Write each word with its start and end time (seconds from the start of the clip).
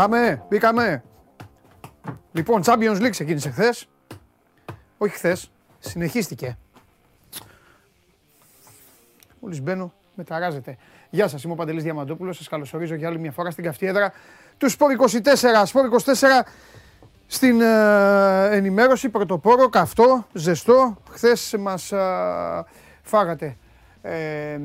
Πάμε, 0.00 0.42
μπήκαμε. 0.48 1.02
Λοιπόν, 2.32 2.62
Champions 2.64 2.96
League 2.96 3.10
ξεκίνησε 3.10 3.50
χθες. 3.50 3.88
Όχι 4.98 5.14
χθες, 5.14 5.50
συνεχίστηκε. 5.78 6.58
Μόλις 9.40 9.62
μπαίνω, 9.62 9.92
μεταράζεται. 10.14 10.76
Γεια 11.10 11.28
σας, 11.28 11.42
είμαι 11.42 11.52
ο 11.52 11.56
Παντελής 11.56 11.82
Διαμαντόπουλος. 11.82 12.36
Σας 12.36 12.48
καλωσορίζω 12.48 12.94
για 12.94 13.08
άλλη 13.08 13.18
μια 13.18 13.32
φορά 13.32 13.50
στην 13.50 13.64
καυτή 13.64 13.86
έδρα 13.86 14.12
του 14.58 14.68
Σπορ 14.70 14.90
24. 14.92 15.62
Σπορ 15.64 15.88
24 16.04 16.46
στην 17.26 17.60
ε, 17.60 18.48
ενημέρωση, 18.50 19.08
πρωτοπόρο, 19.08 19.68
καυτό, 19.68 20.26
ζεστό. 20.32 20.96
Χθες 21.10 21.54
μας 21.58 21.92
ε, 21.92 22.64
φάγατε 23.02 23.56
ε, 24.02 24.58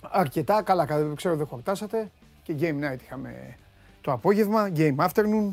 αρκετά. 0.00 0.62
Καλά, 0.62 0.86
ξέρω 1.14 1.36
δεν 1.36 1.46
χορτάσατε. 1.46 2.10
Και 2.42 2.54
game 2.60 2.84
night 2.84 3.02
είχαμε 3.02 3.56
το 4.02 4.12
απόγευμα, 4.12 4.70
game 4.76 4.96
afternoon. 4.96 5.52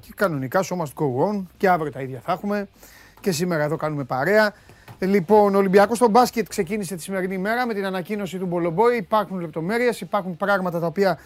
Και 0.00 0.12
κανονικά 0.16 0.64
show 0.64 0.76
must 0.76 0.94
go 0.94 1.30
on. 1.30 1.42
Και 1.56 1.68
αύριο 1.68 1.92
τα 1.92 2.00
ίδια 2.00 2.20
θα 2.24 2.32
έχουμε. 2.32 2.68
Και 3.20 3.32
σήμερα 3.32 3.62
εδώ 3.62 3.76
κάνουμε 3.76 4.04
παρέα. 4.04 4.54
Λοιπόν, 4.98 5.54
ο 5.54 5.58
Ολυμπιακός 5.58 5.96
στο 5.96 6.08
μπάσκετ 6.08 6.48
ξεκίνησε 6.48 6.96
τη 6.96 7.02
σημερινή 7.02 7.38
μέρα 7.38 7.66
με 7.66 7.74
την 7.74 7.84
ανακοίνωση 7.84 8.38
του 8.38 8.46
Μπολομπόη. 8.46 8.96
Υπάρχουν 8.96 9.40
λεπτομέρειες, 9.40 10.00
υπάρχουν 10.00 10.36
πράγματα 10.36 10.80
τα 10.80 10.86
οποία 10.86 11.18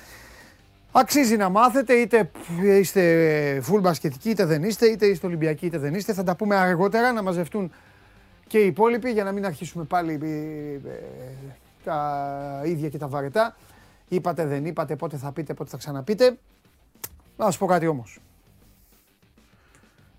αξίζει 0.93 1.37
να 1.37 1.49
μάθετε. 1.49 1.95
Είτε 1.95 2.31
είστε 2.81 3.63
full 3.71 3.81
μπασκετικοί, 3.81 4.31
είτε 4.31 4.45
δεν 4.45 4.63
είστε, 4.63 4.87
είτε 4.87 5.07
είστε 5.07 5.27
Ολυμπιακοί, 5.27 5.67
είτε 5.67 5.79
δεν 5.79 5.95
είστε. 5.95 6.13
Θα 6.13 6.23
τα 6.23 6.37
πούμε 6.37 6.57
αργότερα 6.57 7.13
να 7.13 7.23
μαζευτούν 7.23 7.73
και 8.47 8.59
οι 8.59 8.67
υπόλοιποι 8.67 9.11
για 9.11 9.25
να 9.25 9.33
μην 9.33 9.47
αρχίσουμε 9.47 9.85
πάλι 9.85 10.19
ε, 10.23 10.91
τα 11.85 12.63
ίδια 12.65 12.89
και 12.89 12.99
τα 12.99 13.09
βαρετά. 13.09 13.57
Είπατε, 14.09 14.47
δεν 14.47 14.67
είπατε, 14.67 14.97
πότε 14.97 15.17
θα 15.17 15.33
πείτε, 15.33 15.55
πότε 15.55 15.71
θα 15.71 15.77
ξαναπείτε. 15.77 16.39
Να 17.37 17.45
σας 17.45 17.59
πω 17.59 17.67
κάτι 17.67 17.87
όμως. 17.87 18.19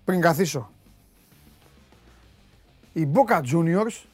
Πριν 0.04 0.20
καθίσω 0.20 0.70
η 2.92 3.08
Boca 3.12 3.42
Juniors 3.42 4.04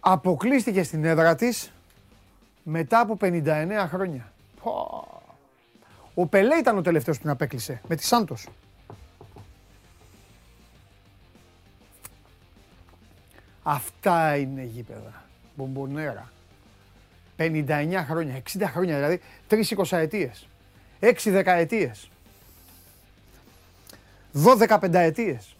αποκλείστηκε 0.00 0.82
στην 0.82 1.04
έδρα 1.04 1.34
της 1.34 1.72
μετά 2.62 3.00
από 3.00 3.16
59 3.20 3.86
χρόνια. 3.88 4.32
Ο 6.14 6.26
Πελέ 6.26 6.54
ήταν 6.54 6.76
ο 6.78 6.82
τελευταίος 6.82 7.16
που 7.16 7.22
την 7.22 7.30
απέκλεισε 7.30 7.80
με 7.88 7.96
τη 7.96 8.04
Σάντος. 8.04 8.48
Αυτά 13.62 14.36
είναι 14.36 14.62
γήπεδα. 14.62 15.24
Μπομπονέρα. 15.54 16.32
59 17.38 18.04
χρόνια, 18.08 18.42
60 18.52 18.62
χρόνια 18.72 18.94
δηλαδή, 18.96 19.20
3 19.48 19.70
εικοσαετίες, 19.70 20.48
6 21.00 21.30
δεκαετίες, 21.30 22.10
12 24.32 24.78
πενταετίες. 24.80 25.56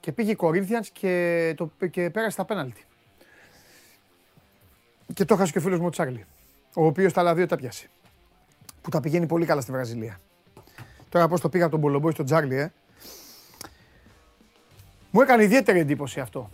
Και 0.00 0.12
πήγε 0.12 0.30
η 0.30 0.34
Κορίνθιανς 0.34 0.90
και, 0.90 1.54
το, 1.56 1.70
και 1.90 2.10
πέρασε 2.10 2.36
τα 2.36 2.44
πέναλτι. 2.44 2.84
Και 5.14 5.24
το 5.24 5.34
έχασε 5.34 5.52
και 5.52 5.58
ο 5.58 5.60
φίλος 5.60 5.78
μου 5.78 5.86
ο 5.86 5.90
Τσάρλι, 5.90 6.24
ο 6.74 6.86
οποίος 6.86 7.12
τα 7.12 7.20
άλλα 7.20 7.34
δύο 7.34 7.46
τα 7.46 7.56
πιάσει. 7.56 7.88
Που 8.82 8.90
τα 8.90 9.00
πηγαίνει 9.00 9.26
πολύ 9.26 9.46
καλά 9.46 9.60
στη 9.60 9.72
Βραζιλία. 9.72 10.20
Τώρα 11.08 11.28
πώς 11.28 11.40
το 11.40 11.48
πήγα 11.48 11.64
από 11.64 11.72
τον 11.72 11.80
Πολομπόη 11.80 12.12
στον 12.12 12.24
Τσάρλι, 12.24 12.56
ε. 12.56 12.72
Μου 15.10 15.20
έκανε 15.20 15.42
ιδιαίτερη 15.42 15.78
εντύπωση 15.78 16.20
αυτό 16.20 16.50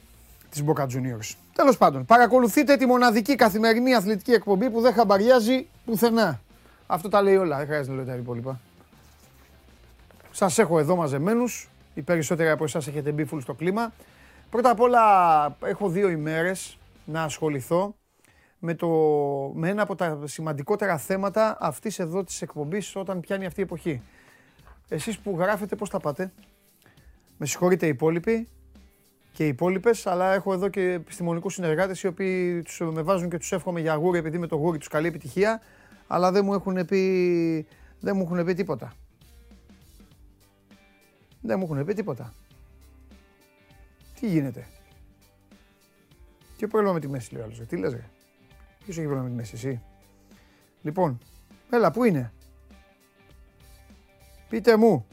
της 0.51 0.65
Boca 0.67 0.83
Juniors. 0.83 1.35
Τέλος 1.53 1.77
πάντων, 1.77 2.05
παρακολουθείτε 2.05 2.77
τη 2.77 2.87
μοναδική 2.87 3.35
καθημερινή 3.35 3.95
αθλητική 3.95 4.33
εκπομπή 4.33 4.71
που 4.71 4.81
δεν 4.81 4.93
χαμπαριάζει 4.93 5.67
πουθενά. 5.85 6.41
Αυτό 6.87 7.09
τα 7.09 7.23
λέει 7.23 7.37
όλα, 7.37 7.57
δεν 7.57 7.67
χρειάζεται 7.67 7.91
να 7.91 7.97
λέω 7.97 8.05
τα 8.05 8.15
υπόλοιπα. 8.15 8.61
Σας 10.31 10.59
έχω 10.59 10.79
εδώ 10.79 10.97
μαζεμένους, 10.97 11.69
οι 11.95 12.03
περισσότεροι 12.03 12.51
από 12.51 12.65
εσάς 12.65 12.87
έχετε 12.87 13.13
μπει 13.13 13.29
full 13.33 13.39
στο 13.41 13.55
κλίμα. 13.55 13.93
Πρώτα 14.51 14.71
απ' 14.71 14.81
όλα 14.81 15.03
έχω 15.65 15.89
δύο 15.89 16.09
ημέρες 16.09 16.79
να 17.05 17.23
ασχοληθώ 17.23 17.95
με, 18.59 18.75
το, 18.75 18.89
με 19.55 19.69
ένα 19.69 19.83
από 19.83 19.95
τα 19.95 20.19
σημαντικότερα 20.25 20.99
θέματα 20.99 21.57
αυτής 21.61 21.99
εδώ 21.99 22.25
της 22.25 22.43
εκπομπής 22.43 22.97
όταν 22.97 23.21
πιάνει 23.21 23.47
αυτή 23.47 23.61
η 23.61 23.63
εποχή. 23.63 24.03
Εσείς 24.89 25.19
που 25.19 25.37
γράφετε 25.39 25.77
πώς 25.77 25.91
τα 25.91 26.01
πάτε; 26.01 26.33
Με 27.37 27.47
συγχωρείτε 27.47 27.87
οι 27.87 27.89
υπόλοιποι 27.89 28.49
και 29.37 29.45
οι 29.45 29.49
υπόλοιπες, 29.49 30.07
αλλά 30.07 30.33
έχω 30.33 30.53
εδώ 30.53 30.69
και 30.69 30.81
επιστημονικούς 30.81 31.55
συνεργάτες 31.55 32.03
οι 32.03 32.07
οποίοι 32.07 32.63
τους, 32.63 32.81
με 32.81 33.03
βάζουν 33.03 33.31
και 33.31 33.39
τους 33.39 33.53
εύχομαι 33.53 33.81
για 33.81 33.95
γούρι 33.95 34.19
επειδή 34.19 34.39
με 34.39 34.47
το 34.47 34.57
γούρι 34.57 34.79
τους 34.79 34.89
καλή 34.89 35.07
επιτυχία, 35.07 35.61
αλλά 36.07 36.33
δεν 36.33 36.45
μου 36.45 36.55
έχουν 36.55 36.85
πει, 36.85 37.67
δεν 38.01 38.17
μου 38.17 38.23
έχουν 38.23 38.45
πει 38.45 38.55
τίποτα. 38.55 38.93
Δεν 41.41 41.59
μου 41.59 41.65
έχουν 41.65 41.85
πει 41.85 41.95
τίποτα. 41.95 42.33
Τι 44.21 44.29
γίνεται; 44.29 44.67
Τι 46.57 46.67
πρόβλημα 46.67 46.93
με 46.93 47.01
τη 47.01 47.09
μέση 47.09 47.33
λέει 47.33 47.43
ο 47.43 47.45
άλλος. 47.45 47.61
Τι 47.67 47.77
λες 47.77 47.93
ρε; 47.93 48.05
Ποιος 48.85 48.97
έχει 48.97 49.07
πρόβλημα 49.07 49.23
με 49.23 49.29
τη 49.31 49.37
μέση 49.37 49.53
εσύ; 49.55 49.83
Λοιπόν, 50.83 51.19
έλα 51.71 51.91
πού 51.91 52.05
είναι; 52.05 52.33
Πείτε 54.49 54.77
μου. 54.77 55.07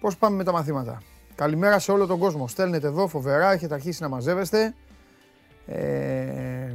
Πώς 0.00 0.16
πάμε 0.16 0.36
με 0.36 0.44
τα 0.44 0.52
μαθήματα; 0.52 1.02
Καλημέρα 1.36 1.78
σε 1.78 1.92
όλο 1.92 2.06
τον 2.06 2.18
κόσμο. 2.18 2.48
Στέλνετε 2.48 2.86
εδώ 2.86 3.06
φοβερά, 3.06 3.52
έχετε 3.52 3.74
αρχίσει 3.74 4.02
να 4.02 4.08
μαζεύεστε. 4.08 4.74
Ε... 5.66 6.72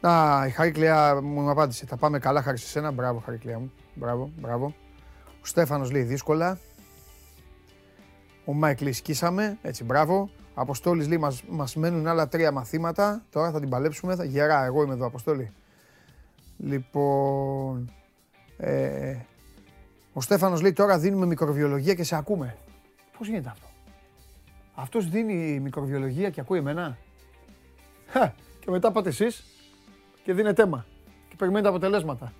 Α, 0.00 0.46
η 0.46 0.50
Χαρίκλια 0.50 1.20
μου 1.22 1.50
απάντησε. 1.50 1.86
Τα 1.86 1.96
πάμε 1.96 2.18
καλά, 2.18 2.42
χάρη 2.42 2.58
σε 2.58 2.66
σένα. 2.66 2.90
Μπράβο, 2.90 3.18
Χαρίκλια 3.18 3.58
μου. 3.58 3.72
Μπράβο, 3.94 4.30
μπράβο. 4.36 4.74
Ο 5.26 5.46
Στέφανος 5.46 5.90
λέει 5.90 6.02
δύσκολα. 6.02 6.58
Ο 8.44 8.52
Μάικλ 8.52 8.90
σκίσαμε, 8.90 9.58
έτσι 9.62 9.84
μπράβο. 9.84 10.30
Αποστόλης 10.54 11.08
λέει 11.08 11.18
μας, 11.18 11.42
μας 11.48 11.76
μένουν 11.76 12.06
άλλα 12.06 12.28
τρία 12.28 12.52
μαθήματα. 12.52 13.22
Τώρα 13.30 13.50
θα 13.50 13.60
την 13.60 13.68
παλέψουμε. 13.68 14.14
Θα, 14.14 14.24
γερά, 14.24 14.64
εγώ 14.64 14.82
είμαι 14.82 14.92
εδώ, 14.92 15.06
Αποστόλη. 15.06 15.52
Λοιπόν, 16.58 17.92
ε, 18.56 19.16
ο 20.14 20.20
Στέφανος 20.20 20.60
λέει 20.60 20.72
τώρα 20.72 20.98
δίνουμε 20.98 21.26
μικροβιολογία 21.26 21.94
και 21.94 22.04
σε 22.04 22.16
ακούμε. 22.16 22.56
Πώς 23.18 23.28
γίνεται 23.28 23.48
αυτό; 23.48 23.66
Αυτός 24.74 25.08
δίνει 25.08 25.60
μικροβιολογία 25.60 26.30
και 26.30 26.40
ακούει 26.40 26.58
εμένα; 26.58 26.98
και 28.60 28.70
μετά 28.70 28.92
πάτε 28.92 29.08
εσείς 29.08 29.44
και 30.24 30.32
δίνετε 30.32 30.62
αίμα. 30.62 30.86
Και 31.28 31.36
περιμένετε 31.36 31.68
αποτελέσματα. 31.68 32.32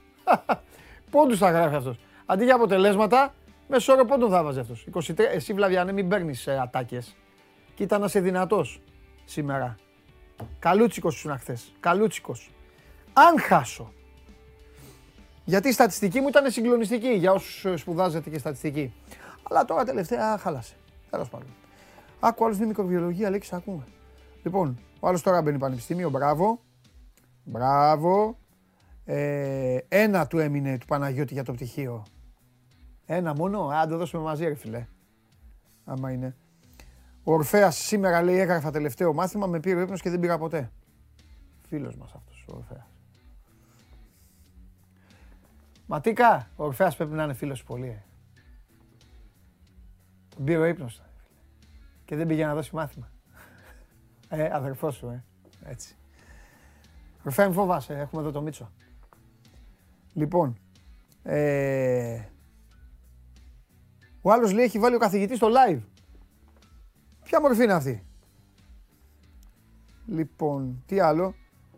Πόντους 1.10 1.38
θα 1.38 1.50
γράφει 1.50 1.74
αυτός. 1.74 1.98
Αντί 2.26 2.44
για 2.44 2.54
αποτελέσματα, 2.54 3.34
μέσω 3.68 3.92
όρο 3.92 4.04
πόντων 4.04 4.30
θα 4.30 4.42
βάζει 4.42 4.60
αυτός. 4.60 4.86
23, 4.92 5.18
εσύ 5.18 5.52
Βλαβιανέ 5.52 5.92
μην 5.92 6.08
παίρνεις 6.08 6.46
ε, 6.46 6.58
ατάκες. 6.58 7.16
Κοίτα 7.74 7.98
να 7.98 8.04
είσαι 8.04 8.20
δυνατός 8.20 8.80
σήμερα. 9.24 9.76
Καλούτσικος 10.58 11.16
ήσουν 11.16 11.38
χθες. 11.38 11.72
Καλούτσικος. 11.80 12.50
Αν 13.12 13.40
χάσω, 13.40 13.92
γιατί 15.44 15.68
η 15.68 15.72
στατιστική 15.72 16.20
μου 16.20 16.28
ήταν 16.28 16.50
συγκλονιστική 16.50 17.08
για 17.08 17.32
όσους 17.32 17.80
σπουδάζετε 17.80 18.30
και 18.30 18.38
στατιστική. 18.38 18.92
Αλλά 19.42 19.64
τώρα 19.64 19.84
τελευταία 19.84 20.38
χάλασε. 20.38 20.74
Τέλος 21.10 21.28
πάντων. 21.28 21.48
Άκου 22.20 22.44
άλλο 22.44 22.54
δίνει 22.54 22.66
μικροβιολογία, 22.66 23.30
λέξει 23.30 23.54
ακούμε. 23.54 23.86
Λοιπόν, 24.42 24.78
ο 25.00 25.08
άλλος 25.08 25.22
τώρα 25.22 25.42
μπαίνει 25.42 25.58
πανεπιστήμιο, 25.58 26.10
μπράβο. 26.10 26.60
Μπράβο. 27.44 28.38
Ε, 29.04 29.78
ένα 29.88 30.26
του 30.26 30.38
έμεινε 30.38 30.78
του 30.78 30.86
Παναγιώτη 30.86 31.34
για 31.34 31.44
το 31.44 31.52
πτυχίο. 31.52 32.04
Ένα 33.06 33.34
μόνο, 33.34 33.66
αν 33.66 33.88
το 33.88 33.96
δώσουμε 33.96 34.22
μαζί, 34.22 34.44
ρε 34.44 34.54
φιλέ. 34.54 34.86
Άμα 35.84 36.10
είναι. 36.12 36.36
Ο 37.24 37.32
Ορφαία 37.32 37.70
σήμερα 37.70 38.22
λέει 38.22 38.38
έγραφα 38.38 38.70
τελευταίο 38.70 39.12
μάθημα, 39.12 39.46
με 39.46 39.60
πήρε 39.60 39.78
ο 39.78 39.82
ύπνος 39.82 40.00
και 40.00 40.10
δεν 40.10 40.20
πήρα 40.20 40.38
ποτέ. 40.38 40.70
Φίλος 41.68 41.96
μας 41.96 42.12
αυτός 42.14 42.46
ο 42.48 42.56
Ορφαία. 42.56 42.86
Ματίκα, 45.86 46.48
ο 46.56 46.64
Ορφέας 46.64 46.96
πρέπει 46.96 47.12
να 47.12 47.22
είναι 47.24 47.34
φίλος 47.34 47.64
πολύ. 47.64 47.88
Ε. 47.88 48.02
Μπήρε 50.38 50.58
ο 50.58 50.64
ύπνος 50.64 51.02
και 52.04 52.16
δεν 52.16 52.26
πήγε 52.26 52.46
να 52.46 52.54
δώσει 52.54 52.74
μάθημα. 52.74 53.10
Ε, 54.28 54.50
αδερφός 54.52 54.94
σου, 54.94 55.08
ε. 55.08 55.24
Έτσι. 55.64 55.96
Ορφέα, 57.24 57.44
μην 57.44 57.54
φοβάσαι, 57.54 57.98
έχουμε 57.98 58.22
εδώ 58.22 58.30
το 58.30 58.40
Μίτσο. 58.40 58.70
Λοιπόν, 60.12 60.58
ε, 61.22 62.22
ο 64.22 64.32
άλλος 64.32 64.52
λέει 64.52 64.64
έχει 64.64 64.78
βάλει 64.78 64.94
ο 64.94 64.98
καθηγητής 64.98 65.36
στο 65.36 65.48
live. 65.48 65.80
Ποια 67.22 67.40
μορφή 67.40 67.62
είναι 67.62 67.72
αυτή; 67.72 68.06
Λοιπόν, 70.06 70.82
τι 70.86 71.00
άλλο; 71.00 71.34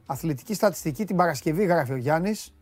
Αθλητική 0.06 0.54
στατιστική 0.54 1.04
την 1.04 1.16
Παρασκευή 1.16 1.64
γράφει 1.64 1.92
ο 1.92 1.96
Γιάννης. 1.96 2.55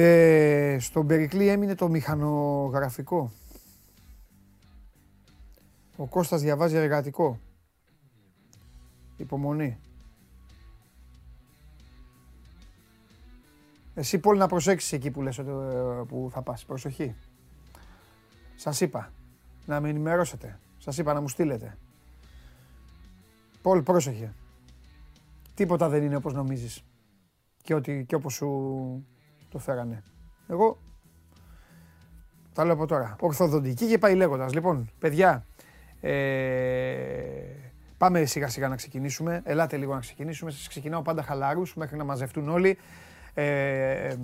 Ε, 0.00 0.76
στον 0.80 1.06
Περικλή 1.06 1.48
έμεινε 1.48 1.74
το 1.74 1.88
μηχανογραφικό. 1.88 3.32
Ο 5.96 6.06
Κώστας 6.06 6.40
διαβάζει 6.40 6.76
εργατικό. 6.76 7.40
Υπομονή. 9.16 9.78
Εσύ 13.94 14.18
πολύ 14.18 14.38
να 14.38 14.46
προσέξεις 14.46 14.92
εκεί 14.92 15.10
που 15.10 15.22
λες 15.22 15.40
που 16.08 16.28
θα 16.32 16.42
πας. 16.42 16.64
Προσοχή. 16.64 17.14
Σας 18.54 18.80
είπα 18.80 19.12
να 19.66 19.80
με 19.80 19.88
ενημερώσετε. 19.88 20.60
Σας 20.78 20.98
είπα 20.98 21.12
να 21.12 21.20
μου 21.20 21.28
στείλετε. 21.28 21.78
Πολ, 23.62 23.82
πρόσεχε. 23.82 24.34
Τίποτα 25.54 25.88
δεν 25.88 26.02
είναι 26.02 26.16
όπως 26.16 26.34
νομίζεις. 26.34 26.84
Και, 27.62 27.74
ότι, 27.74 28.04
και 28.08 28.14
όπως 28.14 28.34
σου 28.34 28.48
το 29.48 29.58
φέρανε. 29.58 30.02
Εγώ 30.48 30.78
τα 32.52 32.64
λέω 32.64 32.74
από 32.74 32.86
τώρα. 32.86 33.16
Ορθοδοντική 33.20 33.86
και 33.86 33.98
πάει 33.98 34.14
λέγοντας. 34.14 34.54
Λοιπόν, 34.54 34.90
παιδιά, 34.98 35.46
ε, 36.00 36.12
πάμε 37.98 38.24
σιγά 38.24 38.48
σιγά 38.48 38.68
να 38.68 38.76
ξεκινήσουμε. 38.76 39.42
Ελάτε 39.44 39.76
λίγο 39.76 39.94
να 39.94 40.00
ξεκινήσουμε. 40.00 40.50
Σας 40.50 40.68
ξεκινάω 40.68 41.02
πάντα 41.02 41.22
χαλάρους 41.22 41.74
μέχρι 41.74 41.96
να 41.96 42.04
μαζευτούν 42.04 42.48
όλοι. 42.48 42.78
Ε, 43.34 44.14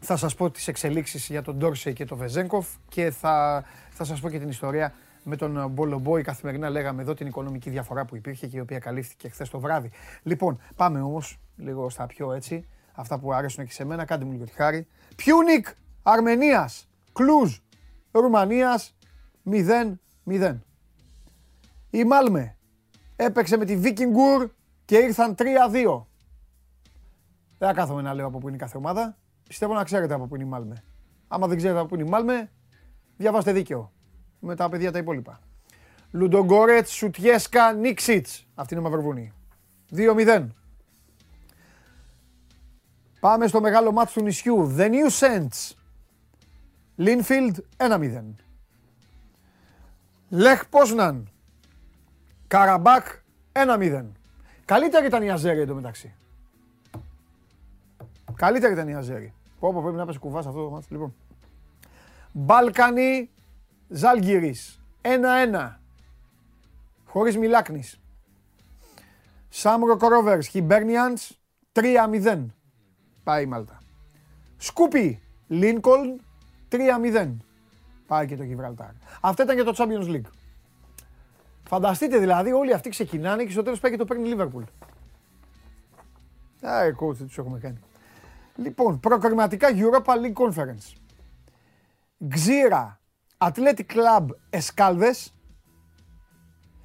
θα 0.00 0.16
σας 0.16 0.34
πω 0.34 0.50
τις 0.50 0.68
εξελίξεις 0.68 1.26
για 1.28 1.42
τον 1.42 1.56
Ντόρσε 1.56 1.92
και 1.92 2.04
τον 2.04 2.18
Βεζέγκοφ 2.18 2.68
και 2.88 3.10
θα, 3.10 3.64
θα 3.90 4.04
σας 4.04 4.20
πω 4.20 4.30
και 4.30 4.38
την 4.38 4.48
ιστορία 4.48 4.92
με 5.22 5.36
τον 5.36 5.70
Μπολομπόη. 5.70 6.22
Καθημερινά 6.22 6.70
λέγαμε 6.70 7.02
εδώ 7.02 7.14
την 7.14 7.26
οικονομική 7.26 7.70
διαφορά 7.70 8.04
που 8.04 8.16
υπήρχε 8.16 8.46
και 8.46 8.56
η 8.56 8.60
οποία 8.60 8.78
καλύφθηκε 8.78 9.28
χθες 9.28 9.50
το 9.50 9.58
βράδυ. 9.58 9.90
Λοιπόν, 10.22 10.60
πάμε 10.76 11.00
όμως 11.00 11.38
λίγο 11.56 11.90
στα 11.90 12.06
πιο 12.06 12.32
έτσι, 12.32 12.66
αυτά 12.94 13.18
που 13.18 13.32
άρεσουν 13.32 13.64
και 13.64 13.72
σε 13.72 13.84
μένα. 13.84 14.04
Κάντε 14.04 14.24
μου 14.24 14.32
λίγο 14.32 14.44
τη 14.44 14.52
χάρη. 14.52 14.86
Πιούνικ 15.16 15.66
Αρμενίας, 16.02 16.88
Κλούζ 17.12 17.56
Ρουμανίας 18.10 18.96
0-0. 19.50 20.58
Η 21.90 22.04
Μάλμε 22.04 22.56
έπαιξε 23.16 23.56
με 23.56 23.64
τη 23.64 23.76
Βίκινγκουρ 23.76 24.50
και 24.84 24.96
ήρθαν 24.96 25.34
3-2. 25.38 26.06
Δεν 27.58 27.68
θα 27.68 27.72
κάθομαι 27.74 28.02
να 28.02 28.14
λέω 28.14 28.26
από 28.26 28.38
πού 28.38 28.46
είναι 28.46 28.56
η 28.56 28.60
κάθε 28.60 28.76
ομάδα. 28.76 29.16
Πιστεύω 29.48 29.74
να 29.74 29.84
ξέρετε 29.84 30.14
από 30.14 30.26
πού 30.26 30.34
είναι 30.34 30.44
η 30.44 30.48
Μάλμε. 30.48 30.84
Άμα 31.28 31.46
δεν 31.46 31.56
ξέρετε 31.56 31.78
από 31.78 31.88
πού 31.88 31.94
είναι 31.94 32.04
η 32.04 32.08
Μάλμε, 32.08 32.50
διαβάστε 33.16 33.52
δίκαιο. 33.52 33.92
Με 34.38 34.54
τα 34.54 34.68
παιδιά 34.68 34.92
τα 34.92 34.98
υπόλοιπα. 34.98 35.40
Λουντογκόρετς, 36.10 36.92
Σουτιέσκα, 36.92 37.72
Νίξιτς. 37.72 38.46
Αυτή 38.54 38.74
είναι 38.74 38.82
η 38.82 38.86
Μαυροβούνη. 38.86 39.32
2-0. 39.90 40.46
Πάμε 43.24 43.46
στο 43.46 43.60
μεγάλο 43.60 43.92
μάτι 43.92 44.12
του 44.12 44.22
νησιού. 44.22 44.74
The 44.78 44.90
New 44.90 45.08
Saints. 45.20 45.72
Λίνφιλντ 46.96 47.56
1-0. 47.76 48.22
Λεχ 50.28 50.68
Πόσναν. 50.68 51.28
Καραμπάκ 52.46 53.06
1-0. 53.52 54.04
Καλύτερη 54.64 55.06
ήταν 55.06 55.22
η 55.22 55.30
Αζέρη 55.30 55.60
εντωμεταξύ. 55.60 56.14
Καλύτερη 58.34 58.72
ήταν 58.72 58.88
η 58.88 58.94
Αζέρη. 58.94 59.32
Πω, 59.58 59.72
πω, 59.72 59.82
πρέπει 59.82 59.96
να 59.96 60.06
πέσει 60.06 60.18
κουβάς 60.18 60.46
αυτό 60.46 60.64
το 60.64 60.70
μάτι. 60.70 60.86
Λοιπόν. 60.90 61.14
Μπάλκανι 62.32 63.30
Ζάλγκυρης 63.88 64.80
1-1. 65.02 65.80
Χωρίς 67.06 67.36
Μιλάκνης. 67.36 68.00
Σάμρο 69.48 69.96
Κορόβερς 69.96 70.46
Χιμπέρνιανς 70.46 71.38
3-0. 71.72 72.54
Πάει 73.24 73.42
η 73.42 73.46
Μάλτα. 73.46 73.78
Σκούπι 74.56 75.20
Λίνκολν 75.46 76.20
3-0. 76.70 77.36
Πάει 78.06 78.26
και 78.26 78.36
το 78.36 78.42
Γιβραλτάρ. 78.42 78.90
Αυτό 79.20 79.42
ήταν 79.42 79.56
και 79.56 79.62
το 79.62 79.74
Champions 79.76 80.08
League. 80.08 80.30
Φανταστείτε 81.68 82.18
δηλαδή 82.18 82.52
όλοι 82.52 82.72
αυτοί 82.72 82.88
ξεκινάνε 82.88 83.44
και 83.44 83.50
στο 83.50 83.62
τέλος 83.62 83.80
πάει 83.80 83.90
και 83.90 83.96
το 83.96 84.04
παίρνει 84.04 84.24
η 84.24 84.28
Λίβερπουλ. 84.28 84.62
Α, 86.62 86.80
coach, 87.00 87.14
δεν 87.14 87.26
τους 87.26 87.38
έχουμε 87.38 87.58
κάνει. 87.58 87.78
Λοιπόν, 88.56 89.00
προκριματικά 89.00 89.68
Europa 89.70 90.12
League 90.12 90.32
Conference. 90.32 90.96
Ξύρα, 92.28 93.00
Athletic 93.38 93.84
Club 93.94 94.26
Escalves. 94.50 95.28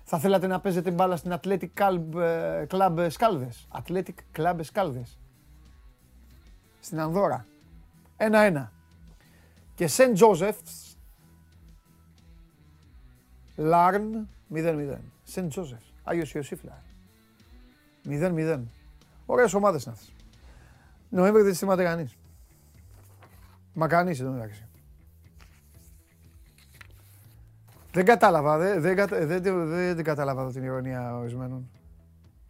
Θα 0.03 0.19
θέλατε 0.19 0.47
να 0.47 0.59
παίζετε 0.59 0.91
μπάλα 0.91 1.15
στην 1.15 1.33
Athletic 1.41 1.69
Club, 1.77 2.21
ε, 2.21 2.65
Club 2.69 3.09
Escalves; 3.09 3.81
Athletic 3.81 4.37
Club 4.37 4.59
Escalves. 4.59 5.18
Στην 6.79 6.99
Ανδώρα. 6.99 7.45
1-1. 8.17 8.67
Και 9.75 9.87
Σεντ 9.87 10.13
Τζόζεφς. 10.13 10.97
Λάρν 13.55 14.29
0-0. 14.53 14.97
Σεντ 15.23 15.49
Τζόζεφ. 15.49 15.81
Άγιος 16.03 16.33
Ιωσήφλα. 16.33 16.83
0-0. 18.05 18.59
Ωραίες 19.25 19.53
ομάδες 19.53 19.83
είναι 19.83 19.93
αυτές. 19.93 20.13
Νοέμβρη 21.09 21.41
δεν 21.41 21.55
θυμάται 21.55 21.83
κανείς. 21.83 22.17
Μα 23.73 23.87
κανείς 23.87 24.19
εδώ 24.19 24.31
μεταξύ. 24.31 24.67
Δεν 27.91 28.05
κατάλαβα, 28.05 28.57
δεν, 28.57 28.81
δεν, 28.81 29.07
δεν, 29.07 29.41
δεν, 29.41 29.69
δεν 29.95 30.03
κατάλαβα 30.03 30.51
την 30.51 30.63
ηρωνία 30.63 31.17
ορισμένων. 31.17 31.69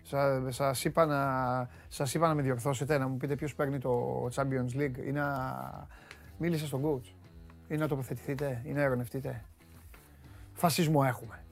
Σα, 0.10 0.52
σας, 0.52 0.86
είπα 0.86 1.06
να, 1.06 1.70
σας 1.88 2.14
είπα 2.14 2.28
να 2.28 2.34
με 2.34 2.42
διορθώσετε, 2.42 2.98
να 2.98 3.08
μου 3.08 3.18
πείτε 3.18 3.36
ποιος 3.36 3.56
παίρνει 3.56 3.80
το 3.80 4.26
Champions 4.36 4.76
League 4.76 4.98
ή 5.06 5.12
να 5.12 5.88
μίλησε 6.38 6.66
στον 6.66 6.84
coach 6.84 7.14
ή 7.68 7.76
να 7.76 7.88
τοποθετηθείτε 7.88 8.62
ή 8.66 8.72
να 8.72 8.82
ερωνευτείτε. 8.82 9.44
Φασισμό 10.54 11.04
έχουμε. 11.06 11.44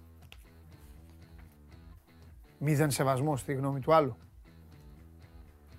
Μηδέν 2.59 2.91
σεβασμός 2.91 3.39
στη 3.39 3.53
γνώμη 3.53 3.79
του 3.79 3.93
άλλου. 3.93 4.17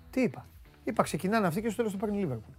Τι 0.09 0.21
είπα; 0.21 0.45
Είπα 0.83 1.03
ξεκινάνε 1.03 1.47
αυτοί 1.47 1.61
και 1.61 1.67
στο 1.67 1.77
τέλος 1.77 1.91
το 1.91 1.97
παίρνει 1.97 2.17
η 2.17 2.19
Λίβερπουλ. 2.19 2.53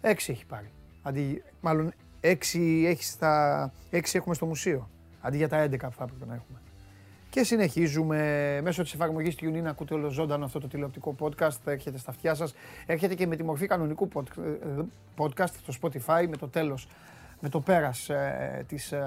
Έξι 0.00 0.32
έχει 0.32 0.46
πάρει. 0.46 0.70
Αντί, 1.02 1.42
μάλλον 1.60 1.92
έξι, 2.20 2.84
έχεις 2.86 3.08
στα, 3.08 3.72
έξι 3.90 4.16
έχουμε 4.16 4.34
στο 4.34 4.46
μουσείο. 4.46 4.88
Αντί 5.20 5.36
για 5.36 5.48
τα 5.48 5.64
11 5.64 5.68
που 5.68 5.96
θα 5.96 6.04
έπρεπε 6.04 6.26
να 6.26 6.34
έχουμε. 6.34 6.58
Και 7.30 7.44
συνεχίζουμε 7.44 8.18
μέσω 8.62 8.82
της 8.82 8.94
εφαρμογής 8.94 9.34
του 9.34 9.52
TuneIn, 9.52 9.64
ακούτε 9.64 9.94
όλο 9.94 10.08
ζωντανό 10.08 10.44
αυτό 10.44 10.60
το 10.60 10.68
τηλεοπτικό 10.68 11.14
podcast, 11.18 11.56
θα 11.64 11.70
έρχεται 11.70 11.98
στα 11.98 12.10
αυτιά 12.10 12.34
σας. 12.34 12.54
Έρχεται 12.86 13.14
και 13.14 13.26
με 13.26 13.36
τη 13.36 13.42
μορφή 13.44 13.66
κανονικού 13.66 14.08
ε, 14.14 14.82
podcast 15.16 15.50
στο 15.66 15.72
Spotify 15.82 16.26
με 16.28 16.36
το 16.36 16.48
τέλος, 16.48 16.88
με 17.40 17.48
το 17.48 17.60
πέρας 17.60 18.08
ε, 18.08 18.64
της 18.68 18.92
ε, 18.92 19.04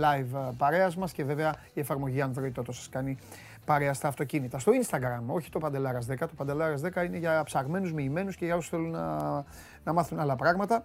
live 0.00 0.48
ε, 0.48 0.52
παρέας 0.56 0.96
μας 0.96 1.12
και 1.12 1.24
βέβαια 1.24 1.54
η 1.74 1.80
εφαρμογή 1.80 2.24
Android 2.26 2.52
τότε 2.52 2.72
σας 2.72 2.88
κάνει 2.88 3.18
παρέα 3.64 3.94
στα 3.94 4.08
αυτοκίνητα. 4.08 4.58
Στο 4.58 4.72
Instagram, 4.72 5.22
όχι 5.26 5.50
το 5.50 5.58
Παντελάρας 5.58 6.06
10, 6.10 6.16
το 6.18 6.34
Παντελάρας 6.36 6.80
10 6.84 7.04
είναι 7.04 7.18
για 7.18 7.42
ψαγμένους, 7.44 7.92
μοιημένους 7.92 8.36
και 8.36 8.44
για 8.44 8.56
όσους 8.56 8.70
θέλουν 8.70 8.90
να, 8.90 9.16
να 9.84 9.92
μάθουν 9.92 10.18
άλλα 10.18 10.36
πράγματα 10.36 10.84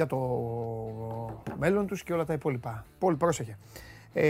για 0.00 0.08
το 0.08 1.54
μέλλον 1.58 1.86
τους 1.86 2.02
και 2.02 2.12
όλα 2.12 2.24
τα 2.24 2.32
υπόλοιπα. 2.32 2.84
Πολύ 2.98 3.16
πρόσεχε. 3.16 3.58
Ε, 4.12 4.24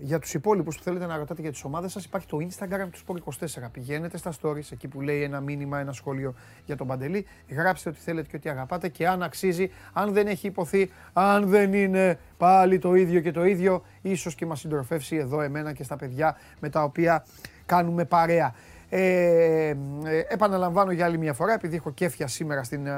για 0.00 0.18
τους 0.18 0.34
υπόλοιπους 0.34 0.76
που 0.76 0.82
θέλετε 0.82 1.06
να 1.06 1.16
ρωτάτε 1.16 1.40
για 1.40 1.50
τις 1.50 1.64
ομάδες 1.64 1.92
σας 1.92 2.04
υπάρχει 2.04 2.26
το 2.26 2.38
Instagram 2.40 2.88
τους 2.90 3.04
Sport24. 3.06 3.68
Πηγαίνετε 3.72 4.16
στα 4.18 4.32
stories 4.40 4.72
εκεί 4.72 4.88
που 4.88 5.00
λέει 5.00 5.22
ένα 5.22 5.40
μήνυμα, 5.40 5.78
ένα 5.80 5.92
σχόλιο 5.92 6.34
για 6.64 6.76
τον 6.76 6.86
Παντελή. 6.86 7.26
Γράψτε 7.48 7.88
ό,τι 7.88 7.98
θέλετε 7.98 8.28
και 8.30 8.36
ό,τι 8.36 8.48
αγαπάτε 8.48 8.88
και 8.88 9.08
αν 9.08 9.22
αξίζει, 9.22 9.70
αν 9.92 10.12
δεν 10.12 10.26
έχει 10.26 10.46
υποθεί, 10.46 10.90
αν 11.12 11.48
δεν 11.48 11.72
είναι 11.72 12.18
πάλι 12.36 12.78
το 12.78 12.94
ίδιο 12.94 13.20
και 13.20 13.30
το 13.30 13.44
ίδιο, 13.44 13.82
ίσως 14.02 14.34
και 14.34 14.46
μας 14.46 14.60
συντροφεύσει 14.60 15.16
εδώ 15.16 15.40
εμένα 15.40 15.72
και 15.72 15.82
στα 15.82 15.96
παιδιά 15.96 16.36
με 16.60 16.68
τα 16.68 16.82
οποία 16.82 17.24
κάνουμε 17.66 18.04
παρέα. 18.04 18.54
Ε, 18.96 19.68
ε, 19.68 19.74
επαναλαμβάνω 20.28 20.92
για 20.92 21.04
άλλη 21.04 21.18
μια 21.18 21.32
φορά, 21.32 21.52
επειδή 21.52 21.76
έχω 21.76 21.90
κέφια 21.90 22.26
σήμερα 22.26 22.62
στην 22.62 22.86
ε, 22.86 22.92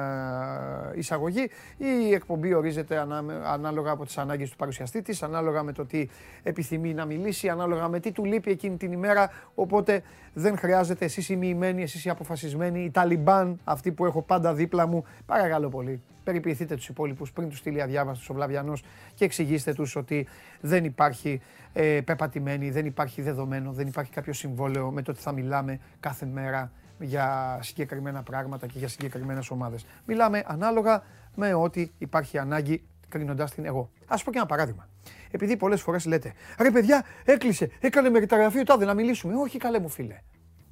εισαγωγή, 0.95 1.51
η 1.77 2.13
εκπομπή 2.13 2.55
ορίζεται 2.55 3.07
ανάλογα 3.45 3.91
από 3.91 4.05
τις 4.05 4.19
ανάγκες 4.19 4.51
του 4.51 4.57
παρουσιαστή 4.57 5.03
της, 5.03 5.23
ανάλογα 5.23 5.63
με 5.63 5.73
το 5.73 5.87
τι 5.87 6.09
επιθυμεί 6.43 6.95
να 6.95 7.05
μιλήσει, 7.05 7.49
ανάλογα 7.49 7.89
με 7.89 8.01
τι 8.01 8.13
του 8.13 8.25
λείπει 8.25 8.51
εκείνη 8.51 8.77
την 8.77 8.93
ημέρα, 8.93 9.31
οπότε 9.55 10.03
δεν 10.39 10.59
χρειάζεται 10.59 11.05
εσείς 11.05 11.29
οι 11.29 11.37
μοιημένοι, 11.37 11.83
εσείς 11.83 12.05
οι 12.05 12.09
αποφασισμένοι, 12.09 12.85
οι 12.85 12.91
Ταλιμπάν, 12.91 13.61
αυτοί 13.65 13.93
που 13.93 14.07
έχω 14.07 14.23
πάντα 14.23 14.55
δίπλα 14.55 14.87
μου, 14.87 15.05
παρακαλώ 15.27 15.69
πολύ, 15.69 16.03
περιποιηθείτε 16.25 16.75
τους 16.75 16.89
υπόλοιπους 16.89 17.33
πριν 17.33 17.49
τους 17.49 17.59
στείλει 17.59 17.83
αδιάβαστος 17.83 18.31
ο 18.31 18.35
Βλαβιανός 18.35 18.85
και 19.15 19.25
εξηγήστε 19.25 19.73
τους 19.73 19.97
ότι 19.97 20.27
δεν 20.61 20.85
υπάρχει 20.85 21.41
ε, 21.73 22.01
πεπατημένη, 22.05 22.71
δεν 22.71 22.87
υπάρχει 22.87 23.23
δεδομένο, 23.23 23.73
δεν 23.73 23.87
υπάρχει 23.87 24.11
κάποιο 24.11 24.33
συμβόλαιο 24.33 24.91
με 24.91 25.03
το 25.03 25.11
ότι 25.11 25.21
θα 25.21 25.33
μιλάμε 25.33 25.79
κάθε 26.01 26.27
μέρα 26.27 26.73
για 26.99 27.59
συγκεκριμένα 27.63 28.23
πράγματα 28.23 28.67
και 28.67 28.79
για 28.79 28.89
συγκεκριμένες 28.89 29.51
ομάδες. 29.51 29.87
Μιλάμε 30.07 30.43
ανάλογα 30.47 31.03
με 31.35 31.55
ό,τι 31.55 31.91
υπάρχει 31.99 32.39
ανάγκη 32.39 32.83
κρίνοντας 33.09 33.55
την 33.55 33.65
εγώ. 33.65 33.91
Ας 34.07 34.23
πω 34.23 34.31
και 34.31 34.39
ένα 34.39 34.47
παράδειγμα. 34.47 34.89
Επειδή 35.31 35.57
πολλές 35.57 35.83
φορές 35.83 36.05
λέτε, 36.07 36.33
ρε 36.59 36.71
παιδιά, 36.71 37.05
έκλεισε, 37.25 37.71
έκανε 37.81 38.11
μεταγραφή 38.11 38.59
ο 38.59 38.65
τάδε 38.65 38.85
να 38.85 38.95
μιλήσουμε. 38.95 39.35
Όχι 39.35 39.59
καλέ 39.59 39.79
μου 39.79 39.89
φίλε. 39.89 40.21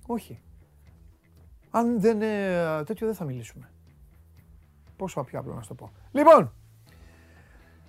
Όχι. 0.07 0.43
Αν 1.71 2.01
δεν, 2.01 2.23
ε, 2.23 2.85
τέτοιο 2.85 3.07
δεν 3.07 3.17
θα 3.17 3.25
μιλήσουμε. 3.25 3.71
Πόσο 4.97 5.25
πιο 5.25 5.39
απλό 5.39 5.55
να 5.55 5.63
σου 5.63 5.69
το 5.69 5.75
πω. 5.75 5.93
Λοιπόν, 6.13 6.53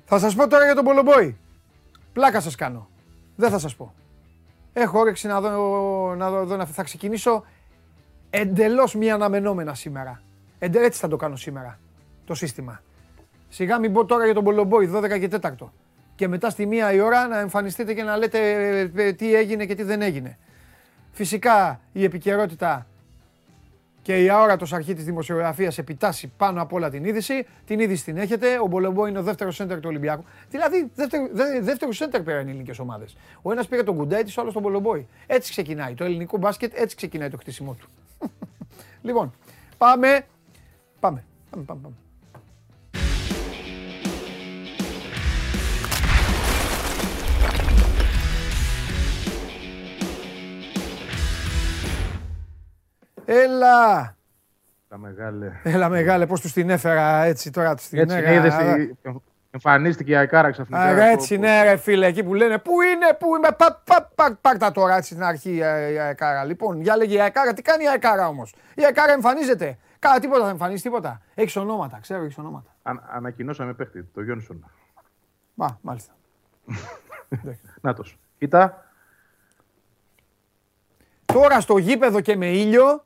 Θα 0.06 0.20
σας 0.20 0.36
πω 0.36 0.48
τώρα 0.48 0.66
για 0.66 0.76
τον 0.76 0.84
Πολομπόη. 0.84 1.38
Πλάκα 2.14 2.42
σας 2.42 2.56
κάνω. 2.56 2.90
Δεν 3.36 3.50
θα 3.50 3.60
σας 3.60 3.76
πω. 3.76 3.94
Έχω 4.74 5.00
όρεξη 5.00 5.28
να 5.28 5.42
δω, 5.42 6.16
να 6.16 6.30
δω, 6.32 6.56
να 6.56 6.66
θα 6.66 6.84
ξεκινήσω 6.84 7.44
εντελώς 8.30 8.96
μη 8.96 9.12
αναμενόμενα 9.12 9.74
σήμερα. 9.74 10.22
Εντε, 10.60 10.84
έτσι 10.84 11.00
θα 11.00 11.08
το 11.08 11.16
κάνω 11.16 11.36
σήμερα, 11.36 11.80
το 12.26 12.34
σύστημα. 12.34 12.82
Σιγά 13.50 13.80
μην 13.80 13.94
πω 13.94 14.06
τώρα 14.06 14.26
για 14.26 14.34
τον 14.34 14.44
Πολομπόη, 14.44 14.92
12 14.94 15.20
και 15.20 15.30
4. 15.42 15.50
Και 16.16 16.28
μετά 16.28 16.50
στη 16.50 16.66
μία 16.66 16.94
η 16.94 17.00
ώρα 17.00 17.28
να 17.28 17.40
εμφανιστείτε 17.40 17.94
και 17.94 18.04
να 18.04 18.18
λέτε 18.18 18.40
ε, 18.96 19.14
τι 19.14 19.36
έγινε 19.36 19.66
και 19.66 19.76
τι 19.76 19.84
δεν 19.84 20.02
έγινε. 20.02 20.38
Φυσικά 21.12 21.80
η 21.92 22.04
επικαιρότητα 22.04 22.88
και 24.06 24.24
η 24.24 24.30
αόρατος 24.30 24.74
αρχή 24.74 24.94
της 24.94 25.04
δημοσιογραφίας 25.04 25.78
επιτάσσει 25.78 26.32
πάνω 26.38 26.62
από 26.62 26.76
όλα 26.76 26.90
την 26.90 27.06
είδηση. 27.06 27.48
Την 27.66 27.80
είδηση 27.80 28.04
την 28.04 28.18
έχετε. 28.18 28.60
Ο 28.60 28.68
Μπολεμπό 28.68 29.08
είναι 29.08 29.20
ο 29.20 29.24
δεύτερος 29.24 29.56
σέντερ 29.56 29.80
του 29.80 29.90
Ολυμπιακού. 29.90 30.24
Δηλαδή, 30.50 30.92
δεύτερο, 30.96 31.28
δεύτερο 31.62 31.92
σέντερ 31.92 32.22
πήραν 32.22 32.48
οι 32.48 32.50
ελληνικές 32.50 32.80
ομάδες. 32.80 33.18
Ο 33.42 33.52
ένας 33.52 33.68
πήρε 33.68 33.84
τον 33.84 33.96
Κουντέτη, 33.96 34.34
ο 34.38 34.42
άλλος 34.42 34.54
τον 34.54 34.62
Μπολεμπόη. 34.62 35.08
Έτσι 35.28 35.52
ξεκινάει. 35.52 35.94
Το 35.94 36.04
ελληνικό 36.04 36.38
μπάσκετ 36.38 36.72
έτσι 36.76 36.96
ξεκινάει 36.96 37.30
το 37.30 37.38
χτίσιμό 37.38 37.74
του. 37.74 37.88
λοιπόν, 39.08 39.34
πάμε. 39.78 40.26
Πάμε. 41.00 41.24
Πάμε, 41.50 41.64
πάμε, 41.66 41.80
πάμε. 41.82 41.96
Έλα! 53.26 54.16
Τα 54.88 54.98
μεγάλε. 54.98 55.52
Έλα 55.64 55.90
μεγάλε, 55.90 56.26
πώς 56.26 56.42
τους 56.42 56.52
την 56.52 56.70
έφερα 56.70 57.24
έτσι 57.24 57.52
τώρα 57.52 57.76
τους 57.76 57.88
την 57.88 58.00
έτσι, 58.00 58.18
έφερα. 58.18 58.76
εμφανίστηκε 59.52 60.12
η 60.12 60.16
Αϊκάρα 60.16 60.52
ξαφνικά. 60.52 60.82
Α, 60.82 61.10
έτσι 61.10 61.38
ναι 61.38 61.64
ρε 61.64 61.76
φίλε, 61.78 62.06
εκεί 62.06 62.24
που 62.24 62.34
λένε 62.34 62.60
πού 62.60 62.82
είναι, 62.82 63.14
πού 63.20 63.36
είμαι, 63.36 63.52
πα, 63.58 63.82
πα, 63.84 64.12
πα, 64.16 64.38
πα, 64.42 64.58
τα 64.58 64.72
τώρα 64.72 64.96
έτσι 64.96 65.12
στην 65.12 65.24
αρχή 65.24 65.56
η 65.56 65.64
Αϊκάρα. 66.00 66.44
Λοιπόν, 66.44 66.82
για 66.82 66.98
λέγε 66.98 67.16
η 67.16 67.22
Αϊκάρα, 67.22 67.54
τι 67.54 67.62
κάνει 67.62 67.84
η 67.84 67.88
Αϊκάρα 67.88 68.28
όμως; 68.28 68.56
Η 68.76 68.84
Αϊκάρα 68.86 69.12
εμφανίζεται. 69.12 69.78
Κάνα 70.00 70.20
τίποτα 70.20 70.42
δεν 70.42 70.50
εμφανίζει, 70.50 70.82
τίποτα. 70.82 71.22
Έχεις 71.36 71.56
ονόματα, 71.56 72.00
ξέρω, 72.02 72.24
έχεις 72.24 72.38
ονόματα. 72.38 72.76
Αν, 72.84 73.04
ανακοινώσαμε 73.12 73.74
παίχτη, 73.74 74.04
το 74.04 74.22
Γιόνσον. 74.22 74.72
Μα, 75.54 75.80
μάλιστα. 75.82 76.14
Νάτος. 77.82 78.20
Κοίτα. 78.38 78.86
Τώρα 81.26 81.60
στο 81.60 81.78
γήπεδο 81.78 82.22
και 82.22 82.36
με 82.36 82.46
ήλιο 82.46 83.05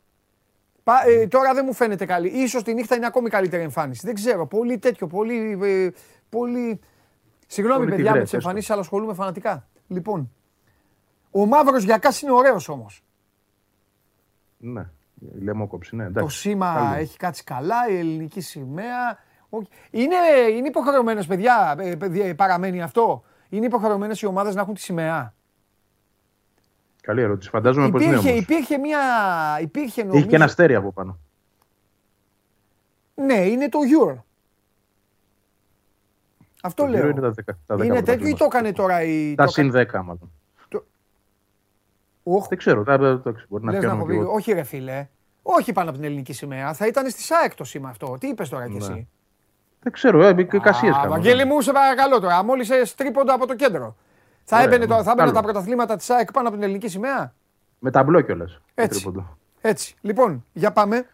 ε, 1.07 1.27
τώρα 1.27 1.53
δεν 1.53 1.63
μου 1.65 1.73
φαίνεται 1.73 2.05
καλή. 2.05 2.27
Ίσως 2.27 2.63
τη 2.63 2.73
νύχτα 2.73 2.95
είναι 2.95 3.05
ακόμη 3.05 3.29
καλύτερη 3.29 3.63
εμφάνιση. 3.63 4.01
Δεν 4.05 4.15
ξέρω. 4.15 4.47
Πολύ 4.47 4.77
τέτοιο. 4.77 5.07
Πολύ. 5.07 5.59
Ε, 5.63 5.89
πολύ... 6.29 6.79
Συγγνώμη, 7.47 7.79
πολύ 7.79 7.95
παιδιά, 7.95 8.13
με 8.13 8.21
τις 8.21 8.33
εμφανίσεις, 8.33 8.69
αλλά 8.69 8.81
ασχολούμαι 8.81 9.13
φανατικά. 9.13 9.67
Λοιπόν. 9.87 10.31
Ο 11.31 11.45
μαύρος 11.45 11.83
γιακάς 11.83 12.21
είναι 12.21 12.31
ωραίος 12.31 12.69
όμως. 12.69 13.03
Ναι. 14.57 14.89
Η 15.35 15.41
λαιμόκοψη, 15.41 15.95
ναι. 15.95 16.11
Το 16.11 16.27
σήμα 16.27 16.95
έχει 16.97 17.17
κάτσει 17.17 17.43
καλά, 17.43 17.89
η 17.89 17.97
ελληνική 17.97 18.41
σημαία. 18.41 19.17
Είναι, 19.89 20.15
είναι 20.55 20.67
υποχρεωμένες, 20.67 21.25
παιδιά, 21.25 21.75
ε, 21.79 22.33
παραμένει 22.33 22.81
αυτό. 22.81 23.23
Είναι 23.49 23.65
υποχρεωμένες 23.65 24.21
οι 24.21 24.25
ομάδες 24.25 24.55
να 24.55 24.61
έχουν 24.61 24.73
τη 24.73 24.81
σημαία. 24.81 25.33
Καλή 27.09 27.21
ερώτηση. 27.21 27.49
Φαντάζομαι 27.49 27.89
πως 27.89 28.03
είναι 28.03 28.31
Υπήρχε 28.31 28.77
μια... 28.77 28.99
Υπήρχε, 29.61 30.01
νομίζω... 30.01 30.19
Έχει 30.19 30.27
και 30.27 30.35
ένα 30.35 30.45
αστέρι 30.45 30.75
από 30.75 30.91
πάνω. 30.91 31.19
Ναι, 33.15 33.33
είναι 33.33 33.69
το 33.69 33.79
Euro. 33.79 34.17
Αυτό 36.61 36.83
το 36.83 36.89
λέω. 36.89 37.07
Είναι, 37.07 37.21
τα 37.21 37.29
10, 37.29 37.53
τα 37.65 37.75
10 37.75 37.85
είναι 37.85 38.01
τέτοιο 38.01 38.27
ή 38.27 38.33
το 38.33 38.45
έκανε 38.45 38.71
τώρα 38.71 39.03
η... 39.03 39.35
Τα 39.35 39.47
συν 39.47 39.71
10 39.75 39.85
μάλλον. 39.91 40.31
Το... 40.67 40.85
Δεν 42.49 42.57
ξέρω. 42.57 42.83
Τα, 42.83 42.97
το, 42.97 43.35
μπορεί 43.49 43.63
να 43.63 43.95
να 43.95 44.05
πει, 44.05 44.13
Όχι 44.13 44.51
ρε 44.51 44.63
φίλε. 44.63 45.07
Όχι 45.41 45.73
πάνω 45.73 45.89
από 45.89 45.97
την 45.97 46.07
ελληνική 46.07 46.33
σημαία. 46.33 46.73
Θα 46.73 46.87
ήταν 46.87 47.09
στη 47.09 47.21
ΣΑΕΚ 47.21 47.55
το 47.55 47.63
σήμα 47.63 47.89
αυτό. 47.89 48.17
Τι 48.19 48.27
είπες 48.27 48.49
τώρα 48.49 48.65
κι 48.65 48.77
ναι. 48.77 48.77
εσύ; 48.77 49.07
Δεν 49.79 49.91
ξέρω. 49.91 50.23
Ε, 50.23 50.43
κασίες 50.43 50.95
κάνω. 50.95 51.09
Βαγγέλη 51.09 51.45
μου, 51.45 51.61
σε 51.61 51.71
παρακαλώ 51.71 52.19
τώρα. 52.19 52.43
Μόλις 52.43 52.95
τρίποντα 52.95 53.33
από 53.33 53.47
το 53.47 53.55
κέντρο. 53.55 53.95
Θα 54.51 54.61
έμπαινε, 54.61 54.85
το, 54.85 55.03
θα 55.03 55.11
έμπαινε 55.11 55.31
τα 55.31 55.41
πρωταθλήματα 55.41 55.95
της 55.95 56.09
ΑΕΚ 56.09 56.31
πάνω 56.31 56.47
από 56.47 56.55
την 56.57 56.65
ελληνική 56.65 56.87
σημαία; 56.87 57.33
Με 57.79 57.91
ταμπλό 57.91 58.21
κιόλας. 58.21 58.61
Έτσι. 58.75 59.13
Έτσι. 59.61 59.95
Λοιπόν, 60.01 60.45
για 60.53 60.71
πάμε. 60.71 61.05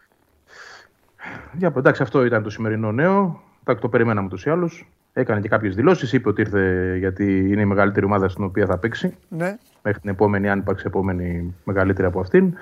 Για, 1.52 1.72
εντάξει, 1.76 2.02
αυτό 2.02 2.24
ήταν 2.24 2.42
το 2.42 2.50
σημερινό 2.50 2.92
νέο. 2.92 3.42
Το 3.80 3.88
περιμέναμε 3.88 4.28
ούτω 4.32 4.48
ή 4.48 4.50
άλλω. 4.50 4.70
Έκανε 5.12 5.40
και 5.40 5.48
κάποιες 5.48 5.74
δηλώσεις. 5.74 6.12
Είπε 6.12 6.28
ότι 6.28 6.40
ήρθε 6.40 6.94
γιατί 6.98 7.52
είναι 7.52 7.60
η 7.60 7.64
μεγαλύτερη 7.64 8.06
ομάδα 8.06 8.28
στην 8.28 8.44
οποία 8.44 8.66
θα 8.66 8.78
παίξει. 8.78 9.16
Ναι. 9.28 9.56
Μέχρι 9.82 10.00
την 10.00 10.10
επόμενη, 10.10 10.48
αν 10.48 10.58
υπάρξει 10.58 10.84
επόμενη 10.86 11.54
μεγαλύτερη 11.64 12.06
από 12.06 12.20
αυτήν. 12.20 12.54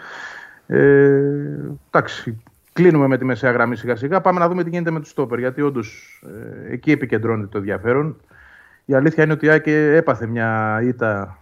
Ε, 0.67 1.21
εντάξει, 1.91 2.43
κλείνουμε 2.73 3.07
με 3.07 3.19
τη 3.19 3.25
μεσαία 3.25 3.51
γραμμή 3.51 3.77
σιγά 3.77 3.97
σιγά. 3.97 4.21
Πάμε 4.21 4.39
να 4.39 4.49
δούμε 4.49 4.63
τι 4.65 4.71
γίνεται 4.71 4.91
με 4.91 5.01
τους 5.01 5.11
στόπερ. 5.11 5.39
Γιατί 5.39 5.63
όντως 5.63 6.21
ε, 6.67 6.73
εκεί 6.73 6.91
επικεντρώνεται 6.91 7.49
το 7.49 7.59
ενδιαφέρον. 7.59 8.17
Η 8.85 8.95
αλήθεια 8.95 9.25
είναι 9.25 9.33
ότι 9.33 9.47
η 9.47 9.51
Άκη 9.51 9.71
έπαθε 9.71 10.27
μια 10.27 10.81
ήττα 10.83 11.39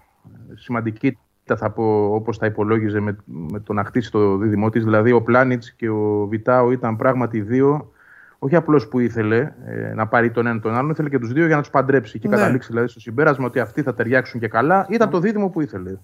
σημαντική 0.54 1.18
θα 1.56 1.70
πω 1.70 2.14
όπως 2.14 2.38
τα 2.38 2.46
υπολόγιζε 2.46 3.00
με, 3.00 3.16
με 3.24 3.60
το 3.60 3.72
να 3.72 3.84
χτίσει 3.84 4.10
το 4.10 4.36
δίδυμό 4.36 4.68
της. 4.68 4.84
Δηλαδή 4.84 5.12
ο 5.12 5.22
Πλάνιτς 5.22 5.72
και 5.72 5.88
ο 5.88 6.26
Βιτάο 6.26 6.72
ήταν 6.72 6.96
πράγματι 6.96 7.40
δύο, 7.40 7.92
όχι 8.38 8.56
απλώς 8.56 8.88
που 8.88 8.98
ήθελε 8.98 9.52
ε, 9.66 9.94
να 9.94 10.06
πάρει 10.06 10.30
τον 10.30 10.46
ένα 10.46 10.60
τον 10.60 10.74
άλλον, 10.74 10.90
ήθελε 10.90 11.08
και 11.08 11.18
τους 11.18 11.32
δύο 11.32 11.46
για 11.46 11.56
να 11.56 11.62
τους 11.62 11.70
παντρέψει 11.70 12.18
και 12.18 12.28
ναι. 12.28 12.36
καταλήξει 12.36 12.68
δηλαδή 12.68 12.88
στο 12.88 13.00
συμπέρασμα 13.00 13.46
ότι 13.46 13.60
αυτοί 13.60 13.82
θα 13.82 13.94
ταιριάξουν 13.94 14.40
και 14.40 14.48
καλά. 14.48 14.86
Ήταν 14.88 15.10
το 15.10 15.18
δίδυμο 15.18 15.48
που 15.48 15.60
ήθελε. 15.60 15.98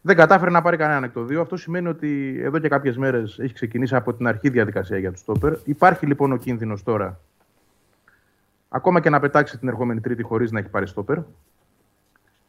Δεν 0.00 0.16
κατάφερε 0.16 0.50
να 0.50 0.62
πάρει 0.62 0.76
κανέναν 0.76 1.04
εκ 1.04 1.12
των 1.12 1.26
δύο. 1.26 1.40
Αυτό 1.40 1.56
σημαίνει 1.56 1.88
ότι 1.88 2.40
εδώ 2.42 2.58
και 2.58 2.68
κάποιες 2.68 2.96
μέρες 2.96 3.38
έχει 3.38 3.54
ξεκινήσει 3.54 3.94
από 3.94 4.14
την 4.14 4.26
αρχή 4.26 4.48
διαδικασία 4.48 4.98
για 4.98 5.12
τους 5.12 5.20
στόπερ. 5.20 5.52
Υπάρχει 5.64 6.06
λοιπόν 6.06 6.32
ο 6.32 6.36
κίνδυνος 6.36 6.82
τώρα 6.82 7.20
ακόμα 8.68 9.00
και 9.00 9.10
να 9.10 9.20
πετάξει 9.20 9.58
την 9.58 9.68
ερχόμενη 9.68 10.00
Τρίτη 10.00 10.22
χωρίς 10.22 10.50
να 10.50 10.58
έχει 10.58 10.68
πάρει 10.68 10.86
στόπερ. 10.86 11.18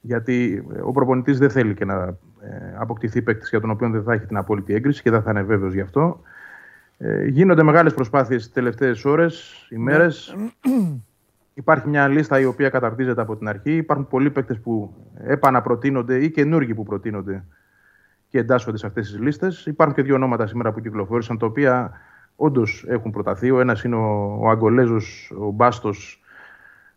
Γιατί 0.01 0.65
ε, 0.75 0.79
ο 0.81 0.91
προπονητής 0.91 1.39
δεν 1.39 1.49
θέλει 1.49 1.73
και 1.73 1.85
να 1.85 2.17
ε, 2.41 2.75
αποκτηθεί 2.77 3.21
παίκτης 3.21 3.49
για 3.49 3.59
τον 3.59 3.69
οποίο 3.69 3.89
δεν 3.89 4.03
θα 4.03 4.13
έχει 4.13 4.25
την 4.25 4.37
απόλυτη 4.37 4.73
έγκριση 4.73 5.01
και 5.01 5.09
δεν 5.09 5.21
θα 5.21 5.31
είναι 5.31 5.41
βέβαιος 5.41 5.73
γι' 5.73 5.81
αυτό. 5.81 6.21
Ε, 6.97 7.25
γίνονται 7.25 7.63
μεγάλες 7.63 7.93
προσπάθειες 7.93 8.43
τις 8.43 8.53
τελευταίες 8.53 9.05
ώρες, 9.05 9.67
ημέρες. 9.69 10.35
Υπάρχει 11.53 11.87
μια 11.87 12.07
λίστα 12.07 12.39
η 12.39 12.45
οποία 12.45 12.69
καταρτίζεται 12.69 13.21
από 13.21 13.35
την 13.35 13.47
αρχή. 13.47 13.75
Υπάρχουν 13.75 14.07
πολλοί 14.07 14.31
παίκτες 14.31 14.59
που 14.59 14.93
επαναπροτείνονται 15.23 16.23
ή 16.23 16.29
καινούργοι 16.29 16.73
που 16.73 16.83
προτείνονται 16.83 17.43
και 18.29 18.39
εντάσσονται 18.39 18.77
σε 18.77 18.85
αυτές 18.85 19.09
τις 19.09 19.19
λίστες. 19.19 19.65
Υπάρχουν 19.65 19.95
και 19.95 20.01
δύο 20.01 20.15
ονόματα 20.15 20.47
σήμερα 20.47 20.71
που 20.71 20.79
κυκλοφόρησαν, 20.79 21.37
τα 21.37 21.45
οποία 21.45 21.91
όντως 22.39 22.85
έχουν 22.87 23.11
προταθεί. 23.11 23.51
Ο 23.51 23.59
ένας 23.59 23.83
είναι 23.83 23.95
ο, 23.95 24.37
ο 24.41 24.49
Αγκολέζος, 24.49 25.33
ο 25.39 25.51
Μπάστος, 25.51 26.21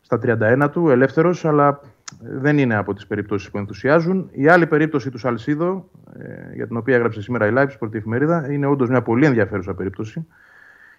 στα 0.01 0.19
31 0.23 0.69
του, 0.73 0.91
ελεύθερος, 0.91 1.45
αλλά 1.45 1.81
δεν 2.21 2.59
είναι 2.59 2.75
από 2.75 2.95
τις 2.95 3.07
περιπτώσεις 3.07 3.51
που 3.51 3.59
ενθουσιάζουν. 3.59 4.29
Η 4.33 4.49
άλλη 4.49 4.67
περίπτωση 4.67 5.11
του 5.11 5.19
Σαλσίδο, 5.19 5.89
ε, 6.19 6.55
για 6.55 6.67
την 6.67 6.77
οποία 6.77 6.95
έγραψε 6.95 7.23
σήμερα 7.23 7.47
η 7.47 7.53
Live 7.55 7.69
Sport 7.79 7.95
εφημερίδα, 7.95 8.53
είναι 8.53 8.67
όντως 8.67 8.89
μια 8.89 9.03
πολύ 9.03 9.27
ενδιαφέρουσα 9.27 9.75
περίπτωση. 9.75 10.27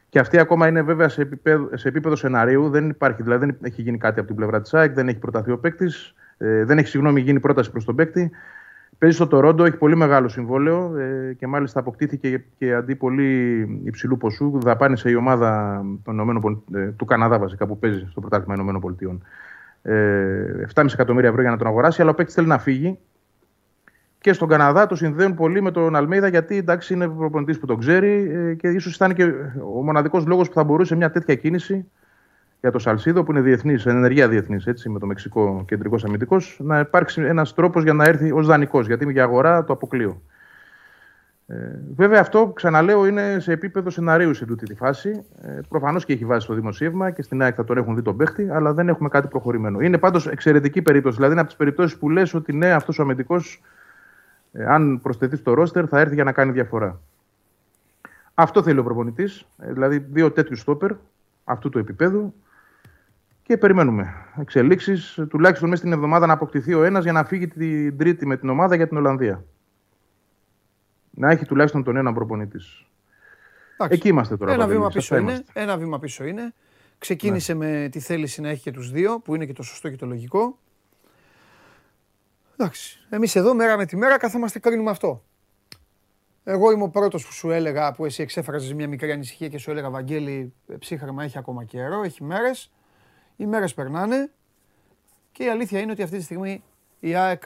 Και 0.09 0.19
αυτή 0.19 0.37
ακόμα 0.37 0.67
είναι 0.67 0.81
βέβαια 0.81 1.09
σε 1.09 1.21
επίπεδο, 1.21 1.69
σε 1.73 1.87
επίπεδο 1.87 2.15
σενάριου. 2.15 2.69
Δεν 2.69 2.89
υπάρχει, 2.89 3.23
δηλαδή 3.23 3.45
δεν 3.45 3.57
έχει 3.61 3.81
γίνει 3.81 3.97
κάτι 3.97 4.19
από 4.19 4.27
την 4.27 4.35
πλευρά 4.35 4.61
της 4.61 4.73
ΑΕΚ, 4.73 4.93
δεν 4.93 5.07
έχει 5.07 5.19
προταθεί 5.19 5.51
ο 5.51 5.57
παίκτης, 5.57 6.15
ε, 6.37 6.63
δεν 6.63 6.77
έχει 6.77 6.87
συγγνώμη 6.87 7.21
γίνει 7.21 7.39
πρόταση 7.39 7.71
προς 7.71 7.85
τον 7.85 7.95
παίκτη. 7.95 8.31
Παίζει 9.03 9.17
στο 9.17 9.27
Τορόντο, 9.27 9.63
έχει 9.63 9.77
πολύ 9.77 9.95
μεγάλο 9.95 10.27
συμβόλαιο 10.27 10.97
ε, 10.97 11.33
και 11.33 11.47
μάλιστα 11.47 11.79
αποκτήθηκε 11.79 12.43
και 12.57 12.73
αντί 12.73 12.95
πολύ 12.95 13.61
υψηλού 13.83 14.17
ποσού 14.17 14.59
δαπάνησε 14.59 15.09
η 15.09 15.15
ομάδα 15.15 15.81
των 16.03 16.55
ε, 16.73 16.85
του 16.85 17.05
Καναδά 17.05 17.39
βασικά 17.39 17.67
που 17.67 17.79
παίζει 17.79 18.07
στο 18.09 18.19
πρωτάθλημα 18.19 18.53
Ηνωμένων 18.53 18.81
Πολιτειών. 18.81 19.23
Ε, 19.81 20.65
7,5 20.73 20.85
εκατομμύρια 20.93 21.29
ευρώ 21.29 21.41
για 21.41 21.51
να 21.51 21.57
τον 21.57 21.67
αγοράσει, 21.67 22.01
αλλά 22.01 22.11
ο 22.11 22.13
παίκτης 22.13 22.35
θέλει 22.35 22.47
να 22.47 22.59
φύγει. 22.59 22.99
Και 24.19 24.33
στον 24.33 24.47
Καναδά 24.47 24.85
το 24.85 24.95
συνδέουν 24.95 25.35
πολύ 25.35 25.61
με 25.61 25.71
τον 25.71 25.95
Αλμέιδα 25.95 26.27
γιατί 26.27 26.57
εντάξει 26.57 26.93
είναι 26.93 27.07
προπονητής 27.07 27.59
που 27.59 27.65
τον 27.65 27.79
ξέρει 27.79 28.31
ε, 28.35 28.53
και 28.53 28.67
ίσως 28.67 28.95
ήταν 28.95 29.13
και 29.13 29.23
ο 29.75 29.83
μοναδικός 29.83 30.25
λόγος 30.25 30.47
που 30.47 30.53
θα 30.53 30.63
μπορούσε 30.63 30.95
μια 30.95 31.11
τέτοια 31.11 31.35
κίνηση 31.35 31.85
για 32.63 32.71
το 32.71 32.79
Σαλσίδο 32.79 33.23
που 33.23 33.31
είναι 33.31 33.41
διεθνής, 33.41 33.85
ενεργεία 33.85 34.27
διεθνής, 34.27 34.85
με 34.85 34.99
το 34.99 35.05
Μεξικό 35.05 35.63
κεντρικός 35.67 36.03
αμυντικός, 36.03 36.59
να 36.63 36.79
υπάρξει 36.79 37.21
ένας 37.21 37.53
τρόπος 37.53 37.83
για 37.83 37.93
να 37.93 38.03
έρθει 38.03 38.31
ως 38.31 38.47
δανεικός. 38.47 38.87
Γιατί 38.87 39.11
για 39.11 39.23
αγορά 39.23 39.63
το 39.63 39.73
αποκλείω. 39.73 40.21
Ε, 41.47 41.55
βέβαια, 41.95 42.19
αυτό 42.19 42.51
ξαναλέω 42.55 43.05
είναι 43.05 43.39
σε 43.39 43.51
επίπεδο 43.51 43.89
σεναρίου 43.89 44.33
σε 44.33 44.45
τούτη 44.45 44.65
τη 44.65 44.75
φάση. 44.75 45.25
Ε, 45.41 45.59
Προφανώς 45.69 46.05
και 46.05 46.13
έχει 46.13 46.25
βάσει 46.25 46.47
το 46.47 46.53
δημοσίευμα 46.53 47.11
και 47.11 47.21
στην 47.21 47.41
ΑΕΚ 47.41 47.53
θα 47.57 47.63
τον 47.63 47.77
έχουν 47.77 47.95
δει 47.95 48.01
τον 48.01 48.17
παίχτη, 48.17 48.49
αλλά 48.51 48.73
δεν 48.73 48.89
έχουμε 48.89 49.09
κάτι 49.09 49.27
προχωρημένο. 49.27 49.79
Είναι 49.79 49.97
πάντως 49.97 50.27
εξαιρετική 50.27 50.81
περίπτωση. 50.81 51.15
Δηλαδή, 51.15 51.31
είναι 51.31 51.41
από 51.41 51.49
τις 51.49 51.59
περιπτώσεις 51.59 51.97
που 51.97 52.09
λες 52.09 52.33
ότι 52.33 52.53
ναι, 52.53 52.71
αυτός 52.71 52.99
ο 52.99 53.01
αμυντικός, 53.01 53.61
ε, 54.51 54.65
αν 54.65 54.99
προσθεθεί 55.01 55.35
στο 55.35 55.53
ρόστερ, 55.53 55.85
θα 55.89 55.99
έρθει 55.99 56.13
για 56.13 56.23
να 56.23 56.31
κάνει 56.31 56.51
διαφορά. 56.51 56.99
Αυτό 58.33 58.63
θέλει 58.63 58.79
ο 58.79 58.83
προπονητής. 58.83 59.45
Ε, 59.57 59.73
δηλαδή, 59.73 59.97
δύο 59.97 60.31
τέτοιους 60.31 60.59
στόπερ 60.59 60.91
αυτού 61.43 61.69
του 61.69 61.79
επίπεδου 61.79 62.33
και 63.43 63.53
και 63.53 63.57
περιμένουμε 63.57 64.13
εξελίξεις. 64.39 65.19
Τουλάχιστον 65.29 65.69
μέσα 65.69 65.81
στην 65.81 65.93
εβδομάδα 65.93 66.25
να 66.25 66.33
αποκτηθεί 66.33 66.73
ο 66.73 66.83
ένας 66.83 67.03
για 67.03 67.11
να 67.11 67.23
φύγει 67.23 67.47
την 67.47 67.97
Τρίτη 67.97 68.25
με 68.25 68.37
την 68.37 68.49
ομάδα 68.49 68.75
για 68.75 68.87
την 68.87 68.97
Ολλανδία. 68.97 69.45
Να 71.09 71.29
έχει 71.29 71.45
τουλάχιστον 71.45 71.83
τον 71.83 71.95
έναν 71.95 72.13
προπονητής. 72.13 72.85
Εκεί 73.89 74.07
είμαστε 74.07 74.37
τώρα. 74.37 74.53
Ένα 74.53 74.67
βήμα, 74.67 74.89
πίσω 74.89 75.17
είναι, 75.17 75.43
ένα 75.53 75.77
βήμα 75.77 75.99
πίσω 75.99 76.23
είναι. 76.23 76.53
Ξεκίνησε 76.97 77.53
ναι. 77.53 77.81
με 77.81 77.89
τη 77.89 77.99
θέληση 77.99 78.41
να 78.41 78.49
έχει 78.49 78.61
και 78.61 78.71
τους 78.71 78.91
δύο, 78.91 79.19
που 79.19 79.35
είναι 79.35 79.45
και 79.45 79.53
το 79.53 79.63
σωστό 79.63 79.89
και 79.89 79.95
το 79.95 80.05
λογικό. 80.05 80.59
Εντάξει. 82.57 82.99
Εμείς 83.09 83.35
εδώ 83.35 83.53
μέρα 83.53 83.77
με 83.77 83.85
τη 83.85 83.97
μέρα 83.97 84.17
καθόμαστε 84.17 84.59
κρίνουμε 84.59 84.89
αυτό. 84.89 85.23
Εγώ 86.43 86.71
είμαι 86.71 86.83
ο 86.83 86.89
πρώτος 86.89 87.25
που 87.25 87.33
σου 87.33 87.51
έλεγα, 87.51 87.91
που 87.91 88.05
εσύ 88.05 88.21
εξέφραζες 88.21 88.73
μια 88.73 88.87
μικρή 88.87 89.11
ανησυχία 89.11 89.47
και 89.47 89.57
σου 89.57 89.71
έλεγα 89.71 89.89
Βαγγέλη, 89.89 90.53
ψύχρεμα 90.79 91.23
έχει 91.23 91.37
ακόμα 91.37 91.63
καιρό, 91.63 92.03
έχει 92.03 92.23
μέρες. 92.23 92.71
Οι 93.35 93.45
μέρες 93.45 93.73
περνάνε 93.73 94.31
και 95.31 95.43
η 95.43 95.49
αλήθεια 95.49 95.79
είναι 95.79 95.91
ότι 95.91 96.01
αυτή 96.01 96.17
τη 96.17 96.23
στιγμή 96.23 96.63
η 96.99 97.15
ΑΕΚ 97.15 97.43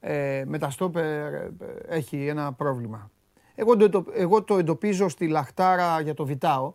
ε, 0.00 0.44
με 0.46 0.58
τα 0.58 0.70
στόπερ 0.70 1.34
ε, 1.34 1.50
έχει 1.88 2.26
ένα 2.26 2.52
πρόβλημα. 2.52 3.10
Εγώ 3.54 3.76
το, 3.76 4.04
εγώ 4.14 4.42
το 4.42 4.58
εντοπίζω 4.58 5.08
στη 5.08 5.28
λαχτάρα 5.28 6.00
για 6.00 6.14
το 6.14 6.24
Βιτάο. 6.24 6.72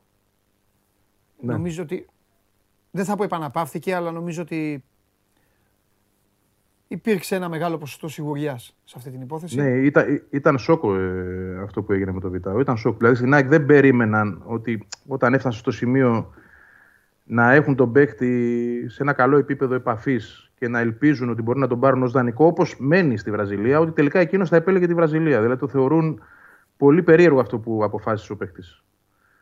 Ναι. 1.39 1.53
Νομίζω 1.53 1.83
ότι 1.83 2.07
δεν 2.91 3.05
θα 3.05 3.15
πω 3.15 3.23
επαναπαύθηκε, 3.23 3.95
αλλά 3.95 4.11
νομίζω 4.11 4.41
ότι 4.41 4.83
υπήρξε 6.87 7.35
ένα 7.35 7.49
μεγάλο 7.49 7.77
ποσοστό 7.77 8.07
σιγουριάς 8.07 8.75
σε 8.83 8.95
αυτή 8.97 9.11
την 9.11 9.21
υπόθεση. 9.21 9.55
Ναι, 9.55 9.69
ήταν, 9.69 10.27
ήταν 10.29 10.57
σόκο 10.57 10.95
ε, 10.95 11.61
αυτό 11.63 11.83
που 11.83 11.91
έγινε 11.91 12.11
με 12.11 12.19
το 12.19 12.29
Βιτάο. 12.29 12.59
Ήταν 12.59 12.77
σόκο. 12.77 12.97
Δηλαδή 12.97 13.15
στην 13.15 13.33
ΑΕΚ 13.33 13.47
δεν 13.47 13.65
περίμεναν 13.65 14.41
ότι 14.45 14.87
όταν 15.07 15.33
έφτασε 15.33 15.59
στο 15.59 15.71
σημείο 15.71 16.33
να 17.27 17.53
έχουν 17.53 17.75
τον 17.75 17.91
παίχτη 17.91 18.85
σε 18.87 19.03
ένα 19.03 19.13
καλό 19.13 19.37
επίπεδο 19.37 19.73
επαφής 19.73 20.51
και 20.55 20.67
να 20.67 20.79
ελπίζουν 20.79 21.29
ότι 21.29 21.41
μπορεί 21.41 21.59
να 21.59 21.67
τον 21.67 21.79
πάρουν 21.79 22.03
ως 22.03 22.11
δανεικό, 22.11 22.45
όπως 22.45 22.75
μένει 22.79 23.17
στη 23.17 23.31
Βραζιλία, 23.31 23.79
ότι 23.79 23.91
τελικά 23.91 24.19
εκείνος 24.19 24.49
θα 24.49 24.55
επέλεγε 24.55 24.87
τη 24.87 24.93
Βραζιλία. 24.93 25.41
Δηλαδή 25.41 25.59
το 25.59 25.67
θεωρούν 25.67 26.21
πολύ 26.77 27.03
περίεργο 27.03 27.39
αυτό 27.39 27.59
που 27.59 27.83
αποφάσισε 27.83 28.31
ο 28.31 28.35
παίχτη. 28.35 28.61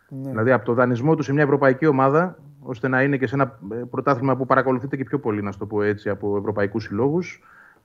Ναι. 0.10 0.30
Δηλαδή 0.30 0.52
από 0.52 0.66
το 0.66 0.74
δανεισμό 0.74 1.16
του 1.16 1.24
σε 1.24 1.34
μια 1.34 1.44
ευρωπαϊκή 1.44 1.86
ομάδα, 1.86 2.38
ώστε 2.60 2.88
να 2.88 3.04
είναι 3.04 3.18
και 3.18 3.28
σε 3.28 3.36
ένα 3.36 3.60
ε, 3.72 3.76
πρωτάθλημα 3.76 4.36
που 4.36 4.46
παρακολουθείται 4.46 4.96
και 4.96 5.04
πιο 5.04 5.20
πολύ, 5.20 5.42
να 5.42 5.54
το 5.54 5.66
πω 5.66 5.82
έτσι, 5.82 6.10
από 6.10 6.38
ευρωπαϊκούς 6.38 6.84
συλλόγους, 6.84 7.44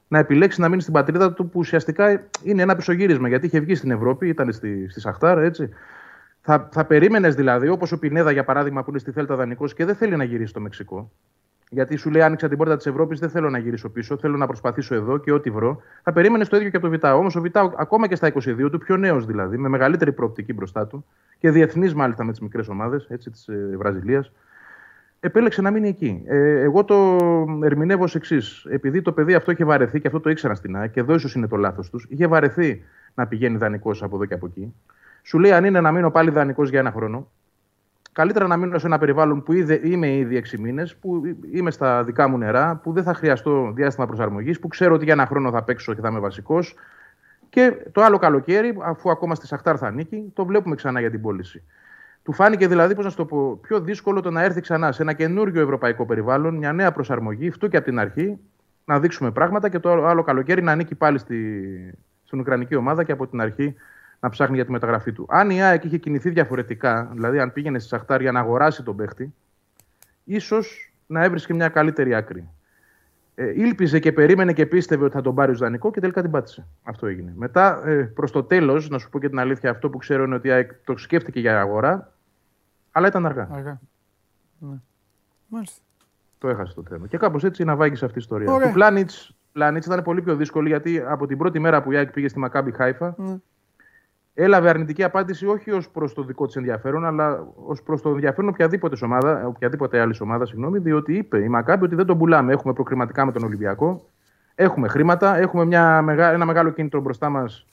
να 0.08 0.18
επιλέξει 0.18 0.60
να 0.60 0.68
μείνει 0.68 0.80
στην 0.80 0.92
πατρίδα 0.92 1.32
του 1.32 1.48
που 1.48 1.58
ουσιαστικά 1.58 2.28
είναι 2.42 2.62
ένα 2.62 2.76
πισωγύρισμα. 2.76 3.28
Γιατί 3.28 3.46
είχε 3.46 3.60
βγει 3.60 3.74
στην 3.74 3.90
Ευρώπη, 3.90 4.28
ήταν 4.28 4.52
στη, 4.52 4.88
στη 4.90 5.00
Σαχτάρ, 5.00 5.38
έτσι. 5.38 5.68
Θα, 6.40 6.68
θα 6.72 6.84
περίμενες 6.84 7.34
δηλαδή, 7.34 7.68
όπως 7.68 7.92
ο 7.92 7.98
Πινέδα 7.98 8.30
για 8.30 8.44
παράδειγμα 8.44 8.82
που 8.82 8.90
είναι 8.90 8.98
στη 8.98 9.10
Θέλτα 9.10 9.36
δανεικός 9.36 9.74
και 9.74 9.84
δεν 9.84 9.94
θέλει 9.94 10.16
να 10.16 10.24
γυρίσει 10.24 10.50
στο 10.50 10.60
Μεξικό. 10.60 11.10
Γιατί 11.72 11.96
σου 11.96 12.10
λέει: 12.10 12.22
Άνοιξα 12.22 12.48
την 12.48 12.58
πόρτα 12.58 12.76
της 12.76 12.86
Ευρώπης, 12.86 13.18
δεν 13.18 13.30
θέλω 13.30 13.50
να 13.50 13.58
γυρίσω 13.58 13.88
πίσω, 13.88 14.16
θέλω 14.16 14.36
να 14.36 14.46
προσπαθήσω 14.46 14.94
εδώ 14.94 15.18
και 15.18 15.32
ό,τι 15.32 15.50
βρω. 15.50 15.82
Θα 16.02 16.12
περίμενες 16.12 16.48
το 16.48 16.56
ίδιο 16.56 16.70
και 16.70 16.76
από 16.76 16.84
το 16.84 16.90
Βιτάο. 16.90 17.18
Όμως 17.18 17.36
ο 17.36 17.40
Βιτάο, 17.40 17.72
ακόμα 17.76 18.08
και 18.08 18.14
στα 18.14 18.32
22 18.32 18.70
του, 18.70 18.78
πιο 18.78 18.96
νέος 18.96 19.26
δηλαδή, 19.26 19.58
με 19.58 19.68
μεγαλύτερη 19.68 20.12
προοπτική 20.12 20.52
μπροστά 20.52 20.86
του 20.86 21.04
και 21.38 21.50
διεθνής 21.50 21.94
μάλιστα 21.94 22.24
με 22.24 22.30
τις 22.30 22.40
μικρές 22.40 22.68
ομάδες 22.68 23.06
της 23.06 23.48
ε, 23.48 23.76
Βραζιλίας, 23.76 24.32
επέλεξε 25.20 25.62
να 25.62 25.70
μείνει 25.70 25.88
εκεί. 25.88 26.22
Ε, 26.26 26.60
εγώ 26.60 26.84
το 26.84 27.16
ερμηνεύω 27.62 28.02
ως 28.02 28.14
εξής. 28.14 28.66
Επειδή 28.70 29.02
το 29.02 29.12
παιδί 29.12 29.34
αυτό 29.34 29.50
είχε 29.50 29.64
βαρεθεί 29.64 30.00
και 30.00 30.06
αυτό 30.06 30.20
το 30.20 30.30
ήξερα 30.30 30.54
στην 30.54 30.76
ΑΕΚ, 30.76 30.90
και 30.90 31.00
εδώ 31.00 31.14
ίσως 31.14 31.34
είναι 31.34 31.46
το 31.46 31.56
λάθος 31.56 31.90
τους, 31.90 32.06
είχε 32.08 32.26
βαρεθεί 32.26 32.82
να 33.14 33.26
πηγαίνει 33.26 33.56
δανεικός 33.56 34.02
από 34.02 34.16
εδώ 34.16 34.24
και 34.24 34.34
από 34.34 34.46
εκεί. 34.46 34.74
Σου 35.22 35.38
λέει: 35.38 35.52
Αν 35.52 35.64
είναι 35.64 35.80
να 35.80 35.92
μείνω 35.92 36.10
πάλι 36.10 36.30
δανεικός 36.30 36.70
για 36.70 36.78
ένα 36.78 36.90
χρόνο, 36.92 37.28
Καλύτερα 38.12 38.46
να 38.46 38.56
μείνω 38.56 38.78
σε 38.78 38.86
ένα 38.86 38.98
περιβάλλον 38.98 39.42
που 39.42 39.52
ήδη, 39.52 39.80
είμαι 39.84 40.16
ήδη 40.16 40.36
6 40.36 40.58
μήνες, 40.58 40.96
που 40.96 41.22
είμαι 41.52 41.70
στα 41.70 42.04
δικά 42.04 42.28
μου 42.28 42.38
νερά, 42.38 42.76
που 42.76 42.92
δεν 42.92 43.02
θα 43.02 43.14
χρειαστώ 43.14 43.72
διάστημα 43.74 44.06
προσαρμογής, 44.06 44.58
που 44.58 44.68
ξέρω 44.68 44.94
ότι 44.94 45.04
για 45.04 45.12
ένα 45.12 45.26
χρόνο 45.26 45.50
θα 45.50 45.62
παίξω 45.62 45.94
και 45.94 46.00
θα 46.00 46.08
είμαι 46.08 46.18
βασικός. 46.18 46.74
Και 47.48 47.76
το 47.92 48.02
άλλο 48.02 48.18
καλοκαίρι, 48.18 48.78
αφού 48.82 49.10
ακόμα 49.10 49.34
στη 49.34 49.46
Σαχτάρ 49.46 49.76
θα 49.78 49.86
ανήκει, 49.86 50.30
το 50.34 50.44
βλέπουμε 50.44 50.74
ξανά 50.74 51.00
για 51.00 51.10
την 51.10 51.20
πώληση. 51.20 51.62
Του 52.22 52.32
φάνηκε 52.32 52.68
δηλαδή, 52.68 52.94
πώς 52.94 53.04
να 53.04 53.12
το 53.12 53.24
πω, 53.24 53.58
πιο 53.62 53.80
δύσκολο 53.80 54.20
το 54.20 54.30
να 54.30 54.42
έρθει 54.42 54.60
ξανά 54.60 54.92
σε 54.92 55.02
ένα 55.02 55.12
καινούριο 55.12 55.62
ευρωπαϊκό 55.62 56.06
περιβάλλον, 56.06 56.54
μια 56.54 56.72
νέα 56.72 56.92
προσαρμογή, 56.92 57.48
αυτό 57.48 57.66
και 57.68 57.76
από 57.76 57.86
την 57.86 57.98
αρχή, 57.98 58.38
να 58.84 59.00
δείξουμε 59.00 59.30
πράγματα 59.30 59.68
και 59.68 59.78
το 59.78 60.06
άλλο 60.06 60.22
καλοκαίρι 60.22 60.62
να 60.62 60.72
ανήκει 60.72 60.94
πάλι 60.94 61.18
στη, 61.18 61.34
στην 62.24 62.40
Ουκρανική 62.40 62.74
ομάδα 62.74 63.04
και 63.04 63.12
από 63.12 63.26
την 63.26 63.40
αρχή 63.40 63.74
να 64.20 64.28
ψάχνει 64.28 64.54
για 64.54 64.64
τη 64.64 64.70
μεταγραφή 64.70 65.12
του. 65.12 65.26
Αν 65.28 65.50
η 65.50 65.62
ΑΕΚ 65.62 65.84
είχε 65.84 65.98
κινηθεί 65.98 66.30
διαφορετικά, 66.30 67.10
δηλαδή 67.12 67.38
αν 67.38 67.52
πήγαινε 67.52 67.78
στη 67.78 67.88
Σαχτάρ 67.88 68.20
για 68.20 68.32
να 68.32 68.40
αγοράσει 68.40 68.82
τον 68.82 68.96
παίχτη, 68.96 69.34
ίσως 70.24 70.92
να 71.06 71.24
έβρισκε 71.24 71.54
μια 71.54 71.68
καλύτερη 71.68 72.14
άκρη. 72.14 72.48
Ε, 73.34 73.46
ήλπιζε 73.46 73.98
και 73.98 74.12
περίμενε 74.12 74.52
και 74.52 74.66
πίστευε 74.66 75.04
ότι 75.04 75.14
θα 75.14 75.20
τον 75.20 75.34
πάρει 75.34 75.52
ω 75.52 75.54
δανεικό 75.54 75.90
και 75.90 76.00
τελικά 76.00 76.22
την 76.22 76.30
πάτησε. 76.30 76.66
Αυτό 76.82 77.06
έγινε. 77.06 77.32
Μετά, 77.36 77.88
ε, 77.88 78.02
προς 78.02 78.30
το 78.30 78.42
τέλος, 78.42 78.88
να 78.88 78.98
σου 78.98 79.10
πω 79.10 79.18
και 79.18 79.28
την 79.28 79.38
αλήθεια, 79.38 79.70
αυτό 79.70 79.90
που 79.90 79.98
ξέρω 79.98 80.24
είναι 80.24 80.34
ότι 80.34 80.48
η 80.48 80.50
ΑΕΚ 80.50 80.72
το 80.84 80.96
σκέφτηκε 80.96 81.40
για 81.40 81.60
αγορά, 81.60 82.12
αλλά 82.92 83.06
ήταν 83.06 83.26
αργά. 83.26 83.48
Αργά. 83.52 83.80
Ναι. 84.58 84.76
Μάλιστα. 85.46 85.80
Το 86.38 86.48
έχασε 86.48 86.74
το 86.74 86.82
θέμα. 86.88 87.06
Και 87.06 87.16
κάπως 87.16 87.44
έτσι 87.44 87.64
να 87.64 87.76
βάγεις 87.76 88.02
αυτή 88.02 88.18
η 88.18 88.20
ιστορία. 88.20 88.52
Ωραία. 88.52 88.66
Του 88.66 88.72
Πλάνιτς 89.52 89.86
ήταν 89.86 90.02
πολύ 90.02 90.22
πιο 90.22 90.36
δύσκολο 90.36 90.68
γιατί 90.68 91.02
από 91.06 91.26
την 91.26 91.38
πρώτη 91.38 91.58
μέρα 91.58 91.82
που 91.82 91.92
η 91.92 91.96
ΑΕΚ 91.96 92.10
πήγε 92.10 92.28
στη 92.28 92.38
Μακάμπι 92.38 92.72
Χάιφα, 92.72 93.14
ναι 93.18 93.36
έλαβε 94.34 94.68
αρνητική 94.68 95.04
απάντηση 95.04 95.46
όχι 95.46 95.70
ως 95.70 95.88
προς 95.88 96.14
το 96.14 96.22
δικό 96.22 96.46
της 96.46 96.56
ενδιαφέρον, 96.56 97.04
αλλά 97.04 97.46
ως 97.66 97.82
προς 97.82 98.02
το 98.02 98.08
ενδιαφέρον 98.08 98.50
οποιαδήποτε 98.50 99.04
ομάδα, 99.04 99.46
οποιαδήποτε 99.46 100.00
άλλη 100.00 100.14
ομάδα, 100.20 100.46
συγγνώμη, 100.46 100.78
διότι 100.78 101.14
είπε 101.14 101.38
η 101.38 101.48
Μακάμπη 101.48 101.84
ότι 101.84 101.94
δεν 101.94 102.06
τον 102.06 102.18
πουλάμε. 102.18 102.52
Έχουμε 102.52 102.72
προκριματικά 102.72 103.24
με 103.24 103.32
τον 103.32 103.42
Ολυμπιακό, 103.42 104.04
έχουμε 104.54 104.88
χρήματα, 104.88 105.36
έχουμε 105.36 105.64
μια, 105.64 106.04
ένα 106.32 106.44
μεγάλο 106.44 106.70
κίνητρο 106.70 107.00
μπροστά 107.00 107.28
μας 107.28 107.66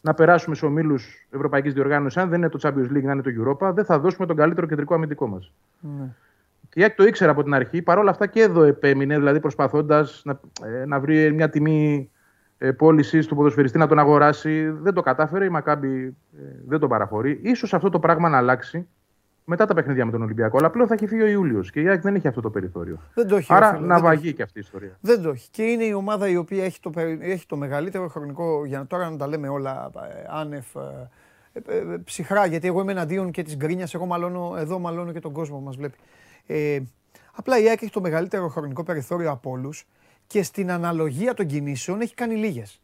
να 0.00 0.14
περάσουμε 0.14 0.54
σε 0.54 0.66
ομίλους 0.66 1.26
Ευρωπαϊκής 1.30 1.72
Διοργάνωσης. 1.74 2.22
Αν 2.22 2.28
δεν 2.28 2.38
είναι 2.38 2.48
το 2.48 2.58
Champions 2.62 2.96
League, 2.96 3.02
να 3.02 3.12
είναι 3.12 3.22
το 3.22 3.30
Europa, 3.40 3.74
δεν 3.74 3.84
θα 3.84 3.98
δώσουμε 3.98 4.26
τον 4.26 4.36
καλύτερο 4.36 4.66
κεντρικό 4.66 4.94
αμυντικό 4.94 5.26
μας. 5.26 5.52
Ναι. 5.80 6.04
Και 6.68 6.84
η 6.84 6.90
το 6.90 7.04
ήξερε 7.04 7.30
από 7.30 7.42
την 7.42 7.54
αρχή, 7.54 7.82
παρόλα 7.82 8.10
αυτά 8.10 8.26
και 8.26 8.40
εδώ 8.40 8.62
επέμεινε, 8.62 9.18
δηλαδή 9.18 9.40
προσπαθώντας 9.40 10.22
να, 10.24 10.40
ε, 10.66 10.84
να 10.84 11.00
βρει 11.00 11.32
μια 11.32 11.50
τιμή 11.50 12.10
ε, 12.10 12.21
πώληση 12.70 13.26
του 13.26 13.36
ποδοσφαιριστή 13.36 13.78
να 13.78 13.86
τον 13.86 13.98
αγοράσει. 13.98 14.70
Δεν 14.70 14.94
το 14.94 15.00
κατάφερε. 15.00 15.44
Η 15.44 15.48
Μακάμπη 15.48 16.16
ε, 16.38 16.40
δεν 16.66 16.78
τον 16.78 16.88
παραχωρεί. 16.88 17.54
σω 17.56 17.76
αυτό 17.76 17.90
το 17.90 17.98
πράγμα 17.98 18.28
να 18.28 18.36
αλλάξει 18.36 18.88
μετά 19.44 19.66
τα 19.66 19.74
παιχνίδια 19.74 20.04
με 20.04 20.10
τον 20.10 20.22
Ολυμπιακό. 20.22 20.56
Αλλά 20.58 20.70
πλέον 20.70 20.88
θα 20.88 20.94
έχει 20.94 21.06
φύγει 21.06 21.22
ο 21.22 21.26
Ιούλιος 21.26 21.70
και 21.70 21.80
η 21.80 21.88
ΑΕΚ 21.88 22.00
δεν 22.00 22.14
έχει 22.14 22.28
αυτό 22.28 22.40
το 22.40 22.50
περιθώριο. 22.50 22.98
Δεν 23.14 23.28
το 23.28 23.36
έχει, 23.36 23.54
Άρα 23.54 23.78
να 23.78 24.00
βαγεί 24.00 24.32
και 24.32 24.42
αυτή 24.42 24.58
η 24.58 24.62
ιστορία. 24.64 24.98
Δεν 25.00 25.22
το 25.22 25.30
έχει. 25.30 25.48
Και 25.50 25.62
είναι 25.62 25.84
η 25.84 25.92
ομάδα 25.92 26.28
η 26.28 26.36
οποία 26.36 26.64
έχει 26.64 26.80
το, 26.80 26.92
έχει 27.20 27.46
το 27.46 27.56
μεγαλύτερο 27.56 28.08
χρονικό. 28.08 28.64
Για 28.64 28.78
να 28.78 28.86
τώρα 28.86 29.10
να 29.10 29.16
τα 29.16 29.26
λέμε 29.26 29.48
όλα 29.48 29.90
ε, 29.94 30.24
άνευ. 30.28 30.66
Ε, 30.76 31.08
ε, 31.52 31.96
ψυχρά, 32.04 32.46
γιατί 32.46 32.66
εγώ 32.66 32.80
είμαι 32.80 32.92
εναντίον 32.92 33.30
και 33.30 33.42
της 33.42 33.56
γκρίνιας. 33.56 33.94
Εγώ 33.94 34.06
μαλώνω, 34.06 34.54
εδώ 34.58 34.78
μαλώνω 34.78 35.12
και 35.12 35.20
τον 35.20 35.32
κόσμο 35.32 35.56
που 35.56 35.64
μας 35.64 35.76
βλέπει. 35.76 35.96
Ε, 36.46 36.80
απλά 37.32 37.58
η 37.58 37.68
ΑΕΚ 37.68 37.82
έχει 37.82 37.92
το 37.92 38.00
μεγαλύτερο 38.00 38.48
χρονικό 38.48 38.84
περιθώριο 38.84 39.30
από 39.30 39.50
όλους 39.50 39.86
και 40.32 40.42
στην 40.42 40.70
αναλογία 40.70 41.34
των 41.34 41.46
κινήσεων 41.46 42.00
έχει 42.00 42.14
κάνει 42.14 42.34
λίγες. 42.34 42.80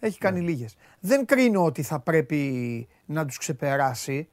Έχει 0.00 0.18
κάνει 0.18 0.40
ναι. 0.40 0.46
λίγες. 0.46 0.76
Δεν 1.00 1.26
κρίνω 1.26 1.64
ότι 1.64 1.82
θα 1.82 1.98
πρέπει 1.98 2.88
να 3.06 3.24
τους 3.26 3.38
ξεπεράσει 3.38 4.28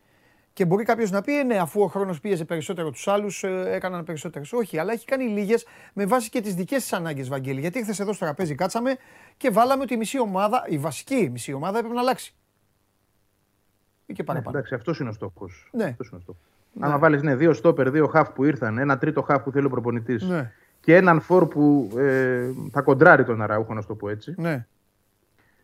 και 0.54 0.66
μπορεί 0.66 0.84
κάποιος 0.84 1.12
να 1.12 1.22
πει: 1.22 1.40
«Ε, 1.40 1.44
Ναι, 1.44 1.58
αφού 1.58 1.82
ο 1.82 1.88
χρόνος 1.88 2.20
πίεζε 2.20 2.46
περισσότερο 2.46 2.92
τους 2.92 3.08
άλλους, 3.08 3.44
ε, 3.44 3.64
έκαναν 3.68 4.04
περισσότερες. 4.04 4.54
Όχι, 4.54 4.78
αλλά 4.78 4.92
έχει 4.92 5.06
κάνει 5.06 5.24
λίγες 5.24 5.66
με 5.94 6.06
βάση 6.06 6.30
και 6.30 6.42
τις 6.42 6.56
δικές 6.56 6.82
της 6.82 6.94
ανάγκες, 6.94 7.30
Βαγγέλη. 7.30 7.60
Γιατί 7.60 7.78
ήρθες 7.78 8.00
εδώ 8.00 8.14
στο 8.14 8.26
τραπέζι, 8.26 8.56
κάτσαμε 8.56 8.98
και 9.38 9.50
βάλαμε 9.50 9.84
ότι 9.84 9.94
η 9.94 9.98
μισή 9.98 10.20
ομάδα, 10.20 10.66
η 10.68 10.78
βασική 10.78 11.30
μισή 11.32 11.54
ομάδα 11.54 11.78
έπρεπε 11.78 11.96
να 11.96 12.02
αλλάξει. 12.02 12.36
Ή 14.06 14.14
και 14.14 14.24
παραπάνω. 14.24 14.52
Ναι, 14.52 14.58
εντάξει, 14.58 14.76
αυτός 14.76 15.00
είναι 15.00 15.10
ο 15.10 15.14
στόχος. 15.14 15.70
Ναι. 15.72 15.84
Αυτός 15.84 16.08
είναι 16.08 16.18
ο 16.18 16.22
στόχος. 16.22 16.42
Ναι. 16.74 16.88
Αν 16.88 17.00
βάλεις 17.00 17.22
ναι, 17.22 17.36
δύο 17.36 17.54
στόπερ, 17.54 17.92
δύο 17.92 18.08
χαφ 18.08 18.30
που 18.30 18.44
ήρθαν, 18.44 18.78
ένα 18.78 18.98
τρίτο 18.98 19.22
χαφ 19.22 19.44
που 19.44 19.52
θέλει 19.52 19.66
ο 19.66 19.70
προπονητής. 19.70 20.24
Ναι 20.24 20.52
και 20.80 20.96
έναν 20.96 21.20
φόρ 21.20 21.46
που 21.46 21.90
ε, 21.98 22.50
θα 22.72 22.82
κοντράρει 22.82 23.24
τον 23.24 23.42
Αραούχο, 23.42 23.74
να 23.74 23.84
το 23.84 23.96
πω 23.96 24.10
έτσι. 24.10 24.34
Ναι. 24.38 24.66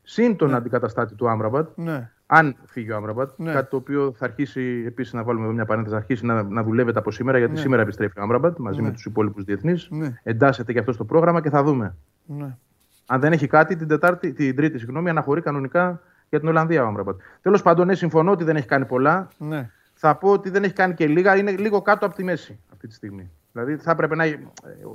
Συν 0.04 0.36
τον 0.36 0.50
ναι. 0.50 0.56
αντικαταστάτη 0.56 1.16
του 1.16 1.30
Άμραμπατ. 1.30 1.70
Ναι. 1.76 2.10
Αν 2.26 2.56
φύγει 2.66 2.92
ο 2.92 2.96
Άμραμπατ. 2.96 3.30
Ναι. 3.38 3.52
Κάτι 3.52 3.70
το 3.70 3.76
οποίο 3.76 4.14
θα 4.18 4.26
αρχίσει 4.26 4.84
επίσης 4.88 5.14
να 5.14 5.24
βάλουμε 5.24 5.46
εδώ 5.46 5.54
μια 5.54 5.66
παρένθεση, 5.66 5.96
θα 5.96 6.02
αρχίσει 6.02 6.26
να, 6.26 6.44
να 6.44 6.64
δουλεύεται 6.64 7.00
από 7.00 7.12
σήμερα, 7.12 7.38
γιατί 7.38 7.54
ναι. 7.54 7.60
σήμερα 7.60 7.82
επιστρέφει 7.82 8.20
ο 8.20 8.22
Άμραμπατ 8.22 8.58
μαζί 8.58 8.82
ναι. 8.82 8.88
με 8.88 8.94
τους 8.94 9.06
υπόλοιπους 9.06 9.44
διεθνείς. 9.44 9.88
Ναι. 9.92 10.20
Εντάσσεται 10.24 10.74
και 10.74 10.80
αυτός 10.80 10.96
στο 10.96 11.06
πρόγραμμα 11.06 11.42
και 11.42 11.50
θα 11.50 11.64
δούμε. 11.64 11.96
Ναι. 12.26 12.58
Αν 13.06 13.20
δεν 13.20 13.32
έχει 13.32 13.48
κάτι, 13.48 13.76
την, 13.76 13.88
τετάρτη, 13.88 14.34
την 14.34 14.56
Τρίτη 14.56 14.78
συγγνώμη, 14.78 15.10
αναχωρεί 15.10 15.42
κανονικά 15.42 16.02
για 16.30 16.40
την 16.40 16.48
Ολλανδία 16.48 16.84
ο 16.84 16.88
Άμραμπατ. 16.88 17.20
Τέλος 17.42 17.62
πάντων, 17.62 17.88
ναι, 17.88 17.96
συμφωνώ 17.96 18.32
ότι 18.32 18.44
δεν 18.44 18.56
έχει 18.56 18.68
κάνει 18.68 18.86
πολλά. 18.86 19.28
Ναι. 19.38 19.70
Θα 19.94 20.16
πω 20.16 20.32
ότι 20.32 20.50
δεν 20.50 20.64
έχει 20.64 20.74
κάνει 20.74 20.94
και 20.94 21.08
λίγα, 21.08 21.36
είναι 21.36 21.52
λίγο 21.52 21.82
κάτω 21.82 22.06
από 22.06 22.16
τη 22.16 22.24
μέση 22.24 22.60
αυτή 22.72 22.88
τη 22.88 22.94
στιγμή. 22.94 23.32
Δηλαδή 23.56 23.78
θα 23.78 23.92
έπρεπε 23.92 24.16
να. 24.16 24.26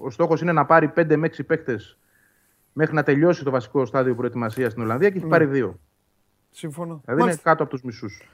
Ο 0.02 0.10
στόχος 0.10 0.40
είναι 0.40 0.52
να 0.52 0.64
πάρει 0.64 0.92
5 0.96 1.16
με 1.16 1.30
6 1.36 1.46
παίκτες 1.46 1.98
μέχρι 2.72 2.94
να 2.94 3.02
τελειώσει 3.02 3.44
το 3.44 3.50
βασικό 3.50 3.86
στάδιο 3.86 4.14
προετοιμασίας 4.14 4.70
στην 4.70 4.82
Ολλανδία 4.82 5.08
και 5.08 5.16
έχει 5.16 5.24
ναι. 5.24 5.30
πάρει 5.30 5.46
δύο. 5.46 5.80
Συμφωνώ. 6.50 7.00
Δηλαδή 7.04 7.22
είναι 7.22 7.36
κάτω 7.42 7.62
από 7.62 7.72
τους 7.72 7.82
μισούς. 7.82 8.28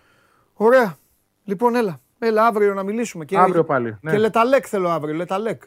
Ωραία. 0.54 0.96
Λοιπόν, 1.44 1.74
έλα. 1.74 2.00
Έλα 2.18 2.46
αύριο 2.46 2.74
να 2.74 2.82
μιλήσουμε. 2.82 3.24
Και, 3.24 3.38
Αύριο 3.38 3.64
πάλι. 3.64 3.96
Ναι. 4.00 4.10
Και 4.10 4.18
Λεταλέκ 4.18 4.64
θέλω 4.68 4.88
αύριο. 4.88 5.14
Λεταλέκ. 5.14 5.62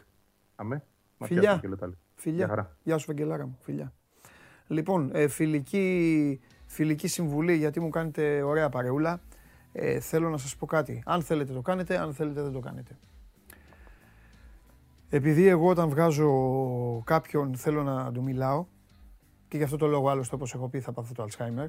Αμέ. 0.56 0.82
Φιλιά. 1.24 1.58
Και 1.60 1.68
Λετάλη. 1.68 1.98
Φιλιά. 2.14 2.38
Γεια 2.38 2.48
χαρά. 2.48 2.76
Γεια 2.82 2.98
σου, 2.98 3.06
Βαγγελάρα 3.06 3.46
μου. 3.46 3.58
Φιλιά. 3.60 3.92
Λοιπόν, 4.66 5.10
ε, 5.12 5.28
φιλική, 5.28 6.40
φιλική 6.66 7.08
συμβουλή, 7.08 7.54
γιατί 7.54 7.80
μου 7.80 7.88
κάνετε 7.88 8.42
ωραία 8.42 8.68
παρεούλα. 8.68 9.20
Ε, 9.72 10.00
θέλω 10.00 10.28
να 10.28 10.36
σας 10.36 10.56
πω 10.56 10.66
κάτι. 10.66 11.02
Αν 11.06 11.22
θέλετε 11.22 11.52
το 11.52 11.60
κάνετε, 11.60 11.98
αν 11.98 12.14
θέλετε 12.14 12.42
δεν 12.42 12.52
το 12.52 12.60
κάνετε. 12.60 12.98
Επειδή 15.12 15.46
εγώ 15.46 15.68
όταν 15.68 15.88
βγάζω 15.88 16.30
κάποιον 17.04 17.56
θέλω 17.56 17.82
να 17.82 18.12
του 18.12 18.22
μιλάω 18.22 18.66
και 19.48 19.56
γι' 19.56 19.62
αυτό 19.62 19.76
το 19.76 19.86
λόγο 19.86 20.08
άλλωστε 20.08 20.34
όπως 20.34 20.54
έχω 20.54 20.68
πει 20.68 20.80
θα 20.80 20.92
πάθω 20.92 21.14
το 21.14 21.26
Alzheimer 21.28 21.68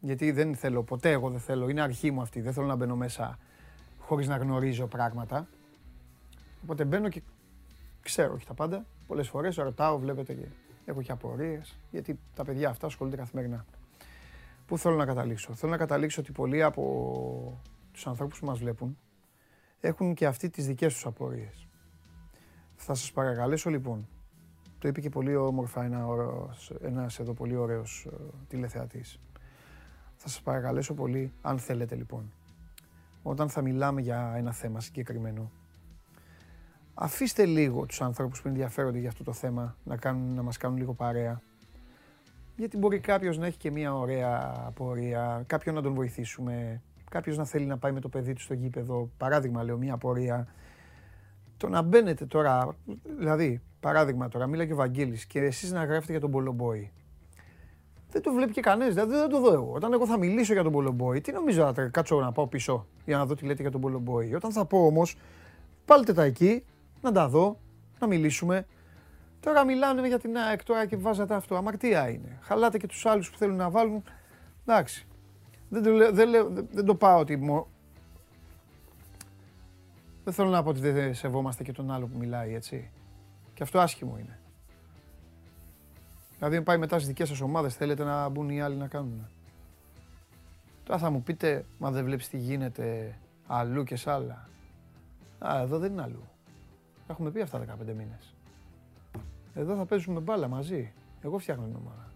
γιατί 0.00 0.30
δεν 0.30 0.54
θέλω, 0.54 0.82
ποτέ 0.82 1.10
εγώ 1.10 1.30
δεν 1.30 1.40
θέλω, 1.40 1.68
είναι 1.68 1.80
αρχή 1.80 2.10
μου 2.10 2.20
αυτή, 2.20 2.40
δεν 2.40 2.52
θέλω 2.52 2.66
να 2.66 2.76
μπαίνω 2.76 2.96
μέσα 2.96 3.38
χωρίς 3.98 4.28
να 4.28 4.36
γνωρίζω 4.36 4.86
πράγματα. 4.86 5.48
Οπότε 6.62 6.84
μπαίνω 6.84 7.08
και 7.08 7.22
ξέρω, 8.02 8.34
όχι 8.34 8.46
τα 8.46 8.54
πάντα, 8.54 8.86
πολλές 9.06 9.28
φορές 9.28 9.56
ρωτάω, 9.56 9.98
βλέπετε 9.98 10.34
και 10.34 10.46
έχω 10.84 11.02
και 11.02 11.12
απορίες, 11.12 11.78
γιατί 11.90 12.18
τα 12.34 12.44
παιδιά 12.44 12.68
αυτά 12.68 12.86
ασχολούνται 12.86 13.16
καθημερινά. 13.16 13.64
Πού 14.66 14.78
θέλω 14.78 14.96
να 14.96 15.04
καταλήξω; 15.04 15.54
Θέλω 15.54 15.72
να 15.72 15.78
καταλήξω 15.78 16.20
ότι 16.20 16.32
πολλοί 16.32 16.62
από 16.62 17.62
τους 17.92 18.06
ανθρώπους 18.06 18.38
που 18.38 18.46
μας 18.46 18.58
βλέπουν 18.58 18.98
έχουν 19.80 20.14
και 20.14 20.26
αυτοί 20.26 20.50
τις 20.50 20.66
δικές 20.66 20.92
τους 20.92 21.06
απορίες. 21.06 21.66
Θα 22.84 22.94
σας 22.94 23.12
παρακαλέσω 23.12 23.70
λοιπόν, 23.70 24.08
το 24.78 24.88
είπε 24.88 25.00
και 25.00 25.08
πολύ 25.08 25.36
όμορφα 25.36 25.84
ένα 25.84 26.06
ωραίος, 26.06 26.72
ένας 26.82 27.18
εδώ 27.18 27.32
πολύ 27.32 27.56
ωραίος 27.56 28.06
ε, 28.10 28.16
τηλεθεατής. 28.48 29.20
Θα 30.16 30.28
σας 30.28 30.40
παρακαλέσω 30.40 30.94
πολύ, 30.94 31.32
αν 31.42 31.58
θέλετε 31.58 31.94
λοιπόν, 31.94 32.32
όταν 33.22 33.48
θα 33.48 33.62
μιλάμε 33.62 34.00
για 34.00 34.34
ένα 34.36 34.52
θέμα 34.52 34.80
συγκεκριμένο, 34.80 35.50
αφήστε 36.94 37.44
λίγο 37.44 37.86
τους 37.86 38.00
ανθρώπους 38.00 38.42
που 38.42 38.48
ενδιαφέρονται 38.48 38.98
για 38.98 39.08
αυτό 39.08 39.24
το 39.24 39.32
θέμα 39.32 39.76
να, 39.84 39.96
κάνουν, 39.96 40.34
να 40.34 40.42
μας 40.42 40.56
κάνουν 40.56 40.76
λίγο 40.76 40.94
παρέα. 40.94 41.40
Γιατί 42.56 42.76
μπορεί 42.76 42.98
κάποιος 43.00 43.38
να 43.38 43.46
έχει 43.46 43.58
και 43.58 43.70
μια 43.70 43.94
ωραία 43.94 44.62
απορία, 44.66 45.44
κάποιον 45.46 45.74
να 45.74 45.82
τον 45.82 45.94
βοηθήσουμε, 45.94 46.82
κάποιος 47.10 47.36
να 47.36 47.44
θέλει 47.44 47.66
να 47.66 47.78
πάει 47.78 47.92
με 47.92 48.00
το 48.00 48.08
παιδί 48.08 48.32
του 48.32 48.40
στο 48.40 48.54
γήπεδο, 48.54 49.10
παράδειγμα 49.16 49.62
λέω 49.62 49.78
μια 49.78 49.94
απορία. 49.94 50.48
Το 51.56 51.68
να 51.68 51.82
μπαίνετε 51.82 52.26
τώρα, 52.26 52.76
δηλαδή, 53.18 53.60
παράδειγμα 53.80 54.28
τώρα, 54.28 54.46
μίλα 54.46 54.64
και 54.66 54.72
ο 54.72 54.76
Βαγγέλης 54.76 55.26
και 55.26 55.40
εσείς 55.40 55.72
να 55.72 55.84
γράφετε 55.84 56.12
για 56.12 56.20
τον 56.20 56.30
Πολομπόη. 56.30 56.90
Δεν 58.10 58.22
το 58.22 58.32
βλέπει 58.32 58.52
και 58.52 58.60
κανένα, 58.60 58.90
δηλαδή 58.90 59.14
δεν 59.14 59.28
το 59.28 59.40
δω 59.40 59.52
εγώ. 59.52 59.72
Όταν 59.72 59.92
εγώ 59.92 60.06
θα 60.06 60.18
μιλήσω 60.18 60.52
για 60.52 60.62
τον 60.62 60.72
Πολομπόη, 60.72 61.20
τι 61.20 61.32
νομίζω 61.32 61.72
να 61.76 61.88
κάτσω 61.88 62.20
να 62.20 62.32
πάω 62.32 62.46
πίσω 62.46 62.86
για 63.04 63.16
να 63.16 63.26
δω 63.26 63.34
τι 63.34 63.44
λέτε 63.46 63.62
για 63.62 63.70
τον 63.70 63.80
Πολομπόη. 63.80 64.34
Όταν 64.34 64.52
θα 64.52 64.64
πω 64.64 64.86
όμως, 64.86 65.16
πάλτε 65.84 66.12
τα 66.12 66.22
εκεί, 66.22 66.64
να 67.00 67.12
τα 67.12 67.28
δω, 67.28 67.58
να 68.00 68.06
μιλήσουμε. 68.06 68.66
Τώρα 69.40 69.64
μιλάνε 69.64 70.06
για 70.08 70.18
την 70.18 70.36
ΑΕΚ 70.36 70.62
τώρα 70.64 70.86
και 70.86 70.96
βάζατε 70.96 71.34
αυτό. 71.34 71.56
Αμαρτία 71.56 72.08
είναι. 72.08 72.38
Χαλάτε 72.40 72.78
και 72.78 72.86
τους 72.86 73.06
άλλους 73.06 73.30
που 73.30 73.38
θέλουν 73.38 73.56
να 73.56 73.70
βάλουν. 73.70 74.02
Εντάξει. 74.66 75.06
Δεν 75.68 75.82
το, 75.82 75.90
λέω- 75.90 76.12
δεν, 76.12 76.28
λέω- 76.28 76.50
δεν 76.70 76.84
το 76.84 76.94
πάω 76.94 77.18
ότι. 77.18 77.36
Μο- 80.22 80.32
Δεν 80.32 80.32
θέλω 80.32 80.48
να 80.48 80.62
πω 80.62 80.68
ότι 80.70 80.80
δεν 80.80 81.14
σεβόμαστε 81.14 81.62
και 81.62 81.72
τον 81.72 81.90
άλλο 81.90 82.06
που 82.06 82.18
μιλάει, 82.18 82.54
έτσι. 82.54 82.90
Και 83.54 83.62
αυτό 83.62 83.78
άσχημο 83.80 84.18
είναι. 84.18 84.38
Δηλαδή, 86.36 86.56
αν 86.56 86.62
πάει 86.62 86.78
μετά 86.78 86.96
στις 86.96 87.08
δικές 87.08 87.28
σας 87.28 87.40
ομάδες, 87.40 87.74
θέλετε 87.74 88.04
να 88.04 88.28
μπουν 88.28 88.48
οι 88.48 88.60
άλλοι 88.60 88.76
να 88.76 88.86
κάνουν. 88.88 89.26
Τώρα 90.84 90.98
θα 90.98 91.10
μου 91.10 91.22
πείτε, 91.22 91.64
μα 91.78 91.90
δεν 91.90 92.04
βλέπεις 92.04 92.28
τι 92.28 92.38
γίνεται 92.38 93.18
αλλού 93.46 93.84
και 93.84 93.96
σ' 93.96 94.06
άλλα. 94.06 94.48
Α, 95.38 95.60
εδώ 95.60 95.78
δεν 95.78 95.92
είναι 95.92 96.02
αλλού. 96.02 96.28
Τα 97.06 97.12
έχουμε 97.12 97.30
πει 97.30 97.40
αυτά 97.40 97.58
15 97.58 97.94
μήνες. 97.94 98.34
Εδώ 99.54 99.76
θα 99.76 99.86
παίζουμε 99.86 100.20
μπάλα 100.20 100.48
μαζί. 100.48 100.92
Εγώ 101.22 101.38
φτιάχνω 101.38 101.64
την 101.64 101.76
ομάδα. 101.76 102.10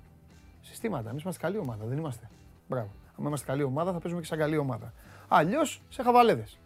Συστήματα. 0.60 1.10
Εμείς 1.10 1.22
είμαστε 1.22 1.46
καλή 1.46 1.58
ομάδα, 1.58 1.84
δεν 1.84 1.98
είμαστε. 1.98 2.30
Μπράβο. 2.68 2.90
Αν 3.18 3.24
είμαστε 3.24 3.46
καλή 3.46 3.62
ομάδα, 3.62 3.92
θα 3.92 3.98
παίζουμε 3.98 4.20
και 4.20 4.26
σαν 4.26 4.38
καλή 4.38 4.56
ομάδα. 4.56 4.92
Αλλιώς 5.28 5.82
σε 5.88 6.02
χαβαλέδες. 6.02 6.58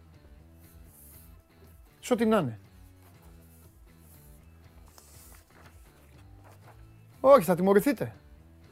Σε 2.00 2.12
ό,τι 2.12 2.24
να 2.24 2.38
είναι. 2.38 2.58
Όχι, 7.20 7.44
θα 7.44 7.54
τιμωρηθείτε. 7.54 8.14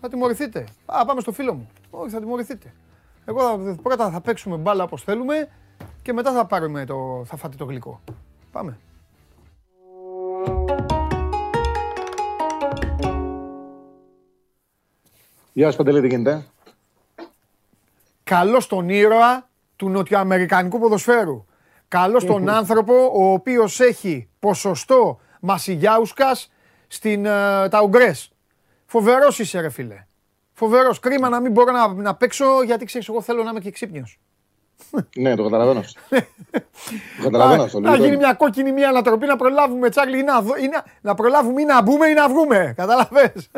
Θα 0.00 0.08
τιμωρηθείτε. 0.08 0.66
Α, 0.86 1.04
πάμε 1.04 1.20
στο 1.20 1.32
φίλο 1.32 1.54
μου. 1.54 1.68
Όχι, 1.90 2.10
θα 2.10 2.20
τιμωρηθείτε. 2.20 2.72
Εγώ 3.24 3.40
θα, 3.40 3.76
πρώτα 3.82 4.10
θα 4.10 4.20
παίξουμε 4.20 4.56
μπάλα 4.56 4.84
όπως 4.84 5.02
θέλουμε 5.02 5.48
και 6.02 6.12
μετά 6.12 6.32
θα 6.32 6.46
πάρουμε 6.46 6.84
το, 6.84 7.22
θα 7.24 7.36
φάτε 7.36 7.56
το 7.56 7.64
γλυκό. 7.64 8.00
Πάμε. 8.52 8.78
Γεια 15.52 15.70
σου 15.70 15.76
Παντελή, 15.76 16.00
τι 16.00 16.06
γίνεται; 16.06 16.46
Καλός 18.24 18.64
στον 18.64 18.88
ήρωα 18.88 19.48
του 19.76 19.88
νοτιοαμερικανικού 19.88 20.78
ποδοσφαίρου. 20.78 21.44
Καλό 21.88 22.20
στον 22.20 22.48
άνθρωπο 22.48 22.94
ο 23.14 23.32
οποίος 23.32 23.80
έχει 23.80 24.28
ποσοστό 24.38 25.18
μασιγιάουσκας 25.40 26.50
στην 26.86 27.26
ε, 27.26 27.68
τα 27.68 27.82
Ουγγρές. 27.82 28.32
Φοβερός 28.86 29.38
είσαι 29.38 29.60
ρε 29.60 29.68
φίλε. 29.68 30.06
Φοβερός. 30.52 30.98
Κρίμα 31.00 31.28
να 31.28 31.40
μην 31.40 31.52
μπορώ 31.52 31.72
να, 31.72 31.92
να 31.92 32.14
παίξω 32.14 32.44
γιατί 32.64 32.84
ξέρεις 32.84 33.08
εγώ 33.08 33.22
θέλω 33.22 33.42
να 33.42 33.50
είμαι 33.50 33.60
και 33.60 33.70
ξύπνιος. 33.70 34.18
ναι, 35.16 35.34
το 35.36 35.42
καταλαβαίνω. 35.42 35.80
το 37.16 37.22
καταλαβαίνω 37.22 37.62
αυτό. 37.62 37.80
Να 37.80 37.96
γίνει 37.96 38.16
μια 38.16 38.32
κόκκινη 38.34 38.72
μια 38.72 38.88
ανατροπή 38.88 39.26
να 39.26 39.36
προλάβουμε 39.36 39.88
Τσάρλι 39.90 40.18
ή 40.18 40.22
να, 40.22 40.40
δω- 40.42 40.56
ή 40.56 40.68
να, 40.68 40.84
να 41.00 41.14
προλάβουμε 41.14 41.60
ή 41.60 41.64
να 41.64 41.82
μπούμε 41.82 42.06
ή 42.06 42.14
να 42.14 42.28
βγούμε. 42.28 42.72
Καταλαβες. 42.76 43.50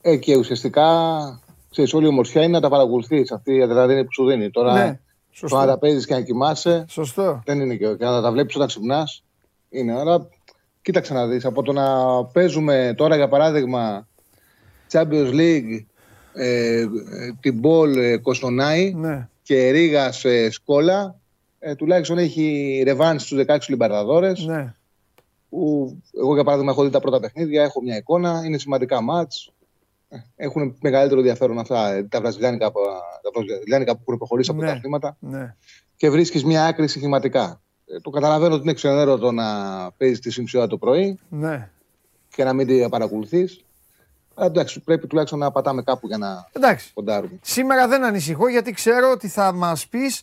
Ε, 0.00 0.16
και 0.16 0.36
ουσιαστικά 0.36 0.84
ξέρεις, 1.70 1.94
όλη 1.94 2.04
η 2.04 2.08
ομορφιά 2.08 2.42
είναι 2.42 2.52
να 2.52 2.60
τα 2.60 2.68
παρακολουθείς. 2.68 3.32
Αυτή 3.32 3.54
η 3.54 3.62
αδρεναλίνη 3.62 4.04
που 4.04 4.12
σου 4.12 4.26
δίνει. 4.26 4.50
Τώρα, 4.50 4.72
Ναι, 4.72 4.88
το 4.90 4.98
σωστό. 5.38 5.56
να 5.58 5.66
τα 5.66 5.78
παίζεις 5.78 6.06
και 6.06 6.14
να 6.14 6.20
κοιμάσαι, 6.20 6.84
Σωστό. 6.88 7.42
δεν 7.44 7.60
είναι 7.60 7.74
και, 7.76 7.86
και 7.86 8.04
να 8.04 8.22
τα 8.22 8.32
βλέπεις 8.32 8.54
όταν 8.54 8.66
ξυπνάς. 8.68 9.24
Είναι. 9.70 9.98
Αλλά 9.98 10.28
κοίταξε 10.82 11.14
να 11.14 11.26
δεις. 11.26 11.44
Από 11.44 11.62
το 11.62 11.72
να 11.72 11.86
παίζουμε 12.24 12.94
τώρα, 12.96 13.16
για 13.16 13.28
παράδειγμα, 13.28 14.08
Champions 14.92 15.30
League, 15.32 15.84
ε, 16.32 16.78
ε, 16.80 16.86
την 17.40 17.58
Μπολ 17.58 17.96
ε, 17.96 18.16
Κοστονάη 18.16 18.92
Ναι. 18.94 19.28
και 19.42 19.70
Ρίγα 19.70 20.12
ε, 20.22 20.50
Σκόλα, 20.50 21.14
ε, 21.58 21.74
τουλάχιστον 21.74 22.18
έχει 22.18 22.82
ρεβάνς 22.84 23.22
στους 23.22 23.44
16 23.46 23.58
Λιμπερταδόρες. 23.68 24.44
Ναι. 24.46 24.74
που 25.48 25.96
εγώ 26.18 26.34
για 26.34 26.44
παράδειγμα 26.44 26.72
έχω 26.72 26.84
δει 26.84 26.90
τα 26.90 27.00
πρώτα 27.00 27.20
παιχνίδια, 27.20 27.62
έχω 27.62 27.82
μια 27.82 27.96
εικόνα, 27.96 28.42
είναι 28.46 28.58
σημαντικά 28.58 29.00
μάτς. 29.02 29.52
Ε, 30.08 30.16
Έχουν 30.36 30.76
μεγαλύτερο 30.80 31.20
ενδιαφέρον 31.20 31.58
αυτά 31.58 31.92
ε, 31.92 32.02
τα 32.04 32.20
βραζιλιάνικα, 32.20 32.72
που- 32.72 32.80
τα 33.22 33.30
βραζιλιάνικα 33.34 33.92
που 33.94 34.00
έχουν 34.06 34.16
προχωρήσει 34.16 34.50
από 34.50 34.60
Ναι. 34.60 34.66
τα 34.66 34.72
αθλήματα 34.72 35.16
Ναι. 35.20 35.54
και 35.96 36.10
βρίσκεις 36.10 36.44
μια 36.44 36.66
άκρη 36.66 36.88
συγχυματικά. 36.88 37.60
Ε, 37.86 38.00
το 38.00 38.10
καταλαβαίνω 38.10 38.54
ότι 38.54 38.62
είναι 38.62 38.72
ξενέρωτο 38.72 39.32
να 39.32 39.44
παίζεις 39.96 40.20
τη 40.20 40.58
ώρα 40.58 40.66
το 40.66 40.78
πρωί 40.78 41.18
Ναι. 41.28 41.70
και 42.28 42.44
να 42.44 42.52
μην 42.52 42.66
τη 42.66 42.88
παρακολουθείς. 42.88 43.60
Αλλά 44.34 44.46
εντάξει, 44.46 44.80
πρέπει 44.80 45.06
τουλάχιστον 45.06 45.38
να 45.38 45.50
πατάμε 45.50 45.82
κάπου 45.82 46.06
για 46.06 46.18
να 46.18 46.48
Εντάξει. 46.52 46.92
ποντάρουμε. 46.92 47.38
Σήμερα 47.42 47.88
δεν 47.88 48.04
ανησυχώ 48.04 48.48
γιατί 48.48 48.72
ξέρω 48.72 49.10
ότι 49.10 49.28
θα 49.28 49.52
μας 49.52 49.86
πεις 49.88 50.22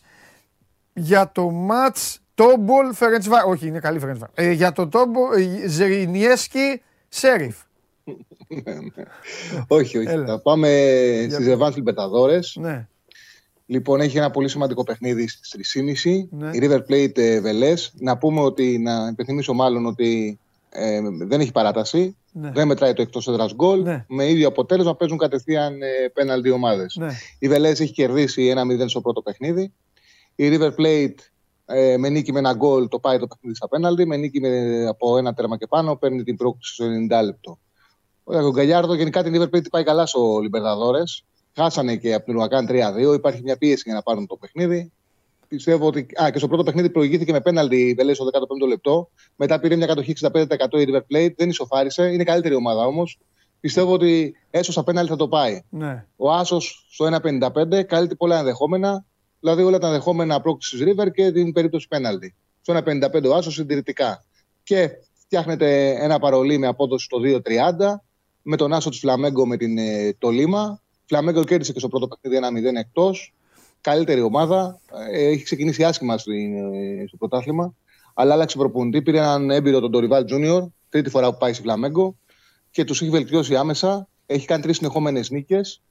για 0.92 1.30
το 1.32 1.50
μάτς 1.50 2.18
Τόμπολ 2.34 2.94
Φερεντσβάρ. 2.94 3.44
Όχι, 3.44 3.66
είναι 3.66 3.78
καλή 3.78 3.98
Φερεντσβάρ. 3.98 4.30
Ε, 4.34 4.50
για 4.50 4.72
το 4.72 4.88
Τόμπολ 4.88 5.28
Ζερινιέσκι 5.66 6.82
Σέριφ. 7.08 7.56
Όχι, 9.68 9.98
όχι. 9.98 10.08
Έλα. 10.08 10.26
Θα 10.26 10.40
πάμε 10.40 10.68
στις 11.30 11.46
Ρεβάνς 11.46 11.76
Λιμπερταδόρες. 11.76 12.56
Ναι. 12.60 12.88
Λοιπόν, 13.66 14.00
έχει 14.00 14.16
ένα 14.16 14.30
πολύ 14.30 14.48
σημαντικό 14.48 14.84
παιχνίδι 14.84 15.28
στι 15.28 15.98
3.30. 16.30 16.38
Ναι. 16.38 16.50
Η 16.52 16.58
River 16.62 16.80
Plate 16.90 17.18
ε, 17.18 17.40
Velez. 17.44 17.88
Να 17.92 18.18
πούμε 18.18 18.40
ότι, 18.40 18.78
να 18.78 19.08
υπενθυμίσω 19.12 19.52
μάλλον 19.52 19.86
ότι 19.86 20.38
ε, 20.68 21.00
δεν 21.26 21.40
έχει 21.40 21.52
παράταση. 21.52 22.16
Ναι. 22.32 22.50
Δεν 22.50 22.66
μετράει 22.66 22.92
το 22.92 23.02
εκτός 23.02 23.28
έδρας 23.28 23.54
γκολ. 23.54 23.82
Ναι. 23.82 24.04
Με 24.08 24.28
ίδιο 24.28 24.48
αποτέλεσμα 24.48 24.96
παίζουν 24.96 25.18
κατευθείαν 25.18 25.82
ε, 25.82 25.86
πέναλτι 26.12 26.50
ομάδες. 26.50 26.96
Ναι. 26.98 27.10
Η 27.38 27.48
Velez 27.50 27.64
έχει 27.64 27.92
κερδίσει 27.92 28.54
1-0 28.56 28.84
στο 28.86 29.00
πρώτο 29.00 29.22
παιχνίδι. 29.22 29.72
Η 30.34 30.48
River 30.52 30.70
Plate 30.78 31.14
ε, 31.66 31.96
με 31.96 32.08
νίκη 32.08 32.32
με 32.32 32.38
ένα 32.38 32.52
γκολ 32.52 32.88
το 32.88 32.98
πάει 32.98 33.18
το 33.18 33.26
παιχνίδι 33.26 33.56
στα 33.56 33.68
πέναλτι. 33.68 34.06
Με 34.06 34.16
νίκη 34.16 34.40
με, 34.40 34.84
από 34.86 35.18
ένα 35.18 35.34
τέρμα 35.34 35.56
και 35.56 35.66
πάνω 35.66 35.96
παίρνει 35.96 36.22
την 36.22 36.36
πρόκληση 36.36 36.74
στο 36.74 36.84
90 37.20 37.24
λεπτό. 37.24 37.58
Ο 38.24 38.32
τον 38.32 38.50
Γκαλιάρδο 38.50 38.94
γενικά 38.94 39.22
την 39.22 39.42
River 39.42 39.56
Plate 39.56 39.70
πάει 39.70 39.84
καλά 39.84 40.06
στο 40.06 40.38
Λιμπερδαδόρε. 40.42 41.02
Χάσανε 41.54 41.96
και 41.96 42.14
από 42.14 42.24
την 42.24 42.36
Ουρακάν 42.36 42.66
3-2. 42.70 43.14
Υπάρχει 43.14 43.42
μια 43.42 43.56
πίεση 43.56 43.82
για 43.84 43.94
να 43.94 44.02
πάρουν 44.02 44.26
το 44.26 44.36
παιχνίδι. 44.36 44.92
Πιστεύω 45.48 45.86
ότι. 45.86 46.06
Α, 46.22 46.30
και 46.30 46.38
στο 46.38 46.48
πρώτο 46.48 46.62
παιχνίδι 46.62 46.90
προηγήθηκε 46.90 47.32
με 47.32 47.40
πέναλτι 47.40 47.76
η 47.76 47.94
Βελέ 47.94 48.14
στο 48.14 48.24
15ο 48.32 48.68
λεπτό. 48.68 49.10
Μετά 49.36 49.60
πήρε 49.60 49.76
μια 49.76 49.86
κατοχή 49.86 50.12
65% 50.20 50.42
η 50.72 50.86
River 50.88 51.00
Plate. 51.14 51.34
Δεν 51.36 51.48
ισοφάρισε. 51.48 52.12
Είναι 52.12 52.24
καλύτερη 52.24 52.54
ομάδα 52.54 52.86
όμως. 52.86 53.18
Πιστεύω 53.60 53.92
ότι 53.92 54.36
έστω 54.50 54.72
στα 54.72 54.84
πέναλτι 54.84 55.10
θα 55.10 55.16
το 55.16 55.28
πάει. 55.28 55.62
Ναι. 55.70 56.06
Ο 56.16 56.32
Άσος 56.32 56.86
στο 56.90 57.04
1,55 57.04 57.82
κάλυπτε 57.82 58.14
πολλά 58.14 58.38
ενδεχόμενα. 58.38 59.04
Δηλαδή 59.40 59.62
όλα 59.62 59.78
τα 59.78 59.90
δεχόμενα 59.90 60.40
πρόκληση 60.40 60.84
River 60.86 61.06
και 61.12 61.32
την 61.32 61.52
περίπτωση 61.52 61.88
πέναλτι. 61.88 62.34
Στο 62.60 62.74
1,55 62.74 63.30
ο 63.30 63.34
Άσος 63.34 63.54
συντηρητικά. 63.54 64.24
Και 64.62 64.90
φτιάχνεται 65.18 65.96
ένα 66.04 66.18
παρολί 66.18 66.58
με 66.58 66.66
απόδοση 66.66 67.04
στο 67.04 67.18
2,30 67.22 68.00
με 68.46 68.56
τον 68.56 68.72
Άσο 68.72 68.90
της 68.90 68.98
Φλαμέγκο 68.98 69.46
με 69.46 69.56
την, 69.56 69.78
ε, 69.78 70.14
το 70.18 70.30
Λίμα. 70.30 70.82
Φλαμέγκο 71.06 71.44
κέρδισε 71.44 71.72
και 71.72 71.78
στο 71.78 71.88
πρώτο 71.88 72.08
παιχνίδι 72.08 72.36
1-0 72.36 72.78
εκτός. 72.78 73.34
Καλύτερη 73.80 74.20
ομάδα. 74.20 74.80
Ε, 75.12 75.26
έχει 75.26 75.42
ξεκινήσει 75.42 75.84
άσχημα 75.84 76.18
στο, 76.18 76.32
ε, 76.32 77.06
στο 77.06 77.16
πρωτάθλημα. 77.16 77.74
Αλλά 78.14 78.32
άλλαξε 78.32 78.56
προπονητή. 78.56 79.02
Πήρε 79.02 79.18
έναν 79.18 79.50
έμπειρο 79.50 79.80
τον 79.80 79.90
Τοριβάλ 79.90 80.24
Τζούνιορ. 80.24 80.68
Τρίτη 80.88 81.10
φορά 81.10 81.30
που 81.30 81.38
πάει 81.38 81.52
στη 81.52 81.62
Φλαμέγκο. 81.62 82.16
Και 82.70 82.84
τους 82.84 83.02
έχει 83.02 83.10
βελτιώσει 83.10 83.56
άμεσα. 83.56 84.08
Έχει 84.26 84.46
κάνει 84.46 84.62
τρεις 84.62 84.76
συνεχόμενες 84.76 85.30
νίκες. 85.30 85.82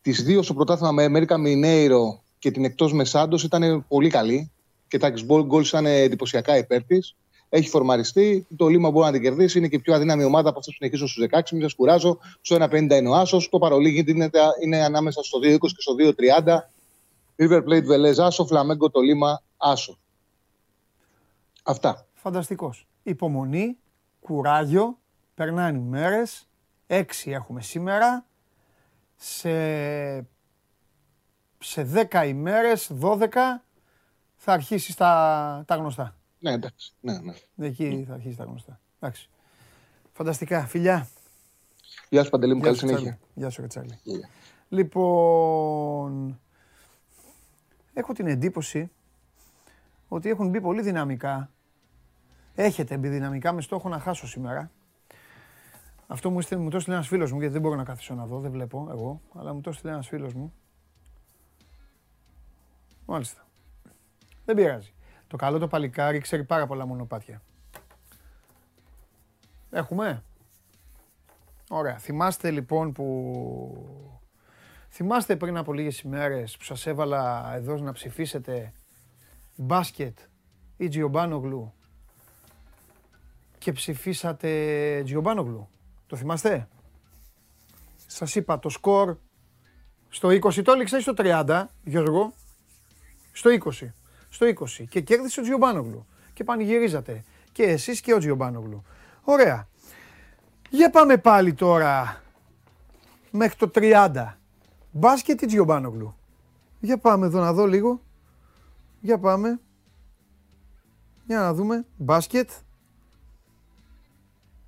Τις 0.00 0.22
δύο 0.22 0.42
στο 0.42 0.54
πρωτάθλημα 0.54 0.92
με 0.92 1.04
Αμέρικα 1.04 1.38
Μινέιρο 1.38 2.22
και 2.38 2.50
την 2.50 2.64
εκτός 2.64 2.92
Μεσάντο 2.92 3.38
ήταν 3.44 3.84
πολύ 3.88 4.08
καλή. 4.10 4.52
Και 4.88 4.98
τα 4.98 5.12
γκολ 5.24 5.64
ήταν 5.64 5.86
εντυπωσιακά 5.86 6.56
υπέρ 6.56 6.84
της. 6.84 7.16
Έχει 7.52 7.68
φορμαριστεί. 7.68 8.46
Το 8.56 8.66
Λίμα 8.66 8.90
μπορεί 8.90 9.06
να 9.06 9.12
την 9.12 9.22
κερδίσει. 9.22 9.58
Είναι 9.58 9.68
και 9.68 9.76
η 9.76 9.78
πιο 9.78 9.94
αδύναμη 9.94 10.24
ομάδα 10.24 10.48
από 10.48 10.58
αυτέ 10.58 10.70
που 10.70 10.76
συνεχίζουν 10.76 11.08
στους 11.08 11.26
16. 11.30 11.50
Μην 11.52 11.62
σας 11.62 11.74
κουράζω. 11.74 12.18
Στο 12.40 12.56
1,50 12.56 12.70
είναι 12.72 13.08
ο 13.08 13.14
Άσος. 13.14 13.48
Το 13.48 13.58
παρολίγι 13.58 14.04
είναι, 14.06 14.30
είναι 14.62 14.84
ανάμεσα 14.84 15.22
στο 15.22 15.38
2,20 15.38 15.58
και 15.58 15.80
στο 15.80 15.94
2,30. 15.98 16.58
River 17.36 17.62
Plate 17.64 17.86
Velez 17.86 18.18
Άσο. 18.18 18.46
Φλαμέγκο 18.46 18.90
το 18.90 19.00
Λίμα 19.00 19.42
Άσο. 19.56 19.98
Αυτά. 21.62 22.06
Φανταστικός. 22.14 22.86
Υπομονή, 23.02 23.76
κουράγιο. 24.20 24.98
Περνάνε 25.34 25.78
οι 25.78 25.80
μέρες. 25.80 26.48
Έξι 26.86 27.30
έχουμε 27.30 27.62
σήμερα. 27.62 28.24
Σε, 29.16 29.50
σε 31.58 32.08
10 32.10 32.26
ημέρες, 32.26 32.90
12, 33.00 33.28
θα 34.36 34.52
αρχίσει 34.52 34.96
τα, 34.96 35.64
τα 35.66 35.74
γνωστά. 35.74 36.19
Ναι, 36.40 36.52
εντάξει. 36.52 36.92
Ναι, 37.00 37.18
ναι. 37.18 37.34
Εκεί 37.66 38.04
θα 38.08 38.14
αρχίσει 38.14 38.36
τα 38.36 38.44
γνωστά. 38.44 38.80
Εντάξει. 39.00 39.28
Φανταστικά. 40.12 40.66
Φιλιά. 40.66 41.08
Γεια 42.08 42.24
σου 42.24 42.30
Παντελή 42.30 42.54
μου, 42.54 42.60
καλή 42.60 42.76
συνέχεια. 42.76 43.18
Γεια 43.34 43.50
σου 43.50 43.60
Κατσάλη. 43.60 43.98
Λοιπόν, 44.68 46.40
έχω 47.92 48.12
την 48.12 48.26
εντύπωση 48.26 48.90
ότι 50.08 50.28
έχουν 50.28 50.48
μπει 50.48 50.60
πολύ 50.60 50.82
δυναμικά. 50.82 51.50
Έχετε 52.54 52.96
μπει 52.96 53.08
δυναμικά 53.08 53.52
με 53.52 53.62
στόχο 53.62 53.88
να 53.88 53.98
χάσω 53.98 54.26
σήμερα. 54.26 54.70
Αυτό 56.06 56.30
μου, 56.30 56.40
μου 56.58 56.70
το 56.70 56.76
έστειλε 56.76 56.94
ένας 56.94 57.08
φίλος 57.08 57.32
μου, 57.32 57.38
γιατί 57.38 57.52
δεν 57.52 57.62
μπορώ 57.62 57.76
να 57.76 57.84
καθίσω 57.84 58.14
να 58.14 58.26
δω, 58.26 58.40
δεν 58.40 58.50
βλέπω 58.50 58.88
εγώ, 58.90 59.20
αλλά 59.34 59.54
μου 59.54 59.60
το 59.60 59.70
έστειλε 59.70 59.92
ένας 59.92 60.08
φίλος 60.08 60.34
μου. 60.34 60.54
Μάλιστα. 63.06 63.46
Δεν 64.44 64.56
πειράζει. 64.56 64.92
Το 65.30 65.36
καλό 65.36 65.58
το 65.58 65.68
παλικάρι 65.68 66.18
ξέρει 66.18 66.44
πάρα 66.44 66.66
πολλά 66.66 66.86
μονοπάτια. 66.86 67.42
Έχουμε. 69.70 70.22
Ωραία. 71.68 71.98
Θυμάστε 71.98 72.50
λοιπόν 72.50 72.92
που... 72.92 74.20
Θυμάστε 74.90 75.36
πριν 75.36 75.56
από 75.56 75.72
λίγες 75.72 76.00
ημέρες 76.00 76.56
που 76.56 76.64
σας 76.64 76.86
έβαλα 76.86 77.52
εδώ 77.54 77.76
να 77.76 77.92
ψηφίσετε 77.92 78.72
μπάσκετ 79.56 80.18
ή 80.76 80.88
Τζιομπάνογλου 80.88 81.72
και 83.58 83.72
ψηφίσατε 83.72 85.02
Τζιομπάνογλου. 85.04 85.68
Το 86.06 86.16
θυμάστε; 86.16 86.68
Σας 88.06 88.34
είπα 88.34 88.58
το 88.58 88.68
σκορ 88.68 89.16
στο 90.08 90.28
20, 90.28 90.62
το 90.64 90.72
έλεξα 90.72 91.00
στο 91.00 91.12
30, 91.16 91.64
Γιώργο, 91.84 92.32
στο 93.32 93.50
20 93.50 93.92
στο 94.30 94.46
20 94.46 94.84
και 94.88 95.00
κέρδισε 95.00 95.40
ο 95.40 95.42
Τζιομπάνογλου. 95.42 96.06
Και 96.32 96.44
πανηγυρίζατε. 96.44 97.24
Και 97.52 97.62
εσείς 97.62 98.00
και 98.00 98.14
ο 98.14 98.18
Τζιομπάνογλου. 98.18 98.82
Ωραία. 99.22 99.68
Για 100.70 100.90
πάμε 100.90 101.16
πάλι 101.16 101.54
τώρα 101.54 102.22
μέχρι 103.30 103.56
το 103.56 103.70
30. 103.74 104.38
Μπάσκετ 104.90 105.42
ή 105.42 105.46
Τζιομπάνογλου. 105.46 106.16
Για 106.80 106.98
πάμε 106.98 107.26
εδώ 107.26 107.40
να 107.40 107.52
δω 107.52 107.66
λίγο. 107.66 108.02
Για 109.00 109.18
πάμε. 109.18 109.60
Για 111.26 111.38
να 111.38 111.54
δούμε. 111.54 111.86
Μπάσκετ. 111.96 112.50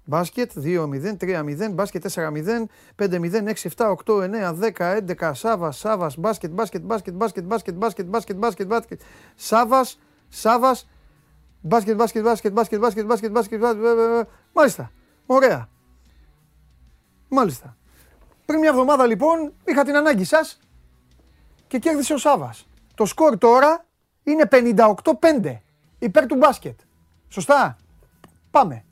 Μπάσκετ 0.05 0.53
2-0, 0.57 1.17
3-0, 1.17 1.71
μπάσκετ 1.73 2.07
4-0, 2.15 2.69
5-0, 2.97 3.49
6, 3.49 3.69
7, 3.77 3.91
8, 4.05 4.23
9, 4.23 4.53
10, 4.53 4.97
11, 5.19 5.31
Σάβα, 5.35 5.71
Σάβα, 5.71 6.11
μπάσκετ, 6.19 6.51
μπάσκετ, 6.51 6.83
μπάσκετ, 6.83 7.15
μπάσκετ, 7.15 7.45
μπάσκετ, 7.45 7.75
μπάσκετ, 7.75 8.07
μπάσκετ, 8.07 8.37
μπάσκετ, 8.37 8.67
μπάσκετ, 8.67 9.01
Σάβα, 9.35 9.87
Σάβα, 10.29 10.77
μπάσκετ, 11.61 11.97
μπάσκετ, 11.97 12.23
μπάσκετ, 12.23 12.53
μπάσκετ, 12.53 12.79
μπάσκετ, 12.79 13.07
μπάσκετ, 13.07 13.31
μπάσκετ, 13.33 13.63
μάλιστα, 14.53 14.91
ωραία, 15.27 15.69
μάλιστα. 17.29 17.77
Πριν 18.47 18.59
μια 18.59 18.71
εβδομάδα 18.71 19.07
λοιπόν 19.07 19.53
είχα 19.65 19.85
την 19.85 19.97
ανάγκη 19.97 20.25
σας 20.25 20.59
και 21.67 21.79
κέρδισε 21.79 22.13
ο 22.13 22.19
Σάβας. 22.19 22.67
Το 22.95 23.05
σκορ 23.05 23.39
τώρα 23.39 23.85
είναι 24.23 24.49
58-5 24.51 25.63
υπέρ 25.99 26.27
του 26.27 26.37
μπάσκετ. 26.37 26.81
Σωστά. 27.29 27.77
Πάμε. 28.51 28.85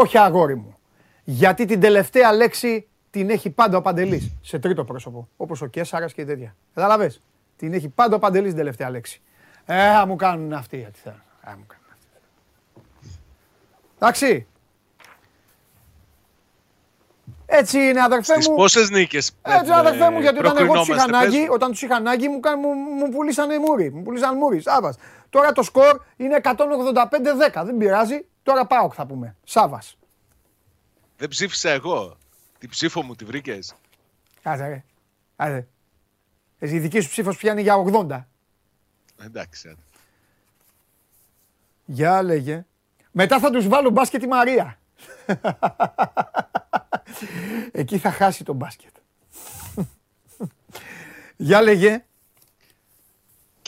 Όχι 0.00 0.18
αγόρι 0.18 0.56
μου. 0.56 0.76
Γιατί 1.24 1.64
την 1.64 1.80
τελευταία 1.80 2.32
λέξη 2.32 2.88
την 3.10 3.30
έχει 3.30 3.50
πάντα 3.50 3.76
ο 3.76 3.82
Παντελής. 3.82 4.30
Σε 4.42 4.58
τρίτο 4.58 4.84
πρόσωπο. 4.84 5.28
Όπως 5.36 5.62
ο 5.62 5.66
Κέσσαρας 5.66 6.12
και 6.12 6.24
τέτοια. 6.24 6.56
Καταλαβες; 6.74 7.22
Την 7.56 7.72
έχει 7.72 7.88
πάντα 7.88 8.16
ο 8.16 8.18
Παντελής 8.18 8.48
την 8.48 8.56
τελευταία 8.56 8.90
λέξη. 8.90 9.20
Ε, 9.64 9.92
θα 9.92 10.06
μου 10.06 10.16
κάνουν 10.16 10.52
αυτοί 10.52 10.76
γιατί 10.76 10.98
θέλουν. 11.02 11.22
Ε, 11.44 11.50
μου 11.50 11.64
κάνουν 11.66 11.86
αυτοί. 11.92 12.06
Εντάξει. 13.98 14.46
Έτσι 17.46 17.78
είναι 17.78 18.02
αδερφέ 18.02 18.34
μου. 18.34 18.42
Στις 18.42 18.54
πόσες 18.54 18.90
νίκες 18.90 19.32
Έτσι 19.42 19.72
αδερφέ 19.72 20.10
μου 20.10 20.20
γιατί 20.20 20.38
όταν 20.38 20.56
εγώ 20.56 20.72
τους 20.72 20.88
είχα 20.88 21.02
ανάγκη, 21.02 21.48
όταν 21.50 21.70
τους 21.70 21.82
είχα 21.82 21.96
ανάγκη 21.96 22.28
μου, 22.28 22.40
μου, 22.60 22.68
μου 22.98 23.08
πουλήσανε 23.08 23.58
μούρι. 23.58 23.90
Μου 23.90 24.02
πουλήσαν 24.02 24.36
μούρις. 24.36 24.62
Σάβας. 24.62 24.96
Τώρα 25.30 25.52
το 25.52 25.62
σκορ 25.62 26.00
είναι 26.16 26.40
185-10. 26.42 27.64
Δεν 27.64 27.76
πειράζει. 27.76 28.26
Τώρα 28.48 28.66
πάω 28.66 28.90
θα 28.90 29.06
πούμε. 29.06 29.36
Σάβας. 29.44 29.98
Δεν 31.16 31.28
ψήφισα 31.28 31.70
εγώ. 31.70 32.16
Την 32.58 32.68
ψήφο 32.68 33.02
μου 33.02 33.14
τη 33.14 33.24
βρήκες. 33.24 33.74
Κάτσε 34.42 34.66
ρε. 34.66 34.84
Άσε. 35.36 35.68
Εσύ 36.58 36.74
η 36.74 36.78
δική 36.78 37.00
σου 37.00 37.08
ψήφος 37.08 37.36
πιάνει 37.36 37.62
για 37.62 37.74
80. 38.08 38.24
Εντάξει. 39.24 39.76
Για 41.84 42.22
λέγε. 42.22 42.66
Μετά 43.10 43.38
θα 43.38 43.50
τους 43.50 43.68
βάλω 43.68 43.90
μπάσκετ 43.90 44.22
η 44.22 44.26
Μαρία. 44.26 44.78
Εκεί 47.72 47.98
θα 47.98 48.10
χάσει 48.10 48.44
το 48.44 48.52
μπάσκετ. 48.52 48.96
Για 51.36 51.62
λέγε. 51.62 52.04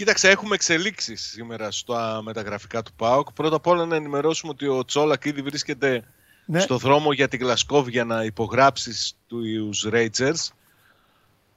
Κοίταξε, 0.01 0.29
έχουμε 0.29 0.55
εξελίξεις 0.55 1.21
σήμερα 1.23 1.71
στα 1.71 2.21
μεταγραφικά 2.23 2.83
του 2.83 2.93
ΠΑΟΚ. 2.97 3.33
Πρώτα 3.33 3.57
απ' 3.57 3.67
όλα 3.67 3.87
να 3.87 3.97
ενημερώσουμε 3.97 4.53
ότι 4.53 4.67
ο 4.67 4.85
Τσόλακ 4.85 5.25
ήδη 5.25 5.43
βρίσκεται 5.43 6.05
ναι. 6.47 6.61
στο 6.61 6.77
δρόμο 6.77 7.13
για 7.13 7.29
την 7.29 7.41
Γλασκόβ 7.41 7.89
για 7.89 8.05
να 8.05 8.25
υπογράψεις 8.25 9.17
τους 9.27 9.87
Rangers. 9.93 10.49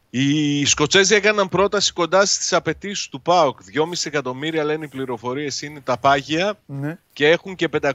Οι 0.10 0.66
Σκοτσέζοι 0.66 1.16
έκαναν 1.16 1.50
πρόταση 1.50 1.94
κοντά 1.94 2.26
στις 2.26 2.54
απαιτήσεις 2.54 3.08
του 3.08 3.22
ΠΑΟΚ. 3.22 3.60
2,5 3.76 4.06
εκατομμύρια 4.06 4.64
λένε 4.64 4.86
οι 4.86 4.88
πληροφορίες 4.88 5.62
είναι 5.62 5.82
τα 5.82 5.98
πάγια 5.98 6.60
ναι. 6.66 7.00
και 7.14 7.30
έχουν 7.30 7.56
και 7.56 7.70
500.000 7.82 7.92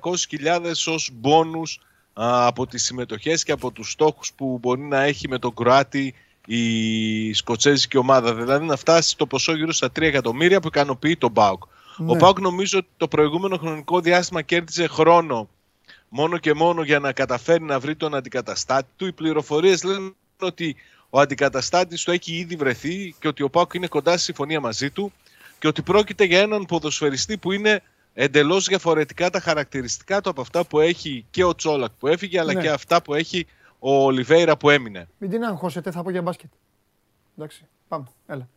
ως 0.86 1.10
μπόνους 1.12 1.80
από 2.12 2.66
τις 2.66 2.84
συμμετοχές 2.84 3.42
και 3.42 3.52
από 3.52 3.70
τους 3.70 3.90
στόχους 3.90 4.32
που 4.32 4.58
μπορεί 4.60 4.82
να 4.82 5.02
έχει 5.02 5.28
με 5.28 5.38
τον 5.38 5.54
Κροάτι 5.54 6.14
η 6.50 7.32
σκοτσέζικη 7.32 7.96
ομάδα. 7.96 8.34
Δηλαδή 8.34 8.66
να 8.66 8.76
φτάσει 8.76 9.16
το 9.16 9.26
ποσό 9.26 9.54
γύρω 9.54 9.72
στα 9.72 9.86
3 9.86 10.02
εκατομμύρια 10.02 10.60
που 10.60 10.66
ικανοποιεί 10.66 11.16
τον 11.16 11.30
Μπάουκ. 11.30 11.62
Ο 11.98 12.04
ναι. 12.04 12.16
Μπάουκ 12.16 12.40
νομίζω 12.40 12.78
ότι 12.78 12.88
το 12.96 13.08
προηγούμενο 13.08 13.56
χρονικό 13.56 14.00
διάστημα 14.00 14.42
κέρδιζε 14.42 14.86
χρόνο 14.86 15.48
μόνο 16.08 16.38
και 16.38 16.54
μόνο 16.54 16.82
για 16.82 16.98
να 16.98 17.12
καταφέρει 17.12 17.62
να 17.62 17.78
βρει 17.78 17.96
τον 17.96 18.14
αντικαταστάτη 18.14 18.88
του. 18.96 19.06
Οι 19.06 19.12
πληροφορίες 19.12 19.84
λένε 19.84 20.10
ότι 20.40 20.76
ο 21.10 21.20
αντικαταστάτης 21.20 22.04
του 22.04 22.10
έχει 22.10 22.32
ήδη 22.32 22.56
βρεθεί 22.56 23.14
και 23.18 23.28
ότι 23.28 23.42
ο 23.42 23.50
Πάουκ 23.50 23.74
είναι 23.74 23.86
κοντά 23.86 24.12
στη 24.12 24.22
συμφωνία 24.22 24.60
μαζί 24.60 24.90
του 24.90 25.12
και 25.58 25.66
ότι 25.66 25.82
πρόκειται 25.82 26.24
για 26.24 26.40
έναν 26.40 26.66
ποδοσφαιριστή 26.66 27.36
που 27.36 27.52
είναι 27.52 27.82
εντελώς 28.14 28.66
διαφορετικά 28.66 29.30
τα 29.30 29.40
χαρακτηριστικά 29.40 30.20
του 30.20 30.30
από 30.30 30.40
αυτά 30.40 30.64
που 30.64 30.80
έχει 30.80 31.24
και 31.30 31.44
ο 31.44 31.54
Τσόλακ 31.54 31.90
που 31.98 32.06
έφυγε, 32.06 32.40
αλλά 32.40 32.52
ναι. 32.52 32.60
και 32.60 32.68
αυτά 32.68 33.02
που 33.02 33.14
έχει 33.14 33.46
ο 33.78 34.04
Ολιβέηρα 34.04 34.56
που 34.56 34.70
έμεινε. 34.70 35.08
Μην 35.18 35.30
την 35.30 35.44
αγχώσετε, 35.44 35.90
θα 35.90 36.02
πω 36.02 36.10
για 36.10 36.22
μπάσκετ. 36.22 36.50
Εντάξει, 37.36 37.66
πάμε, 37.88 38.04
έλα. 38.26 38.48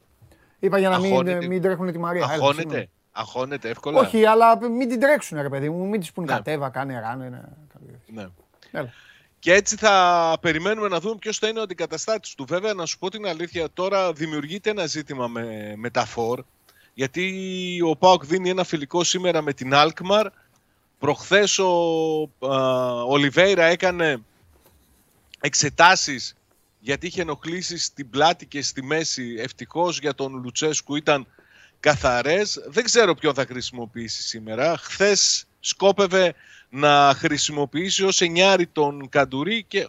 Είπα 0.60 0.77
για 0.77 0.89
να 0.89 0.99
μην, 0.99 1.47
μην 1.47 1.62
τρέχουν 1.62 1.91
τη 1.91 1.97
Μαρία. 1.97 2.25
Αγχώνεται. 2.25 2.89
Αγχώνεται 3.12 3.69
εύκολα. 3.69 3.99
Όχι, 3.99 4.25
αλλά 4.25 4.69
μην 4.69 4.89
την 4.89 4.99
τρέξουν, 4.99 5.41
ρε 5.41 5.49
παιδί 5.49 5.69
μου. 5.69 5.88
Μην 5.88 5.99
της 5.99 6.12
πούν 6.12 6.23
ναι. 6.23 6.34
κατέβα, 6.34 6.69
κάνε 6.69 6.99
ράνε. 6.99 7.29
Ναι. 8.05 8.27
ναι. 8.71 8.91
Και 9.39 9.53
έτσι 9.53 9.75
θα 9.75 10.38
περιμένουμε 10.41 10.88
να 10.88 10.99
δούμε 10.99 11.15
ποιος 11.15 11.38
θα 11.38 11.47
είναι 11.47 11.60
ο 11.60 11.62
αντικαταστάτης 11.62 12.36
του. 12.36 12.45
Βέβαια, 12.47 12.73
να 12.73 12.86
σου 12.86 12.97
πω 12.97 13.10
την 13.10 13.27
αλήθεια, 13.27 13.67
τώρα 13.73 14.13
δημιουργείται 14.13 14.69
ένα 14.69 14.86
ζήτημα 14.86 15.27
με, 15.27 15.73
με 15.77 15.89
τα 15.89 16.05
φόρ. 16.05 16.43
Γιατί 16.93 17.79
ο 17.89 17.95
Πάοκ 17.95 18.25
δίνει 18.25 18.49
ένα 18.49 18.63
φιλικό 18.63 19.03
σήμερα 19.03 19.41
με 19.41 19.53
την 19.53 19.71
Alkmaar. 19.73 20.25
Προχθές 20.99 21.60
ο 21.60 21.69
Ολιβέηρα 23.07 23.63
έκανε 23.63 24.23
εξετάσεις 25.41 26.36
γιατί 26.80 27.08
είχε 27.08 27.21
ενοχλήσει 27.21 27.77
στην 27.77 28.10
πλάτη 28.10 28.45
και 28.45 28.62
στη 28.62 28.84
μέση. 28.84 29.36
Ευτυχώς 29.38 29.99
για 29.99 30.15
τον 30.15 30.34
Λουτσέσκου 30.34 30.95
ήταν 30.95 31.27
καθαρές. 31.80 32.63
Δεν 32.67 32.84
ξέρω 32.84 33.15
ποιον 33.15 33.34
θα 33.34 33.45
χρησιμοποιήσει 33.45 34.21
σήμερα. 34.21 34.77
Χθες 34.77 35.45
σκόπευε 35.60 36.34
να 36.69 37.13
χρησιμοποιήσει 37.15 38.04
ως 38.04 38.21
εννιάρι 38.21 38.67
τον 38.67 39.10
Καντουρί 39.10 39.63
και 39.63 39.88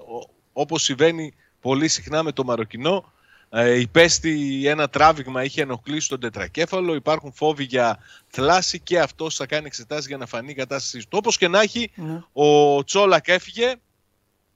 όπως 0.52 0.82
συμβαίνει 0.82 1.34
πολύ 1.60 1.88
συχνά 1.88 2.22
με 2.22 2.32
το 2.32 2.44
Μαροκινό 2.44 3.12
ε, 3.54 3.80
υπέστη 3.80 4.62
ένα 4.66 4.88
τράβηγμα, 4.88 5.44
είχε 5.44 5.62
ενοχλήσει 5.62 6.08
τον 6.08 6.20
τετρακέφαλο, 6.20 6.94
υπάρχουν 6.94 7.32
φόβοι 7.32 7.64
για 7.64 7.98
θλάση 8.28 8.80
και 8.80 9.00
αυτός 9.00 9.36
θα 9.36 9.46
κάνει 9.46 9.66
εξετάσεις 9.66 10.06
για 10.06 10.16
να 10.16 10.26
φανεί 10.26 10.50
η 10.50 10.54
κατάστασή 10.54 10.98
του. 10.98 11.18
Όπως 11.18 11.36
και 11.36 11.48
να 11.48 11.60
έχει, 11.60 11.90
ναι. 11.94 12.22
ο 12.32 12.84
Τσόλακ 12.84 13.28
έφυγε, 13.28 13.74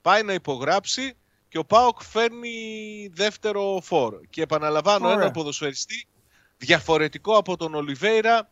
πάει 0.07 0.23
να 0.23 0.33
υπογράψει 0.33 1.13
και 1.49 1.57
ο 1.57 1.65
Πάοκ 1.65 2.03
φέρνει 2.03 2.57
δεύτερο 3.13 3.79
φόρ. 3.83 4.19
Και 4.29 4.41
επαναλαμβάνω, 4.41 5.09
ένα 5.09 5.31
ποδοσφαιριστή 5.31 6.07
διαφορετικό 6.57 7.37
από 7.37 7.57
τον 7.57 7.75
Ολιβέηρα 7.75 8.49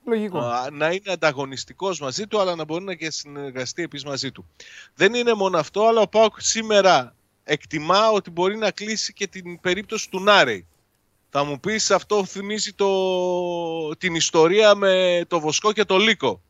να 0.72 0.92
είναι 0.92 1.12
ανταγωνιστικός 1.12 2.00
μαζί 2.00 2.28
του 2.28 2.40
αλλά 2.40 2.56
να 2.56 2.64
μπορεί 2.64 2.84
να 2.84 2.94
και 2.94 3.12
συνεργαστεί 3.12 3.84
επίσης 3.84 4.06
μαζί 4.06 4.32
του. 4.32 4.46
Δεν 4.96 5.14
είναι 5.14 5.34
μόνο 5.34 5.58
αυτό 5.58 5.88
αλλά 5.88 6.02
ο 6.02 6.08
Πάοκ 6.08 6.42
σήμερα 6.42 7.16
εκτιμά 7.44 8.10
ότι 8.10 8.30
μπορεί 8.30 8.58
να 8.58 8.72
κλείσει 8.72 9.14
και 9.14 9.28
την 9.28 9.60
περίπτωση 9.60 10.10
του 10.10 10.20
Νάρεϊ. 10.20 10.68
Θα 11.30 11.44
μου 11.44 11.60
πεις 11.60 11.92
αυτό 11.92 12.26
θυμίζει 12.26 12.74
το, 12.74 13.96
την 13.96 14.16
ιστορία 14.16 14.76
με 14.76 15.24
το 15.28 15.40
Βοσκό 15.40 15.74
και 15.74 15.86
το 15.86 15.98
Λύκο. 15.98 16.42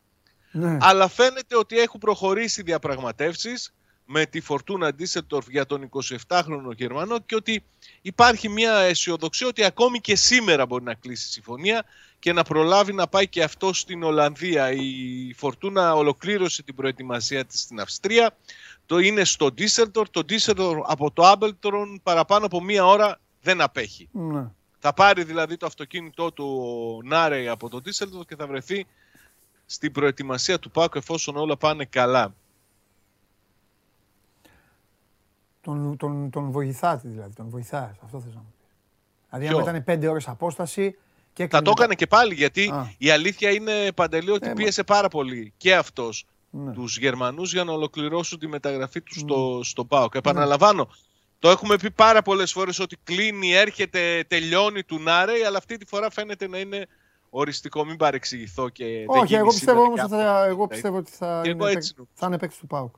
Ναι. 0.52 0.76
Αλλά 0.80 1.08
φαίνεται 1.08 1.56
ότι 1.56 1.78
έχουν 1.78 2.00
προχωρήσει 2.00 2.62
διαπραγματεύσεις 2.62 3.70
με 4.06 4.26
τη 4.26 4.40
Φορτούνα 4.40 4.94
Ντίσελντορφ 4.94 5.48
για 5.48 5.66
τον 5.66 5.88
27χρονο 6.28 6.76
Γερμανό 6.76 7.18
και 7.18 7.34
ότι 7.34 7.64
υπάρχει 8.02 8.48
μια 8.48 8.72
αισιοδοξία 8.72 9.46
ότι 9.46 9.64
ακόμη 9.64 10.00
και 10.00 10.16
σήμερα 10.16 10.66
μπορεί 10.66 10.84
να 10.84 10.94
κλείσει 10.94 11.28
η 11.28 11.30
συμφωνία 11.30 11.84
και 12.18 12.32
να 12.32 12.42
προλάβει 12.42 12.92
να 12.92 13.06
πάει 13.06 13.28
και 13.28 13.42
αυτό 13.42 13.72
στην 13.72 14.02
Ολλανδία. 14.02 14.70
Η 14.70 15.32
Φορτούνα 15.36 15.94
ολοκλήρωσε 15.94 16.62
την 16.62 16.74
προετοιμασία 16.74 17.44
της 17.44 17.60
στην 17.60 17.80
Αυστρία. 17.80 18.36
Το 18.86 18.98
είναι 18.98 19.24
στο 19.24 19.52
Ντίσελντορφ. 19.52 20.10
Το 20.10 20.24
Ντίσελντορφ 20.24 20.80
από 20.86 21.10
το 21.10 21.26
Άπελντορν 21.26 22.00
παραπάνω 22.02 22.46
από 22.46 22.62
μία 22.62 22.86
ώρα 22.86 23.20
δεν 23.42 23.60
απέχει. 23.60 24.08
Ναι. 24.12 24.50
Θα 24.78 24.92
πάρει 24.94 25.24
δηλαδή 25.24 25.56
το 25.56 25.66
αυτοκίνητό 25.66 26.32
του 26.32 26.44
ο 27.02 27.06
Νάρεϊ 27.06 27.48
από 27.48 27.68
το 27.68 27.80
Ντίσετορφ 27.80 28.26
και 28.26 28.36
θα 28.36 28.46
βρεθεί 28.46 28.86
στην 29.66 29.92
προετοιμασία 29.92 30.58
του 30.58 30.70
Πάκου 30.70 30.98
εφόσον 30.98 31.36
όλα 31.36 31.56
πάνε 31.56 31.84
καλά. 31.84 32.34
Τον, 35.66 35.96
τον, 35.96 36.30
τον 36.30 36.50
βοηθάτε 36.50 37.08
δηλαδή, 37.08 37.34
τον 37.34 37.48
βοηθάει. 37.48 37.90
Αυτό 38.04 38.20
θες 38.20 38.34
να 38.34 38.40
μου 38.40 38.54
πεις. 38.58 38.68
Δηλαδή, 39.30 39.56
αν 39.56 39.62
ήταν 39.62 39.84
πέντε 39.84 40.08
ώρες 40.08 40.28
απόσταση. 40.28 40.98
Και 41.32 41.48
θα 41.48 41.62
το 41.62 41.70
έκανε 41.76 41.94
και 41.94 42.06
πάλι 42.06 42.34
γιατί 42.34 42.72
η 42.98 43.10
αλήθεια 43.10 43.50
είναι 43.50 43.92
παντελή 43.94 44.30
ότι 44.30 44.48
ε, 44.48 44.52
πίεσε 44.52 44.84
πάρα 44.84 45.08
πολύ 45.08 45.52
και 45.56 45.74
αυτός 45.74 46.26
ναι. 46.50 46.72
τους 46.72 46.98
Γερμανούς 46.98 47.52
για 47.52 47.64
να 47.64 47.72
ολοκληρώσουν 47.72 48.38
τη 48.38 48.46
μεταγραφή 48.46 49.00
τους 49.00 49.20
στο, 49.20 49.56
ναι. 49.56 49.64
στο 49.64 49.84
ΠΑΟΚ. 49.84 50.12
Ναι. 50.12 50.18
Επαναλαμβάνω, 50.18 50.88
το 51.38 51.50
έχουμε 51.50 51.76
πει 51.76 51.90
πάρα 51.90 52.22
πολλές 52.22 52.52
φορές 52.52 52.78
ότι 52.78 52.96
κλείνει, 53.04 53.52
έρχεται, 53.52 54.24
τελειώνει 54.28 54.82
του 54.82 54.98
Νάρεϊ, 54.98 55.42
αλλά 55.42 55.58
αυτή 55.58 55.76
τη 55.76 55.86
φορά 55.86 56.10
φαίνεται 56.10 56.48
να 56.48 56.58
είναι 56.58 56.86
οριστικό. 57.30 57.84
Μην 57.84 57.96
παρεξηγηθώ 57.96 58.68
και. 58.68 59.04
Όχι, 59.06 59.34
εγώ 59.34 59.48
πιστεύω 59.48 59.82
όμως 59.82 60.00
ότι 60.00 60.10
θα, 60.10 60.44
εγώ 60.44 60.66
πιστεύω 60.66 60.96
ότι 60.96 61.10
θα, 61.10 61.42
είναι, 61.46 61.72
θα 62.12 62.26
είναι 62.26 62.38
παίκτης 62.38 62.58
του 62.58 62.66
ΠΑΟΚ. 62.66 62.94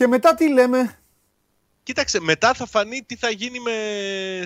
Και 0.00 0.06
μετά 0.06 0.34
τι 0.34 0.48
λέμε; 0.52 0.98
Κοίταξε, 1.82 2.20
μετά 2.20 2.54
θα 2.54 2.66
φανεί 2.66 3.02
τι 3.02 3.16
θα 3.16 3.30
γίνει 3.30 3.60
με 3.60 3.72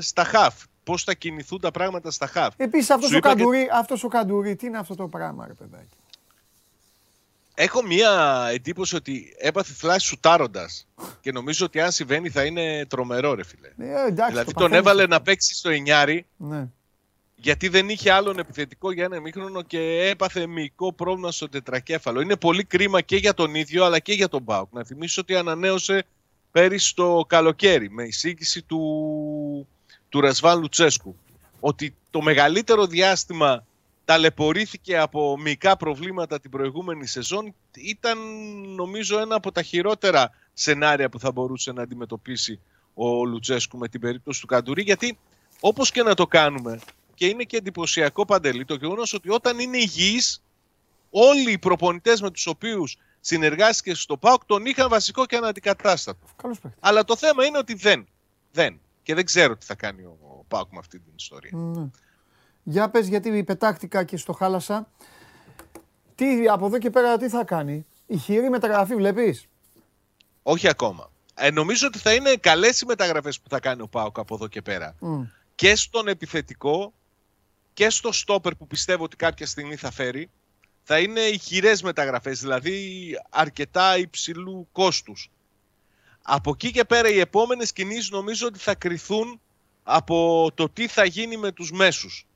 στα 0.01 0.25
χαφ. 0.25 0.55
Πώς 0.85 1.05
θα 1.05 1.15
κινηθούν 1.15 1.61
τα 1.61 1.71
πράγματα 1.71 2.11
στα 2.11 2.27
χαφ. 2.27 2.55
Επίσης 2.57 2.91
αυτός 2.91 3.13
ο, 3.13 3.21
καντουρί, 3.21 3.65
και... 3.65 3.71
αυτός 3.73 4.05
ο 4.05 4.09
καντουρί, 4.09 4.57
τι 4.57 4.67
είναι 4.67 4.79
αυτό 4.79 4.95
το 4.95 5.09
πράγμα 5.09 5.47
ρε 5.47 5.53
παιδάκι; 5.53 5.97
Έχω 7.55 7.83
μία 7.83 8.47
εντύπωση 8.53 8.97
ότι 8.97 9.35
έπαθε 9.39 9.73
φλάση 9.73 10.07
σουτάροντας. 10.07 10.87
και 11.21 11.33
νομίζω 11.33 11.67
ότι 11.67 11.81
αν 11.81 11.93
συμβαίνει 11.93 12.31
θα 12.31 12.45
είναι 12.45 12.87
τρομερό, 12.87 13.35
ρε 13.35 13.45
φίλε. 13.45 13.69
Ε, 13.79 14.07
εντάξει, 14.07 14.31
δηλαδή 14.31 14.53
τον 14.53 14.73
έβαλε 14.73 15.07
να 15.07 15.21
παίξει 15.21 15.55
στο 15.55 15.71
εννιάρι. 15.71 16.27
Ναι 16.37 16.69
γιατί 17.45 17.69
δεν 17.69 17.89
είχε 17.89 18.11
άλλον 18.11 18.39
επιθετικό 18.39 18.93
για 18.93 19.05
ένα 19.05 19.21
μήχρονο 19.21 19.63
και 19.63 20.09
έπαθε 20.09 20.47
μυϊκό 20.47 20.93
πρόβλημα 20.93 21.33
στο 21.33 21.49
τετρακέφαλο. 21.49 22.21
Είναι 22.21 22.37
πολύ 22.37 22.65
κρίμα 22.65 23.01
και 23.01 23.17
για 23.17 23.35
τον 23.35 23.55
ίδιο 23.55 23.85
αλλά 23.85 23.99
και 23.99 24.13
για 24.13 24.29
τον 24.29 24.43
Μπάουκ. 24.43 24.73
Να 24.73 24.85
θυμίσω 24.85 25.21
ότι 25.21 25.35
ανανέωσε 25.35 26.07
πέρυσι 26.51 26.95
το 26.95 27.25
καλοκαίρι 27.29 27.91
με 27.91 28.03
εισήγηση 28.03 28.63
του, 28.63 28.81
του 30.09 30.21
Ρασβάν 30.21 30.61
Λουτσέσκου 30.61 31.17
ότι 31.61 31.95
το 32.11 32.23
μεγαλύτερο 32.23 32.87
διάστημα 32.87 33.65
ταλαιπωρήθηκε 34.05 34.99
από 34.99 35.39
μυϊκά 35.39 35.77
προβλήματα 35.77 36.41
την 36.41 36.51
προηγούμενη 36.51 37.07
σεζόν 37.07 37.55
ήταν 37.75 38.19
νομίζω 38.75 39.19
ένα 39.19 39.35
από 39.35 39.53
τα 39.53 39.63
χειρότερα 39.63 40.31
σενάρια 40.53 41.09
που 41.09 41.19
θα 41.19 41.33
μπορούσε 41.33 41.73
να 41.73 41.83
αντιμετωπίσει 41.83 42.61
ο 42.95 43.25
Λουτσέσκου 43.25 43.79
με 43.79 43.89
την 43.89 44.01
περίπτωση 44.01 44.41
του 44.41 44.47
Καντουρί 44.47 44.83
γιατί 44.83 45.19
όπως 45.61 45.91
και 45.91 46.03
να 46.03 46.15
το 46.15 46.27
κάνουμε 46.27 46.81
και 47.15 47.27
είναι 47.27 47.43
και 47.43 47.57
εντυπωσιακό 47.57 48.25
παντελή 48.25 48.65
το 48.65 48.75
γεγονός 48.75 49.13
ότι 49.13 49.31
όταν 49.31 49.59
είναι 49.59 49.77
υγιή, 49.77 50.21
όλοι 51.11 51.53
οι 51.53 51.59
προπονητές 51.59 52.21
με 52.21 52.31
τους 52.31 52.47
οποίους 52.47 52.97
συνεργάστηκες 53.21 54.01
στο 54.01 54.17
ΠΑΟΚ 54.17 54.45
τον 54.45 54.67
είχαν 54.67 54.89
βασικό 54.89 55.27
και 55.27 55.37
αναντικατάστατο. 55.37 56.27
Αλλά 56.81 57.05
το 57.05 57.17
θέμα 57.17 57.45
είναι 57.45 57.59
ότι 57.59 57.75
δεν. 57.75 58.07
Δεν. 58.53 58.81
Και 59.03 59.15
δεν 59.15 59.25
ξέρω 59.25 59.57
τι 59.57 59.67
θα 59.67 59.75
κάνει 59.75 60.03
ο 60.03 60.45
ΠΑΟΚ 60.49 60.73
με 60.73 60.79
αυτή 60.79 60.99
την 60.99 61.13
ιστορία. 61.17 61.51
Ναι. 61.53 61.91
Για 62.63 62.91
πες 62.91 63.09
γιατί 63.09 63.45
πετάχτηκα 63.45 64.05
και 64.05 64.17
στο 64.17 64.33
χάλασα. 64.33 64.89
Τι, 66.15 66.49
από 66.49 66.67
εδώ 66.67 66.79
και 66.79 66.91
πέρα 66.91 67.17
τι 67.17 67.29
θα 67.29 67.45
κάνει; 67.45 67.87
Η 68.07 68.17
χειρή 68.17 68.51
μεταγραφή 68.51 68.95
βλέπεις; 68.95 69.47
Όχι 70.43 70.69
ακόμα. 70.69 71.11
Ε, 71.35 71.51
νομίζω 71.51 71.87
ότι 71.87 71.99
θα 71.99 72.15
είναι 72.15 72.35
καλές 72.35 72.81
οι 72.81 72.87
μεταγραφές 72.87 73.41
που 73.41 73.49
θα 73.49 73.61
κάνει 73.61 73.83
ο 73.83 73.89
ΠΑΟΚ 73.89 74.19
από 74.19 74.35
εδώ 74.35 74.49
και 74.49 74.63
πέρα. 74.63 74.95
Και 75.55 75.77
στον 75.77 76.09
επιθετικό 76.09 76.93
και 77.75 77.91
στο 77.91 78.13
στόπερ 78.13 78.55
που 78.55 78.67
πιστεύω 78.67 79.05
ότι 79.05 79.17
κάποια 79.17 79.47
στιγμή 79.47 79.77
θα 79.77 79.91
φέρει 79.91 80.31
θα 80.83 80.99
είναι 80.99 81.21
ηχηρές 81.21 81.83
μεταγραφές, 81.83 82.41
δηλαδή 82.41 83.11
αρκετά 83.31 83.99
υψηλού 83.99 84.69
κόστους. 84.73 85.31
Από 86.23 86.51
εκεί 86.51 86.71
και 86.71 86.85
πέρα 86.85 87.09
οι 87.09 87.19
επόμενες 87.19 87.73
κινήσεις 87.73 88.11
νομίζω 88.11 88.47
ότι 88.47 88.59
θα 88.59 88.75
κριθούν 88.75 89.41
από 89.83 90.49
το 90.55 90.69
τι 90.69 90.89
θα 90.89 91.05
γίνει 91.05 91.37
με 91.37 91.53
τους 91.53 91.73
μέσους. 91.73 92.27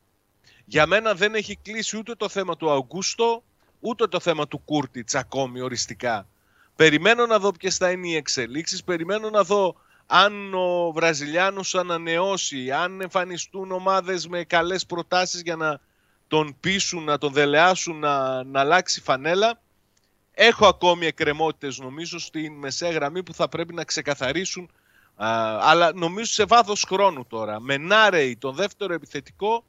Για 0.65 0.87
μένα 0.87 1.15
δεν 1.15 1.35
έχει 1.35 1.59
κλείσει 1.62 1.97
ούτε 1.97 2.15
το 2.15 2.29
θέμα 2.29 2.57
του 2.57 2.71
Αουγκούστο, 2.71 3.43
ούτε 3.81 4.07
το 4.07 4.21
θέμα 4.21 4.49
του 4.49 4.59
Κούρτιτς 4.59 5.15
ακόμη 5.15 5.61
οριστικά. 5.61 6.29
Περιμένω 6.77 7.27
να 7.27 7.39
δω 7.39 7.53
ποιες 7.53 7.77
θα 7.77 7.91
είναι 7.91 8.09
οι 8.09 8.15
εξελίξεις, 8.15 8.85
περιμένω 8.85 9.31
να 9.31 9.45
δω 9.45 9.77
αν 10.11 10.55
ο 10.55 10.93
Βραζιλιάνος 10.93 11.75
ανανεώσει, 11.75 12.71
αν 12.71 13.01
εμφανιστούν 13.01 13.73
ομάδες 13.73 14.29
με 14.29 14.45
καλές 14.45 14.87
προτάσεις 14.87 15.41
για 15.41 15.57
να 15.57 15.81
τον 16.29 16.57
πείσουν, 16.61 17.05
να 17.05 17.19
τον 17.19 17.33
δελεάσουν 17.33 17.99
να, 17.99 18.45
να 18.45 18.61
αλλάξει 18.61 19.01
φανέλα. 19.01 19.61
Έχω 20.35 20.67
ακόμη 20.67 21.07
εκκρεμότητες 21.07 21.79
νομίζω 21.79 22.19
στην 22.19 22.53
μεσαία 22.53 22.91
γραμμή 22.91 23.23
που 23.23 23.35
θα 23.35 23.49
πρέπει 23.49 23.75
να 23.75 23.85
ξεκαθαρίσουν 23.85 24.71
αλλά 25.61 25.93
νομίζω 25.95 26.33
σε 26.33 26.45
βάθος 26.45 26.85
χρόνου 26.89 27.27
τώρα. 27.27 27.61
Με 27.61 27.77
Νάρεϊ 27.77 28.37
τον 28.37 28.55
δεύτερο 28.55 28.95
επιθετικό 28.95 29.65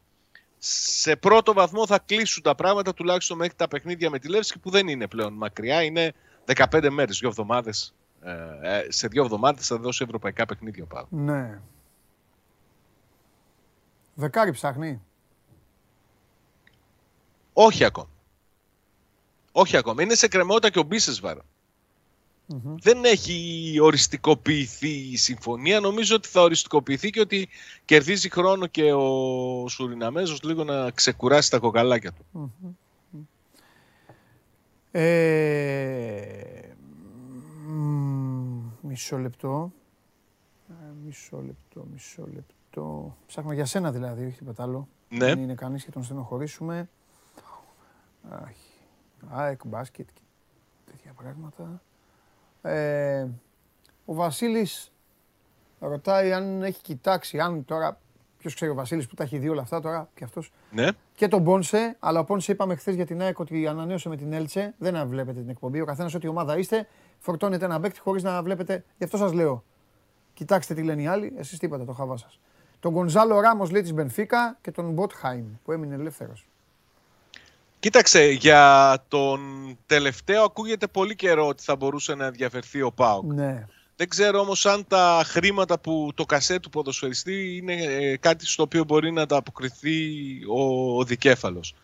σε 0.58 1.16
πρώτο 1.16 1.54
βαθμό 1.54 1.86
θα 1.86 2.00
κλείσουν 2.06 2.44
τα 2.44 2.56
πράγματα 2.56 2.94
τουλάχιστον 2.94 3.38
μέχρι 3.38 3.54
τα 3.56 3.68
παιχνίδια 3.68 4.10
με 4.10 4.20
τη 4.20 4.28
Λεύσκη 4.28 4.60
που 4.60 4.70
δεν 4.70 4.88
είναι 4.88 5.08
πλέον 5.08 5.34
μακριά. 5.34 5.84
Είναι 5.84 6.14
15 6.56 6.90
μέρες, 6.90 7.20
δύο 7.20 7.30
εβδομάδες 7.30 7.94
ε, 8.24 8.78
ε, 8.78 8.92
σε 8.92 9.08
δύο 9.08 9.24
εβδομάδες 9.24 9.68
θα 9.68 9.78
δώσει 9.78 10.04
ευρωπαϊκά 10.04 10.46
παιχνίδια 10.46 10.86
πάνω. 10.86 11.08
Ναι. 11.10 11.60
Δεκάρι 14.14 14.52
ψάχνει. 14.52 15.02
Όχι 17.54 17.84
ακόμα. 17.84 18.10
Όχι 19.52 19.78
ακόμα. 19.78 20.02
Είναι 20.02 20.16
σε 20.16 20.28
κρεμότητα 20.28 20.70
και 20.70 20.80
ο 20.80 20.84
Μπίσεσβαρ. 20.84 21.38
Δεν 22.82 23.04
έχει 23.06 23.78
οριστικοποιηθεί 23.82 24.90
η 24.90 25.18
συμφωνία. 25.18 25.80
Νομίζω 25.80 26.16
ότι 26.16 26.28
θα 26.28 26.42
οριστικοποιηθεί 26.42 27.10
και 27.10 27.20
ότι 27.20 27.50
κερδίζει 27.86 28.30
χρόνο 28.30 28.68
και 28.68 28.94
ο 28.94 29.68
Σουριναμέζος 29.68 30.44
λίγο 30.44 30.64
να 30.64 30.92
ξεκουράσει 30.92 31.50
τα 31.50 31.60
κοκαλάκια 31.60 32.12
του. 32.12 32.54
Ε, 34.92 36.59
μισό 38.82 39.18
λεπτό. 39.18 39.72
Ε, 40.70 40.74
μισό 41.06 41.42
λεπτό, 41.42 41.86
μισό 41.92 42.28
λεπτό. 42.34 43.16
Ψάχνω 43.28 43.54
για 43.54 43.66
σένα 43.66 43.92
δηλαδή, 43.92 44.26
όχι 44.26 44.38
τίποτα 44.38 44.64
άλλο. 44.64 44.88
Ναι. 45.10 45.26
Δεν 45.26 45.40
είναι 45.40 45.56
κανείς 45.56 45.84
και 45.84 45.92
τον 45.92 46.04
στενοχωρήσουμε. 46.04 46.90
Αχ, 48.30 48.50
ΑΕΚ, 49.30 49.68
μπάσκετ 49.68 50.08
και 50.14 50.22
τέτοια 50.86 51.14
πράγματα. 51.14 51.82
Ε, 52.62 53.28
ο 54.06 54.14
Βασίλης 54.14 54.92
ρωτάει 55.80 56.34
αν 56.34 56.64
έχει 56.64 56.82
κοιτάξει, 56.82 57.40
αν 57.40 57.66
τώρα, 57.66 58.00
ποιος 58.40 58.54
ξέρει 58.54 58.72
ο 58.72 58.74
Βασίλης 58.74 59.08
που 59.08 59.16
τα 59.16 59.24
έχει 59.24 59.38
δει 59.38 59.50
όλα 59.50 59.62
αυτά 59.62 59.80
τώρα 59.80 60.10
και 60.16 60.24
αυτός. 60.24 60.52
Ναι. 60.72 60.88
Και 61.16 61.28
τον 61.28 61.44
Πόνσε, 61.44 61.96
αλλά 62.00 62.20
ο 62.20 62.24
Πόνσε 62.24 62.52
είπαμε 62.52 62.76
χθες 62.76 62.96
για 62.96 63.06
την 63.06 63.22
ΑΕΚ 63.22 63.40
ότι 63.40 63.68
ανανέωσε 63.68 64.10
με 64.10 64.16
την 64.16 64.34
Έλτσε. 64.34 64.74
Δεν 64.78 65.08
βλέπετε 65.08 65.40
την 65.40 65.50
εκπομπή. 65.50 65.82
Ο 65.82 65.86
καθένας 65.86 66.14
ό,τι 66.14 66.28
ομάδα 66.28 66.58
είστε, 66.58 66.88
φορτώνετε 67.20 67.66
ένα 67.66 67.80
παίκτη 67.80 68.00
χωρίς 68.00 68.24
να 68.24 68.44
βλέπετε. 68.44 68.84
Γι' 68.98 69.04
αυτό 69.04 69.18
σας 69.18 69.34
λέω. 69.34 69.64
Κοιτάξτε 70.34 70.74
τι 70.74 70.84
λένε 70.84 71.02
οι 71.02 71.08
άλλοι, 71.08 71.34
εσείς 71.38 71.60
τι 71.60 71.66
είπατε 71.66 71.84
το 71.84 71.94
χαβά 71.94 72.18
σας. 72.18 72.40
Τον 72.80 72.92
Γκονζάλο 72.92 73.40
Ράμος 73.40 73.72
λέει 73.72 73.82
της 73.82 73.94
Μπενφίκα 73.94 74.58
και 74.62 74.72
τον 74.72 74.92
Μποτχάιμ 74.92 75.46
που 75.64 75.72
έμεινε 75.72 75.96
ελεύθερος. 75.96 76.48
Κοίταξε, 77.80 78.24
για 78.24 78.98
τον 79.08 79.40
τελευταίο 79.86 80.44
ακούγεται 80.44 80.88
πολύ 80.88 81.16
καιρό 81.16 81.48
ότι 81.48 81.64
θα 81.64 81.76
μπορούσε 81.76 82.16
να 82.16 82.26
ενδιαφερθεί 82.26 82.82
ο 82.82 82.92
Πάοκ. 82.92 83.34
Ναι. 83.34 83.66
Δεν 84.00 84.10
ξέρω 84.10 84.40
όμως 84.40 84.66
αν 84.66 84.86
τα 84.88 85.22
χρήματα 85.26 85.80
που 85.80 86.12
το 86.16 86.26
κασέ 86.26 86.60
του 86.60 86.70
ποδοσφαιριστή 86.70 87.58
είναι 87.58 87.74
ε, 87.74 88.18
κάτι 88.18 88.46
στο 88.46 88.64
οποίο 88.64 88.84
μπορεί 88.84 89.12
να 89.12 89.26
τα 89.26 89.38
αποκριθεί 89.38 89.98
ο, 90.50 90.98
ο 90.98 91.04
δικέφαλος. 91.04 91.76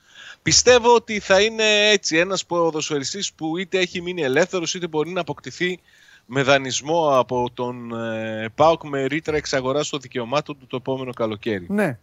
Πιστεύω 0.41 0.95
ότι 0.95 1.19
θα 1.19 1.41
είναι 1.41 1.89
έτσι 1.89 2.17
ένας 2.17 2.45
ποδοσφαιριστής 2.45 3.33
που 3.33 3.57
είτε 3.57 3.79
έχει 3.79 4.01
μείνει 4.01 4.21
ελεύθερος 4.21 4.73
είτε 4.73 4.87
μπορεί 4.87 5.09
να 5.09 5.21
αποκτηθεί 5.21 5.79
με 6.25 6.43
δανεισμό 6.43 7.19
από 7.19 7.49
τον 7.53 7.93
ε, 7.93 8.49
ΠΑΟΚ 8.55 8.83
με 8.83 9.05
ρήτρα 9.05 9.35
εξαγοράς 9.35 9.89
των 9.89 9.99
δικαιωμάτων 9.99 10.57
του 10.59 10.67
το 10.67 10.75
επόμενο 10.75 11.13
καλοκαίρι. 11.13 11.65
Ναι. 11.69 11.97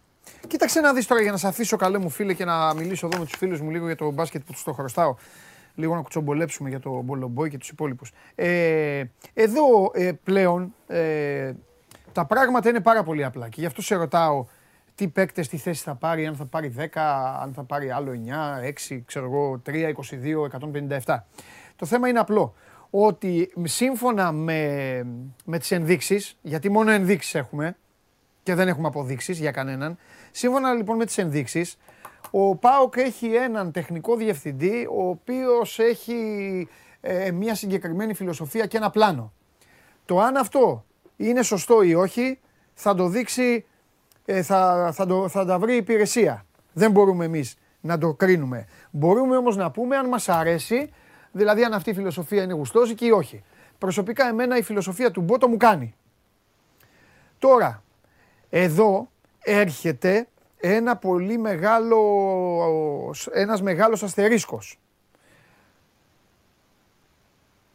Κοίταξε 0.47 0.79
να 0.79 0.93
δεις 0.93 1.07
τώρα 1.07 1.21
για 1.21 1.31
να 1.31 1.37
σε 1.37 1.47
αφήσω 1.47 1.77
καλέ 1.77 1.97
μου 1.97 2.09
φίλε 2.09 2.33
και 2.33 2.45
να 2.45 2.73
μιλήσω 2.73 3.07
εδώ 3.07 3.19
με 3.19 3.25
τους 3.25 3.37
φίλους 3.37 3.61
μου 3.61 3.69
λίγο 3.69 3.85
για 3.85 3.95
το 3.95 4.11
μπάσκετ 4.11 4.41
που 4.45 4.51
τους 4.51 4.63
το 4.63 4.73
χρωστάω 4.73 5.15
λίγο 5.75 5.95
να 5.95 6.01
κουτσομπολέψουμε 6.01 6.69
για 6.69 6.79
τον 6.79 7.01
Μπολομπόη 7.03 7.49
και 7.49 7.57
τους 7.57 7.69
υπόλοιπους. 7.69 8.11
Ε, 8.35 9.03
εδώ 9.33 9.91
ε, 9.93 10.11
πλέον 10.23 10.73
ε, 10.87 11.53
τα 12.11 12.25
πράγματα 12.25 12.69
είναι 12.69 12.81
πάρα 12.81 13.03
πολύ 13.03 13.23
απλά 13.23 13.49
και 13.49 13.59
γι' 13.59 13.65
αυτό 13.65 13.81
σε 13.81 13.95
ρωτάω 13.95 14.45
τι 14.95 15.07
παίκτες, 15.07 15.47
τι 15.47 15.57
θέση 15.57 15.83
θα 15.83 15.95
πάρει, 15.95 16.25
αν 16.25 16.35
θα 16.35 16.45
πάρει 16.45 16.73
10, 16.77 16.85
αν 17.41 17.53
θα 17.53 17.63
πάρει 17.63 17.91
άλλο 17.91 18.11
9, 18.11 18.93
6, 18.93 19.01
ξέρω 19.05 19.25
εγώ, 19.25 19.61
3, 19.65 19.71
22, 19.71 20.47
157. 21.05 21.17
Το 21.75 21.85
θέμα 21.85 22.07
είναι 22.07 22.19
απλό, 22.19 22.53
ότι 22.89 23.53
σύμφωνα 23.63 24.31
με, 24.31 25.03
με 25.45 25.59
τις 25.59 25.71
ενδείξεις, 25.71 26.37
γιατί 26.41 26.69
μόνο 26.69 26.91
ενδείξεις 26.91 27.35
έχουμε 27.35 27.75
και 28.43 28.55
δεν 28.55 28.67
έχουμε 28.67 28.87
αποδείξεις 28.87 29.39
για 29.39 29.51
κανέναν, 29.51 29.97
σύμφωνα 30.31 30.73
λοιπόν 30.73 30.97
με 30.97 31.05
τις 31.05 31.17
ενδείξεις, 31.17 31.77
ο 32.35 32.55
Πάοκ 32.55 32.97
έχει 32.97 33.33
έναν 33.35 33.71
τεχνικό 33.71 34.15
διευθυντή, 34.15 34.87
ο 34.91 35.09
οποίος 35.09 35.79
έχει 35.79 36.67
ε, 37.01 37.31
μια 37.31 37.55
συγκεκριμένη 37.55 38.13
φιλοσοφία 38.13 38.65
και 38.65 38.77
ένα 38.77 38.89
πλάνο. 38.89 39.33
Το 40.05 40.19
αν 40.19 40.37
αυτό 40.37 40.85
είναι 41.15 41.41
σωστό 41.41 41.81
ή 41.81 41.93
όχι, 41.93 42.39
θα 42.73 42.95
το 42.95 43.07
δείξει, 43.07 43.65
ε, 44.25 44.41
θα, 44.41 44.89
θα, 44.93 45.05
το, 45.05 45.27
θα 45.27 45.45
τα 45.45 45.59
βρει 45.59 45.73
η 45.73 45.77
υπηρεσία. 45.77 46.45
Δεν 46.73 46.91
μπορούμε 46.91 47.25
εμείς 47.25 47.57
να 47.81 47.97
το 47.97 48.13
κρίνουμε. 48.13 48.67
Μπορούμε 48.91 49.37
όμως 49.37 49.55
να 49.55 49.71
πούμε 49.71 49.97
αν 49.97 50.07
μας 50.07 50.29
αρέσει, 50.29 50.89
δηλαδή 51.31 51.63
αν 51.63 51.73
αυτή 51.73 51.89
η 51.89 51.93
φιλοσοφία 51.93 52.43
είναι 52.43 52.53
γουστόζικη 52.53 53.05
ή 53.05 53.11
όχι. 53.11 53.43
Προσωπικά 53.77 54.27
εμένα 54.27 54.57
η 54.57 54.61
φιλοσοφία 54.61 55.11
του 55.11 55.21
Μπότο 55.21 55.47
μου 55.47 55.57
κάνει. 55.57 55.95
Τώρα, 57.39 57.83
εδώ 58.49 59.09
έρχεται 59.39 60.27
ένα 60.65 60.97
πολύ 60.97 61.37
μεγάλο, 61.37 61.99
ένας 63.31 63.61
μεγάλος 63.61 64.03
αστερίσκος. 64.03 64.79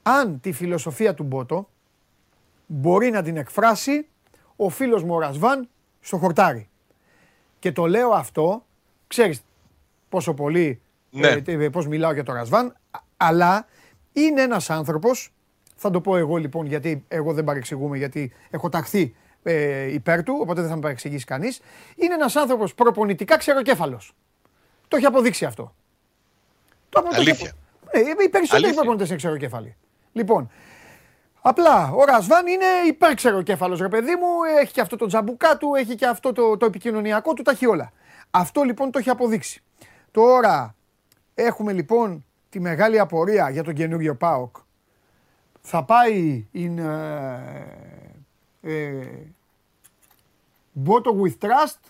Αν 0.03 0.41
τη 0.41 0.53
φιλοσοφία 0.53 1.15
του 1.15 1.23
Μπότο 1.23 1.69
μπορεί 2.67 3.11
να 3.11 3.23
την 3.23 3.37
εκφράσει 3.37 4.07
ο 4.57 4.69
φίλος 4.69 5.03
μου 5.03 5.15
ο 5.15 5.19
Ρασβάν 5.19 5.69
στο 6.01 6.17
χορτάρι. 6.17 6.69
Και 7.59 7.73
το 7.73 7.87
λέω 7.87 8.11
αυτό, 8.11 8.65
ξέρεις 9.07 9.45
πόσο 10.09 10.35
πολύ, 10.35 10.81
ναι. 11.11 11.29
ε, 11.47 11.69
πώς 11.69 11.87
μιλάω 11.87 12.13
για 12.13 12.25
το 12.25 12.33
Ρασβάν, 12.33 12.77
αλλά 13.17 13.67
είναι 14.13 14.43
ένας 14.43 14.71
άνθρωπος, 14.71 15.33
θα 15.77 15.91
το 15.91 16.01
πω 16.01 16.17
εγώ 16.17 16.37
λοιπόν 16.37 16.67
γιατί 16.67 17.05
εγώ 17.09 17.33
δεν 17.33 17.45
παρεξηγούμε 17.45 17.97
γιατί 17.97 18.33
έχω 18.51 18.69
ταχθεί 18.69 19.15
ε, 19.51 19.93
υπέρ 19.93 20.23
του, 20.23 20.39
οπότε 20.41 20.61
δεν 20.61 20.71
θα 20.71 20.75
με 20.75 20.81
παρεξηγήσει 20.81 21.25
κανείς. 21.25 21.61
Είναι 21.97 22.15
ένας 22.15 22.37
άνθρωπος 22.37 22.75
προπονητικά 22.75 23.37
ξεροκέφαλος. 23.37 24.15
Το 24.89 24.97
έχει 24.97 25.07
αποδείξει 25.07 25.45
αυτό. 25.45 25.75
Το 26.89 27.05
Αλήθεια. 27.13 27.53
Ναι, 27.95 28.25
οι 28.25 28.29
περισσότεροι 28.29 28.75
προπονητές 28.75 29.09
είναι 29.09 29.17
ξεροκέφαλοι. 29.17 29.77
Λοιπόν, 30.13 30.51
απλά 31.41 31.91
ο 31.91 32.05
Ρασβάν 32.05 32.47
είναι 32.47 32.65
υπέρ 32.87 33.15
ξεροκέφαλο, 33.15 33.77
ρε 33.77 33.89
παιδί 33.89 34.15
μου. 34.15 34.61
Έχει 34.61 34.73
και 34.73 34.81
αυτό 34.81 34.97
το 34.97 35.07
τζαμπουκά 35.07 35.57
του, 35.57 35.75
έχει 35.75 35.95
και 35.95 36.07
αυτό 36.07 36.33
το, 36.33 36.57
το 36.57 36.67
επικοινωνιακό 36.67 37.33
του, 37.33 37.43
τα 37.43 37.51
έχει 37.51 37.67
όλα. 37.67 37.93
Αυτό 38.31 38.63
λοιπόν 38.63 38.91
το 38.91 38.99
έχει 38.99 39.11
αποδείξει. 39.11 39.63
Τώρα 40.11 40.75
έχουμε 41.35 41.73
λοιπόν 41.73 42.25
τη 42.49 42.61
μεγάλη 42.61 42.99
απορία 42.99 43.51
για 43.51 43.63
τον 43.63 43.75
καινούριο 43.75 44.15
ΠΑΟΚ. 44.15 44.57
Θα 45.61 45.85
πάει 45.85 46.47
in, 46.55 46.77
ε, 48.63 48.99
Bottle 50.85 51.21
with 51.23 51.47
trust. 51.49 51.81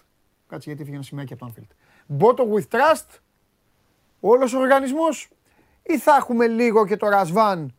Κάτσε 0.48 0.70
γιατί 0.72 0.82
έφυγε 0.82 1.00
ένα 1.12 1.24
και 1.24 1.32
από 1.32 1.46
το 1.46 1.52
Anfield. 1.52 1.72
Bottle 2.22 2.54
with 2.54 2.78
trust. 2.78 3.06
Όλος 4.20 4.54
ο 4.54 4.58
οργανισμός. 4.58 5.28
Ή 5.82 5.98
θα 5.98 6.16
έχουμε 6.16 6.46
λίγο 6.46 6.86
και 6.86 6.96
το 6.96 7.08
Ρασβάν 7.08 7.74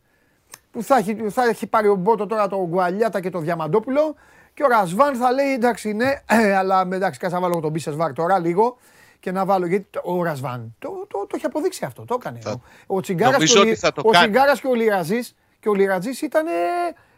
που 0.70 0.82
θα 0.82 0.96
έχει, 0.96 1.14
θα 1.14 1.44
έχει 1.44 1.66
πάρει 1.66 1.88
ο 1.88 1.94
Μπότο 1.94 2.26
τώρα 2.26 2.48
το 2.48 2.66
Γκουαλιάτα 2.68 3.20
και 3.20 3.30
το 3.30 3.38
Διαμαντόπουλο 3.38 4.14
και 4.54 4.62
ο 4.62 4.68
Ρασβάν 4.68 5.14
θα 5.14 5.32
λέει 5.32 5.52
εντάξει 5.52 5.92
ναι, 5.92 6.22
αλλά 6.60 6.88
εντάξει 6.92 7.18
κάτσε 7.18 7.34
να 7.36 7.42
βάλω 7.42 7.60
τον 7.60 7.70
Μπίσες 7.70 7.96
Βάρ 7.96 8.12
τώρα 8.12 8.38
λίγο 8.38 8.76
και 9.20 9.32
να 9.32 9.44
βάλω 9.44 9.66
γιατί 9.66 9.98
ο 10.02 10.22
Ρασβάν 10.22 10.74
το, 10.78 10.88
το, 10.88 11.06
το, 11.06 11.18
το 11.26 11.36
έχει 11.36 11.46
αποδείξει 11.46 11.84
αυτό, 11.84 12.04
το 12.04 12.16
έκανε. 12.18 12.38
Θα... 12.40 12.60
Ο 12.86 13.00
Τσιγκάρας 13.00 13.52
και 13.52 13.58
ο, 13.58 13.62
ο, 14.02 14.10
Τσιγκάρας 14.10 14.60
και 14.60 14.66
ο 14.66 14.74
Λιραζής 14.74 15.34
και 15.60 15.68
ο 15.68 15.74
Λιρατζής 15.74 16.22
ήταν 16.22 16.46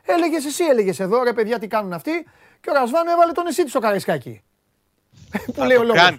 Έλεγες 0.05 0.45
εσύ, 0.45 0.65
έλεγες 0.65 1.01
εδώ, 1.01 1.23
ρε 1.23 1.33
παιδιά, 1.33 1.59
τι 1.59 1.67
κάνουν 1.67 1.93
αυτοί. 1.93 2.27
Και 2.63 2.71
ο 2.71 2.73
Ρασβάν 2.73 3.07
έβαλε 3.07 3.33
τον 3.33 3.47
εσύ 3.47 3.69
στο 3.69 3.79
καραϊσκάκι. 3.79 4.43
Που 5.55 5.63
λέει 5.63 5.77
ο 5.77 5.83
λόγος. 5.83 6.17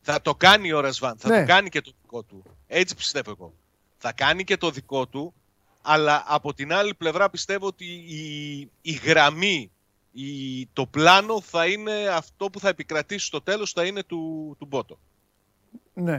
Θα 0.00 0.22
το 0.22 0.34
κάνει 0.34 0.72
ο 0.72 0.80
Ρασβάν. 0.80 1.16
Θα 1.18 1.28
ναι. 1.28 1.40
το 1.40 1.46
κάνει 1.46 1.68
και 1.68 1.80
το 1.80 1.92
δικό 2.02 2.22
του. 2.22 2.42
Έτσι 2.66 2.94
πιστεύω 2.94 3.30
εγώ. 3.30 3.52
Θα 3.98 4.12
κάνει 4.12 4.44
και 4.44 4.56
το 4.56 4.70
δικό 4.70 5.06
του. 5.06 5.34
Αλλά 5.82 6.24
από 6.26 6.54
την 6.54 6.72
άλλη 6.72 6.94
πλευρά 6.94 7.30
πιστεύω 7.30 7.66
ότι 7.66 7.84
η, 7.84 8.70
η 8.80 8.92
γραμμή, 8.92 9.70
η, 10.12 10.66
το 10.66 10.86
πλάνο 10.86 11.40
θα 11.40 11.66
είναι 11.66 12.08
αυτό 12.08 12.50
που 12.50 12.60
θα 12.60 12.68
επικρατήσει 12.68 13.26
στο 13.26 13.42
τέλος, 13.42 13.72
θα 13.72 13.84
είναι 13.84 14.02
του, 14.02 14.56
του 14.58 14.66
Μπότο. 14.66 14.98
Ναι. 15.92 16.18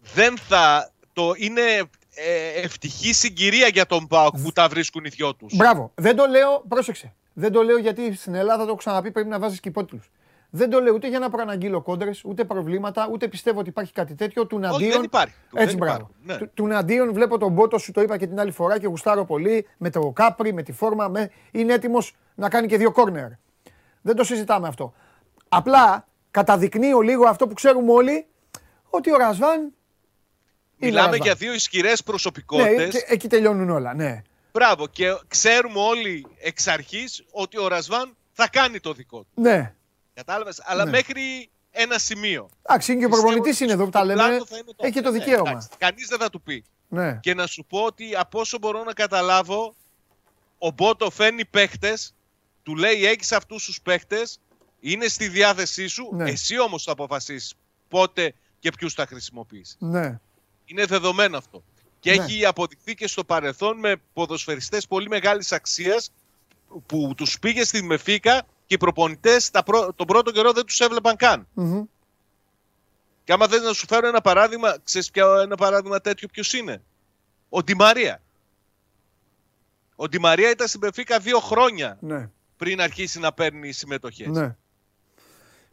Δεν 0.00 0.38
θα... 0.38 0.92
Το 1.12 1.32
είναι 1.36 1.62
ε, 2.14 2.48
ευτυχή 2.60 3.12
συγκυρία 3.12 3.68
για 3.68 3.86
τον 3.86 4.06
Πάοκ 4.06 4.36
που 4.42 4.52
τα 4.52 4.68
βρίσκουν 4.68 5.04
οι 5.04 5.08
δυο 5.08 5.34
τους. 5.34 5.56
Μπράβο. 5.56 5.92
Δεν 5.94 6.16
το 6.16 6.26
λέω, 6.26 6.64
πρόσεξε. 6.68 7.14
Δεν 7.32 7.52
το 7.52 7.62
λέω 7.62 7.78
γιατί 7.78 8.14
στην 8.14 8.34
Ελλάδα 8.34 8.62
το 8.62 8.68
έχω 8.68 8.76
ξαναπεί 8.76 9.10
πρέπει 9.10 9.28
να 9.28 9.38
βάζεις 9.38 9.60
και 9.60 9.68
υπότιτλους. 9.68 10.10
Δεν 10.50 10.70
το 10.70 10.80
λέω 10.80 10.94
ούτε 10.94 11.08
για 11.08 11.18
να 11.18 11.30
προαναγγείλω 11.30 11.80
κόντρες, 11.80 12.24
ούτε 12.24 12.44
προβλήματα, 12.44 13.08
ούτε 13.12 13.28
πιστεύω 13.28 13.58
ότι 13.58 13.68
υπάρχει 13.68 13.92
κάτι 13.92 14.14
τέτοιο. 14.14 14.46
Του 14.46 14.58
Ναντίον. 14.58 14.90
δεν 14.90 15.02
υπάρχει. 15.02 15.34
Έτσι, 15.54 15.76
μπράβο. 15.76 16.10
Ναι. 16.24 16.36
Του, 16.36 16.50
του 16.54 16.66
Ναντίον 16.66 17.12
βλέπω 17.12 17.38
τον 17.38 17.52
Μπότο, 17.52 17.78
σου 17.78 17.92
το 17.92 18.00
είπα 18.00 18.16
και 18.16 18.26
την 18.26 18.40
άλλη 18.40 18.50
φορά 18.50 18.78
και 18.78 18.86
γουστάρω 18.86 19.24
πολύ 19.24 19.66
με 19.76 19.90
το 19.90 20.10
κάπρι, 20.10 20.52
με 20.52 20.62
τη 20.62 20.72
φόρμα. 20.72 21.08
Με... 21.08 21.30
Είναι 21.50 21.72
έτοιμος 21.72 22.14
να 22.34 22.48
κάνει 22.48 22.66
και 22.66 22.76
δύο 22.76 22.92
κόρνερ. 22.92 23.28
Δεν 24.00 24.16
το 24.16 24.24
συζητάμε 24.24 24.68
αυτό. 24.68 24.92
Απλά 25.48 26.06
καταδεικνύω 26.30 27.00
λίγο 27.00 27.28
αυτό 27.28 27.46
που 27.46 27.54
ξέρουμε 27.54 27.92
όλοι, 27.92 28.26
ότι 28.90 29.12
ο 29.12 29.16
Ρασβάν 29.16 29.72
Μιλάμε 30.76 31.16
για 31.16 31.34
δύο 31.34 31.52
ισχυρές 31.52 32.02
προσωπικότητες. 32.02 32.94
Ναι, 32.94 33.00
εκεί 33.06 33.28
τελειώνουν 33.28 33.70
όλα, 33.70 33.94
ναι. 33.94 34.22
Μπράβο. 34.52 34.86
Και 34.86 35.20
ξέρουμε 35.28 35.80
όλοι 35.80 36.26
εξ 36.38 36.66
αρχής 36.66 37.24
ότι 37.30 37.58
ο 37.58 37.68
Ρασβάν 37.68 38.16
θα 38.32 38.48
κάνει 38.48 38.80
το 38.80 38.92
δικό 38.92 39.18
του. 39.18 39.40
Ναι. 39.40 39.74
Κατάλαβες; 40.14 40.62
Αλλά 40.64 40.84
ναι. 40.84 40.90
μέχρι 40.90 41.50
ένα 41.70 41.98
σημείο. 41.98 42.48
Εντάξει, 42.62 42.92
είναι 42.92 43.00
και 43.00 43.06
ο 43.06 43.08
προπονητής 43.08 43.60
είναι 43.60 43.72
εδώ 43.72 43.84
που 43.84 43.90
τα 43.90 44.04
λέμε. 44.04 44.40
Έχει 44.76 45.00
το 45.00 45.10
ναι, 45.10 45.18
δικαίωμα. 45.18 45.52
Ναι, 45.52 45.60
Κανείς 45.78 46.06
δεν 46.08 46.18
θα 46.18 46.30
του 46.30 46.42
πει. 46.42 46.64
Ναι. 46.88 47.18
Και 47.22 47.34
να 47.34 47.46
σου 47.46 47.64
πω 47.64 47.78
ότι 47.78 48.16
από 48.16 48.40
όσο 48.40 48.58
μπορώ 48.58 48.84
να 48.84 48.92
καταλάβω, 48.92 49.74
ο 50.58 50.70
Μπότο 50.70 51.10
φέρνει 51.10 51.44
παίχτες, 51.44 52.14
του 52.62 52.76
λέει 52.76 53.06
έχεις 53.06 53.32
αυτούς 53.32 53.64
τους 53.64 53.80
παίχτες, 53.82 54.40
είναι 54.80 55.06
στη 55.06 55.28
διάθεσή 55.28 55.86
σου. 55.86 56.08
Ναι. 56.12 56.30
Εσύ 56.30 56.58
όμως 56.58 56.82
θα 56.82 56.92
αποφασίσεις 56.92 57.54
πότε 57.88 58.34
και 58.58 58.70
ποιους 58.70 58.94
θα 58.94 59.06
χρησιμοποιήσεις. 59.06 59.76
Ναι. 59.78 60.18
Είναι 60.64 60.84
δεδομένο 60.84 61.36
αυτό. 61.36 61.62
Και 62.00 62.14
ναι. 62.14 62.24
έχει 62.24 62.44
αποδειχθεί 62.44 62.94
και 62.94 63.06
στο 63.06 63.24
παρελθόν 63.24 63.78
με 63.78 63.96
ποδοσφαιριστές 64.12 64.86
πολύ 64.86 65.08
μεγάλης 65.08 65.52
αξίας 65.52 66.12
που 66.86 67.12
τους 67.16 67.38
πήγε 67.38 67.64
στη 67.64 67.82
Μεφίκα 67.82 68.42
και 68.66 68.74
οι 68.74 68.78
προπονητές 68.78 69.50
τον 69.96 70.06
πρώτο 70.06 70.30
καιρό 70.30 70.52
δεν 70.52 70.64
τους 70.64 70.80
έβλεπαν 70.80 71.16
καν. 71.16 71.46
Mm-hmm. 71.56 71.82
Και 73.24 73.32
άμα 73.32 73.48
θες 73.48 73.62
να 73.62 73.72
σου 73.72 73.86
φέρω 73.86 74.06
ένα 74.06 74.20
παράδειγμα, 74.20 74.78
ξέρεις 74.84 75.10
ποιο 75.10 75.40
ένα 75.40 75.56
παράδειγμα 75.56 76.00
τέτοιο 76.00 76.28
ποιος 76.28 76.52
είναι; 76.52 76.82
Ο 77.48 77.62
Ντιμαρία. 77.62 78.22
Ο 79.96 80.08
Ντιμαρία 80.08 80.50
ήταν 80.50 80.68
στην 80.68 80.80
Πεφίκα 80.80 81.18
δύο 81.18 81.38
χρόνια 81.40 81.98
ναι. 82.00 82.30
πριν 82.56 82.80
αρχίσει 82.80 83.18
να 83.18 83.32
παίρνει 83.32 83.72
συμμετοχές. 83.72 84.26
Ναι. 84.26 84.56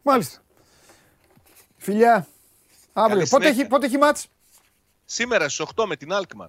Μάλιστα. 0.02 0.42
Φιλιά. 1.76 2.26
Αύριο. 2.92 3.26
Πότε 3.28 3.48
έχει, 3.48 3.66
πότε 3.66 3.86
έχει 3.86 3.98
μάτς; 3.98 4.28
Σήμερα 5.10 5.48
στις 5.48 5.66
8 5.76 5.84
με 5.86 5.96
την 5.96 6.12
Αλκμαρ. 6.12 6.48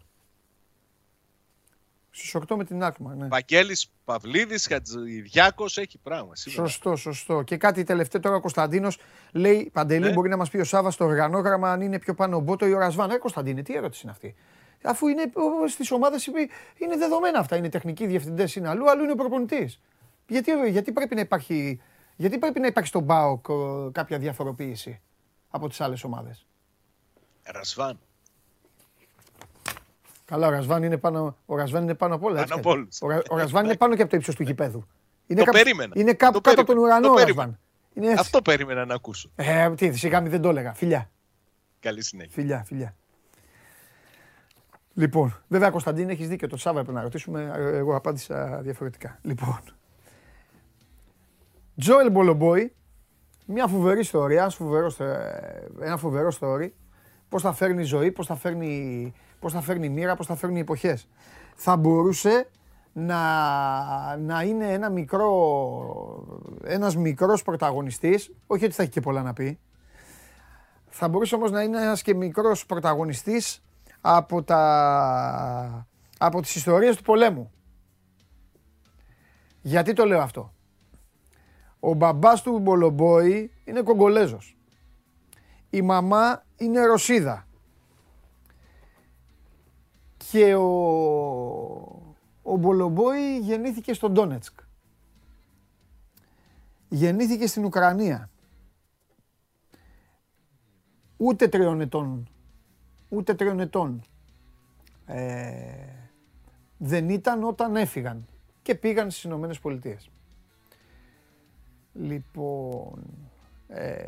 Στις 2.09 2.35
8 2.35 2.55
με 2.55 2.63
την 2.65 2.83
Άκμα. 2.83 3.15
Ναι. 3.15 3.27
Πακέλη 3.27 3.77
Παυλίδης, 4.05 4.67
Χατζηδιάκος, 4.67 5.77
έχει 5.77 5.97
πράγμα. 5.97 6.35
Σήμερα. 6.35 6.67
Σωστό, 6.67 6.95
σωστό. 6.95 7.41
Και 7.41 7.57
κάτι 7.57 7.83
τελευταίο 7.83 8.21
τώρα 8.21 8.35
ο 8.35 8.39
Κωνσταντίνος 8.39 8.97
λέει: 9.31 9.69
Παντελή, 9.73 10.05
ναι. 10.05 10.13
μπορεί 10.13 10.29
να 10.29 10.37
μας 10.37 10.49
πει 10.49 10.57
ο 10.57 10.63
Σάβα 10.63 10.91
στο 10.91 11.05
οργανόγραμμα 11.05 11.71
αν 11.71 11.81
είναι 11.81 11.99
πιο 11.99 12.13
πάνω 12.13 12.37
ο 12.37 12.39
Μπότο 12.39 12.65
ή 12.65 12.73
ο 12.73 12.77
Ρασβάν. 12.77 13.09
Ε, 13.09 13.17
Κωνσταντίνε, 13.17 13.61
τι 13.61 13.75
ερώτηση 13.75 14.01
είναι 14.03 14.11
αυτή; 14.11 14.35
Αφού 14.83 15.07
είναι 15.07 15.31
στις 15.67 15.91
ομάδες 15.91 16.25
είναι 16.77 16.97
δεδομένα 16.97 17.39
αυτά. 17.39 17.55
Είναι 17.55 17.69
τεχνικοί 17.69 18.05
διευθυντές, 18.05 18.55
είναι 18.55 18.67
αλλού, 18.67 18.89
αλλού 18.89 19.03
είναι 19.03 19.11
ο 19.11 19.15
προπονητής. 19.15 19.79
Γιατί, 20.27 20.51
γιατί, 20.69 20.91
πρέπει 20.91 21.15
να 21.15 21.21
υπάρχει, 21.21 21.81
γιατί 22.15 22.37
πρέπει 22.37 22.59
να 22.59 22.67
υπάρχει 22.67 22.89
στον 22.89 23.05
ΠΑΟΚ 23.05 23.45
κάποια 23.91 24.17
διαφοροποίηση 24.17 25.01
από 25.49 25.69
τις 25.69 25.81
άλλες 25.81 26.03
ομάδες; 26.03 26.45
Ρασβάν. 27.43 27.99
Καλά, 30.29 30.47
ο 30.47 30.49
Ρασβάν 30.49 30.83
είναι 30.83 30.97
πάνω, 30.97 31.37
ο 31.45 31.55
Ρασβάν 31.55 31.83
είναι 31.83 31.93
πάνω 31.93 32.15
από 32.15 32.27
όλα. 32.27 32.45
Πάνω 32.45 32.55
από 32.55 32.69
ο, 33.01 33.33
ο 33.35 33.37
Ρασβάν 33.37 33.65
είναι 33.65 33.75
πάνω 33.75 33.95
και 33.95 34.01
από 34.01 34.11
το 34.11 34.17
ύψος 34.17 34.35
του 34.35 34.43
γηπέδου. 34.43 34.87
Είναι 35.27 35.43
το 35.43 35.51
περίμενα. 35.51 35.93
Είναι 35.95 36.13
κάπου 36.13 36.41
κάτω 36.41 36.61
από 36.61 36.73
τον 36.73 36.81
ουρανό 36.81 37.11
ο 37.11 37.17
Ρασβάν. 37.17 37.59
Είναι 37.93 38.11
Αυτό 38.11 38.41
περίμενα 38.41 38.85
να 38.85 38.93
ακούσω. 38.93 39.31
Ε, 39.35 39.69
τι, 39.69 39.97
σιγά 39.97 40.21
δεν 40.21 40.41
το 40.41 40.49
έλεγα. 40.49 40.73
Φιλιά. 40.73 41.09
Καλή 41.79 42.03
συνέχεια. 42.03 42.31
Φιλιά, 42.33 42.63
φιλιά. 42.65 42.95
Λοιπόν, 44.93 45.41
βέβαια 45.47 45.69
Κωνσταντίν 45.69 46.09
έχεις 46.09 46.27
δίκιο. 46.27 46.47
Το 46.47 46.57
Σάββα 46.57 46.79
έπρεπε 46.79 46.97
να 46.97 47.03
ρωτήσουμε. 47.03 47.51
Εγώ 47.55 47.95
απάντησα 47.95 48.59
διαφορετικά. 48.61 49.19
Λοιπόν. 49.21 49.59
Τζόελ 51.77 52.11
Μπολομπόη, 52.11 52.73
μια 53.45 53.67
φοβερή 53.67 53.99
ιστορία, 53.99 54.51
ένα 55.79 55.97
φοβερό 55.97 56.31
story. 56.39 56.69
Πώς 57.29 57.41
θα 57.41 57.53
φέρνει 57.53 57.83
ζωή, 57.83 58.11
πώς 58.11 58.25
θα 58.25 58.35
φέρνει 58.35 59.13
πώς 59.39 59.53
θα 59.53 59.61
φέρνει 59.61 59.89
μοίρα, 59.89 60.15
πώς 60.15 60.25
θα 60.25 60.35
φέρνει 60.35 60.59
εποχές. 60.59 61.07
Θα 61.55 61.77
μπορούσε 61.77 62.49
να, 62.93 64.17
να 64.17 64.43
είναι 64.43 64.73
ένα 64.73 64.89
μικρό, 64.89 65.29
ένας 66.63 66.95
μικρός 66.95 67.43
πρωταγωνιστής, 67.43 68.33
όχι 68.47 68.65
ότι 68.65 68.73
θα 68.73 68.83
έχει 68.83 68.91
και 68.91 69.01
πολλά 69.01 69.21
να 69.21 69.33
πει, 69.33 69.59
θα 70.89 71.07
μπορούσε 71.07 71.35
όμως 71.35 71.51
να 71.51 71.61
είναι 71.61 71.81
ένας 71.81 72.01
και 72.01 72.15
μικρός 72.15 72.65
πρωταγωνιστής 72.65 73.63
από, 74.01 74.43
τα, 74.43 75.87
από 76.17 76.41
τις 76.41 76.55
ιστορίες 76.55 76.95
του 76.95 77.03
πολέμου. 77.03 77.51
Γιατί 79.61 79.93
το 79.93 80.05
λέω 80.05 80.21
αυτό; 80.21 80.53
Ο 81.79 81.93
μπαμπάς 81.93 82.41
του 82.41 82.59
Μπολομπόη 82.59 83.51
είναι 83.63 83.81
Κογκολέζος. 83.81 84.57
Η 85.69 85.81
μαμά 85.81 86.43
είναι 86.57 86.85
Ρωσίδα. 86.85 87.47
Και 90.31 90.55
ο, 90.55 90.67
ο 92.41 92.55
Μπολομπόη 92.55 93.39
γεννήθηκε 93.39 93.93
στον 93.93 94.13
Ντόνετσκ. 94.13 94.59
Γεννήθηκε 96.89 97.47
στην 97.47 97.65
Ουκρανία. 97.65 98.29
Ούτε 101.17 101.47
τριών 101.47 101.81
ετών. 101.81 102.29
Ούτε 103.09 103.33
τριών 103.33 103.59
ετών. 103.59 104.01
Ε, 105.05 105.93
δεν 106.77 107.09
ήταν 107.09 107.43
όταν 107.43 107.75
έφυγαν 107.75 108.27
και 108.61 108.75
πήγαν 108.75 109.11
στις 109.11 109.23
Ηνωμένες 109.23 109.59
Πολιτείες. 109.59 110.09
Λοιπόν, 111.93 113.03
ε, 113.67 114.07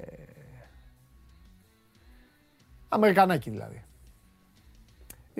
Αμερικανάκι 2.88 3.49
δηλαδή. 3.49 3.84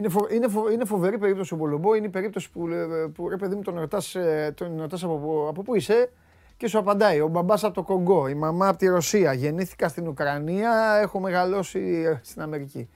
Είναι, 0.02 0.10
φο, 0.10 0.28
είναι, 0.32 0.48
φο, 0.48 0.72
είναι 0.72 0.86
φοβερή 0.86 1.18
περίπτωση 1.18 1.54
ο 1.54 1.58
Μπολομπό. 1.58 1.96
Είναι 1.96 2.06
η 2.06 2.10
περίπτωση 2.10 2.52
που, 2.52 2.68
που 3.14 3.30
ρε 3.30 3.38
παιδί 3.38 3.56
μου 3.56 3.62
τον 3.62 3.80
ρωτάς, 3.80 4.16
ε, 4.16 4.54
τον 4.56 4.80
ρωτάς 4.80 5.04
από, 5.04 5.46
από 5.50 5.62
πού 5.62 5.76
είσαι 5.76 6.12
και 6.58 6.68
σου 6.68 6.78
απαντάει. 6.78 7.20
Ο 7.20 7.28
μπαμπάς 7.28 7.64
από 7.64 7.74
το 7.74 7.84
Κογκό, 7.84 8.28
η 8.28 8.34
μαμά 8.34 8.68
από 8.68 8.78
τη 8.78 8.88
Ρωσία. 8.88 9.34
Γεννήθηκα 9.34 9.88
στην 9.88 10.08
Ουκρανία, 10.08 11.00
έχω 11.02 11.20
μεγαλώσει 11.20 11.80
ε, 11.80 12.20
στην 12.24 12.42
Αμερική. 12.42 12.90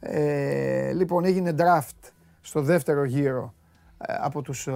Ε, 0.00 0.92
λοιπόν, 0.92 1.24
έγινε 1.24 1.54
draft 1.58 2.10
στο 2.40 2.60
δεύτερο 2.62 3.04
γύρο 3.04 3.54
ε, 3.98 4.14
από 4.20 4.42
τους 4.42 4.68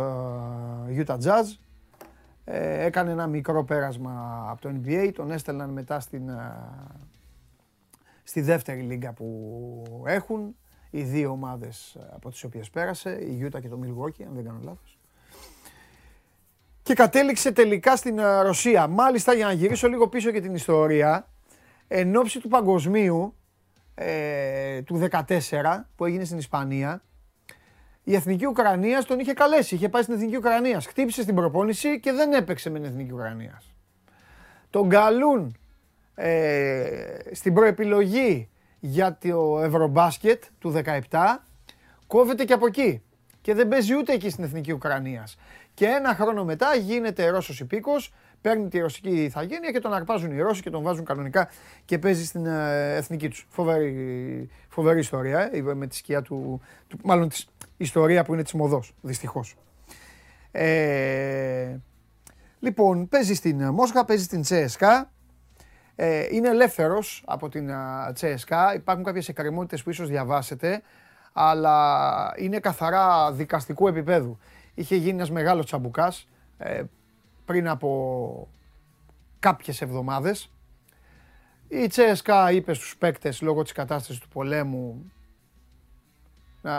Utah 0.96 1.18
Jazz. 1.24 1.56
Ε, 2.44 2.84
έκανε 2.84 3.10
ένα 3.10 3.26
μικρό 3.26 3.64
πέρασμα 3.64 4.46
από 4.50 4.60
το 4.60 4.70
NBA, 4.82 5.10
τον 5.14 5.30
έστελναν 5.30 5.70
μετά 5.70 6.00
στην, 6.00 6.30
στη 8.22 8.40
δεύτερη 8.40 8.80
λίγα 8.80 9.12
που 9.12 9.82
έχουν 10.06 10.56
οι 10.90 11.02
δύο 11.02 11.30
ομάδες 11.30 11.94
ε, 11.94 12.08
από 12.14 12.30
τις 12.30 12.44
οποίες 12.44 12.70
πέρασε, 12.70 13.10
η 13.10 13.44
Utah 13.44 13.60
και 13.60 13.68
το 13.68 13.78
Milwaukee, 13.84 14.22
αν 14.26 14.34
δεν 14.34 14.44
κάνω 14.44 14.58
λάθος. 14.62 14.98
Και 16.82 16.94
κατέληξε 16.94 17.52
τελικά 17.52 17.96
στην 17.96 18.18
ε, 18.18 18.40
Ρωσία. 18.40 18.86
Μάλιστα, 18.86 19.34
για 19.34 19.46
να 19.46 19.52
γυρίσω 19.52 19.88
λίγο 19.88 20.08
πίσω 20.08 20.30
και 20.30 20.40
την 20.40 20.54
ιστορία, 20.54 21.28
εν 21.88 22.16
ώψη 22.16 22.40
του 22.40 22.48
παγκοσμίου 22.48 23.34
ε, 23.94 24.82
του 24.82 25.08
14 25.10 25.24
που 25.96 26.04
έγινε 26.04 26.24
στην 26.24 26.38
Ισπανία, 26.38 27.02
η 28.04 28.14
Εθνική 28.14 28.46
Ουκρανίας 28.46 29.04
τον 29.04 29.18
είχε 29.18 29.32
καλέσει. 29.32 29.74
Είχε 29.74 29.88
πάει 29.88 30.02
στην 30.02 30.14
Εθνική 30.14 30.36
Ουκρανίας. 30.36 30.86
Χτύπησε 30.86 31.22
στην 31.22 31.34
προπόνηση 31.34 32.00
και 32.00 32.12
δεν 32.12 32.32
έπαιξε 32.32 32.70
με 32.70 32.78
την 32.78 32.88
Εθνική 32.88 33.12
Ουκρανίας. 33.12 33.74
Τον 34.70 34.88
καλούν 34.88 35.56
ε, 36.14 37.16
στην 37.32 37.54
προεπιλογή 37.54 38.48
για 38.80 39.18
το 39.20 39.60
Ευρωμπάσκετ 39.62 40.42
του 40.58 40.82
17 40.84 41.00
κόβεται 42.06 42.44
και 42.44 42.52
από 42.52 42.66
εκεί. 42.66 43.02
Και 43.40 43.54
δεν 43.54 43.68
παίζει 43.68 43.94
ούτε 43.94 44.12
εκεί 44.12 44.30
στην 44.30 44.44
Εθνική 44.44 44.72
Ουκρανίας. 44.72 45.36
Και 45.74 45.86
ένα 45.86 46.14
χρόνο 46.14 46.44
μετά 46.44 46.74
γίνεται 46.74 47.28
Ρώσος 47.28 47.60
υπήκος, 47.60 48.12
παίρνει 48.40 48.68
τη 48.68 48.78
ρωσική 48.78 49.22
ηθαγένεια 49.22 49.70
και 49.70 49.78
τον 49.78 49.92
αρπάζουν 49.92 50.30
οι 50.30 50.40
Ρώσοι 50.40 50.62
και 50.62 50.70
τον 50.70 50.82
βάζουν 50.82 51.04
κανονικά 51.04 51.48
και 51.84 51.98
παίζει 51.98 52.24
στην 52.24 52.46
ε, 52.46 52.94
εθνική 52.94 53.28
τους. 53.28 53.46
Φοβερή, 53.50 54.50
φοβερή 54.68 54.98
ιστορία, 54.98 55.50
ε, 55.52 55.60
με 55.60 55.86
τη 55.86 55.96
σκιά 55.96 56.22
του, 56.22 56.60
του 56.86 56.98
μάλλον 57.04 57.28
της 57.28 57.48
ιστορία 57.76 58.24
που 58.24 58.32
είναι 58.32 58.42
της 58.42 58.52
μοδός, 58.52 58.94
δυστυχώς. 59.00 59.56
Ε, 60.50 61.76
λοιπόν, 62.60 63.08
παίζει 63.08 63.34
στην 63.34 63.64
Μόσχα, 63.64 64.04
παίζει 64.04 64.24
στην 64.24 64.42
Τσέσκα. 64.42 65.10
Ε, 66.00 66.26
είναι 66.30 66.48
ελεύθερος 66.48 67.22
από 67.26 67.48
την 67.48 67.70
Τσέσκα. 68.12 68.74
Υπάρχουν 68.74 69.04
κάποιες 69.04 69.28
εκκρεμότητες 69.28 69.82
που 69.82 69.90
ίσως 69.90 70.08
διαβάσετε, 70.08 70.82
αλλά 71.32 72.32
είναι 72.36 72.58
καθαρά 72.58 73.32
δικαστικού 73.32 73.88
επίπεδου. 73.88 74.38
Είχε 74.74 74.96
γίνει 74.96 75.10
ένας 75.10 75.30
μεγάλος 75.30 75.66
τσαμπουκάς 75.66 76.28
ε, 76.58 76.82
πριν 77.44 77.68
από 77.68 78.48
κάποιες 79.38 79.80
εβδομάδες. 79.80 80.50
Η 81.68 81.86
Τσέσκα 81.86 82.50
είπε 82.52 82.74
στους 82.74 82.96
παίκτες 82.96 83.40
λόγω 83.40 83.62
της 83.62 83.72
κατάστασης 83.72 84.20
του 84.20 84.28
πολέμου 84.28 85.12
ε, 86.62 86.70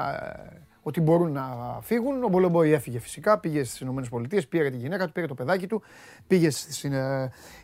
ότι 0.82 1.01
μπορούν 1.01 1.32
να 1.32 1.80
φύγουν. 1.82 2.24
Ο 2.24 2.28
Μπολομπόη 2.28 2.72
έφυγε 2.72 2.99
φυσικά, 2.99 3.39
πήγε 3.39 3.63
στις 3.63 3.80
Ηνωμένες 3.80 4.09
Πολιτείες, 4.09 4.47
πήρε 4.47 4.70
τη 4.70 4.78
γυναίκα 4.78 5.05
του, 5.05 5.11
πήρε 5.11 5.28
το 5.28 5.36
παιδάκι 5.36 5.67
του, 5.67 5.82
πήγε 6.28 6.49
στις 6.49 6.88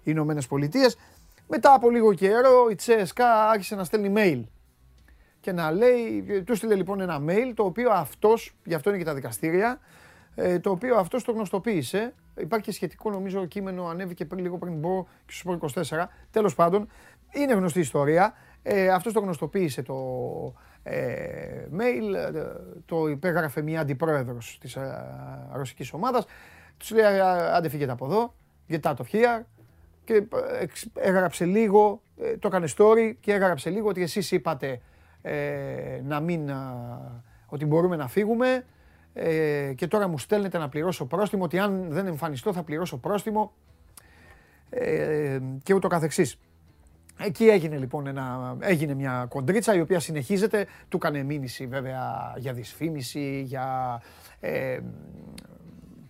Ηνωμένες 0.03 0.47
Πολιτείες. 0.47 0.97
Μετά 1.47 1.73
από 1.73 1.89
λίγο 1.89 2.13
καιρό 2.13 2.67
η 2.71 2.75
Τσέσκα 2.75 3.49
άρχισε 3.49 3.75
να 3.75 3.83
στέλνει 3.83 4.13
mail. 4.17 4.43
Και 5.39 5.51
να 5.51 5.71
λέει, 5.71 6.23
του 6.45 6.55
στείλε 6.55 6.75
λοιπόν 6.75 7.01
ένα 7.01 7.21
mail 7.27 7.51
το 7.55 7.63
οποίο 7.63 7.91
αυτός, 7.91 8.55
γι' 8.63 8.73
αυτό 8.73 8.89
είναι 8.89 8.99
και 8.99 9.05
τα 9.05 9.13
δικαστήρια, 9.13 9.79
ε, 10.35 10.59
το 10.59 10.69
οποίο 10.69 10.95
αυτός 10.95 11.23
το 11.23 11.31
γνωστοποίησε. 11.31 12.13
Υπάρχει 12.37 12.65
και 12.65 12.71
σχετικό 12.71 13.09
νομίζω 13.09 13.45
κείμενο, 13.45 13.87
ανέβηκε 13.87 14.25
πριν 14.25 14.43
λίγο 14.43 14.57
πριν 14.57 14.73
μπω 14.73 15.05
και 15.25 15.33
στο 15.33 15.59
24. 15.61 16.09
Τέλος 16.31 16.55
πάντων, 16.55 16.87
είναι 17.31 17.53
γνωστή 17.53 17.79
ιστορία. 17.79 18.33
Ε, 18.63 18.89
αυτός 18.89 19.13
το 19.13 19.19
γνωστοποίησε 19.19 19.81
το, 19.81 19.95
ε, 20.83 21.67
mail, 21.77 22.13
ε, 22.13 22.31
το 22.85 23.07
υπέγραφε 23.07 23.61
μια 23.61 23.79
αντιπρόεδρος 23.81 24.57
της 24.61 24.75
ε, 24.75 25.05
ρωσικής 25.53 25.93
ομάδας. 25.93 26.25
Τους 26.77 26.91
λέει 26.91 27.19
άντε 27.53 27.69
φύγετε 27.69 27.91
από 27.91 28.05
εδώ, 28.05 28.33
get 28.69 28.81
out 28.81 28.95
of 28.95 29.05
here. 29.11 29.41
Και 30.05 30.23
έγραψε 30.93 31.45
λίγο, 31.45 32.01
το 32.39 32.47
έκανε 32.47 32.67
story 32.77 33.13
και 33.19 33.33
έγραψε 33.33 33.69
λίγο 33.69 33.89
ότι 33.89 34.01
εσείς 34.01 34.31
είπατε 34.31 34.81
να 36.03 36.19
μην, 36.19 36.51
ότι 37.45 37.65
μπορούμε 37.65 37.95
να 37.95 38.07
φύγουμε 38.07 38.65
και 39.75 39.87
τώρα 39.87 40.07
μου 40.07 40.17
στέλνετε 40.17 40.57
να 40.57 40.69
πληρώσω 40.69 41.05
πρόστιμο, 41.05 41.43
ότι 41.43 41.59
αν 41.59 41.85
δεν 41.89 42.07
εμφανιστώ 42.07 42.53
θα 42.53 42.63
πληρώσω 42.63 42.97
πρόστιμο 42.97 43.53
και 45.63 45.73
ούτω 45.73 45.87
καθεξής. 45.87 46.39
Εκεί 47.19 47.47
έγινε 47.47 47.77
λοιπόν 47.77 48.07
ένα, 48.07 48.55
έγινε 48.59 48.93
μια 48.93 49.25
κοντρίτσα 49.29 49.75
η 49.75 49.81
οποία 49.81 49.99
συνεχίζεται. 49.99 50.67
Του 50.89 50.97
έκανε 50.97 51.23
μήνυση 51.23 51.67
βέβαια 51.67 52.33
για 52.37 52.53
δυσφήμιση, 52.53 53.41
για, 53.41 54.01
ε, 54.39 54.79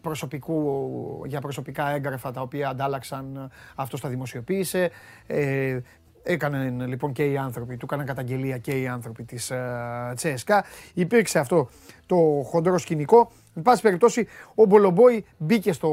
προσωπικού, 0.05 1.21
για 1.25 1.41
προσωπικά 1.41 1.89
έγγραφα 1.89 2.31
τα 2.31 2.41
οποία 2.41 2.69
αντάλλαξαν, 2.69 3.51
αυτός 3.75 4.01
τα 4.01 4.09
δημοσιοποίησε. 4.09 4.89
Ε, 5.27 5.79
Έκαναν 6.27 6.87
λοιπόν 6.87 7.11
και 7.11 7.25
οι 7.25 7.37
άνθρωποι, 7.37 7.77
του 7.77 7.85
έκαναν 7.85 8.05
καταγγελία 8.05 8.57
και 8.57 8.81
οι 8.81 8.87
άνθρωποι 8.87 9.23
της 9.23 9.51
ε, 9.51 10.13
Τσέσκα. 10.15 10.65
Υπήρξε 10.93 11.39
αυτό 11.39 11.69
το 12.05 12.15
χοντρό 12.45 12.77
σκηνικό. 12.77 13.31
Εν 13.55 13.61
πάση 13.61 13.81
περιπτώσει, 13.81 14.27
ο 14.55 14.65
Μπολομπόη 14.65 15.25
μπήκε 15.37 15.73
στο 15.73 15.89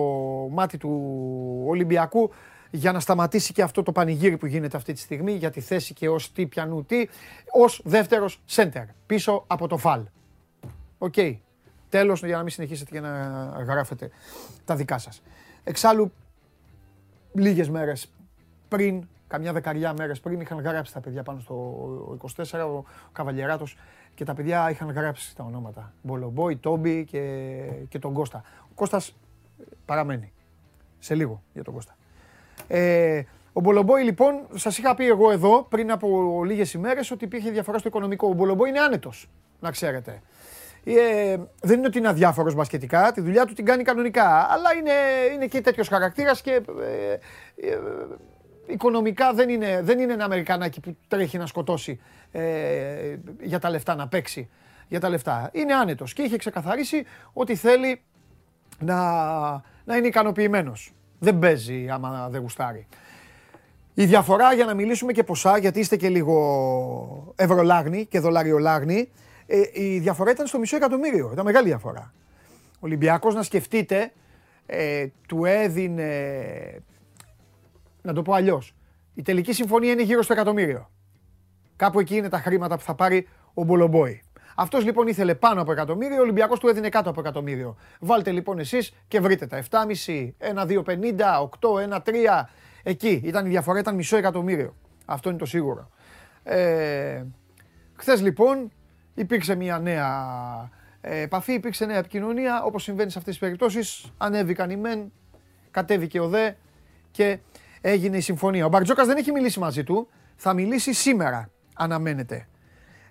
μάτι 0.50 0.76
του 0.78 0.90
Ολυμπιακού 1.66 2.30
για 2.70 2.92
να 2.92 3.00
σταματήσει 3.00 3.52
και 3.52 3.62
αυτό 3.62 3.82
το 3.82 3.92
πανηγύρι 3.92 4.36
που 4.36 4.46
γίνεται 4.46 4.76
αυτή 4.76 4.92
τη 4.92 4.98
στιγμή 4.98 5.32
για 5.32 5.50
τη 5.50 5.60
θέση 5.60 5.94
και 5.94 6.08
ως 6.08 6.32
τι 6.32 6.46
πιανού 6.46 6.84
τι, 6.84 7.08
ως 7.52 7.80
δεύτερος 7.84 8.40
σέντερ, 8.44 8.84
πίσω 9.06 9.44
από 9.46 9.68
το 9.68 9.76
Φαλ. 9.76 10.02
OK. 10.98 11.14
Okay. 11.16 11.36
Τέλος, 11.92 12.24
για 12.24 12.36
να 12.36 12.42
μην 12.42 12.50
συνεχίσετε 12.52 12.90
και 12.90 13.00
να 13.00 13.64
γράφετε 13.66 14.10
τα 14.64 14.76
δικά 14.76 14.98
σας. 14.98 15.22
Εξάλλου, 15.64 16.12
λίγες 17.32 17.68
μέρες 17.68 18.12
πριν, 18.68 19.08
καμιά 19.28 19.52
δεκαριά 19.52 19.92
μέρες 19.92 20.20
πριν, 20.20 20.40
είχαν 20.40 20.60
γράψει 20.60 20.92
τα 20.92 21.00
παιδιά 21.00 21.22
πάνω 21.22 21.40
στο 21.40 22.18
24, 22.36 22.64
ο 22.64 22.84
Καβαλιεράτος, 23.12 23.76
και 24.14 24.24
τα 24.24 24.34
παιδιά 24.34 24.70
είχαν 24.70 24.90
γράψει 24.90 25.36
τα 25.36 25.44
ονόματα. 25.44 25.92
Μπολομπόι, 26.02 26.56
Τόμπι 26.56 27.04
και, 27.04 27.64
και 27.88 27.98
τον 27.98 28.12
Κώστα. 28.12 28.42
Ο 28.62 28.74
Κώστας 28.74 29.16
παραμένει. 29.84 30.32
Σε 30.98 31.14
λίγο 31.14 31.42
για 31.52 31.64
τον 31.64 31.74
Κώστα. 31.74 31.96
Ε, 32.66 33.22
ο 33.52 33.60
Μπολομπόη 33.60 34.02
λοιπόν, 34.02 34.46
σας 34.54 34.78
είχα 34.78 34.94
πει 34.94 35.06
εγώ 35.06 35.30
εδώ 35.30 35.62
πριν 35.62 35.90
από 35.90 36.40
λίγες 36.44 36.72
ημέρες 36.72 37.10
ότι 37.10 37.24
υπήρχε 37.24 37.50
διαφορά 37.50 37.78
στο 37.78 37.88
οικονομικό. 37.88 38.28
Ο 38.28 38.32
Μπολομπόη 38.32 38.68
είναι 38.68 38.80
άνετος, 38.80 39.28
να 39.60 39.70
ξέρετε. 39.70 40.22
Ε, 40.84 41.36
δεν 41.60 41.78
είναι 41.78 41.86
ότι 41.86 41.98
είναι 41.98 42.08
αδιάφορος 42.08 42.54
μπασκετικά, 42.54 43.12
τη 43.12 43.20
δουλειά 43.20 43.44
του 43.44 43.54
την 43.54 43.64
κάνει 43.64 43.82
κανονικά. 43.82 44.46
Αλλά 44.50 44.74
είναι, 44.78 44.92
είναι 45.34 45.46
και 45.46 45.60
τέτοιος 45.60 45.88
χαρακτήρας 45.88 46.40
και 46.40 46.50
ε, 46.50 47.12
ε, 47.68 47.78
οικονομικά 48.66 49.32
δεν 49.32 49.48
είναι, 49.48 49.80
δεν 49.82 49.98
είναι 49.98 50.12
ένα 50.12 50.24
Αμερικανάκι 50.24 50.80
που 50.80 50.96
τρέχει 51.08 51.38
να 51.38 51.46
σκοτώσει 51.46 52.00
ε, 52.32 53.16
για 53.40 53.58
τα 53.58 53.70
λεφτά, 53.70 53.94
να 53.94 54.08
παίξει 54.08 54.50
για 54.88 55.00
τα 55.00 55.08
λεφτά. 55.08 55.50
Είναι 55.52 55.74
άνετος 55.74 56.12
και 56.12 56.22
είχε 56.22 56.36
ξεκαθαρίσει 56.36 57.04
ότι 57.32 57.54
θέλει 57.54 58.02
να, 58.78 58.96
να 59.84 59.96
είναι 59.96 60.06
ικανοποιημένος 60.06 60.92
δεν 61.22 61.38
παίζει 61.38 61.88
άμα 61.90 62.28
δεν 62.30 62.40
γουστάρει. 62.40 62.86
Η 63.94 64.04
διαφορά 64.04 64.54
για 64.54 64.64
να 64.64 64.74
μιλήσουμε 64.74 65.12
και 65.12 65.24
ποσά, 65.24 65.58
γιατί 65.58 65.80
είστε 65.80 65.96
και 65.96 66.08
λίγο 66.08 67.34
ευρωλάγνοι 67.36 68.06
και 68.06 68.20
δολαριολάγνοι, 68.20 69.08
ε, 69.54 69.70
η 69.72 69.98
διαφορά 69.98 70.30
ήταν 70.30 70.46
στο 70.46 70.58
μισό 70.58 70.76
εκατομμύριο. 70.76 71.30
Ήταν 71.32 71.44
μεγάλη 71.44 71.66
διαφορά. 71.66 72.12
Ο 72.74 72.78
Ολυμπιακός 72.80 73.34
να 73.34 73.42
σκεφτείτε, 73.42 74.12
ε, 74.66 75.06
του 75.28 75.44
έδινε, 75.44 76.08
να 78.02 78.12
το 78.12 78.22
πω 78.22 78.32
αλλιώς. 78.32 78.74
η 79.14 79.22
τελική 79.22 79.52
συμφωνία 79.52 79.92
είναι 79.92 80.02
γύρω 80.02 80.22
στο 80.22 80.32
εκατομμύριο. 80.32 80.90
Κάπου 81.76 82.00
εκεί 82.00 82.16
είναι 82.16 82.28
τα 82.28 82.38
χρήματα 82.38 82.76
που 82.76 82.82
θα 82.82 82.94
πάρει 82.94 83.28
ο 83.54 83.64
Μπολομπόη. 83.64 84.22
Αυτός 84.56 84.84
λοιπόν 84.84 85.06
ήθελε 85.06 85.34
πάνω 85.34 85.62
από 85.62 85.72
εκατομμύριο, 85.72 86.16
ο 86.16 86.20
Ολυμπιακός 86.20 86.58
του 86.58 86.68
έδινε 86.68 86.88
κάτω 86.88 87.10
από 87.10 87.20
εκατομμύριο. 87.20 87.76
Βάλτε 88.00 88.30
λοιπόν 88.30 88.58
εσείς 88.58 88.94
και 89.08 89.20
βρείτε 89.20 89.46
τα 89.46 89.62
7,5, 89.70 90.32
1,250, 90.38 91.48
8, 91.60 91.88
1,3. 91.88 91.98
Εκεί 92.82 93.20
ήταν 93.24 93.46
η 93.46 93.48
διαφορά, 93.48 93.78
ήταν 93.78 93.94
μισό 93.94 94.16
εκατομμύριο. 94.16 94.76
Αυτό 95.04 95.28
είναι 95.28 95.38
το 95.38 95.46
σίγουρο. 95.46 95.88
Ε, 96.42 97.22
Χθες 97.94 98.22
λοιπόν 98.22 98.72
υπήρξε 99.14 99.54
μια 99.54 99.78
νέα 99.78 100.10
ε, 101.00 101.20
επαφή, 101.20 101.52
υπήρξε 101.52 101.84
νέα 101.84 101.98
επικοινωνία. 101.98 102.62
Όπως 102.62 102.82
συμβαίνει 102.82 103.10
σε 103.10 103.18
αυτές 103.18 103.32
τις 103.32 103.42
περιπτώσεις, 103.42 104.12
ανέβηκαν 104.18 104.70
οι 104.70 104.76
μεν, 104.76 105.12
κατέβηκε 105.70 106.20
ο 106.20 106.28
δε 106.28 106.52
και 107.10 107.38
έγινε 107.80 108.16
η 108.16 108.20
συμφωνία. 108.20 108.64
Ο 108.64 108.68
Μπαρτζόκας 108.68 109.06
δεν 109.06 109.16
έχει 109.16 109.32
μιλήσει 109.32 109.58
μαζί 109.58 109.84
του. 109.84 110.08
Θα 110.36 110.52
μιλήσει 110.54 110.92
σήμερα, 110.92 111.50
αναμένεται. 111.74 112.46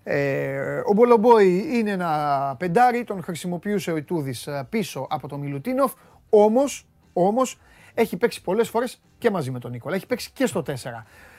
Ε, 0.03 0.81
ο 0.85 0.93
Μπολομπόη 0.93 1.65
είναι 1.71 1.91
ένα 1.91 2.55
πεντάρι, 2.59 3.03
τον 3.03 3.23
χρησιμοποιούσε 3.23 3.91
ο 3.91 3.97
Ιτούδης 3.97 4.47
ε, 4.47 4.67
πίσω 4.69 5.07
από 5.09 5.27
τον 5.27 5.39
Μιλουτίνοφ, 5.39 5.93
όμως, 6.29 6.87
όμως 7.13 7.59
έχει 7.93 8.17
παίξει 8.17 8.41
πολλές 8.41 8.69
φορές 8.69 9.01
και 9.17 9.31
μαζί 9.31 9.51
με 9.51 9.59
τον 9.59 9.71
Νίκολα, 9.71 9.95
έχει 9.95 10.05
παίξει 10.05 10.31
και 10.33 10.45
στο 10.45 10.63
4, 10.67 10.73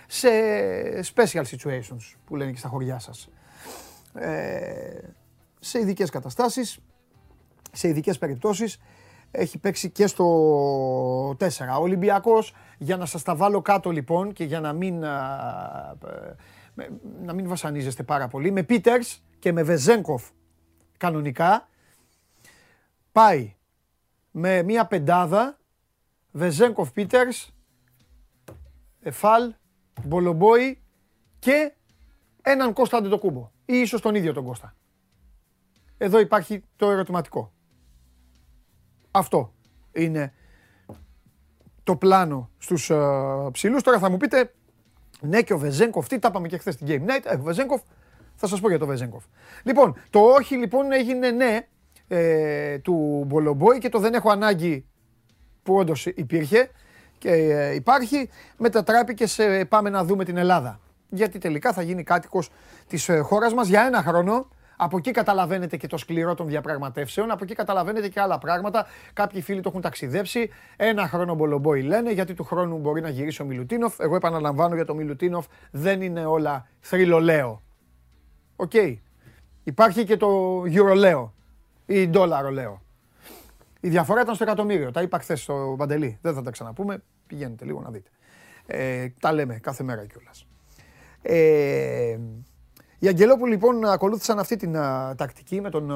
σε 0.06 0.28
special 1.14 1.42
situations 1.42 2.16
που 2.24 2.36
λένε 2.36 2.50
και 2.50 2.58
στα 2.58 2.68
χωριά 2.68 2.98
σας. 2.98 3.28
Ε, 4.14 4.98
σε 5.60 5.78
ειδικές 5.78 6.10
καταστάσεις, 6.10 6.78
σε 7.72 7.88
ειδικές 7.88 8.18
περιπτώσεις, 8.18 8.80
έχει 9.30 9.58
παίξει 9.58 9.90
και 9.90 10.06
στο 10.06 11.36
4. 11.38 11.78
Ο 11.78 11.82
Ολυμπιακός, 11.82 12.54
για 12.78 12.96
να 12.96 13.06
σας 13.06 13.22
τα 13.22 13.36
βάλω 13.36 13.62
κάτω 13.62 13.90
λοιπόν 13.90 14.32
και 14.32 14.44
για 14.44 14.60
να 14.60 14.72
μην 14.72 15.04
να 17.22 17.32
μην 17.32 17.48
βασανίζεστε 17.48 18.02
πάρα 18.02 18.28
πολύ, 18.28 18.50
με 18.50 18.62
Πίτερς 18.62 19.22
και 19.38 19.52
με 19.52 19.62
Βεζέγκοφ 19.62 20.28
κανονικά, 20.96 21.68
πάει 23.12 23.56
με 24.30 24.62
μια 24.62 24.86
πεντάδα, 24.86 25.58
Βεζέγκοφ 26.30 26.92
Πίτερς, 26.92 27.54
Εφάλ, 29.00 29.54
Μπολομπόη 30.04 30.82
και 31.38 31.72
έναν 32.42 32.72
Κώστα 32.72 32.96
Αντετοκούμπο 32.96 33.50
ή 33.74 33.80
ίσως 33.80 34.00
τον 34.00 34.14
ίδιο 34.14 34.32
τον 34.32 34.44
Κώστα. 34.44 34.74
Εδώ 35.98 36.20
υπάρχει 36.20 36.64
το 36.76 36.90
ερωτηματικό. 36.90 37.52
Αυτό 39.10 39.52
είναι 39.92 40.32
το 41.82 41.96
πλάνο 41.96 42.50
στους 42.58 42.90
uh, 42.92 43.48
ψηλούς. 43.52 43.82
Τώρα 43.82 43.98
θα 43.98 44.10
μου 44.10 44.16
πείτε 44.16 44.52
ναι, 45.20 45.42
και 45.42 45.52
ο 45.52 45.58
Βεζέγκοφ, 45.58 46.06
τι 46.06 46.18
τα 46.18 46.28
είπαμε 46.28 46.48
και 46.48 46.58
χθες 46.58 46.74
στην 46.74 46.86
Game 46.90 47.10
Night. 47.10 47.24
Ε, 47.24 47.34
ο 47.34 47.42
Βεζέγκοφ, 47.42 47.82
θα 48.34 48.46
σας 48.46 48.60
πω 48.60 48.68
για 48.68 48.78
το 48.78 48.86
Βεζέγκοφ. 48.86 49.24
Λοιπόν, 49.62 49.96
το 50.10 50.20
όχι 50.20 50.56
λοιπόν 50.56 50.92
έγινε 50.92 51.30
ναι 51.30 51.66
ε, 52.08 52.78
του 52.78 53.24
Μπολομπόη 53.26 53.78
και 53.78 53.88
το 53.88 53.98
δεν 53.98 54.14
έχω 54.14 54.30
ανάγκη 54.30 54.86
που 55.62 55.74
όντως 55.74 56.06
υπήρχε 56.06 56.70
και 57.18 57.30
ε, 57.30 57.74
υπάρχει, 57.74 58.28
μετατράπηκε 58.56 59.26
σε 59.26 59.64
πάμε 59.64 59.90
να 59.90 60.04
δούμε 60.04 60.24
την 60.24 60.36
Ελλάδα. 60.36 60.80
Γιατί 61.14 61.38
τελικά 61.38 61.72
θα 61.72 61.82
γίνει 61.82 62.02
κάτοικος 62.02 62.50
της 62.86 63.08
ε, 63.08 63.18
χώρας 63.18 63.54
μας 63.54 63.68
για 63.68 63.82
ένα 63.82 64.02
χρόνο 64.02 64.48
από 64.76 64.96
εκεί 64.96 65.10
καταλαβαίνετε 65.10 65.76
και 65.76 65.86
το 65.86 65.96
σκληρό 65.96 66.34
των 66.34 66.46
διαπραγματεύσεων, 66.46 67.30
από 67.30 67.44
εκεί 67.44 67.54
καταλαβαίνετε 67.54 68.08
και 68.08 68.20
άλλα 68.20 68.38
πράγματα. 68.38 68.86
Κάποιοι 69.12 69.42
φίλοι 69.42 69.60
το 69.60 69.68
έχουν 69.68 69.80
ταξιδέψει. 69.80 70.50
Ένα 70.76 71.08
χρόνο 71.08 71.34
μπολομπόι 71.34 71.82
λένε, 71.82 72.12
γιατί 72.12 72.34
του 72.34 72.44
χρόνου 72.44 72.78
μπορεί 72.78 73.00
να 73.00 73.08
γυρίσει 73.08 73.42
ο 73.42 73.44
Μιλουτίνοφ. 73.44 73.98
Εγώ 73.98 74.16
επαναλαμβάνω 74.16 74.74
για 74.74 74.84
το 74.84 74.94
Μιλουτίνοφ, 74.94 75.46
δεν 75.70 76.02
είναι 76.02 76.24
όλα 76.24 76.66
θρυλολέο. 76.80 77.62
OK. 78.56 78.70
Okay. 78.74 78.96
Υπάρχει 79.64 80.04
και 80.04 80.16
το 80.16 80.62
ευρωλέο 80.62 81.30
ή 81.86 82.10
δολαρολέο. 82.14 82.78
Η 83.80 83.88
διαφορά 83.88 84.20
ήταν 84.20 84.34
στο 84.34 84.44
εκατομμύριο. 84.44 84.90
Τα 84.90 85.02
είπα 85.02 85.18
χθες 85.18 85.42
στο 85.42 85.74
Παντελή. 85.78 86.18
Δεν 86.22 86.34
θα 86.34 86.42
τα 86.42 86.50
ξαναπούμε. 86.50 87.02
Πηγαίνετε 87.26 87.64
λίγο 87.64 87.80
να 87.80 87.90
δείτε. 87.90 88.10
Ε, 88.66 89.08
τα 89.20 89.32
λέμε 89.32 89.58
κάθε 89.58 89.82
μέρα 89.82 90.06
κιόλας. 90.06 90.46
Ε, 91.22 92.18
οι 93.02 93.08
Αγγελόπουλοι 93.08 93.50
λοιπόν 93.50 93.84
ακολούθησαν 93.84 94.38
αυτή 94.38 94.56
την 94.56 94.72
τακτική 95.16 95.60
με 95.60 95.70
τον 95.70 95.92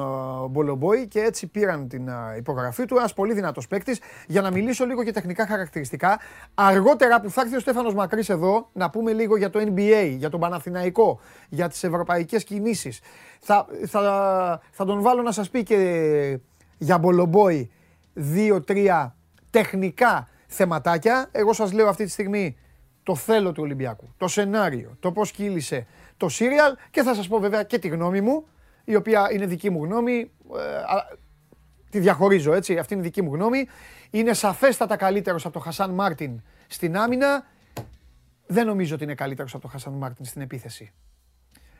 Μπολομπόη 0.49 1.07
και 1.07 1.19
έτσι 1.19 1.47
πήραν 1.47 1.87
την 1.87 2.09
υπογραφή 2.37 2.85
του. 2.85 2.95
Ένας 2.97 3.13
πολύ 3.13 3.33
δυνατός 3.33 3.67
παίκτης. 3.67 3.99
Για 4.27 4.41
να 4.41 4.51
μιλήσω 4.51 4.85
λίγο 4.85 5.01
για 5.01 5.13
τεχνικά 5.13 5.47
χαρακτηριστικά. 5.47 6.19
Αργότερα 6.53 7.21
που 7.21 7.29
θα 7.29 7.41
έρθει 7.41 7.55
ο 7.55 7.59
Στέφανος 7.59 7.93
Μακρύς 7.93 8.29
εδώ, 8.29 8.69
να 8.73 8.89
πούμε 8.89 9.13
λίγο 9.13 9.37
για 9.37 9.49
το 9.49 9.59
NBA, 9.59 10.15
για 10.17 10.29
τον 10.29 10.39
Παναθηναϊκό, 10.39 11.19
για 11.49 11.67
τις 11.67 11.83
ευρωπαϊκές 11.83 12.43
κινήσεις. 12.43 12.99
Θα, 13.39 13.65
θα, 13.85 14.61
θα 14.71 14.85
τον 14.85 15.01
βάλω 15.01 15.21
να 15.21 15.31
σας 15.31 15.49
πει 15.49 15.63
και 15.63 16.39
για 16.77 16.97
Μπολομπόη 16.97 17.71
δύο-τρία 18.13 19.15
τεχνικά 19.49 20.27
θεματάκια. 20.47 21.29
Εγώ 21.31 21.53
σας 21.53 21.71
λέω 21.73 21.87
αυτή 21.87 22.03
τη 22.03 22.11
στιγμή 22.11 22.57
το 23.07 23.15
θέλω 23.15 23.51
του 23.51 23.63
Ολυμπιακού, 23.63 24.13
το 24.17 24.27
σενάριο, 24.27 24.97
το 24.99 25.11
πώς 25.11 25.31
κύλησε 25.31 25.85
το 26.17 26.29
σίριαλ 26.29 26.75
και 26.91 27.03
θα 27.03 27.13
σας 27.13 27.27
πω 27.27 27.39
βέβαια 27.39 27.63
και 27.63 27.79
τη 27.79 27.87
γνώμη 27.87 28.21
μου, 28.21 28.47
η 28.83 28.95
οποία 28.95 29.29
είναι 29.31 29.45
δική 29.45 29.69
μου 29.69 29.83
γνώμη, 29.83 30.31
ε, 30.55 31.15
τη 31.89 31.99
διαχωρίζω 31.99 32.53
έτσι, 32.53 32.77
αυτή 32.77 32.93
είναι 32.93 33.03
δική 33.03 33.21
μου 33.21 33.33
γνώμη. 33.33 33.67
Είναι 34.09 34.33
σαφέστατα 34.33 34.95
καλύτερος 34.95 35.45
από 35.45 35.53
τον 35.53 35.61
Χασάν 35.61 35.89
Μάρτιν 35.89 36.41
στην 36.67 36.97
άμυνα. 36.97 37.45
Δεν 38.47 38.65
νομίζω 38.65 38.95
ότι 38.95 39.03
είναι 39.03 39.15
καλύτερος 39.15 39.53
από 39.53 39.61
τον 39.61 39.71
Χασάν 39.71 39.93
Μάρτιν 39.93 40.25
στην 40.25 40.41
επίθεση. 40.41 40.93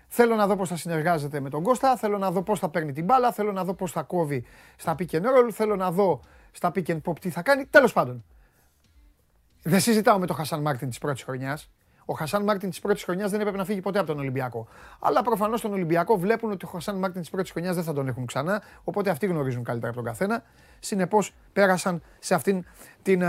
Θέλω 0.07 0.35
να 0.35 0.47
δω 0.47 0.55
πώς 0.55 0.69
θα 0.69 0.75
συνεργάζεται 0.75 1.39
με 1.39 1.49
τον 1.49 1.63
Κώστα, 1.63 1.97
θέλω 1.97 2.17
να 2.17 2.31
δω 2.31 2.41
πώς 2.41 2.59
θα 2.59 2.69
παίρνει 2.69 2.91
την 2.91 3.05
μπάλα, 3.05 3.31
θέλω 3.31 3.51
να 3.51 3.63
δω 3.63 3.73
πώς 3.73 3.91
θα 3.91 4.01
κόβει 4.01 4.45
στα 4.75 4.95
pick 4.99 5.11
and 5.11 5.21
roll, 5.21 5.49
θέλω 5.51 5.75
να 5.75 5.91
δω 5.91 6.21
στα 6.51 6.71
pick 6.75 6.87
and 6.87 7.01
pop 7.03 7.19
τι 7.19 7.29
θα 7.29 7.41
κάνει. 7.41 7.65
Τέλος 7.65 7.93
πάντων. 7.93 8.23
Δεν 9.69 9.79
συζητάω 9.79 10.19
με 10.19 10.25
τον 10.25 10.35
Χασάν 10.35 10.61
Μάρτιν 10.61 10.89
της 10.89 10.97
πρώτης 10.97 11.23
χρονιάς. 11.23 11.69
Ο 12.05 12.13
Χασάν 12.13 12.43
Μάρτιν 12.43 12.69
της 12.69 12.79
πρώτης 12.79 13.03
χρονιάς 13.03 13.31
δεν 13.31 13.39
έπρεπε 13.39 13.57
να 13.57 13.65
φύγει 13.65 13.81
ποτέ 13.81 13.99
από 13.99 14.07
τον 14.07 14.19
Ολυμπιακό. 14.19 14.67
Αλλά 14.99 15.21
προφανώς 15.21 15.61
τον 15.61 15.73
Ολυμπιακό 15.73 16.17
βλέπουν 16.17 16.51
ότι 16.51 16.65
ο 16.65 16.67
Χασάν 16.67 16.97
Μάρτιν 16.97 17.21
της 17.21 17.29
πρώτης 17.29 17.51
χρονιάς 17.51 17.75
δεν 17.75 17.83
θα 17.83 17.93
τον 17.93 18.07
έχουν 18.07 18.25
ξανά. 18.25 18.61
Οπότε 18.83 19.09
αυτοί 19.09 19.25
γνωρίζουν 19.25 19.63
καλύτερα 19.63 19.91
από 19.91 20.01
τον 20.01 20.11
καθένα. 20.11 20.43
Συνεπώς 20.79 21.33
πέρασαν 21.53 22.01
σε 22.19 22.33
αυτήν 22.33 22.65
την, 23.01 23.23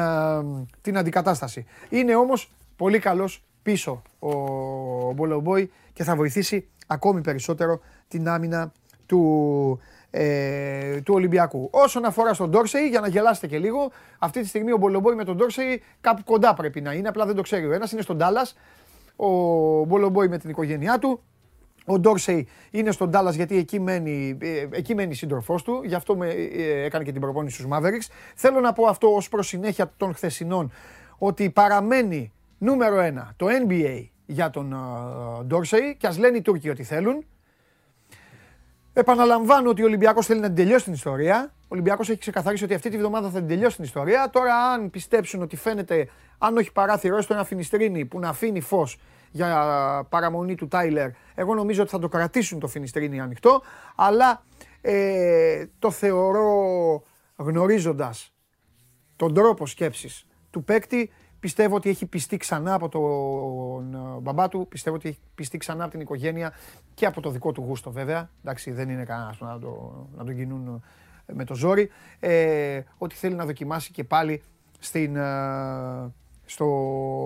την 0.80 0.99
αντικατάσταση. 0.99 1.66
Είναι 1.89 2.14
όμως 2.14 2.53
πολύ 2.76 2.99
καλός 2.99 3.45
πίσω 3.62 4.03
ο 4.18 4.32
Μπολομπόι 5.12 5.70
και 5.93 6.05
θα 6.05 6.16
βοηθήσει 6.16 6.68
ακόμη 6.86 7.20
περισσότερο 7.20 7.80
την 8.09 8.28
άμυνα 8.28 8.72
του, 9.07 9.80
ε, 10.11 11.00
του 11.00 11.14
Ολυμπιακού. 11.14 11.68
Όσον 11.72 12.04
αφορά 12.04 12.34
στον 12.34 12.50
Ντόρσεϊ, 12.50 12.86
για 12.86 13.00
να 13.00 13.09
γελάσετε 13.09 13.46
και 13.46 13.59
λίγο, 13.59 13.92
αυτή 14.18 14.40
τη 14.40 14.46
στιγμή 14.46 14.72
ο 14.72 14.76
Μπολομπόη 14.76 15.14
με 15.14 15.24
τον 15.24 15.36
Ντόρσεϊ 15.36 15.82
κάπου 16.00 16.22
κοντά 16.24 16.54
πρέπει 16.54 16.80
να 16.80 16.92
είναι, 16.92 17.09
απλά 17.09 17.26
δεν 17.26 17.34
το 17.34 17.42
ξέρει 17.42 17.66
ο 17.66 17.72
ένας. 17.72 17.92
Είναι 17.92 18.02
στον 18.02 18.18
Τάλλας, 18.18 18.56
ο 19.16 19.28
Μπολομπόη 19.84 20.28
με 20.28 20.38
την 20.38 20.50
οικογένειά 20.50 20.98
του. 20.98 21.22
Ο 21.84 21.98
Ντόρσεϊ 21.98 22.48
είναι 22.70 22.90
στον 22.90 23.11
Τάλλας 23.11 23.34
γιατί 23.34 23.56
εκεί 23.56 23.80
μένει, 23.80 24.38
ε, 24.40 24.66
εκεί 24.70 24.94
μένει 24.94 25.14
σύντροφός 25.14 25.62
του, 25.62 25.80
γι' 25.84 25.94
αυτό 25.94 26.16
με, 26.16 26.28
ε, 26.28 26.84
έκανε 26.84 27.04
και 27.04 27.12
την 27.12 27.20
προπόνηση 27.20 27.54
στους 27.54 27.70
Mavericks. 27.72 28.12
Θέλω 28.34 28.61
να 28.61 28.72
πω 28.72 28.86
αυτό 28.86 29.14
ως 29.14 29.28
προς 29.28 29.46
συνέχεια 29.46 29.92
των 29.96 30.14
χθεσινών, 30.14 30.72
ότι 31.18 31.50
παραμένει 31.50 32.32
νούμερο 32.59 33.00
ένα 33.00 33.32
το 33.36 33.46
NBA 33.68 34.09
για 34.26 34.50
τον 34.50 34.76
Ντόρσεϊ 35.46 35.96
και 35.98 36.06
ας 36.06 36.18
λένε 36.18 36.36
οι 36.36 36.42
Τούρκοι 36.42 36.70
ότι 36.70 36.82
θέλουν. 36.82 37.24
Επαναλαμβάνω 38.99 39.70
ότι 39.70 39.82
ο 39.82 39.84
Ολυμπιακός 39.84 40.26
θέλει 40.26 40.40
να 40.40 40.46
την 40.46 40.57
τελειώσει 40.57 40.84
την 40.84 40.92
ιστορία. 40.92 41.53
Ο 41.55 41.66
Ολυμπιακός 41.68 42.09
έχει 42.09 42.18
ξεκαθαρίσει 42.18 42.64
ότι 42.64 42.74
αυτή 42.74 42.90
τη 42.90 42.99
βδομάδα 42.99 43.30
θα 43.30 43.38
την 43.38 43.49
τελειώσει 43.49 43.76
την 43.76 43.84
ιστορία. 43.84 44.30
Τώρα, 44.30 44.55
αν 44.55 44.90
πιστέψουν 44.90 45.42
ότι 45.42 45.57
φαίνεται, 45.57 46.09
αν 46.38 46.57
όχι 46.57 46.72
παράθυρο, 46.72 47.16
έστω 47.16 47.34
ένα 47.34 47.44
φινιστρίνι 47.44 48.05
που 48.05 48.18
να 48.18 48.28
αφήνει 48.28 48.61
φως 48.61 48.99
για 49.30 50.07
παραμονή 50.09 50.55
του 50.55 50.68
Τάιλερ, 50.68 51.11
εγώ 51.34 51.55
νομίζω 51.55 51.82
ότι 51.82 51.90
θα 51.90 51.99
το 51.99 52.09
κρατήσουν 52.09 52.59
το 52.59 52.66
φινιστρίνι 52.66 53.20
ανοιχτό. 53.20 53.62
Αλλά 53.96 54.42
ε, 54.80 55.66
το 55.78 55.90
θεωρώ 55.90 57.03
γνωρίζοντας 57.36 58.32
τον 59.16 59.34
τρόπο 59.34 59.66
σκέψης 59.66 60.26
του 60.51 60.64
παίκτη 60.64 61.11
Πιστεύω 61.41 61.76
ότι 61.76 61.89
έχει 61.89 62.07
πιστεί 62.07 62.36
ξανά 62.36 62.74
από 62.74 62.89
τον 62.89 63.95
ε, 63.95 64.20
μπαμπά 64.20 64.49
του, 64.49 64.66
πιστεύω 64.68 64.97
ότι 64.97 65.09
έχει 65.09 65.18
πιστεί 65.34 65.59
ξανά 65.59 65.82
από 65.82 65.93
την 65.93 66.01
οικογένεια 66.01 66.53
και 66.95 67.07
από 67.07 67.20
το 67.20 67.30
δικό 67.30 67.53
του 67.53 67.62
γούστο 67.62 67.91
βέβαια. 67.91 68.30
Εντάξει, 68.43 68.70
δεν 68.70 68.89
είναι 68.89 69.05
κανένας 69.05 69.41
να, 69.41 69.59
το, 69.59 70.07
να 70.16 70.24
τον 70.24 70.36
κινούν 70.36 70.82
ε, 71.26 71.32
με 71.32 71.45
το 71.45 71.55
ζόρι. 71.55 71.91
Ε, 72.20 72.80
ότι 72.99 73.14
θέλει 73.14 73.34
να 73.34 73.45
δοκιμάσει 73.45 73.91
και 73.91 74.05
πάλι 74.05 74.43
στην, 74.78 75.16
ε, 75.16 76.12
στο 76.45 76.66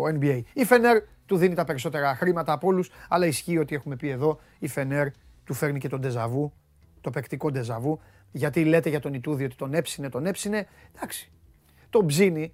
NBA. 0.03 0.41
Η 0.53 0.65
Φενέρ 0.65 1.03
του 1.27 1.37
δίνει 1.37 1.55
τα 1.55 1.65
περισσότερα 1.65 2.15
χρήματα 2.15 2.53
από 2.53 2.67
όλους, 2.67 2.91
αλλά 3.09 3.27
ισχύει 3.27 3.59
ότι 3.59 3.75
έχουμε 3.75 3.97
πει 3.97 4.09
εδώ, 4.09 4.39
η 4.59 4.69
Φενέρ 4.69 5.09
του 5.45 5.55
φέρνει 5.55 5.79
και 5.79 5.89
τον 5.89 6.01
ντεζαβού, 6.01 6.53
το 7.01 7.11
παικτικό 7.11 7.51
ντεζαβού. 7.51 8.01
Γιατί 8.33 8.65
λέτε 8.65 8.89
για 8.89 9.01
τον 9.01 9.15
Ιτούδη 9.15 9.45
ότι 9.45 9.57
τον 9.57 9.75
έψινε, 9.75 10.09
τον 10.09 10.27
έψινε. 10.27 10.67
Εντάξει, 10.95 11.31
τον 11.91 12.07
ψήνει 12.07 12.53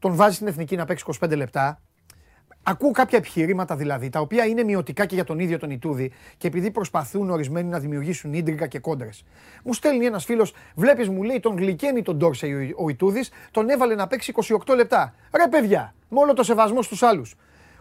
τον 0.00 0.14
βάζει 0.14 0.34
στην 0.34 0.46
εθνική 0.46 0.76
να 0.76 0.84
παίξει 0.84 1.04
25 1.20 1.36
λεπτά. 1.36 1.80
Ακούω 2.62 2.90
κάποια 2.90 3.18
επιχειρήματα 3.18 3.76
δηλαδή, 3.76 4.08
τα 4.08 4.20
οποία 4.20 4.44
είναι 4.44 4.62
μειωτικά 4.62 5.06
και 5.06 5.14
για 5.14 5.24
τον 5.24 5.38
ίδιο 5.38 5.58
τον 5.58 5.70
Ιτούδη 5.70 6.12
και 6.36 6.46
επειδή 6.46 6.70
προσπαθούν 6.70 7.30
ορισμένοι 7.30 7.68
να 7.68 7.78
δημιουργήσουν 7.78 8.32
ίντρικα 8.32 8.66
και 8.66 8.78
κόντρες. 8.78 9.24
Μου 9.64 9.72
στέλνει 9.72 10.04
ένας 10.04 10.24
φίλος, 10.24 10.54
βλέπεις, 10.74 11.08
μου 11.08 11.22
λέει, 11.22 11.40
τον 11.40 11.56
γλυκένει 11.56 12.02
τον 12.02 12.16
Ντόρσεϊ 12.16 12.74
ο 12.76 12.88
Ιτούδης, 12.88 13.30
τον 13.50 13.68
έβαλε 13.68 13.94
να 13.94 14.06
παίξει 14.06 14.32
28 14.66 14.74
λεπτά. 14.74 15.14
Ρε 15.36 15.48
παιδιά, 15.48 15.94
με 16.08 16.20
όλο 16.20 16.32
το 16.32 16.42
σεβασμό 16.42 16.82
στους 16.82 17.02
άλλους. 17.02 17.36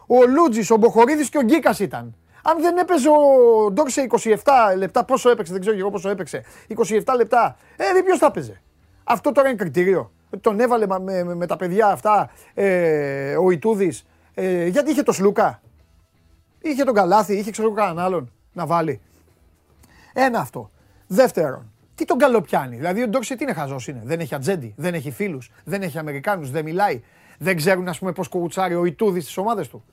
Ο 0.07 0.27
Λούτζης, 0.27 0.71
ο 0.71 0.77
Μποχορίδης 0.77 1.29
και 1.29 1.37
ο 1.37 1.41
Γκίκας 1.41 1.79
ήταν. 1.79 2.15
Αν 2.43 2.61
δεν 2.61 2.77
έπαιζε 2.77 3.09
ο 3.09 3.71
Ντόρσεϊ 3.71 4.09
27 4.21 4.35
λεπτά, 4.77 5.05
πόσο 5.05 5.29
έπαιξε, 5.29 5.51
δεν 5.51 5.61
ξέρω 5.61 5.77
εγώ 5.77 5.89
πόσο 5.89 6.09
έπαιξε, 6.09 6.43
27 6.67 7.15
λεπτά, 7.15 7.57
ε, 7.77 8.01
ποιος 8.05 8.17
θα 8.17 8.25
έπαιζε. 8.25 8.61
Αυτό 9.03 9.31
τώρα 9.31 9.47
είναι 9.47 9.57
κριτήριο 9.57 10.11
τον 10.41 10.59
έβαλε 10.59 10.85
με, 10.99 11.23
με, 11.23 11.45
τα 11.45 11.55
παιδιά 11.55 11.87
αυτά 11.87 12.29
ε, 12.53 13.35
ο 13.37 13.51
Ιτούδης, 13.51 14.05
ε, 14.33 14.67
γιατί 14.67 14.91
είχε 14.91 15.03
το 15.03 15.11
Σλούκα; 15.11 15.61
Είχε 16.61 16.83
τον 16.83 16.93
Καλάθι, 16.93 17.33
είχε 17.33 17.51
ξέρω 17.51 17.71
κανέναν 17.71 18.05
άλλον 18.05 18.31
να 18.53 18.65
βάλει. 18.65 19.01
Ένα 20.13 20.39
αυτό. 20.39 20.71
Δεύτερον, 21.07 21.71
τι 21.95 22.05
τον 22.05 22.17
καλοπιάνει; 22.17 22.75
Δηλαδή 22.75 23.03
ο 23.03 23.07
Ντόξι 23.07 23.35
τι 23.35 23.43
είναι 23.43 23.53
χαζός 23.53 23.87
είναι. 23.87 24.01
Δεν 24.03 24.19
έχει 24.19 24.35
ατζέντη, 24.35 24.73
δεν 24.77 24.93
έχει 24.93 25.11
φίλους, 25.11 25.51
δεν 25.63 25.81
έχει 25.81 25.97
Αμερικάνους, 25.97 26.51
δεν 26.51 26.63
μιλάει. 26.63 27.01
Δεν 27.37 27.55
ξέρουν 27.55 27.87
ας 27.87 27.99
πούμε 27.99 28.11
πώς 28.11 28.27
κουουουτσάρει 28.27 28.75
ο 28.75 28.85
Ιτούδης 28.85 29.23
στις 29.23 29.37
ομάδες 29.37 29.67
του. 29.67 29.83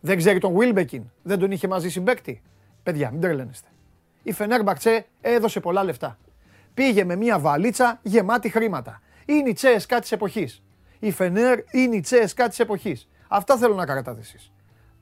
Δεν 0.00 0.16
ξέρει 0.16 0.38
τον 0.38 0.56
Βίλμπεκιν, 0.56 1.02
δεν 1.22 1.38
τον 1.38 1.50
είχε 1.50 1.68
μαζί 1.68 1.88
συμπέκτη. 1.88 2.42
Παιδιά, 2.82 3.10
μην 3.10 3.20
τρελαίνεστε. 3.20 3.68
Η 4.22 4.32
Φενέρ 4.32 4.62
Μπακτσέ 4.62 5.06
έδωσε 5.20 5.60
πολλά 5.60 5.84
λεφτά. 5.84 6.18
Πήγε 6.74 7.04
με 7.04 7.16
μια 7.16 7.38
βαλίτσα 7.38 7.98
γεμάτη 8.02 8.48
χρήματα 8.48 9.00
είναι 9.24 9.48
η 9.48 9.52
τσέσκα 9.52 10.00
της 10.00 10.12
εποχής. 10.12 10.62
Η 10.98 11.10
Φενέρ 11.10 11.58
είναι 11.70 11.96
η 11.96 12.00
τσέσκα 12.00 12.48
της 12.48 12.58
εποχής. 12.58 13.08
Αυτά 13.28 13.56
θέλω 13.56 13.74
να 13.74 13.84
κρατάτε 13.84 14.20
εσεί. 14.20 14.50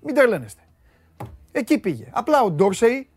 Μην 0.02 0.14
τρελαίνεστε. 0.14 0.62
Εκεί 1.52 1.78
πήγε. 1.78 2.06
Απλά 2.10 2.42
ο 2.42 2.50
Ντόρσεϊ, 2.50 3.08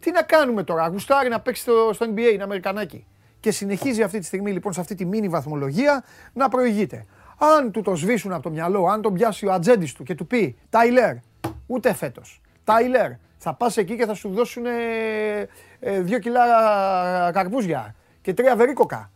τι 0.00 0.10
να 0.10 0.22
κάνουμε 0.22 0.62
τώρα, 0.62 0.88
γουστάρει 0.88 1.28
να 1.28 1.40
παίξει 1.40 1.62
στο, 1.62 1.90
στο 1.92 2.06
NBA, 2.14 2.32
είναι 2.32 2.42
Αμερικανάκι. 2.42 3.06
Και 3.40 3.50
συνεχίζει 3.50 4.02
αυτή 4.02 4.18
τη 4.18 4.24
στιγμή 4.24 4.52
λοιπόν 4.52 4.72
σε 4.72 4.80
αυτή 4.80 4.94
τη 4.94 5.04
μίνι 5.04 5.28
βαθμολογία 5.28 6.04
να 6.32 6.48
προηγείται. 6.48 7.06
Αν 7.38 7.70
του 7.70 7.82
το 7.82 7.94
σβήσουν 7.94 8.32
από 8.32 8.42
το 8.42 8.50
μυαλό, 8.50 8.86
αν 8.86 9.02
τον 9.02 9.14
πιάσει 9.14 9.46
ο 9.46 9.52
ατζέντης 9.52 9.92
του 9.92 10.02
και 10.02 10.14
του 10.14 10.26
πει 10.26 10.56
Τάιλερ, 10.70 11.14
ούτε 11.66 11.94
φέτος. 11.94 12.40
Τάιλερ, 12.64 13.10
θα 13.38 13.54
πας 13.54 13.76
εκεί 13.76 13.96
και 13.96 14.06
θα 14.06 14.14
σου 14.14 14.28
δώσουν 14.28 14.66
ε, 14.66 16.00
δύο 16.00 16.18
κιλά 16.18 16.44
καρπούζια 17.32 17.94
και 18.22 18.34
τρία 18.34 18.56
βερίκοκα 18.56 19.10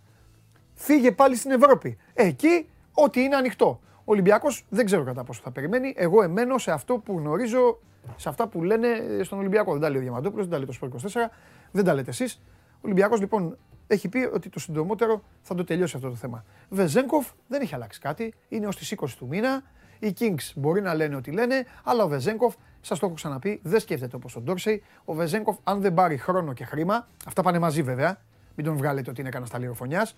φύγε 0.79 1.13
πάλι 1.13 1.37
στην 1.37 1.51
Ευρώπη. 1.51 1.97
Εκεί 2.15 2.69
ό,τι 2.93 3.21
είναι 3.21 3.37
ανοιχτό. 3.37 3.81
Ο 3.99 4.13
Ολυμπιακός 4.13 4.65
δεν 4.69 4.85
ξέρω 4.85 5.05
κατά 5.05 5.25
πόσο 5.25 5.41
θα 5.45 5.51
περιμένει. 5.51 5.95
Εγώ 5.97 6.23
εμένω 6.23 6.59
σε 6.59 6.71
αυτό 6.71 6.99
που 6.99 7.19
γνωρίζω, 7.19 7.79
σε 8.17 8.29
αυτά 8.29 8.49
που 8.49 8.63
λένε 8.63 8.89
στον 9.23 9.39
Ολυμπιακό. 9.39 9.73
Δεν 9.73 9.81
τα 9.81 9.89
λέει 9.89 9.99
ο 9.99 10.03
Διαμαντούπουλος, 10.03 10.45
δεν 10.45 10.53
τα 10.53 10.57
λέει 10.57 10.67
το 10.67 10.73
Σπορ 10.73 10.89
24, 10.89 11.31
δεν 11.71 11.85
τα 11.85 11.95
λέτε 11.95 12.11
εσείς. 12.11 12.41
Ο 12.75 12.81
Ολυμπιακός 12.81 13.21
λοιπόν 13.21 13.59
έχει 13.87 14.09
πει 14.09 14.29
ότι 14.33 14.49
το 14.49 14.61
συντομότερο 14.61 15.23
θα 15.43 15.55
το 15.55 15.65
τελειώσει 15.65 15.97
αυτό 15.97 16.09
το 16.09 16.15
θέμα. 16.15 16.45
Βεζέγκοφ 16.69 17.31
δεν 17.49 17.61
έχει 17.61 17.75
αλλάξει 17.75 18.01
κάτι. 18.01 18.35
Είναι 18.49 18.67
ως 18.67 18.77
τις 18.77 18.95
20 18.97 19.07
του 19.19 19.27
μήνα. 19.27 19.63
Οι 19.99 20.15
Kings 20.19 20.53
μπορεί 20.55 20.81
να 20.81 20.95
λένε 20.95 21.17
ό,τι 21.17 21.31
λένε, 21.31 21.67
αλλά 21.85 22.05
ο 22.05 22.09
Βεζέγκοφ, 22.09 22.55
σας 22.81 22.99
το 22.99 23.07
έχω 23.07 23.15
ξαναπεί, 23.15 23.61
δεν 23.63 23.81
σκέφτεται 23.81 24.17
όπως 24.17 24.37
ο 24.37 24.41
Ντόρσεϊ. 24.41 24.83
Ο 25.05 25.15
Βεζέγκοφ, 25.15 25.57
αν 25.65 25.81
δεν 25.81 25.95
πάρει 25.95 26.17
χρόνο 26.17 26.53
και 26.53 26.65
χρήμα, 26.65 27.09
αυτά 27.27 27.43
πάνε 27.43 27.59
μαζί 27.59 27.83
βέβαια. 27.83 28.21
Μην 28.55 28.67
τον 28.67 28.77
βγάλετε 28.77 29.11
ότι 29.11 29.21
είναι 29.21 29.31
κανένα 29.31 29.51
ταλιροφωνιά 29.51 30.09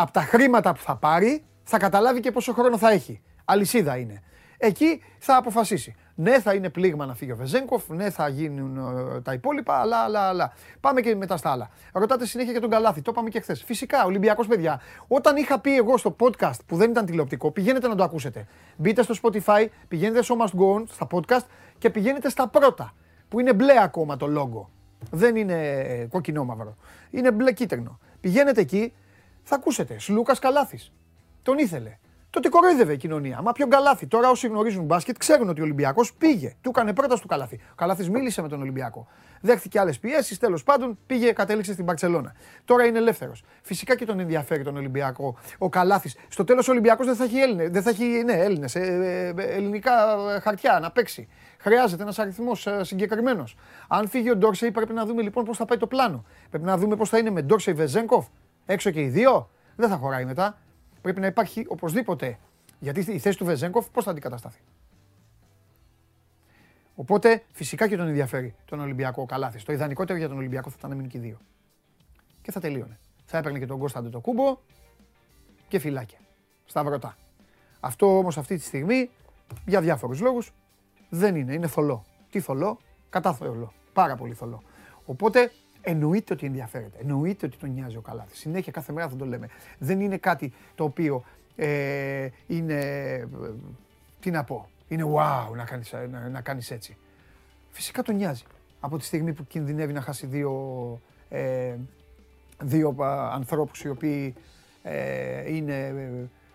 από 0.00 0.12
τα 0.12 0.20
χρήματα 0.20 0.72
που 0.72 0.80
θα 0.80 0.96
πάρει 0.96 1.44
θα 1.62 1.78
καταλάβει 1.78 2.20
και 2.20 2.30
πόσο 2.30 2.52
χρόνο 2.52 2.78
θα 2.78 2.90
έχει. 2.90 3.22
Αλυσίδα 3.44 3.96
είναι. 3.96 4.22
Εκεί 4.58 5.02
θα 5.18 5.36
αποφασίσει. 5.36 5.94
Ναι, 6.14 6.40
θα 6.40 6.54
είναι 6.54 6.68
πλήγμα 6.68 7.06
να 7.06 7.14
φύγει 7.14 7.32
ο 7.32 7.36
Βεζέγκοφ, 7.36 7.88
ναι, 7.88 8.10
θα 8.10 8.28
γίνουν 8.28 8.76
ε, 9.16 9.20
τα 9.20 9.32
υπόλοιπα, 9.32 9.74
αλλά, 9.80 9.96
αλλά, 9.96 10.20
αλλά. 10.20 10.52
Πάμε 10.80 11.00
και 11.00 11.16
μετά 11.16 11.36
στα 11.36 11.50
άλλα. 11.50 11.70
Ρωτάτε 11.92 12.26
συνέχεια 12.26 12.52
για 12.52 12.60
τον 12.60 12.70
Καλάθι, 12.70 13.02
το 13.02 13.10
είπαμε 13.10 13.28
και 13.28 13.40
χθες. 13.40 13.62
Φυσικά, 13.62 14.04
Ολυμπιακός 14.04 14.46
παιδιά. 14.46 14.80
Όταν 15.08 15.36
είχα 15.36 15.60
πει 15.60 15.76
εγώ 15.76 15.96
στο 15.96 16.16
podcast 16.20 16.58
που 16.66 16.76
δεν 16.76 16.90
ήταν 16.90 17.04
τηλεοπτικό, 17.06 17.50
πηγαίνετε 17.50 17.88
να 17.88 17.94
το 17.94 18.02
ακούσετε. 18.02 18.46
Μπείτε 18.76 19.02
στο 19.02 19.14
Spotify, 19.22 19.66
πηγαίνετε 19.88 20.22
στο 20.22 20.36
Must 20.40 20.60
Go 20.60 20.80
On, 20.80 20.84
στα 20.90 21.06
podcast 21.10 21.46
και 21.78 21.90
πηγαίνετε 21.90 22.28
στα 22.28 22.48
πρώτα, 22.48 22.94
που 23.28 23.40
είναι 23.40 23.52
μπλε 23.52 23.82
ακόμα 23.82 24.16
το 24.16 24.26
logo. 24.36 24.66
Δεν 25.10 25.36
είναι 25.36 25.70
ε, 25.70 26.06
κόκκινο 26.06 26.44
μαύρο. 26.44 26.76
Είναι 27.10 27.32
μπλε 27.32 27.52
κίτρινο. 27.52 27.98
Πηγαίνετε 28.20 28.60
εκεί, 28.60 28.92
θα 29.48 29.54
ακούσετε. 29.54 29.98
Σλούκα 29.98 30.36
Καλάθης. 30.40 30.92
Τον 31.42 31.58
ήθελε. 31.58 31.98
τότε 32.30 32.48
κοροϊδεύε 32.48 32.92
η 32.92 32.96
κοινωνία. 32.96 33.42
Μα 33.42 33.52
πιο 33.52 33.66
καλάθι. 33.66 34.06
Τώρα 34.06 34.30
όσοι 34.30 34.46
γνωρίζουν 34.46 34.84
μπάσκετ 34.84 35.16
ξέρουν 35.16 35.48
ότι 35.48 35.60
ο 35.60 35.64
Ολυμπιακός 35.64 36.14
πήγε. 36.14 36.54
Του 36.60 36.68
έκανε 36.68 36.92
πρόταση 36.92 37.22
του 37.22 37.28
καλάθι. 37.28 37.60
Ο 37.70 37.74
καλάθι 37.74 38.10
μίλησε 38.10 38.42
με 38.42 38.48
τον 38.48 38.60
Ολυμπιακό. 38.60 39.06
Δέχτηκε 39.40 39.80
άλλες 39.80 39.98
πιέσεις. 39.98 40.38
Τέλος 40.38 40.62
πάντων 40.62 40.98
πήγε, 41.06 41.32
κατέληξε 41.32 41.72
στην 41.72 41.84
Παρσελώνα. 41.84 42.34
Τώρα 42.64 42.84
είναι 42.84 42.98
ελεύθερος. 42.98 43.42
Φυσικά 43.62 43.96
και 43.96 44.04
τον 44.04 44.20
ενδιαφέρει 44.20 44.62
τον 44.62 44.76
Ολυμπιακό 44.76 45.38
ο 45.58 45.68
καλάθι. 45.68 46.10
Στο 46.28 46.44
τέλος 46.44 46.68
ο 46.68 46.70
Ολυμπιακός 46.70 47.06
δεν 47.06 47.14
θα 47.14 47.24
έχει 47.24 47.38
Έλληνε. 47.38 47.68
Δεν 47.68 47.82
θα 47.82 47.90
έχει 47.90 48.04
ναι, 48.04 48.32
Έλληνες, 48.32 48.74
ε, 48.74 48.80
ε, 48.80 49.42
ε, 49.42 49.54
ελληνικά 49.54 49.92
χαρτιά 50.42 50.78
να 50.82 50.90
παίξει. 50.90 51.28
Χρειάζεται 51.58 52.02
ένας 52.02 52.18
αριθμός 52.18 52.66
συγκεκριμένος. 52.80 53.56
Αν 53.88 54.08
φύγει 54.08 54.30
ο 54.30 54.36
Ντόρσεϊ, 54.36 54.70
πρέπει 54.70 54.92
να 54.92 55.04
δούμε 55.06 55.22
λοιπόν 55.22 55.44
πώς 55.44 55.56
θα 55.56 55.64
πάει 55.64 55.78
το 55.78 55.86
πλάνο. 55.86 56.24
Πρέπει 56.50 56.64
να 56.64 56.76
δούμε 56.76 56.96
πώς 56.96 57.08
θα 57.08 57.18
είναι 57.18 57.30
με 57.30 57.42
Ντόρσεϊ 57.42 57.74
Βεζέγκοφ. 57.74 58.26
Έξω 58.70 58.90
και 58.90 59.00
οι 59.00 59.08
δύο. 59.08 59.50
Δεν 59.76 59.88
θα 59.88 59.96
χωράει 59.96 60.24
μετά. 60.24 60.58
Πρέπει 61.02 61.20
να 61.20 61.26
υπάρχει 61.26 61.64
οπωσδήποτε. 61.68 62.38
Γιατί 62.78 63.00
η 63.00 63.18
θέση 63.18 63.38
του 63.38 63.44
Βεζέγκοφ 63.44 63.88
πώς 63.90 64.04
θα 64.04 64.10
αντικατασταθεί. 64.10 64.60
Οπότε 66.94 67.42
φυσικά 67.52 67.88
και 67.88 67.96
τον 67.96 68.06
ενδιαφέρει 68.06 68.54
τον 68.64 68.80
Ολυμπιακό 68.80 69.26
Καλάθι. 69.26 69.62
Το 69.62 69.72
ιδανικότερο 69.72 70.18
για 70.18 70.28
τον 70.28 70.36
Ολυμπιακό 70.36 70.70
θα 70.70 70.76
ήταν 70.78 70.90
να 70.90 70.96
μείνει 70.96 71.08
και 71.08 71.18
δύο. 71.18 71.38
Και 72.42 72.52
θα 72.52 72.60
τελείωνε. 72.60 72.98
Θα 73.24 73.38
έπαιρνε 73.38 73.58
και 73.58 73.66
τον 73.66 73.78
Κώσταντο 73.78 74.10
το 74.10 74.20
κούμπο 74.20 74.58
και 75.68 75.78
φυλάκια. 75.78 76.18
Σταυρωτά. 76.66 77.16
Αυτό 77.80 78.18
όμως 78.18 78.38
αυτή 78.38 78.56
τη 78.56 78.62
στιγμή 78.62 79.10
για 79.66 79.80
διάφορους 79.80 80.20
λόγους 80.20 80.52
δεν 81.08 81.36
είναι. 81.36 81.54
Είναι 81.54 81.66
θολό. 81.66 82.04
Τι 82.30 82.40
θολό, 82.40 82.78
κατά 83.10 83.34
θολό. 83.34 83.72
Πάρα 83.92 84.16
πολύ 84.16 84.34
θολό. 84.34 84.62
Οπότε 85.04 85.52
εννοείται 85.90 86.32
ότι 86.32 86.46
ενδιαφέρεται. 86.46 86.98
Εννοείται 87.00 87.46
ότι 87.46 87.56
τον 87.56 87.70
νοιάζει 87.70 87.96
ο 87.96 88.00
Καλάθι. 88.00 88.36
Συνέχεια 88.36 88.72
κάθε 88.72 88.92
μέρα 88.92 89.08
θα 89.08 89.16
το 89.16 89.24
λέμε. 89.26 89.48
Δεν 89.78 90.00
είναι 90.00 90.16
κάτι 90.16 90.52
το 90.74 90.84
οποίο 90.84 91.24
ε, 91.56 92.28
είναι. 92.46 92.74
Ε, 92.74 93.26
τι 94.20 94.30
να 94.30 94.44
πω. 94.44 94.68
Είναι 94.88 95.04
wow 95.14 95.54
να 95.56 95.64
κάνεις, 95.64 95.94
να, 96.10 96.28
να 96.28 96.40
κάνεις 96.40 96.70
έτσι. 96.70 96.96
Φυσικά 97.70 98.02
τον 98.02 98.16
νοιάζει. 98.16 98.42
Από 98.80 98.98
τη 98.98 99.04
στιγμή 99.04 99.32
που 99.32 99.46
κινδυνεύει 99.46 99.92
να 99.92 100.00
χάσει 100.00 100.26
δύο, 100.26 100.52
ε, 101.28 101.74
δύο 102.62 102.96
ανθρώπους 103.32 103.82
οι 103.82 103.88
οποίοι 103.88 104.34
ε, 104.82 105.54
είναι... 105.54 105.94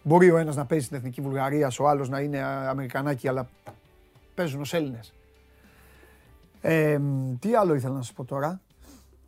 Μπορεί 0.04 0.32
ο 0.32 0.38
ένας 0.38 0.56
να 0.56 0.66
παίζει 0.66 0.86
στην 0.86 0.98
Εθνική 0.98 1.22
Βουλγαρία, 1.22 1.72
ο 1.80 1.88
άλλος 1.88 2.10
να 2.10 2.20
είναι 2.20 2.42
Αμερικανάκι, 2.44 3.28
αλλά 3.28 3.50
παίζουν 4.36 4.62
ως 4.62 4.74
Έλληνες. 4.74 5.14
Ε, 6.62 7.00
τι 7.40 7.56
άλλο 7.56 7.76
ήθελα 7.76 7.94
να 7.94 8.02
σας 8.02 8.14
πω 8.14 8.24
τώρα. 8.24 8.62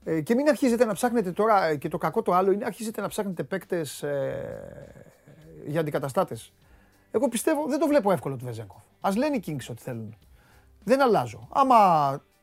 Ε, 0.07 0.21
και 0.21 0.35
μην 0.35 0.47
αρχίζετε 0.47 0.85
να 0.85 0.93
ψάχνετε 0.93 1.31
τώρα, 1.31 1.65
ε, 1.65 1.75
και 1.75 1.87
το 1.87 1.97
κακό 1.97 2.21
το 2.21 2.33
άλλο 2.33 2.51
είναι, 2.51 2.65
αρχίζετε 2.65 3.01
να 3.01 3.07
ψάχνετε 3.07 3.43
παίκτες 3.43 4.03
ε, 4.03 5.05
για 5.65 5.79
αντικαταστάτες. 5.79 6.53
Εγώ 7.11 7.27
πιστεύω, 7.27 7.65
δεν 7.67 7.79
το 7.79 7.87
βλέπω 7.87 8.11
εύκολο 8.11 8.35
του 8.35 8.45
Βεζέγκοφ. 8.45 8.81
Α 9.01 9.11
λένε 9.17 9.35
οι 9.35 9.43
Kings 9.47 9.67
ό,τι 9.69 9.81
θέλουν. 9.81 10.17
Δεν 10.83 11.01
αλλάζω. 11.01 11.47
Άμα 11.51 11.75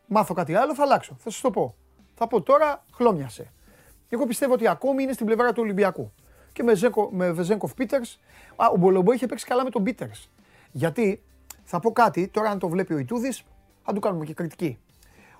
μάθω 0.06 0.34
κάτι 0.34 0.54
άλλο, 0.54 0.74
θα 0.74 0.82
αλλάξω. 0.82 1.16
Θα 1.18 1.30
σας 1.30 1.40
το 1.40 1.50
πω. 1.50 1.74
Θα 2.14 2.26
πω 2.26 2.42
τώρα, 2.42 2.84
χλώμιασε. 2.92 3.52
Εγώ 4.08 4.26
πιστεύω 4.26 4.52
ότι 4.52 4.68
ακόμη 4.68 5.02
είναι 5.02 5.12
στην 5.12 5.26
πλευρά 5.26 5.52
του 5.52 5.62
Ολυμπιακού. 5.62 6.12
Και 6.52 6.62
με, 6.62 6.74
Ζέκο, 6.74 7.10
με 7.12 7.32
Βεζέγκοφ 7.32 7.74
Πίτερ. 7.74 8.00
Ο 8.72 8.76
Μπολομπό 8.76 9.12
είχε 9.12 9.26
παίξει 9.26 9.46
καλά 9.46 9.64
με 9.64 9.70
τον 9.70 9.82
Πίτερ. 9.82 10.08
Γιατί 10.72 11.22
θα 11.64 11.80
πω 11.80 11.92
κάτι, 11.92 12.28
τώρα 12.28 12.50
αν 12.50 12.58
το 12.58 12.68
βλέπει 12.68 12.94
ο 12.94 12.98
Ιτούδης, 12.98 13.44
θα 13.82 13.92
του 13.92 14.00
κάνουμε 14.00 14.24
και 14.24 14.34
κριτική. 14.34 14.78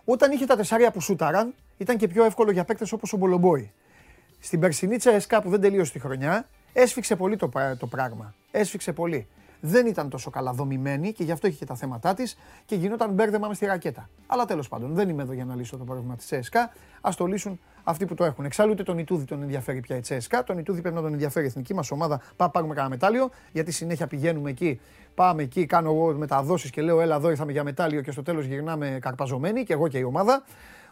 Όταν 0.04 0.32
είχε 0.32 0.46
τα 0.46 0.56
τεσσάρια 0.56 0.90
που 0.90 1.00
σούταραν, 1.00 1.54
ήταν 1.76 1.96
και 1.96 2.08
πιο 2.08 2.24
εύκολο 2.24 2.50
για 2.50 2.64
παίκτες 2.64 2.92
όπως 2.92 3.12
ο 3.12 3.16
Μπολομπόη. 3.16 3.72
Στην 4.40 4.60
περσινή 4.60 4.96
Τσέσκα 4.96 5.42
που 5.42 5.50
δεν 5.50 5.60
τελείωσε 5.60 5.92
τη 5.92 5.98
χρονιά, 5.98 6.48
έσφιξε 6.72 7.16
πολύ 7.16 7.36
το, 7.36 7.50
το 7.78 7.86
πράγμα. 7.86 8.34
Έσφιξε 8.50 8.92
πολύ 8.92 9.26
δεν 9.64 9.86
ήταν 9.86 10.08
τόσο 10.08 10.30
καλά 10.30 10.52
δομημένη 10.52 11.12
και 11.12 11.24
γι' 11.24 11.32
αυτό 11.32 11.46
είχε 11.46 11.56
και 11.56 11.64
τα 11.64 11.74
θέματα 11.74 12.14
της 12.14 12.38
και 12.64 12.74
γινόταν 12.74 13.10
μπέρδεμα 13.10 13.48
με 13.48 13.54
στη 13.54 13.66
ρακέτα. 13.66 14.08
Αλλά 14.26 14.44
τέλος 14.44 14.68
πάντων, 14.68 14.94
δεν 14.94 15.08
είμαι 15.08 15.22
εδώ 15.22 15.32
για 15.32 15.44
να 15.44 15.54
λύσω 15.54 15.76
το 15.76 15.84
πρόβλημα 15.84 16.16
της 16.16 16.26
ЦΣΚΑ. 16.26 16.72
Α 17.00 17.10
το 17.16 17.26
λύσουν 17.26 17.60
αυτοί 17.84 18.06
που 18.06 18.14
το 18.14 18.24
έχουν. 18.24 18.44
Εξάλλου 18.44 18.70
ούτε 18.70 18.82
τον 18.82 18.98
Ιτούδη 18.98 19.24
τον 19.24 19.42
ενδιαφέρει 19.42 19.80
πια 19.80 19.96
η 19.96 20.00
ЦΣΚΑ. 20.00 20.44
Τον 20.44 20.58
Ιτούδη 20.58 20.80
πρέπει 20.80 20.94
να 20.94 21.02
τον 21.02 21.12
ενδιαφέρει 21.12 21.44
η 21.44 21.48
εθνική 21.48 21.74
μας 21.74 21.90
ομάδα. 21.90 22.20
Πάμε 22.36 22.50
πάρουμε 22.52 22.74
κανένα 22.74 22.94
μετάλλιο, 22.94 23.30
γιατί 23.52 23.72
συνέχεια 23.72 24.06
πηγαίνουμε 24.06 24.50
εκεί. 24.50 24.80
Πάμε 25.14 25.42
εκεί, 25.42 25.66
κάνω 25.66 25.90
εγώ 25.90 26.14
μεταδόσεις 26.14 26.70
και 26.70 26.82
λέω: 26.82 27.00
Έλα 27.00 27.16
εδώ 27.16 27.30
ήρθαμε 27.30 27.52
για 27.52 27.64
μετάλλιο 27.64 28.00
και 28.00 28.10
στο 28.10 28.22
τέλος 28.22 28.44
γυρνάμε 28.44 28.98
καρπαζωμένοι 29.00 29.62
και 29.64 29.72
εγώ 29.72 29.88
και 29.88 29.98
η 29.98 30.02
ομάδα. 30.02 30.42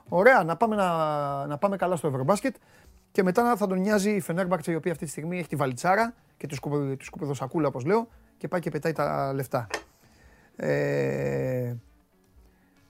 Ωραία, 0.09 0.45
να 0.45 0.57
πάμε, 0.57 0.77
να, 0.77 1.47
να 1.47 1.59
πάμε 1.59 1.77
καλά 1.77 1.97
στο 1.97 2.07
Ευρωμπάσκετ 2.07 2.55
και 3.13 3.23
μετά 3.23 3.57
θα 3.57 3.67
τον 3.67 3.81
νοιάζει 3.81 4.11
η 4.11 4.21
Φενέρμπακτσε 4.21 4.73
η 4.73 4.75
οποία 4.75 4.93
αυτή 4.93 5.05
τη 5.05 5.11
στιγμή 5.11 5.39
έχει 5.39 5.49
τη 5.49 5.57
βαλιτσάρα 5.57 6.15
και 6.37 6.47
τη 6.47 6.55
σκουπιδοσακούλα 7.05 7.69
όπως 7.69 7.85
λέω 7.85 8.09
και 8.37 8.49
πάει 8.49 8.61
και 8.61 8.71
πετάει 8.71 8.93
τα 8.93 9.33
λεφτά. 9.33 9.67
Ε, 10.57 11.75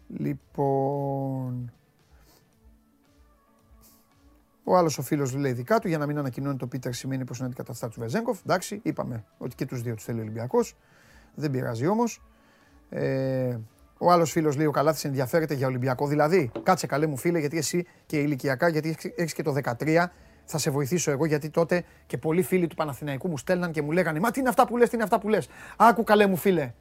λοιπόν... 0.09 1.73
Ο 4.65 4.77
άλλος 4.77 4.99
ο 4.99 5.03
φίλος 5.03 5.35
λέει 5.35 5.53
δικά 5.53 5.79
του 5.79 5.89
για 5.89 5.99
να 5.99 6.07
μην 6.07 6.19
ανακοινώνει 6.19 6.57
το 6.57 6.67
Πίτερ 6.67 6.93
σημαίνει 6.93 7.25
πως 7.25 7.39
είναι 7.39 7.47
αντικαταστά 7.47 7.89
του 7.89 8.01
Βεζέγκοφ. 8.01 8.41
Εντάξει, 8.41 8.81
είπαμε 8.83 9.25
ότι 9.39 9.55
και 9.55 9.67
τους 9.67 9.83
δύο 9.83 9.95
τους 9.95 10.05
θέλει 10.05 10.19
ο 10.19 10.23
Ολυμπιακός. 10.23 10.77
Δεν 11.35 11.51
πειράζει 11.51 11.87
όμως. 11.87 12.23
Ε, 12.91 13.57
ο 13.99 14.11
άλλος 14.11 14.31
φίλος 14.31 14.57
λέει: 14.57 14.67
Ο 14.67 14.71
Καλάθι 14.71 15.09
ενδιαφέρεται 15.09 15.55
για 15.55 15.67
Ολυμπιακό. 15.67 16.07
Δηλαδή, 16.07 16.51
κάτσε 16.63 16.87
καλέ 16.87 17.07
μου 17.07 17.17
φίλε, 17.17 17.39
γιατί 17.39 17.57
εσύ 17.57 17.87
και 18.07 18.19
ηλικιακά, 18.19 18.69
γιατί 18.69 18.97
έχεις 19.17 19.33
και 19.33 19.43
το 19.43 19.53
13 19.53 20.11
θα 20.45 20.59
σε 20.59 20.71
βοηθήσω 20.71 21.11
εγώ 21.11 21.25
γιατί 21.25 21.51
τότε 21.51 21.85
και 22.07 22.19
πολλοί 22.19 22.43
φίλοι 22.43 22.67
του 22.67 22.75
Παναθηναϊκού 22.75 23.29
μου 23.29 23.39
στέλναν 23.39 23.71
και 23.71 23.83
μου 23.83 23.91
λέγανε 23.91 24.21
Μα 24.21 24.31
τι 24.31 24.41
είναι 24.41 24.49
αυτά 24.49 24.67
που 24.67 24.77
λες, 24.77 24.89
τι 24.89 24.95
είναι 24.95 25.05
αυτά 25.05 25.19
που 25.19 25.29
λες. 25.29 25.49
Άκου 25.77 26.05
καλέ 26.05 26.27
μου 26.27 26.37
φίλε. 26.37 26.73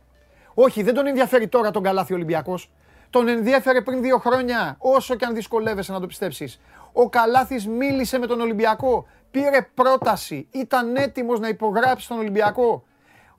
Όχι, 0.54 0.84
δεν 0.84 0.94
τον 0.94 1.08
ενδιαφέρει 1.08 1.48
τώρα 1.48 1.72
τον 1.72 1.84
καλάθι 1.84 2.14
Ολυμπιακός. 2.14 2.72
Τον 3.10 3.28
ενδιαφέρε 3.28 3.82
πριν 3.82 4.02
δύο 4.02 4.18
χρόνια, 4.18 4.76
όσο 4.80 5.16
και 5.16 5.26
αν 5.26 5.34
δυσκολεύεσαι 5.34 5.92
να 5.92 6.00
το 6.00 6.08
πιστέψεις. 6.08 6.60
Ο 6.94 7.10
Καλάθης 7.10 7.68
μίλησε 7.68 8.18
με 8.18 8.28
τον 8.28 8.42
Ολυμπιακό. 8.42 9.08
Πήρε 9.32 9.68
πρόταση. 9.74 10.48
Ήταν 10.52 10.96
έτοιμος 10.96 11.40
να 11.40 11.48
υπογράψει 11.48 12.08
τον 12.08 12.18
Ολυμπιακό. 12.18 12.84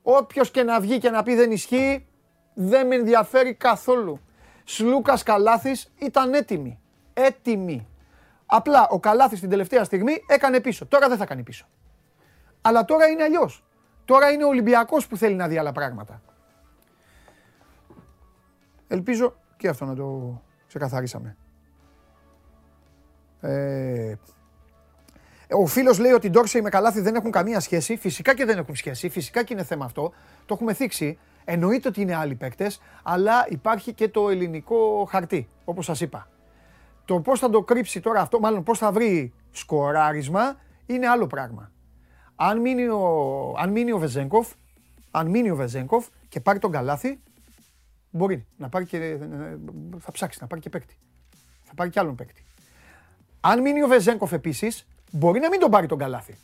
Όποιος 0.03 0.51
και 0.51 0.63
να 0.63 0.81
βγει 0.81 0.99
και 0.99 1.11
να 1.11 1.23
πει 1.23 1.35
δεν 1.35 1.51
ισχύει, 1.51 2.07
δεν 2.55 2.87
με 2.87 2.95
ενδιαφέρει 2.95 3.55
καθόλου. 3.55 4.21
Σλούκας 4.65 5.23
Καλάθης 5.23 5.93
ήταν 5.99 6.35
έτοιμη. 6.35 6.81
Έτοιμη. 7.13 7.89
Απλά 8.47 8.89
ο 8.89 9.01
Καλάθι 9.01 9.41
την 9.41 9.51
τελευταία 9.51 9.85
στιγμή 9.85 10.25
έκανε 10.27 10.61
πίσω. 10.61 10.87
Τώρα 10.87 11.09
δεν 11.09 11.17
θα 11.17 11.27
κάνει 11.27 11.43
πίσω. 11.43 11.67
Αλλά 12.61 12.85
τώρα 12.85 13.07
είναι 13.07 13.23
αλλιώς. 13.23 13.65
Τώρα 14.05 14.31
είναι 14.31 14.45
ο 14.45 14.49
Ολυμπιακός 14.49 15.07
που 15.07 15.17
θέλει 15.17 15.35
να 15.35 15.49
δει 15.49 15.59
άλλα 15.59 15.73
πράγματα. 15.73 16.23
Ελπίζω 18.89 19.37
και 19.57 19.69
αυτό 19.69 19.85
να 19.85 19.95
το 19.95 20.41
ξεκαθαρίσαμε. 20.67 21.37
Ε, 23.41 24.15
ο 25.53 25.67
φίλος 25.67 25.99
λέει 25.99 26.13
ότι 26.13 26.31
Ντόρσεϊ 26.31 26.63
με 26.63 26.69
Καλάθι 26.69 27.01
δεν 27.01 27.15
έχουν 27.15 27.31
καμία 27.31 27.61
σχέση. 27.61 27.97
Φυσικά 27.97 28.35
και 28.35 28.45
δεν 28.45 28.59
έχουν 28.59 28.77
σχέση. 28.77 29.09
Φυσικά 29.09 29.43
και 29.43 29.53
είναι 29.53 29.65
θέμα 29.65 29.85
αυτό. 29.85 30.13
Το 30.47 30.55
έχουμε 30.55 30.75
θίξει. 30.75 31.19
Εννοείται 31.45 31.89
ότι 31.89 32.01
είναι 32.01 32.15
άλλοι 32.15 32.35
παίκτες, 32.35 32.81
αλλά 33.03 33.47
υπάρχει 33.49 33.93
και 33.93 34.09
το 34.09 34.29
ελληνικό 34.29 35.09
χαρτί, 35.11 35.49
όπως 35.65 35.85
σας 35.85 36.01
είπα. 36.01 36.29
Το 37.05 37.21
πώς 37.21 37.39
θα 37.39 37.51
το 37.51 37.63
κρύψει 37.63 38.01
τώρα 38.01 38.21
αυτό, 38.21 38.41
μάλλον 38.41 38.63
πώς 38.63 38.79
θα 38.79 38.93
βρει 38.93 39.33
σκοράρισμα, 39.51 40.57
είναι 40.87 41.07
άλλο 41.07 41.27
πράγμα. 41.27 41.71
Αν 42.37 42.61
μείνει 42.61 42.89
ο, 42.89 43.55
αν 43.59 43.71
μείνει 43.71 43.93
ο 43.93 43.99
Βεζέγκοφ, 43.99 44.49
αν 45.11 45.27
μείνει 45.27 45.51
ο 45.51 45.57
Βεζέγκοφ 45.57 46.07
και 46.29 46.41
πάρει 46.41 46.59
τον 46.59 46.71
καλάθι, 46.71 47.21
μπορεί 48.11 48.47
να 48.57 48.69
πάρει 48.69 48.85
και, 48.85 49.19
θα 49.99 50.13
ψάξει 50.13 50.39
να 50.41 50.47
πάρει 50.47 50.61
και 50.61 50.69
παίκτη. 50.69 50.99
Θα 51.63 51.75
πάρει 51.75 51.91
και 51.91 51.99
άλλον 51.99 52.15
παίκτη. 52.15 52.45
Αν 53.41 53.61
μείνει 53.61 53.83
ο 53.83 53.87
Βεζέγκοφ 53.87 54.33
επίσης, 54.33 54.87
μπορεί 55.11 55.41
να 55.41 55.49
μην 55.49 55.61
τον 55.61 55.71
πάρει 55.71 55.87
τον 55.87 55.99
καλάθι. 55.99 56.37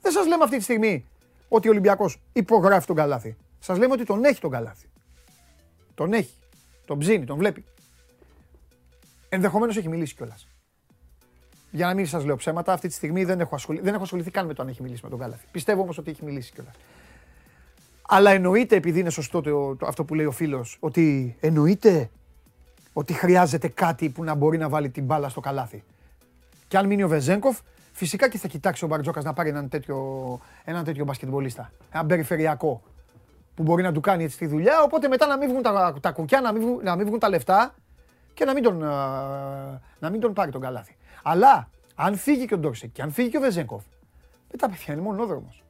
Δεν 0.00 0.12
σας 0.12 0.26
λέμε 0.26 0.44
αυτή 0.44 0.56
τη 0.56 0.62
στιγμή 0.62 1.06
ότι 1.48 1.68
ο 1.68 1.70
Ολυμπιακός 1.70 2.20
υπογράφει 2.32 2.86
τον 2.86 2.96
καλάθι. 2.96 3.36
Σας 3.58 3.78
λέμε 3.78 3.92
ότι 3.92 4.04
τον 4.04 4.24
έχει 4.24 4.40
τον 4.40 4.50
καλάθι. 4.50 4.90
Τον 5.94 6.12
έχει. 6.12 6.34
Τον 6.84 6.98
ψήνει, 6.98 7.24
τον 7.24 7.36
βλέπει. 7.36 7.64
Ενδεχομένως 9.28 9.76
έχει 9.76 9.88
μιλήσει 9.88 10.14
κιόλας. 10.14 10.48
Για 11.70 11.86
να 11.86 11.94
μην 11.94 12.06
σας 12.06 12.24
λέω 12.24 12.36
ψέματα, 12.36 12.72
αυτή 12.72 12.88
τη 12.88 12.94
στιγμή 12.94 13.24
δεν 13.24 13.40
έχω, 13.40 13.54
ασχοληθεί, 13.54 13.84
δεν 13.84 13.94
έχω 13.94 14.02
ασχοληθεί 14.02 14.30
καν 14.30 14.46
με 14.46 14.54
το 14.54 14.62
αν 14.62 14.68
έχει 14.68 14.82
μιλήσει 14.82 15.00
με 15.04 15.10
τον 15.10 15.18
Κάλαθη. 15.18 15.46
Πιστεύω 15.50 15.82
όμως 15.82 15.98
ότι 15.98 16.10
έχει 16.10 16.24
μιλήσει 16.24 16.52
κιόλας. 16.52 16.74
Αλλά 18.08 18.30
εννοείται, 18.30 18.76
επειδή 18.76 19.00
είναι 19.00 19.10
σωστό 19.10 19.40
το, 19.40 19.76
το, 19.76 19.86
αυτό 19.86 20.04
που 20.04 20.14
λέει 20.14 20.26
ο 20.26 20.30
φίλος, 20.30 20.76
ότι 20.80 21.36
εννοείται 21.40 22.10
ότι 22.92 23.12
χρειάζεται 23.12 23.68
κάτι 23.68 24.08
που 24.08 24.24
να 24.24 24.34
μπορεί 24.34 24.58
να 24.58 24.68
βάλει 24.68 24.90
την 24.90 25.04
μπάλα 25.04 25.28
στο 25.28 25.40
καλάθι. 25.40 25.82
Και 26.70 26.78
αν 26.78 26.86
μείνει 26.86 27.02
ο 27.02 27.08
Βεζέγκοφ, 27.08 27.58
φυσικά 27.92 28.28
και 28.28 28.38
θα 28.38 28.48
κοιτάξει 28.48 28.84
ο 28.84 28.88
Μπαρτζόκας 28.88 29.24
να 29.24 29.32
πάρει 29.32 29.48
έναν 29.48 29.68
τέτοιο, 29.68 29.96
έναν 30.64 30.84
τέτοιο 30.84 31.04
μπασκετμπολίστα. 31.04 31.72
Ένα 31.92 32.06
περιφερειακό 32.06 32.82
που 33.54 33.62
μπορεί 33.62 33.82
να 33.82 33.92
του 33.92 34.00
κάνει 34.00 34.24
έτσι 34.24 34.38
τη 34.38 34.46
δουλειά. 34.46 34.82
Οπότε 34.82 35.08
μετά 35.08 35.26
να 35.26 35.36
μην 35.36 35.48
βγουν 35.48 35.62
τα, 35.62 35.94
τα 36.00 36.10
κουκιά, 36.10 36.40
να 36.40 36.52
μην, 36.52 36.80
να 36.82 36.96
μην 36.96 37.06
βγουν 37.06 37.18
τα 37.18 37.28
λεφτά 37.28 37.74
και 38.34 38.44
να 38.44 38.52
μην 38.52 38.62
τον, 38.62 38.78
να 39.98 40.10
μην 40.10 40.20
τον 40.20 40.32
πάρει 40.32 40.50
τον 40.50 40.60
καλάθι. 40.60 40.96
Αλλά 41.22 41.68
αν 41.94 42.16
φύγει 42.16 42.46
και 42.46 42.54
ο 42.54 42.58
Ντόρσεκ 42.58 42.90
και 42.92 43.02
αν 43.02 43.10
φύγει 43.10 43.28
και 43.28 43.36
ο 43.36 43.40
Βεζέγκοφ, 43.40 43.82
μετά 44.50 44.68
πια 44.68 44.94
είναι 44.94 45.02
μονόδρομος. 45.02 45.64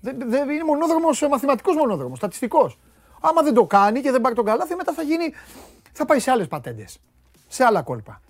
Δεν, 0.00 0.16
δεν 0.26 0.50
είναι 0.50 0.64
μονόδρομος, 0.64 1.26
μαθηματικός 1.30 1.76
μονόδρομος, 1.76 2.18
στατιστικός. 2.18 2.78
Άμα 3.20 3.42
δεν 3.42 3.54
το 3.54 3.66
κάνει 3.66 4.00
και 4.00 4.10
δεν 4.10 4.20
πάρει 4.20 4.34
τον 4.34 4.44
καλάθι, 4.44 4.74
μετά 4.74 4.92
θα 4.92 5.02
γίνει. 5.02 5.32
θα 5.92 6.04
πάει 6.04 6.18
σε 6.18 6.30
άλλες 6.30 6.46
πατέντες. 6.46 7.00
Σε 7.48 7.64
άλλα 7.64 7.82
κόλπα. 7.82 8.20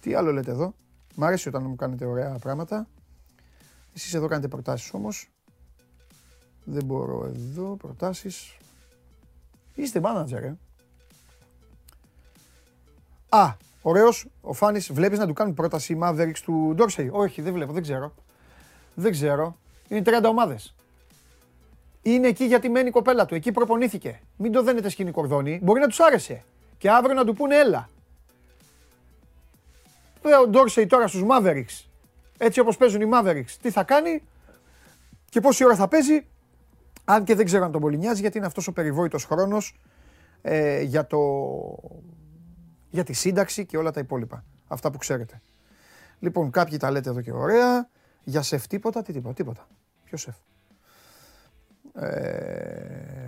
Τι 0.00 0.14
άλλο 0.14 0.32
λέτε 0.32 0.50
εδώ; 0.50 0.74
Μ' 1.20 1.24
αρέσει 1.24 1.48
όταν 1.48 1.62
μου 1.62 1.76
κάνετε 1.76 2.04
ωραία 2.04 2.38
πράγματα. 2.40 2.86
Εσείς 3.94 4.14
εδώ 4.14 4.26
κάνετε 4.26 4.48
προτάσεις 4.48 4.94
όμως. 4.94 5.30
Δεν 6.64 6.84
μπορώ 6.84 7.24
εδώ, 7.24 7.76
προτάσεις. 7.76 8.56
Είστε 9.74 10.00
μάνατζερ, 10.00 10.44
ε. 10.44 10.56
Α, 13.28 13.56
ωραίος, 13.82 14.26
ο 14.40 14.52
Φάνης, 14.52 14.92
βλέπεις 14.92 15.18
να 15.18 15.26
του 15.26 15.32
κάνουν 15.32 15.54
πρόταση 15.54 15.92
οι 15.92 15.98
Mavericks 16.02 16.38
του 16.42 16.72
Ντόρσεϊ. 16.74 17.08
Όχι, 17.12 17.42
δεν 17.42 17.52
βλέπω, 17.52 17.72
δεν 17.72 17.82
ξέρω. 17.82 18.14
Δεν 18.94 19.12
ξέρω. 19.12 19.56
Είναι 19.88 20.02
30 20.02 20.28
ομάδες. 20.28 20.74
Είναι 22.02 22.28
εκεί 22.28 22.44
γιατί 22.44 22.68
μένει 22.68 22.88
η 22.88 22.90
κοπέλα 22.90 23.26
του. 23.26 23.34
Εκεί 23.34 23.52
προπονήθηκε. 23.52 24.20
Μην 24.36 24.52
το 24.52 24.62
δένετε 24.62 24.88
σκηνή 24.88 25.10
κορδόνι. 25.10 25.60
Μπορεί 25.62 25.80
να 25.80 25.86
τους 25.86 26.00
άρεσε. 26.00 26.44
Και 26.78 26.90
αύριο 26.90 27.14
να 27.14 27.24
του 27.24 27.34
πούνε 27.34 27.56
έλα. 27.56 27.88
Ο 30.34 30.48
Ντόρσεϊ 30.48 30.86
τώρα 30.86 31.06
στους 31.06 31.22
Mavericks. 31.30 31.86
Έτσι 32.38 32.60
όπως 32.60 32.76
παίζουν 32.76 33.00
οι 33.00 33.08
Mavericks. 33.12 33.56
Τι 33.62 33.70
θα 33.70 33.84
κάνει 33.84 34.22
και 35.28 35.40
πόση 35.40 35.64
ώρα 35.64 35.74
θα 35.74 35.88
παίζει. 35.88 36.26
Αν 37.04 37.24
και 37.24 37.34
δεν 37.34 37.44
ξέρω 37.44 37.64
αν 37.64 37.72
τον 37.72 37.80
πολύ 37.80 37.96
νοιάζει 37.96 38.20
γιατί 38.20 38.36
είναι 38.36 38.46
αυτός 38.46 38.66
ο 38.66 38.72
περιβόητος 38.72 39.24
χρόνος 39.24 39.80
ε, 40.42 40.80
για, 40.80 41.06
το, 41.06 41.18
για 42.90 43.04
τη 43.04 43.12
σύνταξη 43.12 43.66
και 43.66 43.76
όλα 43.76 43.90
τα 43.90 44.00
υπόλοιπα. 44.00 44.44
Αυτά 44.66 44.90
που 44.90 44.98
ξέρετε. 44.98 45.40
Λοιπόν, 46.18 46.50
κάποιοι 46.50 46.78
τα 46.78 46.90
λέτε 46.90 47.10
εδώ 47.10 47.20
και 47.20 47.32
ωραία. 47.32 47.88
Για 48.24 48.42
σεφ 48.42 48.66
τίποτα, 48.66 49.02
τι 49.02 49.12
τίποτα, 49.12 49.34
τίποτα. 49.34 49.66
Ποιος 50.04 50.20
σεφ; 50.20 50.36
Ε, 51.94 53.27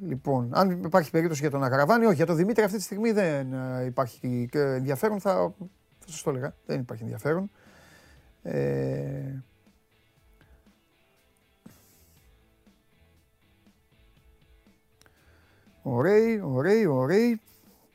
Λοιπόν, 0.00 0.50
αν 0.52 0.70
υπάρχει 0.70 1.10
περίπτωση 1.10 1.40
για 1.40 1.50
τον 1.50 1.64
Αγραβάνη, 1.64 2.04
όχι. 2.04 2.14
Για 2.14 2.26
τον 2.26 2.36
Δημήτρη 2.36 2.64
αυτή 2.64 2.76
τη 2.76 2.82
στιγμή 2.82 3.12
δεν 3.12 3.52
ε, 3.52 3.84
υπάρχει 3.84 4.48
ενδιαφέρον. 4.52 5.20
Θα, 5.20 5.54
θα 5.98 6.08
σας 6.10 6.22
το 6.22 6.30
έλεγα. 6.30 6.54
Δεν 6.66 6.80
υπάρχει 6.80 7.02
ενδιαφέρον. 7.02 7.50
Ε, 8.42 9.42
Ωραίοι, 15.86 16.40
ωραίοι, 16.44 16.86
ωραίοι. 16.86 17.40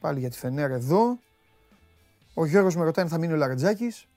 Πάλι 0.01 0.19
για 0.19 0.29
τη 0.29 0.37
Φενέρ 0.37 0.71
εδώ. 0.71 1.19
Ο 2.33 2.45
Γιώργος 2.45 2.75
με 2.75 2.83
ρωτάει 2.83 3.05
αν 3.05 3.11
θα 3.11 3.17
μείνει 3.17 3.33
ο 3.33 3.35
Λαρετζάκης. 3.35 4.08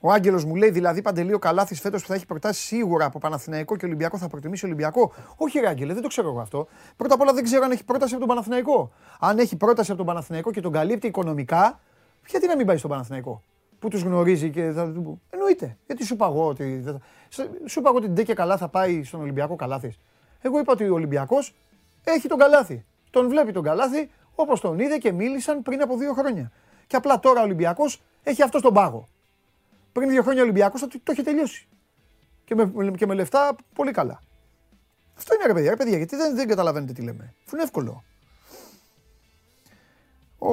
Ο 0.00 0.12
Άγγελος 0.12 0.44
μου 0.44 0.54
λέει 0.54 0.70
δηλαδή 0.70 1.02
Παντελείο 1.02 1.38
Καλάθης 1.38 1.80
φέτος 1.80 2.02
που 2.02 2.08
θα 2.08 2.14
έχει 2.14 2.26
προτάσεις 2.26 2.64
σίγουρα 2.64 3.04
από 3.04 3.18
Παναθηναϊκό 3.18 3.76
και 3.76 3.84
Ολυμπιακό 3.86 4.18
θα 4.18 4.28
προτιμήσει 4.28 4.64
Ολυμπιακό. 4.64 5.12
Όχι, 5.36 5.58
ρε 5.58 5.68
Άγγελε, 5.68 5.92
δεν 5.92 6.02
το 6.02 6.08
ξέρω 6.08 6.28
εγώ 6.28 6.40
αυτό. 6.40 6.66
Πρώτα 6.96 7.14
απ' 7.14 7.20
όλα 7.20 7.32
δεν 7.32 7.44
ξέρω 7.44 7.64
αν 7.64 7.70
έχει 7.70 7.84
πρόταση 7.84 8.14
από 8.14 8.26
τον 8.26 8.34
Παναθηναϊκό. 8.34 8.92
Αν 9.20 9.38
έχει 9.38 9.56
πρόταση 9.56 9.90
από 9.90 9.98
τον 9.98 10.06
Παναθηναϊκό 10.06 10.50
και 10.50 10.60
τον 10.60 10.72
καλύπτει 10.72 11.06
οικονομικά, 11.06 11.80
γιατί 12.26 12.46
να 12.46 12.56
μην 12.56 12.66
πάει 12.66 12.76
στον 12.76 12.90
Παναθηναϊκό. 12.90 13.42
Που 13.78 13.88
τους 13.88 14.02
γνωρίζει 14.02 14.50
και 14.50 14.70
θα 14.70 14.92
του 14.92 15.20
Εννοείται. 15.30 15.76
Γιατί 15.86 16.04
σου 16.04 16.16
παγώ 16.16 16.46
ότι. 16.46 16.84
Σου 17.66 17.80
παγώ 17.80 17.96
ότι 17.96 18.08
ντε 18.08 18.22
και 18.22 18.34
καλά 18.34 18.56
θα 18.56 18.68
πάει 18.68 19.04
στον 19.04 19.20
Ολυμπιακό 19.20 19.56
Καλάθης. 19.56 19.98
Εγώ 20.40 20.58
είπα 20.58 20.72
ότι 20.72 20.88
ο 20.88 20.94
Ολυμπιακός 20.94 21.54
έχει 22.04 22.28
τον 22.28 22.38
Καλάθη. 22.38 22.84
Τον 23.10 23.28
βλέπει 23.28 23.52
τον 23.52 23.62
Καλάθη 23.62 24.10
όπως 24.34 24.60
τον 24.60 24.78
είδε 24.78 24.98
και 24.98 25.12
μίλησαν 25.12 25.62
πριν 25.62 25.82
από 25.82 25.96
δύο 25.96 26.12
χρόνια. 26.12 26.50
Και 26.86 26.96
απλά 26.96 27.18
τώρα 27.18 27.40
ο 27.40 27.42
Ολυμπιακός 27.42 28.02
έχει 28.22 28.42
αυτό 28.42 28.60
τον 28.60 28.74
πάγο. 28.74 29.08
Πριν 29.92 30.08
δύο 30.08 30.22
χρόνια 30.22 30.40
ο 30.40 30.44
Ολυμπιακός 30.44 30.80
το, 30.80 30.88
το 31.02 31.12
έχει 31.12 31.22
τελειώσει. 31.22 31.68
Και 32.44 32.54
με, 32.54 32.90
και 32.96 33.06
με 33.06 33.14
λεφτά 33.14 33.56
πολύ 33.74 33.92
καλά. 33.92 34.20
Αυτό 35.16 35.34
είναι 35.34 35.46
ρε 35.46 35.52
παιδιά, 35.54 35.70
ρε 35.70 35.76
παιδιά 35.76 35.96
γιατί 35.96 36.16
δεν, 36.16 36.34
δεν 36.34 36.48
καταλαβαίνετε 36.48 36.92
τι 36.92 37.02
λέμε. 37.02 37.34
Αυτό 37.44 37.56
είναι 37.56 37.64
εύκολο. 37.64 38.04
Ο, 40.38 40.52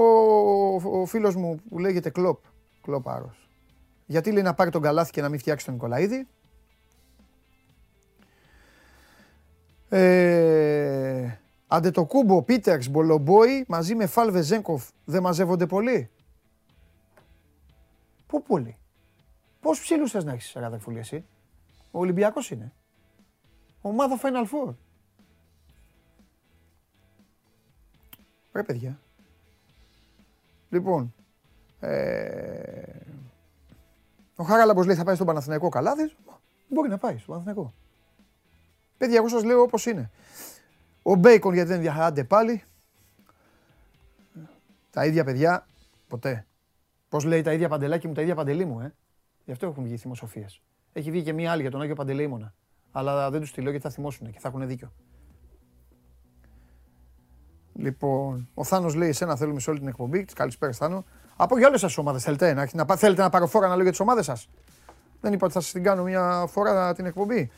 ο, 0.99 1.05
φίλος 1.05 1.35
μου 1.35 1.61
που 1.69 1.79
λέγεται 1.79 2.09
Κλοπ, 2.09 2.43
Κλοπ 2.81 3.09
Άρος. 3.09 3.49
Γιατί 4.05 4.31
λέει 4.31 4.43
να 4.43 4.53
πάρει 4.53 4.69
τον 4.69 4.81
Καλάθι 4.81 5.11
και 5.11 5.21
να 5.21 5.29
μην 5.29 5.39
φτιάξει 5.39 5.65
τον 5.65 5.73
Νικολαίδη. 5.73 6.27
Ε, 9.89 11.38
Αντετοκούμπο, 11.67 12.43
Πίτερς, 12.43 12.89
Μπολομπόη 12.89 13.65
μαζί 13.67 13.95
με 13.95 14.05
Φάλβε 14.05 14.41
Ζέγκοφ 14.41 14.89
δεν 15.05 15.21
μαζεύονται 15.21 15.65
πολύ; 15.65 16.09
Πού 18.27 18.43
πολύ; 18.43 18.77
Πώ 19.68 19.74
ψήλους 19.74 20.11
θες 20.11 20.24
να 20.24 20.32
έχεις, 20.32 20.55
αδερφούλη, 20.55 20.99
εσύ; 20.99 21.26
Ο 21.91 21.99
Ολυμπιακός 21.99 22.51
είναι. 22.51 22.72
Ομάδα 23.82 24.20
Final 24.22 24.43
Four. 24.43 24.74
Ρε 28.51 28.63
παιδιά. 28.63 28.99
Λοιπόν, 30.70 31.13
ε, 31.80 32.82
ο 34.36 34.43
Χάραλαμπος 34.43 34.86
λέει 34.86 34.95
θα 34.95 35.03
πάει 35.03 35.15
στον 35.15 35.28
Παναθηναϊκό 35.28 35.70
Καλάδης. 35.70 36.15
Μπορεί 36.68 36.89
να 36.89 36.97
πάει 36.97 37.18
στον 37.18 37.28
Παναθηναϊκό. 37.28 37.74
Παιδιά, 38.97 39.18
εγώ 39.18 39.28
σας 39.28 39.43
λέω 39.43 39.61
όπως 39.61 39.86
είναι. 39.86 40.11
Ο 41.03 41.15
Μπέικον 41.15 41.53
γιατί 41.53 41.70
δεν 41.70 41.80
διαχάνεται 41.80 42.24
πάλι. 42.24 42.63
Τα 44.91 45.05
ίδια 45.05 45.24
παιδιά, 45.24 45.68
ποτέ. 46.07 46.45
Πώς 47.09 47.24
λέει 47.24 47.41
τα 47.41 47.53
ίδια 47.53 47.70
παντελάκι 47.70 48.07
μου, 48.07 48.13
τα 48.13 48.22
ίδια 48.22 48.36
παντελή 48.36 48.65
μου, 48.65 48.82
ε. 48.82 48.93
Γι' 49.48 49.54
αυτό 49.54 49.66
έχουν 49.66 49.84
βγει 49.84 49.98
θυμοσοφίε. 49.98 50.45
Έχει 50.93 51.12
βγει 51.12 51.24
και 51.24 51.34
μία 51.34 51.52
άλλη 51.52 51.62
για 51.62 51.72
τον 51.72 51.82
Άγιο 51.82 51.95
Παντελεήμονα. 51.95 52.54
Αλλά 52.91 53.30
δεν 53.30 53.39
τους 53.41 53.52
τη 53.52 53.62
λέω 53.62 53.70
γιατί 53.70 53.86
θα 53.86 53.91
θυμώσουν 53.91 54.32
και 54.32 54.39
θα 54.39 54.48
έχουν 54.48 54.68
δίκιο. 54.68 54.91
Λοιπόν, 57.74 58.50
ο 58.54 58.64
Θάνος 58.64 58.95
λέει: 58.95 59.10
Εσένα 59.10 59.36
θέλουμε 59.36 59.60
σε 59.60 59.70
όλη 59.70 59.80
την 59.80 59.88
εκπομπή. 59.88 60.26
Καλησπέρα, 60.26 60.72
Θάνο. 60.72 61.06
Από 61.36 61.58
για 61.58 61.68
όλες 61.68 61.82
τι 61.82 61.93
ομάδες 61.98 62.24
θέλετε 62.24 62.54
να, 62.54 62.70
να, 62.74 62.95
θέλετε 62.95 63.22
να 63.22 63.30
πάρω 63.30 63.48
φόρα 63.48 63.68
να 63.68 63.74
λέω 63.74 63.82
για 63.82 63.91
τις 63.91 64.00
ομάδες 64.00 64.26
σας; 64.26 64.50
Δεν 65.22 65.34
είπα 65.34 65.45
ότι 65.45 65.54
θα 65.54 65.60
σας 65.62 65.72
την 65.72 65.84
κάνω 65.84 66.04
μια 66.04 66.45
φορά 66.48 66.93
την 66.93 67.06
εκπομπή. 67.06 67.50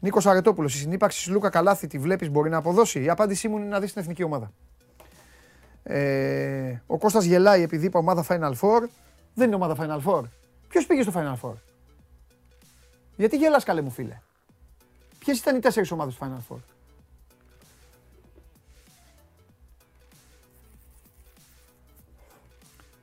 Νίκος 0.00 0.26
Αρετόπουλος, 0.26 0.74
η 0.74 0.78
συνύπαρξη 0.78 1.30
Λούκα 1.30 1.48
Καλάθη 1.48 1.86
τη 1.86 1.98
βλέπεις 1.98 2.30
μπορεί 2.30 2.50
να 2.50 2.56
αποδώσει. 2.56 3.02
Η 3.02 3.08
απάντησή 3.08 3.48
μου 3.48 3.56
είναι 3.56 3.66
να 3.66 3.80
δεις 3.80 3.92
την 3.92 4.02
εθνική 4.02 4.22
ομάδα. 4.22 4.52
Ε, 5.82 6.82
ο 6.86 6.98
Κώστας 6.98 7.24
γελάει 7.24 7.62
επειδή 7.62 7.86
είπα 7.86 7.98
ομάδα 7.98 8.24
Final 8.28 8.52
Four. 8.60 8.88
Δεν 9.34 9.46
είναι 9.46 9.54
ομάδα 9.54 9.76
Final 9.78 10.10
Four. 10.10 10.22
Ποιος 10.68 10.86
πήγε 10.86 11.02
στο 11.02 11.12
Final 11.14 11.48
Four; 11.48 11.54
Γιατί 13.16 13.36
γελάς 13.36 13.64
καλέ 13.64 13.80
μου 13.80 13.90
φίλε; 13.90 14.20
Ποιες 15.18 15.38
ήταν 15.38 15.56
οι 15.56 15.60
τέσσερις 15.60 15.90
ομάδες 15.90 16.14
του 16.14 16.24
Final 16.24 16.54
Four; 16.54 16.58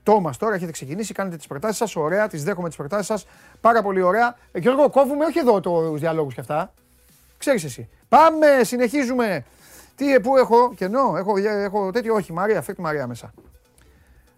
Τόμας, 0.03 0.37
τώρα 0.37 0.55
έχετε 0.55 0.71
ξεκινήσει, 0.71 1.13
κάνετε 1.13 1.35
τις 1.35 1.47
προτάσεις 1.47 1.77
σας. 1.77 1.95
Ωραία, 1.95 2.27
τις 2.27 2.43
δέχομαι 2.43 2.67
τις 2.67 2.77
προτάσεις 2.77 3.05
σας. 3.05 3.25
Πάρα 3.61 3.81
πολύ 3.81 4.01
ωραία. 4.01 4.37
Ε, 4.51 4.59
Γιώργο, 4.59 4.89
κόβουμε 4.89 5.25
όχι 5.25 5.39
εδώ 5.39 5.59
τους 5.59 5.99
διαλόγους 5.99 6.33
και 6.33 6.39
αυτά. 6.39 6.73
Ξέρεις 7.37 7.63
εσύ. 7.63 7.89
Πάμε, 8.09 8.63
συνεχίζουμε. 8.63 9.45
Τι, 9.95 10.13
ε, 10.13 10.19
πού 10.19 10.37
έχω, 10.37 10.73
κενό, 10.73 11.15
έχω, 11.17 11.37
έχω 11.37 11.91
τέτοιο, 11.91 12.13
όχι, 12.13 12.33
Μαρία, 12.33 12.61
φέρτε 12.61 12.81
Μαρία 12.81 13.07
μέσα. 13.07 13.33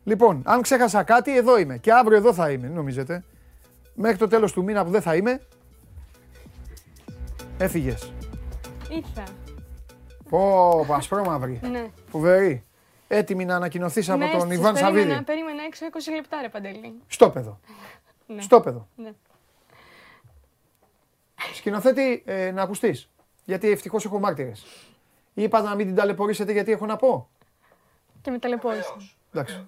Λοιπόν, 0.05 0.41
αν 0.45 0.61
ξέχασα 0.61 1.03
κάτι, 1.03 1.37
εδώ 1.37 1.57
είμαι. 1.57 1.77
Και 1.77 1.93
αύριο 1.93 2.17
εδώ 2.17 2.33
θα 2.33 2.51
είμαι, 2.51 2.67
νομίζετε. 2.67 3.23
Μέχρι 3.95 4.17
το 4.17 4.27
τέλος 4.27 4.51
του 4.51 4.63
μήνα 4.63 4.83
που 4.85 4.91
δεν 4.91 5.01
θα 5.01 5.15
είμαι, 5.15 5.41
έφυγες. 7.57 8.13
Ήρθα. 8.89 9.23
Πω, 10.29 10.85
ασπρόμαυρη. 10.89 11.59
Ναι. 11.71 11.89
Φοβερή. 12.09 12.65
Έτοιμη 13.07 13.45
να 13.45 13.55
ανακοινωθείς 13.55 14.09
από 14.09 14.37
τον 14.37 14.51
Ιβάν 14.51 14.75
Σαββίδη. 14.75 14.99
Περίμενα, 14.99 15.23
περίμενα 15.23 15.63
έξω 15.63 15.85
20 15.85 16.15
λεπτά, 16.15 16.41
ρε 16.41 16.49
Παντελή. 16.49 17.01
Στόπεδο. 17.07 17.59
Ναι. 18.27 18.41
Στόπεδο. 18.41 18.87
Ναι. 18.95 19.11
Σκηνοθέτη, 21.53 22.23
ε, 22.25 22.51
να 22.51 22.61
ακουστείς. 22.61 23.09
Γιατί 23.45 23.69
ευτυχώς 23.71 24.05
έχω 24.05 24.19
μάρτυρες. 24.19 24.65
Είπα 25.33 25.61
να 25.61 25.75
μην 25.75 25.85
την 25.85 25.95
ταλαιπωρήσετε 25.95 26.51
γιατί 26.51 26.71
έχω 26.71 26.85
να 26.85 26.95
πω. 26.95 27.29
Και 28.21 28.31
με 28.31 28.39
ταλαιπώρησες. 28.39 29.17
Εντάξει. 29.33 29.65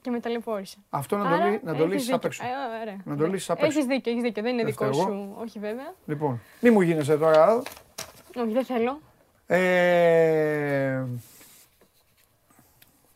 Και 0.00 0.10
με 0.10 0.20
ταλαιπώρησε. 0.20 0.76
Αυτό 0.90 1.16
να 1.16 1.24
το, 1.24 1.60
να 1.62 1.74
το 1.74 1.86
λύσεις 1.86 2.12
απ' 2.12 2.24
έξω. 2.24 2.44
Ε, 2.44 2.96
να 3.04 3.16
το 3.16 3.26
λύσεις 3.26 3.50
απ' 3.50 3.62
έξω. 3.62 3.78
Έχεις 3.78 3.84
δίκιο, 3.84 4.12
έχεις 4.12 4.22
δίκιο. 4.22 4.42
Δεν 4.42 4.52
είναι 4.52 4.64
δικό 4.64 4.92
σου. 4.92 5.34
Όχι, 5.40 5.58
βέβαια. 5.58 5.94
Λοιπόν, 6.06 6.40
μη 6.60 6.70
μου 6.70 6.80
γίνεσαι 6.80 7.16
τώρα. 7.16 7.62
Όχι, 8.36 8.52
δεν 8.52 8.64
θέλω. 8.64 9.00
Ε, 9.46 11.04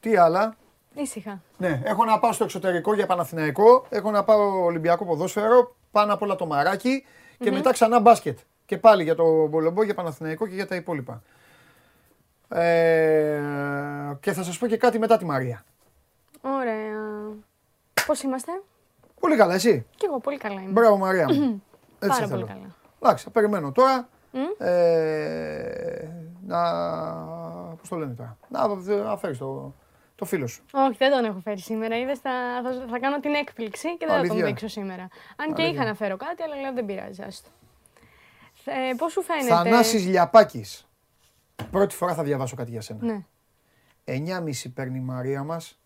τι 0.00 0.16
άλλα; 0.16 0.56
Ήσυχα. 0.94 1.42
Ναι, 1.58 1.80
έχω 1.84 2.04
να 2.04 2.18
πάω 2.18 2.32
στο 2.32 2.44
εξωτερικό 2.44 2.94
για 2.94 3.06
Παναθηναϊκό. 3.06 3.86
Έχω 3.88 4.10
να 4.10 4.24
πάω 4.24 4.64
Ολυμπιακό 4.64 5.04
ποδόσφαιρο. 5.04 5.76
Πάνω 5.90 6.12
απ' 6.14 6.22
όλα 6.22 6.36
το 6.36 6.46
μαράκι. 6.46 7.04
Και 7.38 7.50
μετά 7.50 7.72
ξανά 7.72 8.00
μπάσκετ. 8.00 8.38
Και 8.66 8.78
πάλι 8.78 9.02
για 9.02 9.14
το 9.14 9.46
Μπολομπό, 9.46 9.82
για 9.82 9.94
Παναθηναϊκό 9.94 10.46
και 10.46 10.54
για 10.54 10.66
τα 10.66 10.74
υπόλοιπα. 10.74 11.22
Ε, 12.48 13.42
Και 14.20 14.32
θα 14.32 14.42
σας 14.42 14.58
πω 14.58 14.66
και 14.66 14.76
κάτι 14.76 14.98
μετά 14.98 15.16
τη 15.16 15.24
Μαρία. 15.24 15.64
Ωραία. 16.44 16.92
Πώς 18.06 18.22
είμαστε; 18.22 18.52
Πολύ 19.20 19.36
καλά, 19.36 19.54
εσύ; 19.54 19.86
Κι 19.96 20.04
εγώ 20.06 20.18
πολύ 20.20 20.36
καλά 20.36 20.60
είμαι. 20.60 20.70
Μπράβο 20.70 20.96
Μαρία 20.96 21.26
μου. 21.32 21.62
Έτσι 21.98 22.18
Πάρα 22.18 22.26
θέλω. 22.26 22.28
πολύ 22.30 22.44
καλά. 22.52 22.74
Εντάξει, 23.02 23.24
θα 23.24 23.30
περιμένω 23.30 23.72
τώρα. 23.72 24.08
Ε, 24.58 26.08
να. 26.46 26.60
Πώς 27.76 27.88
το 27.88 27.96
λένε 27.96 28.14
τώρα. 28.14 28.36
Να, 28.48 28.68
να 29.04 29.16
φέρεις 29.16 29.38
το, 29.38 29.74
το 30.14 30.24
φίλο 30.24 30.46
σου. 30.46 30.64
Όχι, 30.72 30.96
δεν 30.98 31.10
τον 31.10 31.24
έχω 31.24 31.40
φέρει 31.40 31.60
σήμερα. 31.60 31.98
Είδες, 31.98 32.18
θα, 32.18 32.30
θα, 32.62 32.86
θα 32.90 32.98
κάνω 32.98 33.20
την 33.20 33.34
έκπληξη 33.34 33.96
και 33.96 34.06
δεν 34.06 34.08
θα 34.08 34.20
τον 34.20 34.30
Αλήθεια. 34.30 34.44
δείξω 34.46 34.68
σήμερα. 34.68 35.02
Αν 35.36 35.54
και 35.54 35.62
Αλήθεια. 35.62 35.68
είχα 35.68 35.84
να 35.84 35.94
φέρω 35.94 36.16
κάτι, 36.16 36.42
αλλά 36.42 36.56
λέω 36.60 36.72
δεν 36.72 36.84
πειράζει. 36.86 37.22
Άστο. 37.22 37.48
Ε, 38.64 38.94
πώς 38.96 39.12
σου 39.12 39.22
φαίνεται; 39.22 39.46
Θανάσης 39.48 40.06
Λιαπάκης. 40.06 40.88
Πρώτη 41.70 41.94
φορά 41.94 42.14
θα 42.14 42.22
διαβάσω 42.22 42.56
κάτι 42.56 42.70
για 42.70 42.80
σένα. 42.80 42.98
Ναι. 43.04 43.24
9,5 44.04 44.70
παίρνει 44.74 44.98
η 44.98 45.02
Μαρία 45.02 45.42
μας 45.42 45.78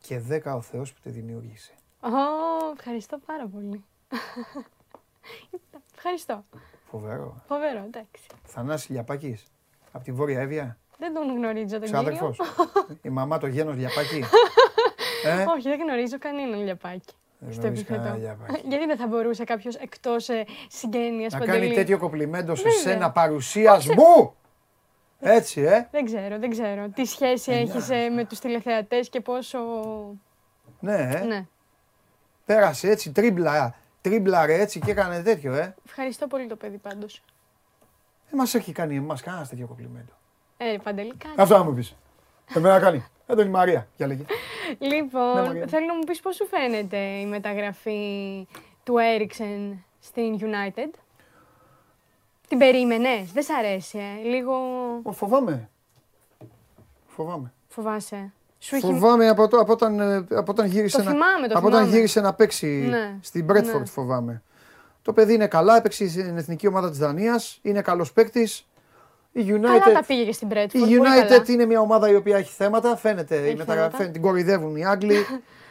και 0.00 0.20
10 0.30 0.40
ο 0.56 0.60
Θεός 0.60 0.92
που 0.92 1.00
τη 1.02 1.10
δημιούργησε. 1.10 1.72
Ω, 2.00 2.08
ευχαριστώ 2.76 3.18
πάρα 3.26 3.46
πολύ. 3.46 3.84
ευχαριστώ. 5.96 6.44
Φοβερό. 6.90 7.42
Φοβερό, 7.48 7.78
εντάξει. 7.86 8.22
Θανάσης 8.44 8.88
Λιαπάκης. 8.88 9.44
Από 9.92 10.04
τη 10.04 10.12
Βόρεια 10.12 10.40
Εύβοια. 10.40 10.78
Δεν 10.98 11.14
τον 11.14 11.36
γνωρίζω 11.36 11.78
τον 11.78 11.82
Ξάδερφος. 11.82 12.36
κύριο. 12.36 12.98
η 13.02 13.08
μαμά 13.08 13.38
το 13.38 13.46
γένος 13.46 13.76
Λιαπάκη. 13.76 14.16
ε, 15.24 15.44
Όχι, 15.56 15.68
δεν 15.68 15.80
γνωρίζω 15.80 16.18
κανέναν 16.18 16.62
λιαπάκι. 16.64 17.12
Δεν 17.38 17.52
Στο 17.52 17.60
γνωρίζεις 17.60 17.84
επίθετο. 17.84 18.08
κανένα 18.08 18.16
λιαπάκι. 18.16 18.68
Γιατί 18.68 18.86
δεν 18.86 18.96
θα 18.96 19.06
μπορούσε 19.06 19.44
κάποιος 19.44 19.74
εκτός 19.76 20.28
ε, 20.28 20.44
συγγένειας 20.68 21.32
να 21.32 21.38
κάνει 21.38 21.72
τέτοιο 21.72 21.98
κοπλιμέντο 21.98 22.54
σε 22.54 22.62
Βέβαια. 22.62 22.78
σένα 22.80 23.10
παρουσιασμού. 23.10 24.34
Έτσι, 25.20 25.60
ε. 25.60 25.88
Δεν 25.90 26.04
ξέρω, 26.04 26.38
δεν 26.38 26.50
ξέρω. 26.50 26.88
Τι 26.88 27.04
σχέση 27.04 27.52
έχεις 27.52 27.90
ε, 27.90 28.08
με 28.08 28.24
τους 28.24 28.38
τηλεθεατές 28.38 29.08
και 29.08 29.20
πόσο... 29.20 29.58
Ναι, 30.80 30.94
ε. 30.94 31.24
Ναι. 31.24 31.46
Πέρασε 32.44 32.90
έτσι, 32.90 33.12
τρίμπλα, 33.12 33.74
τρίμπλαρε 34.00 34.60
έτσι 34.60 34.80
και 34.80 34.90
έκανε 34.90 35.22
τέτοιο, 35.22 35.54
ε. 35.54 35.74
Ευχαριστώ 35.86 36.26
πολύ 36.26 36.46
το 36.46 36.56
παιδί 36.56 36.76
πάντως. 36.78 37.22
Δεν 38.30 38.38
μας 38.38 38.54
έχει 38.54 38.72
κάνει 38.72 38.96
εμάς 38.96 39.22
κανένα 39.22 39.46
τέτοιο 39.46 39.66
κοπλιμέντο. 39.66 40.12
Ε, 40.56 40.76
Παντελή, 40.82 41.14
κάτι. 41.14 41.34
Αυτό 41.36 41.56
να 41.58 41.64
μου 41.64 41.74
πεις. 41.74 41.96
Εμένα 42.54 42.80
κάνει. 42.80 43.04
Δεν 43.26 43.46
η 43.46 43.50
Μαρία, 43.50 43.88
για 43.96 44.06
λέγε. 44.06 44.24
Ναι, 44.78 44.88
Λοιπόν, 44.88 45.44
Μαρία. 45.44 45.66
θέλω 45.66 45.86
να 45.86 45.94
μου 45.94 46.02
πεις 46.06 46.20
πώς 46.20 46.34
σου 46.34 46.46
φαίνεται 46.46 46.96
η 46.96 47.26
μεταγραφή 47.26 48.46
του 48.84 48.98
Έριξεν 48.98 49.84
στην 50.00 50.38
United; 50.40 50.90
Την 52.48 52.58
περίμενες, 52.58 53.32
δεν 53.32 53.42
σ' 53.42 53.50
αρέσει, 53.50 53.98
ε. 53.98 54.28
Λίγο 54.28 54.52
Ω, 55.02 55.12
φοβάμαι. 55.12 55.68
Φοβάμαι. 57.06 57.52
φοβάσαι. 57.68 58.32
Σου 58.58 58.74
έχει... 58.76 58.86
Φοβάμαι 58.86 59.28
από, 59.28 59.48
το, 59.48 59.56
από, 59.58 59.72
όταν, 59.72 60.00
ε, 60.00 60.16
από 60.16 60.50
όταν 60.52 60.66
γύρισε 60.66 60.96
Το 60.96 61.02
να, 61.02 61.10
θυμάμαι, 61.10 61.48
το 61.48 61.58
από 61.58 61.66
όταν 61.66 61.78
θυμάμαι. 61.78 61.96
γύρισε 61.96 62.20
να 62.20 62.34
παίξει 62.34 62.66
Ναι, 62.66 63.16
στην 63.20 63.44
Μπρέτφορντ 63.44 63.78
ναι. 63.80 63.86
φοβάμαι. 63.86 64.42
Το 65.02 65.12
παιδί 65.12 65.34
είναι 65.34 65.46
καλά, 65.46 65.76
έπαιξε 65.76 66.08
στην 66.08 66.36
εθνική 66.36 66.66
ομάδα 66.66 66.88
της 66.90 66.98
Δανίας, 66.98 67.58
είναι 67.62 67.82
καλός 67.82 68.12
παίκτης. 68.12 68.66
Η 69.32 69.44
Καλά 69.44 69.78
τα 69.78 70.00
United, 70.00 70.04
πήγε 70.06 70.24
και 70.24 70.32
στην 70.32 70.48
η 70.48 70.50
Bradford, 70.54 70.68
πολύ 70.78 70.96
καλά. 71.00 71.26
United 71.42 71.48
είναι 71.48 71.64
μια 71.66 71.80
ομάδα 71.80 72.10
η 72.10 72.14
οποία 72.14 72.36
έχει 72.36 72.52
θέματα, 72.52 72.96
φαίνεται, 72.96 73.34
η 73.36 73.38
Έχει 73.38 73.56
μεταγραφή, 73.56 73.66
θέματα. 73.76 73.96
φαίνεται, 73.96 74.12
την 74.12 74.22
κοροϊδεύουν 74.22 74.76
οι 74.76 74.86
Άγγλοι. 74.86 75.16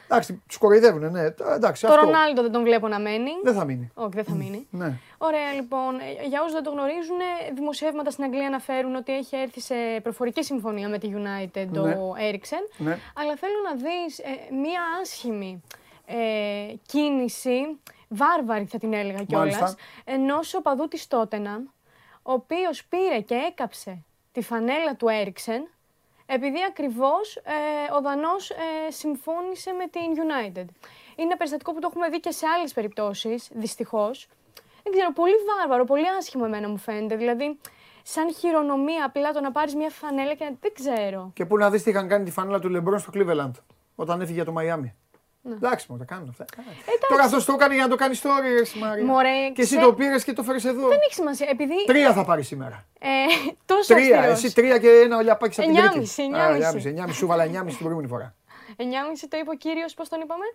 Εντάξει, 0.10 0.42
τους 0.48 0.58
κοροϊδεύουν, 0.58 1.12
ναι. 1.12 1.32
Το- 1.32 1.44
Εντάξει, 1.50 1.82
Το 1.86 1.88
αυτό 1.94 2.02
Ρονάλντο 2.06 2.42
δεν 2.42 2.52
τον 2.52 2.64
βλέπω 2.64 2.88
να 2.88 3.00
μένει. 3.00 3.32
δεν 3.44 3.54
θα 3.54 3.66
μείνει. 3.66 3.92
Όχι, 3.94 4.10
δεν 4.14 4.24
θα 4.24 4.34
μείνει. 4.34 4.68
Ναι. 4.72 4.94
Ωραία, 5.18 5.52
λοιπόν. 5.54 5.96
Ε, 6.00 6.28
Για 6.28 6.40
όσους 6.42 6.54
δεν 6.54 6.64
το 6.64 6.70
γνωρίζουν, 6.72 7.20
ε, 7.20 7.52
δημοσιεύματα 7.54 8.12
στην 8.12 8.24
Αγγλία 8.24 8.48
αναφέρουν 8.48 8.96
ότι 8.96 9.14
έχει 9.16 9.36
έρθει 9.36 9.62
σε 9.62 9.76
προφορική 10.04 10.44
συμφωνία 10.44 10.90
με 10.90 10.98
τη 10.98 11.12
United 11.14 11.68
Ναι. 11.72 11.80
ο 11.80 12.14
Έριξεν. 12.20 12.60
Ναι. 12.78 12.98
Αλλά 13.16 13.36
θέλω 13.36 13.54
να 13.70 13.74
δεις 13.76 14.20
ε, 14.20 14.54
μία 14.54 14.82
άσχημη 15.02 15.64
ε, 16.06 16.74
κίνηση, 16.86 17.80
βάρβαρη 18.08 18.66
θα 18.66 18.78
την 18.78 18.94
έλεγα 18.94 19.24
κιόλας, 19.24 19.60
Μάλιστα. 19.60 19.76
ενός 20.04 20.54
οπαδού 20.54 20.88
της 20.88 21.08
Τότεναμ, 21.08 21.62
ο 22.24 22.32
οποίος 22.32 22.86
πήρε 22.86 23.20
και 23.20 23.36
έκαψε 23.36 24.04
τη 24.32 24.42
φανέλα 24.42 24.96
του 24.96 25.08
Έριξεν, 25.08 25.68
επειδή 26.30 26.58
ακριβώς 26.70 27.36
ε, 27.36 27.94
ο 27.98 28.02
Δανός 28.02 28.50
ε, 28.50 28.56
συμφώνησε 28.92 29.72
με 29.72 29.88
την 29.88 30.02
United. 30.02 30.68
Είναι 31.16 31.28
ένα 31.30 31.38
περιστατικό 31.38 31.74
που 31.74 31.80
το 31.80 31.88
έχουμε 31.90 32.10
δει 32.10 32.20
και 32.20 32.32
σε 32.32 32.46
άλλες 32.58 32.74
περιπτώσεις, 32.74 33.50
δυστυχώς. 33.54 34.28
Δεν 34.84 34.92
ξέρω, 34.92 35.14
πολύ 35.14 35.34
βάρβαρο, 35.50 35.84
πολύ 35.86 36.10
άσχημο 36.18 36.44
εμένα 36.48 36.70
μου 36.70 36.78
φαίνεται. 36.78 37.16
Δηλαδή, 37.16 37.60
σαν 38.04 38.34
χειρονομία 38.34 39.06
απλά 39.06 39.32
το 39.32 39.42
να 39.42 39.52
πάρεις 39.52 39.76
μια 39.76 39.90
φανέλα 39.90 40.34
και 40.34 40.44
να... 40.44 40.56
δεν 40.60 40.74
ξέρω. 40.74 41.32
Και 41.34 41.46
πού 41.46 41.58
να 41.58 41.70
δεις 41.70 41.84
τι 41.84 41.90
είχαν 41.90 42.08
κάνει 42.08 42.26
τη 42.26 42.32
φανέλα 42.32 42.60
του 42.60 42.70
Λεμπρόν 42.70 43.00
στο 43.00 43.12
Cleveland 43.14 43.52
όταν 43.96 44.22
έφυγε 44.22 44.36
για 44.36 44.46
το 44.46 44.52
Μαϊάμι. 44.52 44.96
Εντάξει, 45.52 45.86
μου 45.90 45.98
τα 45.98 46.06
κάνουν 46.06 46.28
αυτά. 46.30 46.46
Τώρα 47.10 47.24
αυτό 47.24 47.46
το 47.46 47.54
έκανε 47.54 47.74
για 47.74 47.84
να 47.84 47.90
το 47.90 47.96
κάνει 47.96 48.16
story, 48.24 48.74
ρε 48.74 48.80
Μαρία. 48.80 49.06
Μωρέ, 49.06 49.50
και 49.54 49.62
εσύ 49.62 49.76
ξέ- 49.76 49.82
το 49.88 49.94
πήρες 49.94 50.24
και 50.24 50.34
το 50.34 50.44
φέρει 50.44 50.60
εδώ. 50.66 50.88
Δεν 50.88 50.98
έχει 51.06 51.14
σημασία, 51.14 51.48
επειδή... 51.50 51.74
Τρία 51.86 52.14
θα 52.14 52.24
πάρεις 52.26 52.48
σήμερα. 52.48 52.86
Ε, 53.00 53.08
τόσο 53.66 53.94
Τρία. 53.94 54.16
αυστηρός. 54.18 54.44
Εσύ 54.44 54.54
τρία 54.56 54.78
και 54.78 54.90
ένα 54.90 55.18
ο 55.18 55.22
Λιαπάκη 55.22 55.60
από 55.62 55.70
την 55.70 55.80
Κρήτη. 55.80 55.88
Εννιάμιση, 55.88 56.22
Α, 56.22 56.26
εννιάμιση. 56.26 56.54
εννιάμιση, 56.56 56.88
εννιάμιση. 56.88 57.18
Σου 57.18 57.28
βάλα 57.28 57.44
εννιάμιση 57.44 57.76
την 57.78 57.86
προηγούμενη 57.86 58.14
φορά. 58.14 58.36
9,5 58.78 59.28
το 59.30 59.38
είπε 59.38 59.50
ο 59.50 59.54
κύριος, 59.54 59.94
πώς 59.94 60.10
τον 60.10 60.22
είπαμε; 60.22 60.46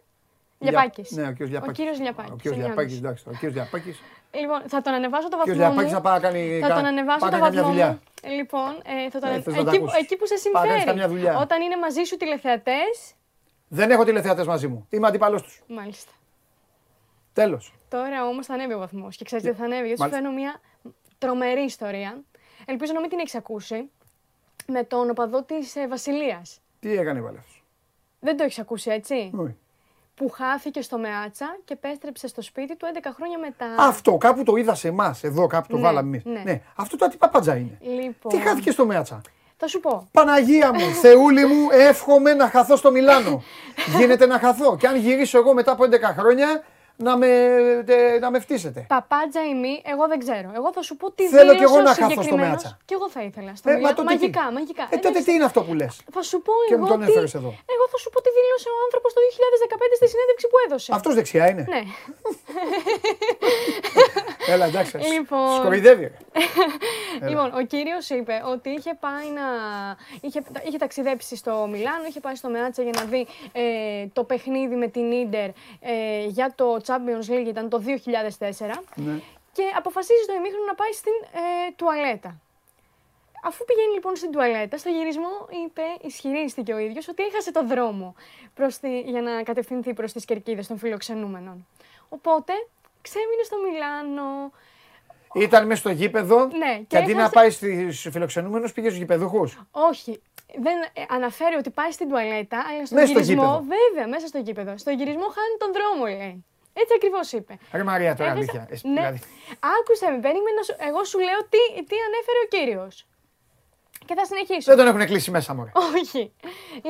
Λια- 0.59 0.71
Λιαπάκης. 0.71 1.11
Ναι, 1.11 1.23
ο 1.23 1.31
κύριος 1.33 1.51
Λιαπάκης. 1.51 1.71
Ο 1.71 1.83
κύριος 1.83 1.99
Λιαπάκης. 1.99 2.33
Ο 2.33 2.37
κύριος 2.37 2.57
9,5. 2.59 2.67
Λιαπάκης, 2.67 2.99
εντάξει. 2.99 3.25
Ο 3.29 3.33
κύριος 3.33 3.55
Λιαπάκης. 3.55 3.97
Λοιπόν, 4.41 4.61
θα 4.73 4.81
τον 4.83 4.93
ανεβάσω 4.99 5.29
το 5.29 5.37
Ο 5.37 5.43
κύριος 5.43 5.59
βαθμό 5.59 5.81
Λιαπάκης 5.81 5.93
μου. 5.93 5.99
να 5.99 6.05
πάει 6.07 6.15
να 6.19 6.23
κάνει. 6.27 6.59
Θα 6.63 6.69
κα- 6.69 6.75
τον 6.75 6.85
ανεβάσω 6.93 7.19
πάει 7.19 7.31
το 7.31 7.37
να 7.37 7.43
κάνει 7.43 7.55
μια 7.55 7.63
βαθμό 7.63 7.73
δουλειά. 7.73 7.91
μου. 7.91 8.31
Λοιπόν, 8.39 8.71
ε, 8.93 9.11
θα 9.13 9.19
τον... 9.21 9.29
Ε, 9.29 9.33
ανε- 9.33 9.43
θες 9.45 9.55
να 9.55 9.65
τα 9.65 9.71
εκεί, 9.71 9.79
που, 9.79 9.85
ακούσεις. 9.89 10.03
εκεί 10.03 10.15
που 10.19 10.27
σε 10.31 10.35
Πάει 10.35 10.53
να 10.53 10.59
κάνεις 10.59 10.83
συμφέρει. 10.83 10.91
καμιά 10.91 11.09
δουλειά. 11.15 11.33
Όταν 11.45 11.59
είναι 11.65 11.77
μαζί 11.85 12.03
σου 12.09 12.17
τηλεθεατές, 12.21 12.95
Δεν 13.75 13.91
έχω 13.91 14.05
τηλεθεατές 14.05 14.47
μαζί 14.47 14.69
μου. 14.69 14.87
Είμαι 14.91 15.07
αντίπαλος 15.07 15.43
τους. 15.43 15.63
μάλιστα. 15.69 16.13
Τέλος. 17.33 17.75
Τώρα 17.89 18.27
όμως 18.27 18.47
θα 18.47 18.55
ανέβει 18.55 18.73
ο 18.73 18.79
βαθμός. 18.79 19.17
Και 19.17 19.25
ξέρετε 19.25 19.51
τι 19.51 19.57
θα 19.57 19.65
ανέβει, 19.65 19.87
γιατί 19.87 19.97
σου 20.03 20.09
Μάλιστα. 20.09 20.23
φέρνω 20.23 20.41
μια 20.41 20.61
τρομερή 21.19 21.61
ιστορία. 21.63 22.21
Ελπίζω 22.67 22.93
να 22.93 23.01
μην 23.01 23.09
την 23.09 23.19
έχει 23.19 23.37
ακούσει. 23.37 23.91
Με 24.67 24.83
τον 24.85 25.11
οπαδό 25.11 25.43
της 25.43 25.77
ε, 25.77 25.89
Βασιλείας. 25.89 26.61
Τι 26.81 26.93
έκανε 26.97 27.19
η 27.19 27.23
Βαλεύς. 27.23 27.63
Δεν 28.21 28.37
το 28.37 28.43
έχεις 28.45 28.59
ακούσει, 28.59 28.91
έτσι; 28.91 29.31
Όχι. 29.37 29.57
Που 30.15 30.29
χάθηκε 30.31 30.83
στο 30.83 30.99
Μεάτσα 30.99 31.57
και 31.65 31.73
επέστρεψε 31.73 32.27
στο 32.29 32.43
σπίτι 32.43 32.77
του 32.77 32.87
11 32.95 32.99
χρόνια 33.15 33.39
μετά. 33.39 33.75
Αυτό 33.79 34.17
κάπου 34.17 34.43
το 34.43 34.57
είδα 34.57 34.75
σε 34.75 34.89
εμάς. 34.89 35.25
Εδώ 35.25 35.47
κάπου 35.47 35.69
το 35.69 35.77
Ναι, 35.77 35.83
βάλαμε 35.83 36.23
εμείς. 36.25 36.43
ναι. 36.45 36.63
Αυτό 36.77 36.97
το 36.97 37.09
τι 37.09 37.17
παπατζά 37.17 37.57
είναι. 37.57 37.79
Λοιπόν, 37.81 38.33
Τι 38.33 38.39
χάθηκε 38.39 38.71
στο 38.71 38.87
Μέατσα. 38.87 39.21
Θα 39.65 39.71
σου 39.71 39.81
πω. 39.81 40.09
Παναγία 40.13 40.73
μου, 40.73 40.87
Θεούλη 41.03 41.45
μου, 41.47 41.69
εύχομαι 41.91 42.35
να 42.35 42.49
χαθώ 42.49 42.77
στο 42.77 42.91
Μιλάνο. 42.91 43.43
Γίνεται 43.99 44.27
να 44.27 44.39
χαθώ. 44.39 44.77
Και 44.81 44.87
αν 44.87 44.97
γυρίσω 44.97 45.39
εγώ 45.39 45.55
μετά 45.55 45.73
από 45.73 45.85
11 45.85 45.89
χρόνια, 46.19 46.49
να 46.97 47.17
με, 47.21 47.29
τε- 47.87 48.21
να 48.25 48.29
με 48.31 48.39
φτύσετε. 48.45 48.81
Παπάτζα 48.95 49.41
ή 49.51 49.55
μη, 49.63 49.75
εγώ 49.93 50.05
δεν 50.13 50.19
ξέρω. 50.25 50.49
Εγώ 50.59 50.69
θα 50.77 50.83
σου 50.87 50.95
πω 51.01 51.07
τι 51.17 51.25
Θέλω 51.29 51.41
δήλωσε 51.41 51.59
κι 51.59 51.65
εγώ 51.69 51.77
ο 51.77 51.81
να 51.89 51.93
χαθώ 51.95 52.11
στο 52.11 52.23
συγκεκριμένος. 52.23 52.63
Μέατσα. 52.63 52.71
Κι 52.89 52.95
εγώ 52.99 53.07
θα 53.15 53.21
ήθελα. 53.29 53.53
Στο 53.61 53.67
Ε, 53.71 53.73
Μιλάνο. 53.75 53.95
τότε 53.99 54.09
τι; 54.09 54.15
μαγικά, 54.15 54.45
μαγικά. 54.57 54.83
Ε, 54.83 54.87
τότε 54.95 55.09
Εντάξει, 55.09 55.25
τι 55.27 55.33
είναι 55.37 55.45
αυτό 55.51 55.61
που 55.67 55.73
λες; 55.81 55.95
Θα 56.17 56.23
σου 56.31 56.37
πω 56.47 56.53
Και 56.71 56.77
μου 56.77 56.85
εγώ 56.87 56.93
τον 56.93 56.99
τι... 57.05 57.11
έφερες 57.11 57.33
εδώ. 57.41 57.51
Εγώ 57.75 57.85
θα 57.93 57.99
σου 58.03 58.09
πω 58.13 58.19
τι 58.25 58.31
δήλωσε 58.37 58.69
ο 58.77 58.79
άνθρωπος 58.87 59.11
το 59.17 59.21
2015 59.25 60.01
στη 60.01 60.07
συνέντευξη 60.13 60.47
που 60.51 60.57
έδωσε. 60.67 60.89
Αυτός 60.99 61.13
δεξιά 61.19 61.45
είναι. 61.51 61.65
Ναι. 61.75 61.83
Έλα, 64.49 64.67
εντάξει. 64.67 64.99
Λοιπόν. 64.99 65.57
Σκοϊδεύει. 65.57 66.03
ρε. 66.03 66.17
Λοιπόν, 67.29 67.55
ο 67.55 67.63
κύριος 67.65 68.09
είπε 68.11 68.43
ότι 68.45 68.71
είχε 68.71 68.95
πάει 69.01 69.31
να. 69.31 69.43
είχε, 70.21 70.43
είχε 70.67 70.79
ταξιδέψει 70.79 71.37
στο 71.37 71.67
Μιλάνο, 71.71 72.05
είχε 72.09 72.21
πάει 72.21 72.35
στο 72.35 72.49
Μεάτσα 72.49 72.83
για 72.83 72.93
να 72.95 73.05
δει 73.05 73.27
ε, 73.53 74.07
το 74.13 74.25
παιχνίδι 74.25 74.75
με 74.75 74.89
την 74.89 75.29
ντερ 75.31 75.49
ε, 75.81 76.25
για 76.27 76.53
το 76.55 76.77
Champions 76.87 77.31
League, 77.33 77.47
ήταν 77.47 77.69
το 77.69 77.83
2004. 77.87 77.89
Ναι. 78.95 79.21
Και 79.53 79.63
αποφασίζει 79.77 80.23
στο 80.23 80.33
ημίχρονο 80.35 80.65
να 80.67 80.75
πάει 80.75 80.93
στην 80.93 81.13
ε, 81.33 81.73
τουαλέτα. 81.77 82.41
Αφού 83.45 83.65
πηγαίνει 83.65 83.93
λοιπόν 83.95 84.17
στην 84.17 84.31
τουαλέτα, 84.31 84.79
στο 84.79 84.89
γυρισμό 84.89 85.49
είπε, 85.65 85.83
ισχυρίστηκε 86.01 86.73
ο 86.73 86.79
ίδιος, 86.79 87.09
ότι 87.09 87.23
έχασε 87.23 87.53
το 87.53 87.67
δρόμο 87.67 88.15
προς 88.55 88.79
τη, 88.79 89.01
για 89.01 89.23
να 89.23 89.43
κατευθυνθεί 89.43 89.95
προς 89.95 90.13
τις 90.13 90.25
κερκίδες 90.25 90.67
των 90.67 90.79
φιλοξενούμενων. 90.79 91.67
Οπότε 92.09 92.53
ξέμεινε 93.03 93.43
στο 93.45 93.57
Μιλάνο. 93.65 94.53
Ήταν 95.35 95.67
μέσα 95.67 95.81
στο 95.81 95.91
γήπεδο 95.91 96.47
Ναι, 96.47 96.77
και 96.79 96.85
και 96.89 96.97
αντί 96.97 97.13
να 97.15 97.19
έχασε- 97.19 97.35
πάει 97.35 97.51
στους 97.51 98.07
φιλοξενούμενους 98.13 98.73
πήγε 98.73 98.87
στους 98.89 98.99
γηπεδούχους. 98.99 99.61
Όχι, 99.71 100.23
δεν 100.65 100.77
ε, 100.93 101.03
αναφέρει 101.09 101.55
ότι 101.57 101.71
πάει 101.71 101.91
στην 101.91 102.09
τουαλέτα, 102.09 102.59
αλλά 102.69 102.87
στο 102.87 102.95
Μέσα 102.95 103.07
στο 103.07 103.19
γυρισμό, 103.21 103.43
γήπεδο. 103.43 103.65
βέβαια, 103.77 104.09
μέσα 104.15 104.27
στο 104.27 104.39
γήπεδο. 104.39 104.77
Στο 104.77 104.91
γυρισμό 104.91 105.27
χάνει 105.37 105.55
τον 105.63 105.71
δρόμο, 105.77 106.05
λέει. 106.19 106.45
Έτσι 106.81 106.93
ακριβώς 106.97 107.33
είπε. 107.33 107.59
Ρε 107.73 107.83
Μαρία, 107.83 108.15
τώρα 108.15 108.31
Έχασα- 108.31 108.39
αλήθεια. 108.53 108.67
Εσύ, 108.71 108.89
Ναι. 108.89 108.95
δηλαδή. 109.01 109.19
Άκουσε 109.77 110.07
με, 110.13 110.19
περίμενα, 110.27 110.61
σου- 110.67 110.77
εγώ 110.89 111.01
σου 111.11 111.19
λέω 111.29 111.41
τι, 111.53 111.61
τι 111.89 111.97
ανέφερε 112.09 112.39
ο 112.47 112.49
κύριος. 112.55 112.95
Και 114.07 114.15
θα 114.19 114.25
συνεχίσω. 114.25 114.67
Δεν 114.75 114.77
τον 114.81 114.87
έχουν 114.91 115.07
κλείσει 115.11 115.31
μέσα, 115.31 115.55
μωρέ. 115.55 115.71
Όχι. 115.99 116.23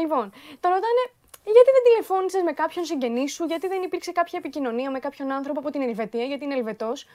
Λοιπόν, 0.01 0.25
τον 0.63 0.71
ρωτάνε 0.75 1.03
γιατί 1.45 1.71
δεν 1.77 1.83
τηλεφώνησες 1.87 2.43
με 2.43 2.53
κάποιον 2.53 2.85
συγγενή 2.85 3.29
σου, 3.29 3.45
γιατί 3.45 3.67
δεν 3.69 3.83
υπήρξε 3.83 4.13
κάποια 4.13 4.39
επικοινωνία 4.39 4.91
με 4.91 4.99
κάποιον 4.99 5.33
άνθρωπο 5.33 5.59
από 5.59 5.71
την 5.71 5.83
Ελβετία, 5.83 6.25
γιατί 6.25 6.45
είναι 6.45 6.55
Ελβετός. 6.55 7.07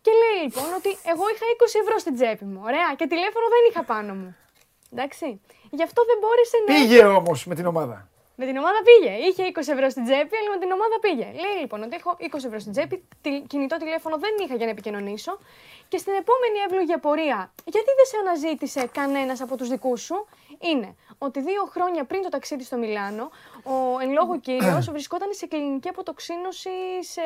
Και 0.00 0.10
λέει 0.20 0.42
λοιπόν 0.42 0.68
ότι 0.78 0.90
εγώ 1.12 1.24
είχα 1.32 1.46
20 1.58 1.80
ευρώ 1.82 1.98
στην 1.98 2.14
τσέπη 2.14 2.44
μου. 2.44 2.60
Ωραία. 2.64 2.88
Και 2.98 3.06
τηλέφωνο 3.06 3.46
δεν 3.54 3.62
είχα 3.68 3.82
πάνω 3.92 4.14
μου. 4.14 4.36
Εντάξει. 4.92 5.40
Γι' 5.70 5.82
αυτό 5.82 6.00
δεν 6.04 6.16
μπόρεσε 6.20 6.56
να. 6.66 6.74
Πήγε 6.74 7.04
όμως 7.04 7.46
με 7.46 7.54
την 7.54 7.66
ομάδα. 7.66 8.08
Με 8.38 8.44
την 8.46 8.56
ομάδα 8.56 8.80
πήγε. 8.88 9.12
Είχε 9.26 9.42
20 9.54 9.58
ευρώ 9.74 9.88
στην 9.90 10.04
τσέπη, 10.04 10.34
αλλά 10.40 10.50
με 10.54 10.58
την 10.62 10.70
ομάδα 10.76 10.96
πήγε. 11.00 11.28
Λέει 11.42 11.56
λοιπόν 11.60 11.82
ότι 11.82 11.94
έχω 12.00 12.10
20 12.20 12.44
ευρώ 12.48 12.58
στην 12.58 12.72
τσέπη, 12.72 13.08
κινητό 13.46 13.76
τηλέφωνο 13.76 14.16
δεν 14.18 14.34
είχα 14.42 14.54
για 14.54 14.64
να 14.64 14.70
επικοινωνήσω. 14.70 15.38
Και 15.88 15.98
στην 15.98 16.12
επόμενη 16.22 16.58
εύλογη 16.66 16.92
απορία, 16.92 17.52
γιατί 17.64 17.90
δεν 17.98 18.06
σε 18.10 18.16
αναζήτησε 18.22 18.88
κανένας 18.92 19.40
από 19.40 19.56
τους 19.56 19.68
δικούς 19.68 20.00
σου, 20.02 20.26
είναι 20.58 20.96
ότι 21.18 21.40
δύο 21.40 21.64
χρόνια 21.64 22.04
πριν 22.04 22.22
το 22.22 22.28
ταξίδι 22.28 22.64
στο 22.64 22.76
Μιλάνο, 22.76 23.30
ο 23.66 24.00
εν 24.02 24.12
λόγω 24.12 24.40
κύριο 24.40 24.82
βρισκόταν 24.90 25.28
σε 25.30 25.46
κλινική 25.46 25.88
αποτοξίνωση, 25.88 26.70
σε, 27.00 27.20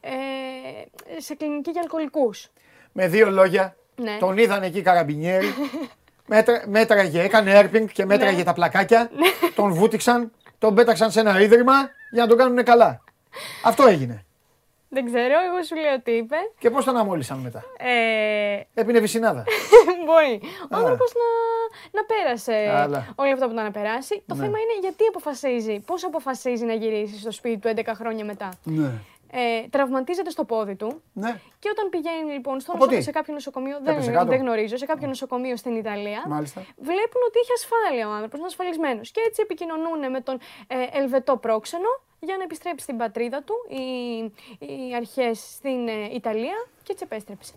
ε, 0.00 1.20
σε 1.20 1.34
κλινική 1.34 1.70
για 1.70 1.80
αλκοολικούς. 1.80 2.50
Με 2.92 3.08
δύο 3.08 3.30
λόγια, 3.30 3.76
ναι. 3.96 4.16
τον 4.20 4.38
είδαν 4.38 4.62
εκεί 4.62 4.82
καραμπινιέρι. 4.82 5.54
Μέτρα, 6.26 6.64
μέτραγε, 6.66 7.22
έκανε 7.22 7.50
έρπινγκ 7.50 7.88
και 7.88 8.04
μέτραγε 8.04 8.36
ναι. 8.36 8.44
τα 8.44 8.52
πλακάκια. 8.52 9.10
Ναι. 9.18 9.50
τον 9.54 9.72
βούτυξαν, 9.72 10.32
τον 10.58 10.74
πέταξαν 10.74 11.10
σε 11.10 11.20
ένα 11.20 11.40
ίδρυμα 11.40 11.90
για 12.12 12.22
να 12.22 12.28
τον 12.28 12.38
κάνουν 12.38 12.64
καλά. 12.64 13.02
Αυτό 13.64 13.86
έγινε. 13.86 14.24
Δεν 14.94 15.04
ξέρω, 15.04 15.34
εγώ 15.46 15.62
σου 15.62 15.76
λέω 15.76 16.00
τι 16.02 16.12
είπες. 16.12 16.46
Και 16.58 16.70
πώς 16.70 16.84
τον 16.84 16.96
αμόλυσαν 16.96 17.38
μετά; 17.38 17.62
Ε... 17.78 18.80
Έπινε 18.80 19.00
βυσινάδα. 19.00 19.44
Μπορεί. 20.06 20.40
Ο 20.72 20.76
άνθρωπος 20.76 21.12
να, 21.20 21.28
να 22.00 22.04
πέρασε 22.04 22.54
Αλλά. 22.76 23.14
όλα 23.14 23.32
αυτά 23.32 23.46
που 23.46 23.52
ήταν 23.52 23.64
να 23.64 23.70
περάσει. 23.70 24.22
Το 24.26 24.34
ναι. 24.34 24.42
θέμα 24.42 24.58
είναι 24.58 24.78
γιατί 24.80 25.04
αποφασίζει, 25.08 25.80
πώς 25.86 26.04
αποφασίζει 26.04 26.64
να 26.64 26.72
γυρίσει 26.72 27.18
στο 27.18 27.30
σπίτι 27.30 27.58
του 27.58 27.82
11 27.84 27.92
χρόνια 27.94 28.24
μετά. 28.24 28.48
Ναι 28.64 28.90
ε, 29.36 29.68
τραυματίζεται 29.70 30.30
στο 30.30 30.44
πόδι 30.44 30.74
του. 30.74 31.02
Ναι. 31.12 31.40
Και 31.58 31.68
όταν 31.72 31.88
πηγαίνει 31.88 32.32
λοιπόν 32.32 32.60
στο 32.60 32.72
νοσοκομείο, 32.72 33.02
σε 33.02 33.10
κάποιο 33.10 33.34
νοσοκομείο, 33.34 33.78
δεν, 33.82 34.26
δεν 34.26 34.40
γνωρίζω, 34.40 34.76
σε 34.76 34.86
κάποιο 34.86 35.06
νοσοκομείο 35.06 35.56
στην 35.56 35.74
Ιταλία, 35.76 36.24
Μάλιστα. 36.28 36.60
βλέπουν 36.76 37.20
ότι 37.28 37.38
έχει 37.38 37.52
ασφάλεια 37.52 38.08
ο 38.08 38.12
άνθρωπος, 38.12 38.38
είναι 38.38 38.46
ασφαλισμένος. 38.46 39.10
Και 39.10 39.20
έτσι 39.26 39.40
επικοινωνούν 39.42 40.10
με 40.10 40.20
τον 40.20 40.38
ε, 40.66 40.98
Ελβετό 40.98 41.36
πρόξενο 41.36 41.88
για 42.24 42.36
να 42.36 42.42
επιστρέψει 42.42 42.84
στην 42.84 42.96
πατρίδα 42.96 43.42
του, 43.42 43.54
οι, 43.68 44.22
οι 44.66 44.94
αρχές 44.94 45.38
στην 45.38 45.88
ε, 45.88 46.14
Ιταλία 46.14 46.66
και 46.82 46.92
έτσι 46.92 47.04
επέστρεψε. 47.04 47.54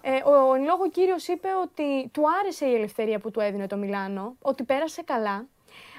Ε, 0.00 0.22
ο 0.24 0.54
εν 0.54 0.64
λόγω 0.64 0.90
κύριος 0.90 1.28
είπε 1.28 1.48
ότι 1.62 2.08
του 2.08 2.22
άρεσε 2.40 2.66
η 2.66 2.74
ελευθερία 2.74 3.18
που 3.18 3.30
του 3.30 3.40
έδινε 3.40 3.66
το 3.66 3.76
Μιλάνο, 3.76 4.36
ότι 4.42 4.62
πέρασε 4.64 5.02
καλά, 5.02 5.46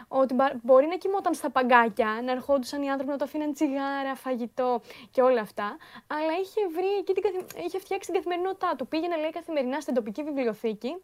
ότι 0.08 0.36
μπορεί 0.62 0.86
να 0.88 0.96
κοιμόταν 0.98 1.34
στα 1.34 1.50
παγκάκια, 1.50 2.22
να 2.24 2.32
ερχόντουσαν 2.32 2.82
οι 2.82 2.90
άνθρωποι 2.90 3.12
να 3.12 3.18
το 3.18 3.24
αφήναν 3.24 3.54
τσιγάρα, 3.54 4.16
φαγητό 4.16 4.82
και 5.12 5.22
όλα 5.22 5.42
αυτά. 5.42 5.78
Αλλά 6.08 6.32
είχε, 6.42 6.62
βρει 6.76 6.98
εκεί 7.00 7.14
την 7.14 7.24
είχε 7.66 7.80
φτιάξει 7.80 8.12
την 8.12 8.16
καθημερινότητά 8.16 8.76
του. 8.78 8.88
Πήγαινε, 8.88 9.16
λέει, 9.16 9.30
καθημερινά 9.30 9.80
στην 9.80 9.94
τοπική 9.94 10.24
βιβλιοθήκη 10.24 10.96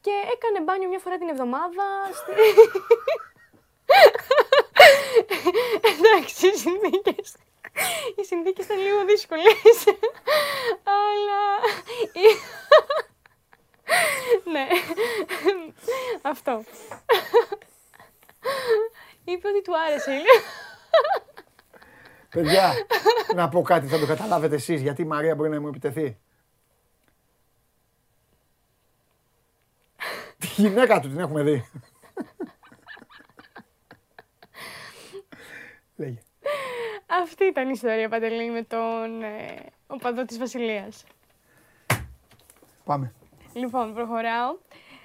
και 0.00 0.10
έκανε 0.34 0.60
μπάνιο 0.64 0.88
μια 0.88 0.98
φορά 0.98 1.18
την 1.18 1.28
εβδομάδα. 1.28 1.84
Στη... 2.12 2.32
Εντάξει, 5.90 6.46
οι 6.46 6.56
συνθήκε. 6.56 7.14
Οι 8.16 8.24
συνθήκες 8.24 8.64
ήταν 8.64 8.78
λίγο 8.78 9.04
δύσκολες. 9.04 9.84
Αλλά. 10.98 11.42
ναι. 14.52 14.66
Αυτό. 16.22 16.64
Είπε 19.24 19.48
ότι 19.48 19.62
του 19.62 19.72
άρεσε. 19.86 20.22
Παιδιά, 22.28 22.72
να 23.34 23.48
πω 23.48 23.62
κάτι, 23.62 23.86
θα 23.86 23.98
το 23.98 24.06
καταλάβετε 24.06 24.54
εσείς, 24.54 24.80
γιατί 24.80 25.02
η 25.02 25.04
Μαρία 25.04 25.34
μπορεί 25.34 25.50
να 25.50 25.60
μου 25.60 25.68
επιτεθεί. 25.68 26.18
Τη 30.38 30.46
γυναίκα 30.46 31.00
του 31.00 31.08
την 31.08 31.18
έχουμε 31.18 31.42
δει. 31.42 31.70
Λέγε. 36.00 36.18
Αυτή 37.22 37.44
ήταν 37.44 37.68
η 37.68 37.72
ιστορία, 37.74 38.08
Παντελή, 38.08 38.50
με 38.50 38.62
τον 38.62 39.22
ε, 39.22 39.54
οπαδό 39.86 40.24
της 40.24 40.38
Βασιλείας. 40.38 41.04
Πάμε. 42.84 43.12
Λοιπόν, 43.52 43.94
προχωράω. 43.94 44.58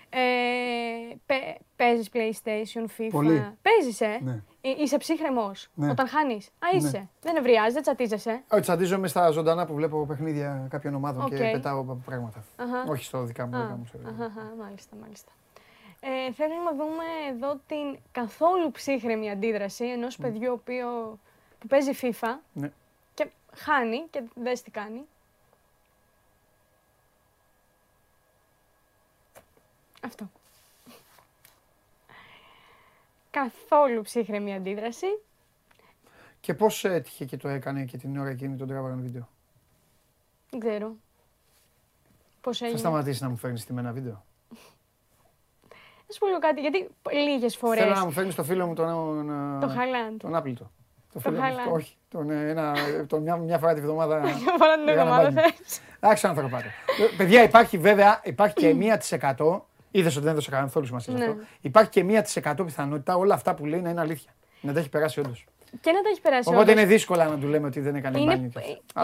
Ε, 0.09 1.35
Παίζεις 1.75 2.09
PlayStation, 2.13 2.85
FIFA; 2.97 3.09
Πολύ. 3.11 3.57
Παίζεις, 3.61 4.01
ε; 4.01 4.19
Ναι. 4.23 4.41
Ε, 4.61 4.69
είσαι 4.77 4.97
ψύχρεμος; 4.97 5.69
Ναι. 5.73 5.89
όταν 5.89 6.07
χάνεις; 6.07 6.47
Α, 6.47 6.67
είσαι. 6.75 6.97
Ναι. 6.97 7.07
Δεν 7.21 7.35
ευριάζει, 7.35 7.73
δεν 7.73 7.81
τσατίζεσαι; 7.81 8.43
Όχι, 8.51 8.61
τσατίζομαι 8.61 9.07
στα 9.07 9.29
ζωντανά 9.29 9.65
που 9.65 9.73
βλέπω 9.73 10.05
παιχνίδια 10.05 10.67
κάποιων 10.69 10.95
ομάδων 10.95 11.25
okay. 11.25 11.35
και 11.35 11.49
πετάω 11.51 11.83
πράγματα. 11.83 12.43
Uh-huh. 12.57 12.89
Όχι 12.91 13.03
στο 13.03 13.23
δικά 13.23 13.45
μου. 13.45 13.51
Δικά 13.51 13.75
μου 13.75 13.85
uh-huh. 13.93 14.57
Μάλιστα, 14.59 14.95
μάλιστα. 15.01 15.31
Ε, 16.07 16.31
θέλω 16.31 16.53
να 16.63 16.71
δούμε 16.71 17.03
εδώ 17.29 17.59
την 17.67 17.99
καθόλου 18.11 18.71
ψύχρεμη 18.71 19.31
αντίδραση 19.31 19.85
ενός 19.85 20.15
mm. 20.15 20.21
παιδιού 20.21 20.53
οποίο, 20.53 21.19
που 21.59 21.67
παίζει 21.67 21.91
FIFA 22.01 22.37
ναι. 22.53 22.71
και 23.13 23.29
χάνει 23.53 24.07
και 24.09 24.23
δεν 24.35 24.63
τι 24.63 24.71
κάνει. 24.71 25.05
Αυτό. 30.01 30.29
Καθόλου 33.31 34.01
ψύχρεμη 34.01 34.55
αντίδραση. 34.55 35.07
Και 36.39 36.53
πώς 36.53 36.83
έτυχε 36.83 37.25
και 37.25 37.37
το 37.37 37.47
έκανε 37.47 37.85
και 37.85 37.97
την 37.97 38.17
ώρα 38.17 38.29
εκείνη 38.29 38.57
τον 38.57 38.67
τράβαγαν 38.67 39.01
βίντεο; 39.01 39.29
Δεν 40.49 40.59
ξέρω. 40.59 40.95
Πώς 42.41 42.61
έγινε. 42.61 42.77
Θα 42.77 42.83
σταματήσει 42.87 43.23
να 43.23 43.29
μου 43.29 43.37
φέρνεις 43.37 43.61
στημένα 43.61 43.91
βίντεο; 43.91 44.23
Θα 46.17 46.25
σου 46.25 46.31
πω 46.31 46.39
λίγο 46.39 46.39
κάτι, 46.39 46.61
γιατί 46.61 46.89
λίγες 47.25 47.55
φορές. 47.55 47.83
Θέλω 47.83 47.95
να 47.95 48.05
μου 48.05 48.11
φέρνεις 48.11 48.35
το 48.35 48.43
φίλο 48.43 48.67
μου 48.67 48.73
τον. 48.73 49.59
Το 49.61 49.67
Χαλάντ. 49.67 50.17
Τον 50.17 50.35
Άπλητο. 50.35 50.71
Το, 51.13 51.19
το 51.19 51.39
Χαλάντ. 51.39 51.67
Όχι. 51.71 51.95
Τον, 52.09 52.29
ένα, 52.29 52.73
τον, 53.07 53.21
μια, 53.21 53.35
μια 53.35 53.57
φορά 53.57 53.73
τη 53.73 53.81
βδομάδα. 53.81 54.19
Μια 54.19 54.55
φορά 54.57 54.75
την 54.75 54.87
εβδομάδα 54.87 55.31
θες. 55.31 55.81
Άξιο 55.99 56.33
πάτε. 56.33 56.73
Παιδιά, 57.17 57.43
υπάρχει 57.43 57.77
βέβαια 57.77 58.21
υπάρχει 58.23 58.55
και 58.55 58.73
μία 58.73 58.97
της 58.97 59.11
εκατό 59.11 59.65
Είδες 59.91 60.15
ότι 60.15 60.23
δεν 60.23 60.33
έδωσε 60.33 60.49
καθόλου 60.49 60.85
σημασία 60.85 61.13
ναι. 61.13 61.25
αυτό. 61.25 61.37
Υπάρχει 61.61 61.89
και 61.89 62.03
μία 62.03 62.21
της 62.21 62.35
εκατό 62.35 62.63
πιθανότητα 62.63 63.15
όλα 63.15 63.33
αυτά 63.33 63.55
που 63.55 63.65
λέει 63.65 63.81
να 63.81 63.89
είναι 63.89 64.01
αλήθεια. 64.01 64.31
Να 64.61 64.73
τα 64.73 64.79
έχει 64.79 64.89
περάσει 64.89 65.19
όντως. 65.19 65.45
Και 65.81 65.91
να 65.91 66.01
τα 66.01 66.09
έχει 66.09 66.21
περάσει. 66.21 66.49
Οπότε 66.49 66.71
είναι 66.71 66.85
δύσκολα 66.85 67.27
να 67.27 67.37
του 67.37 67.47
λέμε 67.47 67.67
ότι 67.67 67.79
δεν 67.79 67.95
έκανε 67.95 68.19
είναι... 68.19 68.49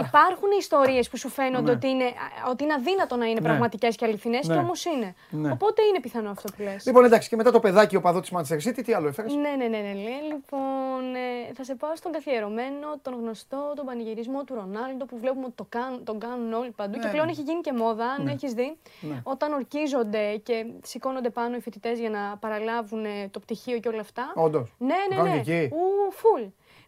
Υπάρχουν 0.07 0.49
ιστορίες 0.59 1.09
που 1.09 1.17
σου 1.17 1.29
φαίνονται 1.29 1.61
ναι. 1.61 1.71
ότι, 1.71 1.87
είναι, 1.87 2.05
ότι 2.49 2.63
είναι 2.63 2.73
αδύνατο 2.73 3.15
να 3.15 3.25
είναι 3.25 3.39
ναι. 3.39 3.47
πραγματικές 3.47 3.95
και 3.95 4.05
αληθινές 4.05 4.47
ναι. 4.47 4.53
και 4.53 4.59
όμως 4.59 4.85
είναι. 4.85 5.15
Ναι. 5.29 5.51
Οπότε 5.51 5.81
είναι 5.81 5.99
πιθανό 5.99 6.29
αυτό 6.29 6.49
που 6.57 6.61
λες. 6.63 6.85
Λοιπόν, 6.85 7.05
εντάξει, 7.05 7.29
και 7.29 7.35
μετά 7.35 7.51
το 7.51 7.59
παιδάκι 7.59 7.95
ο 7.95 8.01
παδό 8.01 8.19
τη 8.19 8.29
Manchester 8.33 8.67
City, 8.67 8.81
τι 8.85 8.93
άλλο 8.93 9.07
έφερες; 9.07 9.33
Ναι, 9.33 9.39
ναι, 9.41 9.67
ναι, 9.67 9.77
ναι, 9.77 9.77
ναι. 9.77 10.33
Λοιπόν, 10.33 11.15
ε, 11.15 11.53
θα 11.53 11.63
σε 11.63 11.75
πάω 11.75 11.95
στον 11.95 12.11
καθιερωμένο, 12.11 12.87
τον 13.01 13.13
γνωστό, 13.13 13.73
τον 13.75 13.85
πανηγυρισμό 13.85 14.43
του 14.43 14.55
Ρονάλντο 14.55 15.05
που 15.05 15.17
βλέπουμε 15.17 15.45
ότι 15.45 15.55
το 15.55 15.65
κάνουν, 15.69 16.03
τον 16.03 16.19
κάνουν 16.19 16.53
όλοι 16.53 16.71
παντού. 16.71 16.99
Και 16.99 17.07
πλέον 17.07 17.27
έχει 17.27 17.41
γίνει 17.41 17.61
και 17.61 17.73
μόδα, 17.73 18.05
αν 18.05 18.27
έχεις 18.27 18.53
δει. 18.53 18.77
Όταν 19.23 19.53
ορκίζονται 19.53 20.35
και 20.43 20.65
σηκώνονται 20.83 21.29
πάνω 21.29 21.55
οι 21.55 21.59
φοιτητές 21.59 21.99
για 21.99 22.09
να 22.09 22.37
παραλάβουν 22.39 23.05
το 23.31 23.39
πτυχίο 23.39 23.79
και 23.79 23.87
όλα 23.87 24.01
αυτά. 24.01 24.31
Όντως. 24.35 24.73
Ναι, 24.77 24.95
ναι, 25.09 25.29
ναι. 25.29 25.67
Ου, 25.71 26.11
φουλ. 26.11 26.41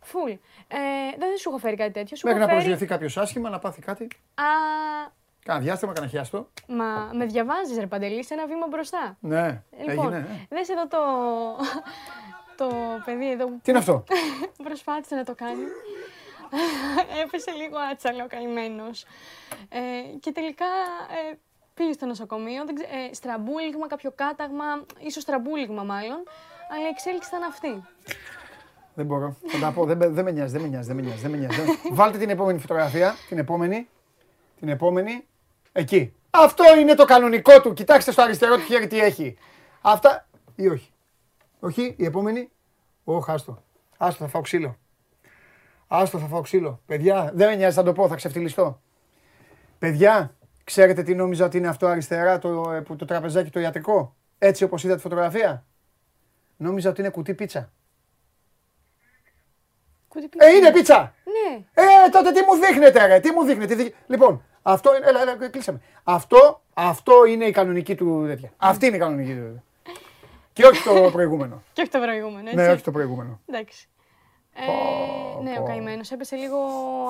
Φουλ. 0.03 0.31
Ε, 0.31 0.37
δεν 1.17 1.37
σου 1.37 1.49
έχω 1.49 1.57
φέρει 1.57 1.75
κάτι 1.75 1.91
τέτοιο. 1.91 2.17
Μέχρι 2.23 2.39
να 2.39 2.47
προσδιοθεί 2.47 2.85
κάποιος 2.85 3.17
άσχημα, 3.17 3.49
να 3.49 3.59
πάθει 3.59 3.81
κάτι. 3.81 4.03
Α... 4.35 4.43
Κάνα 5.45 5.59
διάστημα, 5.59 5.93
κάνα 5.93 6.07
χιάστο. 6.07 6.49
Μα 6.67 7.09
με 7.13 7.25
διαβάζεις, 7.25 7.77
ρε 7.77 7.87
Παντελή, 7.87 8.23
σε 8.23 8.33
ένα 8.33 8.47
βήμα 8.47 8.67
μπροστά. 8.67 9.17
Ναι, 9.19 9.63
λοιπόν, 9.87 10.13
έγινε. 10.13 10.19
Ναι. 10.19 10.45
Δες 10.49 10.69
εδώ 10.69 10.87
το, 10.87 10.97
το 12.55 12.75
παιδί 13.05 13.31
εδώ. 13.31 13.45
Τι 13.45 13.69
είναι 13.69 13.79
αυτό; 13.79 14.03
Προσπάθησε 14.63 15.15
να 15.15 15.23
το 15.23 15.35
κάνει. 15.35 15.63
Έπεσε 17.23 17.51
λίγο 17.51 17.77
άτσαλο 17.91 18.23
ο 18.23 18.27
καημένος. 18.27 19.05
Ε, 19.69 19.79
και 20.19 20.31
τελικά 20.31 20.65
ε, 21.29 21.35
πήγες 21.73 21.95
στο 21.95 22.05
νοσοκομείο. 22.05 22.65
Δεν 22.65 22.75
ε, 22.77 23.13
στραμπούλιγμα, 23.13 23.87
κάποιο 23.87 24.11
κάταγμα, 24.11 24.85
ίσως 24.99 25.23
στραμπούλιγμα 25.23 25.83
μάλλον. 25.83 26.23
Αλλά 26.69 26.85
η 26.85 26.89
εξέλιξη 26.89 27.29
ήταν 27.29 27.43
αυτή. 27.43 27.83
Δεν 28.95 29.05
μπορώ. 29.05 29.35
Θα 29.47 29.59
τα 29.59 29.71
πω. 29.71 29.85
Δεν, 29.85 30.13
δεν 30.13 30.23
με 30.23 30.31
νοιάζει, 30.31 30.51
δεν 30.51 30.61
με 30.61 30.67
νοιάζει, 30.67 30.87
δεν 30.87 30.95
με 30.95 31.01
νοιάζει. 31.01 31.21
Δεν 31.21 31.31
με 31.31 31.37
νοιάζει. 31.37 31.61
Βάλτε 31.91 32.17
την 32.17 32.29
επόμενη 32.29 32.59
φωτογραφία. 32.59 33.15
Την 33.27 33.37
επόμενη. 33.37 33.87
Την 34.59 34.69
επόμενη. 34.69 35.25
Εκεί. 35.71 36.13
Αυτό 36.29 36.63
είναι 36.79 36.93
το 36.93 37.05
κανονικό 37.05 37.61
του. 37.61 37.73
Κοιτάξτε 37.73 38.11
στο 38.11 38.21
αριστερό 38.21 38.55
του 38.55 38.61
χέρι 38.61 38.87
τι 38.87 38.99
έχει. 38.99 39.37
Αυτά 39.81 40.27
ή 40.55 40.67
όχι. 40.67 40.91
Όχι, 41.59 41.95
η 41.97 42.05
επόμενη. 42.05 42.49
Ω, 43.03 43.17
άστο. 43.27 43.63
Άστο, 43.97 44.23
θα 44.23 44.29
φάω 44.29 44.41
ξύλο. 44.41 44.77
Άστο, 45.87 46.17
θα 46.17 46.25
φάω 46.27 46.41
ξύλο. 46.41 46.81
Παιδιά, 46.85 47.31
δεν 47.33 47.49
με 47.49 47.55
νοιάζει, 47.55 47.75
θα 47.75 47.83
το 47.83 47.93
πω, 47.93 48.07
θα 48.07 48.15
ξεφτυλιστώ. 48.15 48.81
Παιδιά, 49.79 50.35
ξέρετε 50.63 51.03
τι 51.03 51.15
νόμιζα 51.15 51.45
ότι 51.45 51.57
είναι 51.57 51.67
αυτό 51.67 51.87
αριστερά, 51.87 52.39
το, 52.39 52.71
ε, 52.71 52.81
το 52.81 53.05
τραπεζάκι 53.05 53.49
το 53.49 53.59
ιατρικό. 53.59 54.15
Έτσι 54.37 54.63
όπως 54.63 54.83
είδα 54.83 54.95
τη 54.95 55.01
φωτογραφία; 55.01 55.65
Νόμιζα 56.57 56.89
ότι 56.89 57.01
είναι 57.01 57.09
κουτί 57.09 57.33
πίτσα. 57.33 57.71
Ε, 60.37 60.55
είναι 60.55 60.71
πίτσα. 60.71 61.13
Ναι. 61.25 61.63
Ε, 61.73 62.09
τότε 62.11 62.31
τι 62.31 62.41
μου 62.41 62.55
δείχνετε, 62.65 63.05
ρε, 63.05 63.19
τι 63.19 63.31
μου 63.31 63.43
δείχνετε. 63.43 63.93
Λοιπόν, 64.07 64.43
αυτό 64.61 64.95
είναι. 64.95 65.05
Έλα, 65.07 65.21
έλα, 65.21 65.49
κλείσαμε. 65.49 65.81
Αυτό, 66.03 66.61
αυτό 66.73 67.25
είναι 67.25 67.45
η 67.45 67.51
κανονική 67.51 67.95
του 67.95 68.23
τέτοια. 68.27 68.51
Αυτή 68.57 68.85
είναι 68.85 68.95
η 68.95 68.99
κανονική 68.99 69.33
του. 69.33 69.63
Και 70.53 70.65
όχι 70.65 70.83
το 70.83 71.09
προηγούμενο. 71.15 71.63
και 71.73 71.81
όχι 71.81 71.91
το 71.91 71.99
προηγούμενο, 71.99 72.49
έτσι. 72.49 72.55
ναι, 72.55 72.71
όχι 72.71 72.83
το 72.83 72.91
προηγούμενο. 72.91 73.39
Εντάξει. 73.45 73.87
Ε, 74.55 75.43
ναι, 75.43 75.55
ο 75.59 75.63
καημένος 75.63 76.11
έπεσε 76.11 76.35
λίγο 76.35 76.57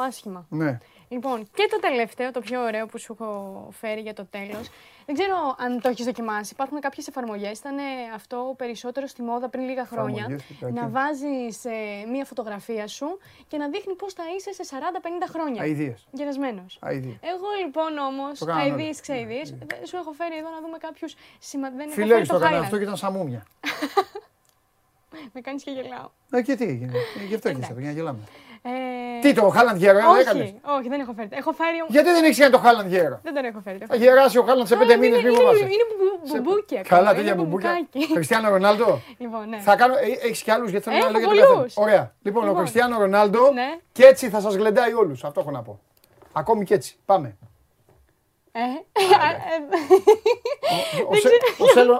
άσχημα. 0.07 0.45
Ναι. 0.49 0.77
Λοιπόν, 1.13 1.47
και 1.53 1.67
το 1.71 1.79
τελευταίο, 1.79 2.31
το 2.31 2.39
πιο 2.39 2.63
ωραίο 2.63 2.85
που 2.85 2.97
σου 2.97 3.17
έχω 3.19 3.67
φέρει 3.71 4.01
για 4.01 4.13
το 4.13 4.25
τέλος. 4.25 4.69
Δεν 5.05 5.15
ξέρω 5.15 5.55
αν 5.57 5.81
το 5.81 5.89
έχεις 5.89 6.05
δοκιμάσει. 6.05 6.53
Υπάρχουν 6.53 6.79
κάποιες 6.79 7.07
εφαρμογές. 7.07 7.59
Ήταν 7.59 7.75
αυτό 8.15 8.53
περισσότερο 8.57 9.07
στη 9.07 9.21
μόδα 9.21 9.49
πριν 9.49 9.63
λίγα 9.63 9.85
χρόνια. 9.85 10.39
Να 10.73 10.87
βάζεις 10.87 11.65
ε, 11.65 12.05
μία 12.11 12.25
φωτογραφία 12.25 12.87
σου 12.87 13.17
και 13.47 13.57
να 13.57 13.69
δείχνει 13.69 13.93
πώς 13.95 14.13
θα 14.13 14.23
είσαι 14.35 14.63
σε 14.63 14.63
40-50 14.71 15.29
χρόνια. 15.29 15.63
Αιδίε. 15.63 15.95
Γερασμένος. 16.11 16.79
Εγώ 17.21 17.47
λοιπόν 17.63 17.97
όμως, 17.97 18.41
αειδίε, 18.47 18.93
ξαειδίε, 19.01 19.45
σου 19.83 19.95
έχω 19.95 20.11
φέρει 20.11 20.37
εδώ 20.37 20.49
να 20.49 20.61
δούμε 20.61 20.77
κάποιους 20.77 21.15
σημαντικού. 21.39 21.91
Φιλέ, 21.91 22.21
το 22.21 22.35
έκανα 22.35 22.59
αυτό 22.59 22.77
και 22.77 22.83
ήταν 22.83 22.97
σαν 22.97 23.13
μούμια. 23.13 23.45
Με 25.33 25.41
κάνεις 25.41 25.63
και 25.63 25.71
γελάω. 25.71 26.09
Ε, 26.31 26.41
και 26.41 26.55
τι 26.55 26.63
έγινε. 26.63 26.91
Ε, 27.21 27.25
γι' 27.25 27.35
αυτό 27.35 27.49
και 27.53 27.57
για 27.59 27.73
να 27.75 27.91
γελάμε. 27.91 28.19
Ε... 28.65 28.69
Τι 29.21 29.33
το 29.33 29.49
Χάλαντ 29.49 29.77
γέρο, 29.77 29.99
όχι, 30.09 30.19
έκανες; 30.19 30.53
Όχι, 30.77 30.89
δεν 30.89 30.99
έχω 30.99 31.13
φέρει. 31.13 31.27
Έχω 31.31 31.51
φέρει... 31.51 31.77
Γιατί 31.87 32.09
δεν 32.09 32.23
έχεις 32.23 32.37
κάνει 32.37 32.51
το 32.51 32.57
Χάλαντ 32.57 32.87
γέρο; 32.87 33.19
Δεν 33.23 33.33
τον 33.33 33.45
έχω 33.45 33.59
φέρει. 33.63 33.77
Θα 33.87 33.95
γεράσει 33.95 34.37
ο 34.37 34.43
Χάλαντ 34.43 34.67
σε 34.67 34.75
πέντε 34.75 34.95
μήνες, 34.95 35.23
μην 35.23 35.33
μου 35.33 35.41
Είναι 35.41 36.41
μπουμπούκια. 36.41 36.81
Καλά, 36.81 37.13
τέτοια 37.13 37.35
μπουμπούκια. 37.35 37.87
Χριστιανό 38.13 38.49
Ρονάλντο; 38.49 39.01
Λοιπόν, 39.17 39.49
ναι. 39.49 39.57
Θα 39.57 39.75
κάνω... 39.75 39.95
Ε, 39.95 40.27
έχεις 40.27 40.43
κι 40.43 40.51
άλλους 40.51 40.69
γιατί 40.69 40.89
θέλω 40.89 41.03
να 41.03 41.19
λέω 41.19 41.33
για 41.33 41.45
το 41.45 41.65
Ωραία. 41.73 42.13
Λοιπόν, 42.21 42.43
ο 42.43 42.45
λοιπόν. 42.45 42.61
Χριστιανό 42.61 42.99
Ρονάλντο 42.99 43.51
ναι. 43.51 43.79
και 43.91 44.05
έτσι 44.05 44.29
θα 44.29 44.39
σας 44.39 44.55
γλεντάει 44.55 44.93
όλους. 44.93 45.23
Αυτό 45.23 45.39
έχω 45.39 45.51
να 45.51 45.61
πω. 45.61 45.79
Ακόμη 46.33 46.65
και 46.65 46.73
έτσι. 46.73 46.97
Πάμε. 47.05 47.37
Ε, 48.51 48.61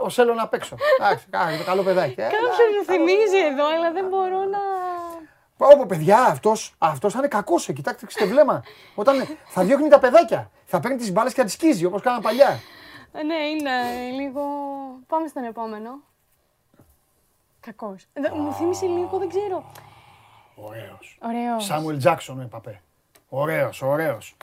ο 0.03 0.09
Σέλο 0.09 0.33
να 0.33 0.47
παίξω. 0.47 0.75
Εντάξει, 0.99 1.25
το 1.29 1.63
καλό 1.65 1.83
παιδάκι. 1.83 2.15
Κάποιον 2.15 2.39
μου 2.77 2.83
θυμίζει 2.85 3.37
εδώ, 3.51 3.65
αλλά 3.75 3.91
δεν 3.91 4.05
μπορώ 4.05 4.37
να. 4.37 4.59
Πω, 5.57 5.85
παιδιά, 5.87 6.19
αυτός 6.19 6.75
αυτός 6.77 7.13
θα 7.13 7.19
είναι 7.19 7.27
κακός. 7.27 7.65
Κοιτάξτε, 7.65 8.25
βλέμμα. 8.25 8.63
Όταν 8.95 9.27
θα 9.45 9.63
διώχνει 9.63 9.87
τα 9.87 9.99
παιδάκια. 9.99 10.51
Θα 10.65 10.79
παίρνει 10.79 10.97
τις 10.97 11.11
μπάλες 11.11 11.33
και 11.33 11.39
θα 11.39 11.45
τις 11.45 11.53
σκίζει 11.53 11.85
όπως 11.85 12.01
κάναν 12.01 12.21
παλιά. 12.21 12.59
Ε, 13.11 13.23
ναι, 13.23 13.35
είναι 13.35 13.71
λίγο. 14.15 14.41
Πάμε 15.07 15.27
στον 15.27 15.43
επόμενο. 15.43 15.89
Κακός. 17.59 18.05
Μου 18.33 18.53
θύμισε 18.53 18.85
λίγο, 18.85 19.17
δεν 19.17 19.29
ξέρω. 19.29 19.71
Ωραίος. 20.55 21.65
Σάμουελ 21.65 21.97
Τζάξον 21.97 22.39
ο 22.39 22.41
Εμπαπέ. 22.41 22.81
Ωραίος, 23.29 23.81
ωραίος. 23.81 24.35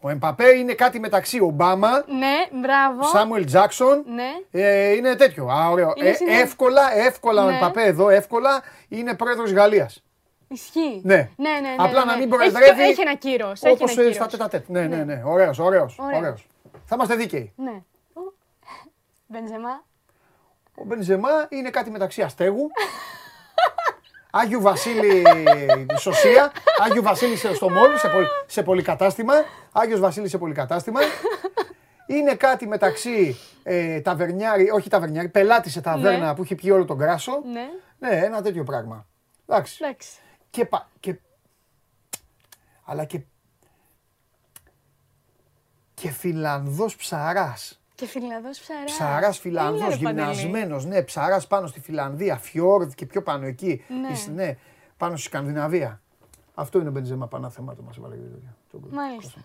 Ο 0.00 0.08
Εμπαπέ 0.08 0.48
είναι 0.48 0.74
κάτι 0.74 1.00
μεταξύ 1.00 1.40
Ομπάμα, 1.40 1.90
ναι, 1.90 2.60
μπράβο. 2.60 3.02
Σάμουελ 3.02 3.44
Τζάξον. 3.44 4.04
Ναι. 4.06 4.30
Ε, 4.50 4.92
είναι 4.92 5.14
τέτοιο. 5.14 5.46
Α, 5.46 5.68
ωραίο. 5.68 5.92
Ε, 5.96 6.40
εύκολα, 6.40 6.98
εύκολα 6.98 7.44
ναι. 7.44 7.52
ο 7.52 7.56
Εμπαπέ 7.56 7.82
εδώ, 7.82 8.08
εύκολα 8.08 8.62
είναι 8.88 9.14
πρόεδρος 9.14 9.52
Γαλλίας. 9.52 10.02
Ισχύει. 10.48 11.00
Ναι. 11.04 11.30
ναι, 11.36 11.50
ναι, 11.50 11.60
ναι 11.60 11.74
Απλά 11.78 12.04
ναι. 12.04 12.10
να 12.12 12.18
μην 12.18 12.28
προεδρεύει. 12.28 12.82
Έχει, 12.82 13.00
ένα 13.00 13.14
κύρος. 13.14 13.60
Όπως 13.62 13.92
στα 14.12 14.26
τέτα 14.26 14.62
Ναι, 14.66 14.86
ναι, 14.86 15.04
ναι. 15.04 15.22
Ωραίος, 15.24 15.58
ωραίος. 15.58 15.96
Θα 16.84 16.94
είμαστε 16.94 17.14
δίκαιοι. 17.14 17.52
Ναι. 17.56 17.82
Μπενζεμά. 19.26 19.84
Ο 20.74 20.84
Μπενζεμά 20.84 21.46
είναι 21.48 21.70
κάτι 21.70 21.90
μεταξύ 21.90 22.22
αστέγου. 22.22 22.70
Άγιου 24.30 24.60
Βασίλη 24.60 25.22
Σωσία, 25.96 26.52
Άγιου 26.78 27.02
Βασίλη 27.02 27.36
στο 27.36 27.70
Μόλ, 27.70 27.96
σε, 27.96 28.08
πολυ, 28.08 28.26
σε 28.46 28.62
πολυκατάστημα. 28.62 29.34
Άγιος 29.72 30.00
Βασίλης 30.00 30.30
σε 30.30 30.38
πολυκατάστημα. 30.38 31.00
Είναι 32.06 32.34
κάτι 32.34 32.66
μεταξύ 32.66 33.36
ε, 33.62 34.00
ταβερνιάρη, 34.00 34.70
όχι 34.70 34.88
ταβερνιάρη, 34.88 35.28
πελάτη 35.28 35.70
σε 35.70 35.80
ταβέρνα 35.80 36.26
ναι. 36.26 36.34
που 36.34 36.42
έχει 36.42 36.54
πιει 36.54 36.70
όλο 36.74 36.84
τον 36.84 36.98
κράσο. 36.98 37.42
Ναι. 37.52 37.68
Ναι, 37.98 38.16
ένα 38.24 38.42
τέτοιο 38.42 38.64
πράγμα. 38.64 39.06
Εντάξει. 39.46 39.78
Εντάξει. 39.84 40.18
Και, 40.50 40.64
πα, 40.64 40.88
και, 41.00 41.18
αλλά 42.84 43.04
και, 43.04 43.20
και 45.94 46.10
Φιλανδός 46.10 46.96
ψαράς. 46.96 47.80
Και 47.94 48.06
Φιλανδός 48.06 48.58
ψαράς. 48.58 48.92
Ψαράς 48.92 49.38
Φιλανδός, 49.38 49.96
γυμνασμένος. 49.96 50.84
Ναι, 50.84 51.02
ψαράς 51.02 51.46
πάνω 51.46 51.66
στη 51.66 51.80
Φιλανδία, 51.80 52.36
Φιόρδ 52.36 52.92
και 52.92 53.06
πιο 53.06 53.22
πάνω 53.22 53.46
εκεί. 53.46 53.84
Ναι. 53.88 54.34
ναι 54.34 54.56
πάνω 54.96 55.16
στη 55.16 55.26
Σκανδιναβία. 55.26 56.00
Αυτό 56.54 56.78
είναι 56.78 56.88
ο 56.88 56.92
Μπεντζέμα 56.92 57.26
πανάθεμά 57.26 57.74
του 57.74 57.84
μας 57.84 57.96
έβαλε 57.96 58.16
Μάλιστα. 58.90 59.40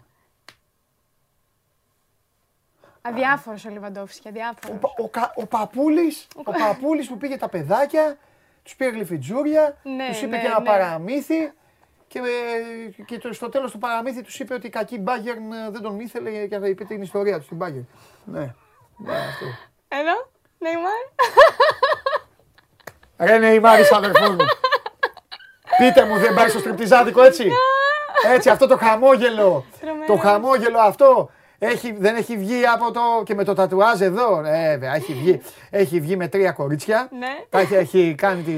Αδιάφορος 3.02 3.66
ο 3.66 3.70
Λιβαντόφσκι, 3.70 4.28
αδιάφορος. 4.28 4.78
Ο, 4.84 5.04
ο, 5.04 5.10
ο, 5.36 5.46
παππούλης, 5.46 6.28
ο 6.36 6.52
παππούλης 6.52 7.08
που 7.08 7.18
πήγε 7.18 7.38
τα 7.38 7.50
παιδάκια, 7.50 8.18
τους 8.64 8.76
πήρε 8.76 8.90
γλυφιτζούρια, 8.90 9.78
ναι, 9.84 10.08
τους 10.08 10.22
είπε 10.22 10.36
ναι, 10.36 10.42
και 10.42 10.48
ένα 10.48 10.60
ναι. 10.60 10.66
παραμύθι. 10.66 11.52
Και, 12.08 12.20
και 13.06 13.18
το, 13.18 13.34
στο 13.34 13.50
τέλος 13.50 13.72
του 13.72 13.78
παραμύθι 13.78 14.22
τους 14.22 14.40
είπε 14.40 14.54
ότι 14.54 14.68
η 14.68 14.70
κακή 14.70 15.00
Μπάγκερν 15.00 15.52
ε, 15.52 15.70
δεν 15.70 15.82
τον 15.82 16.00
ήθελε 16.00 16.48
και 16.48 16.60
θα 16.60 16.68
είπε 16.68 16.84
την 16.84 17.02
ιστορία 17.02 17.38
του 17.38 17.44
στην 17.44 17.58
Μπάγκερν. 17.58 17.88
Ναι. 18.26 18.54
ναι 18.98 19.16
αυτό. 19.16 19.46
Εδώ, 19.88 20.30
Νεϊμάρ. 20.58 21.04
Ρε 23.18 23.38
Νεϊμάρ, 23.38 23.80
είσαι 23.80 23.96
αδερφός 23.96 24.30
μου. 24.30 24.46
Πείτε 25.78 26.06
μου, 26.06 26.18
δεν 26.18 26.34
πάει 26.34 26.50
στο 26.50 26.60
στριπτιζάδικο 26.60 27.24
έτσι; 27.24 27.52
Έτσι, 28.34 28.50
αυτό 28.50 28.68
το 28.68 28.78
χαμόγελο. 28.78 29.66
Το 30.08 30.16
χαμόγελο 30.16 30.80
αυτό 30.80 31.30
έχει, 31.66 31.92
δεν 31.98 32.16
έχει 32.16 32.38
βγει 32.38 32.66
από 32.66 32.92
το. 32.92 33.02
και 33.24 33.36
με 33.36 33.44
το 33.44 33.54
τατουάζ 33.54 34.02
εδώ. 34.02 34.44
Ε, 34.46 34.80
έχει 34.96 35.14
βγει, 35.14 35.42
έχει 35.70 36.00
βγει 36.00 36.16
με 36.16 36.28
τρία 36.28 36.52
κορίτσια. 36.52 37.08
Ναι. 37.20 37.46
Τα 37.50 37.60
έχει, 37.60 37.76
έχει 37.76 38.16
κάνει 38.18 38.42
τη 38.42 38.52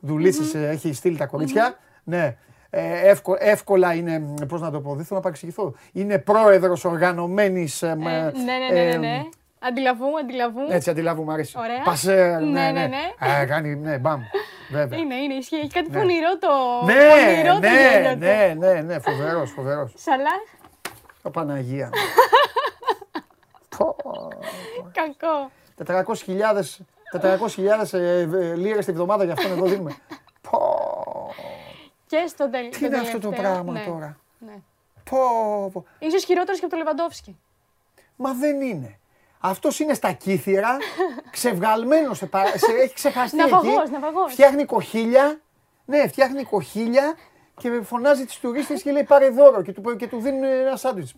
δουλίτσα, 0.00 0.58
έχει 0.58 0.92
στείλει 0.92 1.16
τα 1.16 1.26
κορίτσια. 1.26 1.78
Ναι. 2.04 2.36
Ε, 2.70 3.08
εύκολα, 3.08 3.38
εύκολα 3.42 3.94
είναι, 3.94 4.34
πώς 4.48 4.60
να 4.60 4.70
το 4.70 4.80
πω, 4.80 4.94
δεν 4.94 5.04
θέλω 5.04 5.16
να 5.16 5.20
παρεξηγηθώ. 5.20 5.74
Είναι 5.92 6.18
πρόεδρος 6.18 6.84
οργανωμένης... 6.84 7.82
Ε, 7.82 7.94
ναι, 7.94 8.10
ναι, 8.10 8.80
ναι, 8.80 8.90
ναι, 8.90 8.96
ναι. 8.96 9.22
Αντιλαβού, 9.58 10.18
αντιλαβού. 10.20 10.60
Έτσι, 10.68 10.90
αντιλαβού, 10.90 11.22
μου 11.22 11.32
αρέσει. 11.32 11.58
Ωραία. 11.58 11.82
Πασέρ, 11.84 12.40
ναι, 12.40 12.48
ναι, 12.50 12.70
ναι. 12.70 12.86
ναι. 12.86 13.40
Ε, 13.40 13.44
κάνει, 13.44 13.74
ναι, 13.76 13.98
μπαμ. 13.98 14.20
Βέβαια. 14.70 14.98
Είναι, 14.98 15.14
είναι, 15.14 15.34
ισχύει. 15.34 15.56
Έχει 15.56 15.68
κάτι 15.68 15.90
ναι. 15.90 15.98
πονηρό 15.98 16.38
το. 16.38 16.48
Ναι, 16.84 16.92
πονηρό 16.92 17.58
ναι, 17.58 18.08
το 18.08 18.16
ναι, 18.16 18.54
ναι, 18.58 18.80
ναι, 18.80 18.98
φοβερός, 18.98 19.50
φοβερός. 19.50 19.92
Σαλάχ. 19.96 20.42
Ο 21.22 21.30
Παναγία. 21.30 21.90
Κακό. 24.92 25.50
400.000 27.20 28.56
λίρες 28.56 28.84
τη 28.84 28.92
βδομάδα 28.92 29.24
για 29.24 29.32
αυτόν 29.32 29.50
εδώ 29.50 29.66
δίνουμε. 29.66 29.96
Και 32.06 32.24
στο 32.28 32.50
τέλο. 32.50 32.68
Τι 32.68 32.84
είναι 32.84 32.96
αυτό 32.96 33.18
το 33.18 33.30
πράγμα 33.30 33.72
ναι. 33.72 33.84
τώρα; 33.86 34.18
Ναι. 34.38 34.54
Πω, 35.10 35.18
πω. 35.72 35.84
Ίσως 35.98 36.24
χειρότερος 36.24 36.58
και 36.58 36.64
από 36.64 36.74
τον 36.74 36.84
Λεβαντόφσκι. 36.84 37.38
Μα 38.16 38.32
δεν 38.32 38.60
είναι. 38.60 38.98
Αυτός 39.40 39.80
είναι 39.80 39.94
στα 39.94 40.12
κύθυρα, 40.12 40.76
ξεβγαλμένος, 41.30 42.16
σε, 42.18 42.28
σε, 42.54 42.72
έχει 42.72 42.94
ξεχαστεί 42.94 43.36
ναυαγός, 43.36 43.82
εκεί. 43.82 43.90
Ναυαγός. 43.90 44.32
Φτιάχνει 44.32 44.64
κοχύλια, 44.64 45.40
ναι, 45.84 46.08
φτιάχνει 46.08 46.44
κοχύλια 46.44 47.14
και 47.56 47.80
φωνάζει 47.82 48.24
τις 48.24 48.38
τουρίστες 48.38 48.82
και 48.82 48.92
λέει 48.92 49.04
πάρε 49.04 49.28
δώρο 49.28 49.62
και 49.62 49.72
του, 49.72 49.96
και 49.96 50.08
του 50.08 50.20
δίνουν 50.20 50.42
ένα 50.42 50.76
σάντουιτς. 50.76 51.14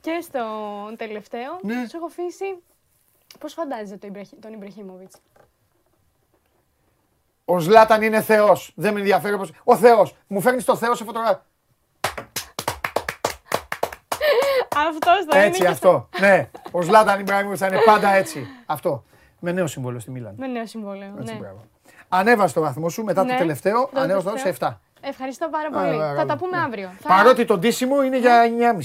Και 0.00 0.18
στο 0.22 0.44
τελευταίο, 0.96 1.58
ναι. 1.62 1.86
σου 1.88 1.96
έχω 1.96 2.06
αφήσει 2.06 2.62
πώς 3.38 3.52
φαντάζεσαι 3.52 3.98
τον 4.40 4.52
Ιμπραχήμοβιτς. 4.52 5.16
Ο 7.44 7.58
Ζλάταν 7.58 8.02
είναι 8.02 8.20
Θεός. 8.20 8.72
Δεν 8.76 8.92
με 8.92 8.98
ενδιαφέρει 8.98 9.36
πώ. 9.36 9.46
Ο 9.64 9.76
Θεός. 9.76 10.16
Μου 10.26 10.40
φέρνεις 10.40 10.64
το 10.64 10.76
Θεό 10.76 10.94
σε 10.94 11.04
φωτογραφία. 11.04 11.44
Αυτός 14.76 15.24
θα 15.28 15.36
είναι. 15.38 15.46
Έτσι, 15.46 15.66
αυτό. 15.66 16.08
Ναι. 16.20 16.50
Ο 16.70 16.82
Ζλάταν 16.82 17.20
Ιμπραήμοβιτ 17.20 17.58
θα 17.60 17.66
είναι 17.66 17.78
πάντα 17.84 18.08
έτσι. 18.08 18.46
Αυτό. 18.66 19.04
Με 19.40 19.52
νέο 19.52 19.66
συμβόλαιο 19.66 20.00
στη 20.00 20.10
Μίλαν. 20.10 20.34
Με 20.38 20.46
νέο 20.46 20.66
συμβόλαιο. 20.66 21.14
Έτσι, 21.20 21.34
ναι. 21.34 21.52
Ανέβασε 22.08 22.54
το 22.54 22.60
βαθμό 22.60 22.88
σου 22.88 23.04
μετά 23.04 23.24
το 23.24 23.32
ναι. 23.32 23.38
τελευταίο. 23.38 23.90
Ανέβασε 23.92 24.28
το 24.28 24.36
σε 24.36 24.54
7. 24.58 24.74
Ευχαριστώ 25.08 25.48
πάρα 25.48 25.70
πολύ. 25.70 26.16
θα 26.16 26.26
τα 26.26 26.36
πούμε 26.36 26.58
αύριο. 26.58 26.92
Παρότι 27.02 27.44
το 27.44 27.58
ντύσιμο 27.58 28.02
είναι 28.02 28.18
για 28.18 28.42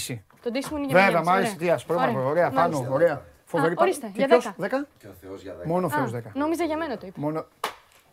9,5. 0.08 0.18
Το 0.44 0.52
ντύσιμο 0.52 0.78
είναι 0.78 0.88
για 0.88 0.98
9,5. 0.98 1.06
Βέβαια, 1.06 1.24
μ' 1.24 1.30
άρεσε 1.30 1.56
τι 1.56 1.70
Ωραία, 2.28 2.50
πάνω. 2.50 2.88
Ωραία. 2.90 3.22
Φοβερή 3.46 3.74
Ορίστε, 3.78 4.12
για 4.14 4.28
10. 4.28 4.56
10. 4.58 4.88
Και 4.98 5.08
ο 5.08 5.14
Θεός 5.22 5.41
για 5.41 5.56
10. 5.64 5.66
Μόνο 5.66 5.86
ο 5.86 5.90
Θεός 5.90 6.12
10. 6.12 6.20
Νόμιζα 6.34 6.64
για 6.64 6.78
μένα 6.78 6.98
το 6.98 7.08
είπε. 7.08 7.20
Μόνο... 7.20 7.46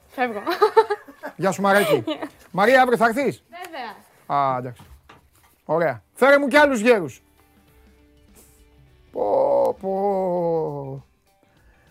Φεύγω. 0.06 0.42
Γεια 1.36 1.50
σου 1.50 1.62
Μαρέκη. 1.62 2.04
Μαρία, 2.50 2.82
αύριο 2.82 2.96
θα 2.96 3.06
έρθεις; 3.06 3.44
Βέβαια. 3.48 4.40
Α, 4.40 4.56
εντάξει. 4.58 4.82
Ωραία. 5.64 6.02
Φέρε 6.12 6.38
μου 6.38 6.48
κι 6.48 6.56
άλλους 6.56 6.80
γέρους. 6.80 7.22
Πω, 9.12 9.76
πω. 9.80 11.04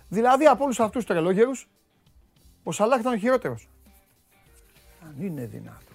Δηλαδή 0.08 0.46
από 0.46 0.64
όλους 0.64 0.80
αυτούς 0.80 0.96
τους 0.96 1.06
τρελόγερους, 1.06 1.70
ο 2.64 2.72
Σαλάχ 2.72 3.00
ήταν 3.00 3.14
ο 3.14 3.18
χειρότερος. 3.18 3.70
Αν 5.02 5.16
είναι 5.26 5.46
δυνατό. 5.46 5.95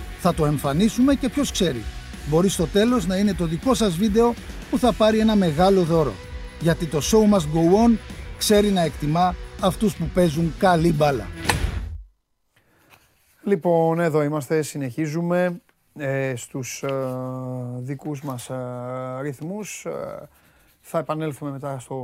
Θα 0.23 0.33
το 0.33 0.45
εμφανίσουμε 0.45 1.15
και 1.15 1.29
ποιος 1.29 1.51
ξέρει. 1.51 1.83
Μπορεί 2.29 2.49
στο 2.49 2.65
τέλος 2.65 3.07
να 3.07 3.17
είναι 3.17 3.33
το 3.33 3.45
δικό 3.45 3.73
σας 3.73 3.95
βίντεο 3.97 4.33
που 4.69 4.77
θα 4.77 4.93
πάρει 4.93 5.19
ένα 5.19 5.35
μεγάλο 5.35 5.83
δώρο. 5.83 6.13
Γιατί 6.59 6.85
το 6.85 6.97
show 6.97 7.35
must 7.35 7.45
go 7.55 7.87
on 7.87 7.97
ξέρει 8.37 8.69
να 8.69 8.81
εκτιμά 8.81 9.35
αυτούς 9.61 9.95
που 9.95 10.09
παίζουν 10.13 10.53
καλή 10.57 10.93
μπάλα. 10.93 11.27
Λοιπόν, 13.43 13.99
εδώ 13.99 14.23
είμαστε, 14.23 14.61
συνεχίζουμε 14.61 15.61
ε, 15.97 16.35
στους 16.35 16.83
ε, 16.83 16.89
δικούς 17.77 18.21
μας 18.21 18.49
ε, 18.49 18.55
ρυθμούς. 19.21 19.85
Ε, 19.85 20.29
θα 20.81 20.97
επανέλθουμε 20.97 21.51
μετά 21.51 21.79
στο 21.79 21.97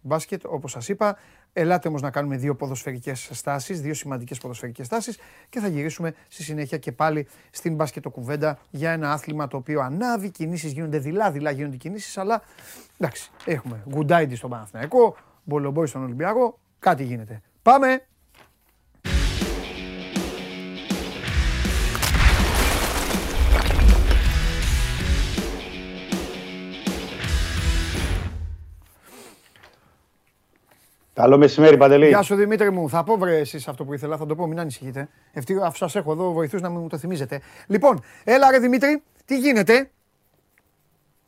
μπάσκετ, 0.00 0.42
όπως 0.46 0.70
σας 0.70 0.88
είπα. 0.88 1.16
Ελάτε 1.52 1.88
όμως 1.88 2.02
να 2.02 2.10
κάνουμε 2.10 2.36
δύο 2.36 2.54
ποδοσφαιρικές 2.54 3.28
στάσεις, 3.32 3.80
δύο 3.80 3.94
σημαντικές 3.94 4.38
ποδοσφαιρικές 4.38 4.86
στάσεις 4.86 5.18
και 5.48 5.60
θα 5.60 5.68
γυρίσουμε 5.68 6.14
στη 6.28 6.42
συνέχεια 6.42 6.78
και 6.78 6.92
πάλι 6.92 7.26
στην 7.50 7.74
μπάσκετο 7.74 8.10
κουβέντα 8.10 8.58
για 8.70 8.90
ένα 8.90 9.12
άθλημα 9.12 9.48
το 9.48 9.56
οποίο 9.56 9.80
ανάβει, 9.80 10.30
κινήσεις 10.30 10.72
γίνονται 10.72 10.98
δειλά-δειλά 10.98 11.50
γίνονται 11.50 11.76
κινήσεις, 11.76 12.18
αλλά 12.18 12.42
εντάξει, 12.98 13.30
έχουμε 13.44 13.82
Γκουντάιντι 13.88 14.34
στον 14.34 14.50
Παναθηναϊκό, 14.50 15.16
Μπολομπόι 15.44 15.86
στον 15.86 16.02
Ολυμπιακό, 16.02 16.58
κάτι 16.78 17.04
γίνεται. 17.04 17.42
Πάμε! 17.62 18.06
Καλό 31.14 31.38
μεσημέρι, 31.38 31.76
Παντελή. 31.76 32.08
Γεια 32.08 32.22
σου 32.22 32.34
Δημήτρη 32.34 32.70
μου. 32.70 32.88
Θα 32.88 33.04
πω 33.04 33.16
βρε 33.16 33.38
εσείς 33.38 33.68
αυτό 33.68 33.84
που 33.84 33.92
ήθελα, 33.92 34.16
θα 34.16 34.26
το 34.26 34.34
πω, 34.34 34.46
μην 34.46 34.60
ανησυχείτε. 34.60 35.08
Ευτυχώ 35.32 35.64
αφού 35.64 35.76
σας 35.76 35.94
έχω 35.96 36.12
εδώ 36.12 36.32
βοηθούς 36.32 36.60
να 36.60 36.70
μου 36.70 36.86
το 36.88 36.98
θυμίζετε. 36.98 37.40
Λοιπόν, 37.66 38.00
έλα 38.24 38.50
ρε 38.50 38.58
Δημήτρη, 38.58 39.02
τι 39.24 39.38
γίνεται; 39.38 39.90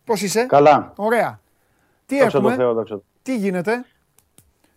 Πώς 0.05 0.23
είσαι; 0.23 0.47
Καλά. 0.47 0.93
Ωραία. 0.97 1.41
Τι 2.07 2.19
Δόξα 2.19 2.37
έχουμε; 2.39 2.51
τω 2.51 2.57
Θεώ, 2.57 2.75
δόξα 2.75 2.95
τω. 2.95 3.05
Τι 3.23 3.37
γίνεται; 3.37 3.85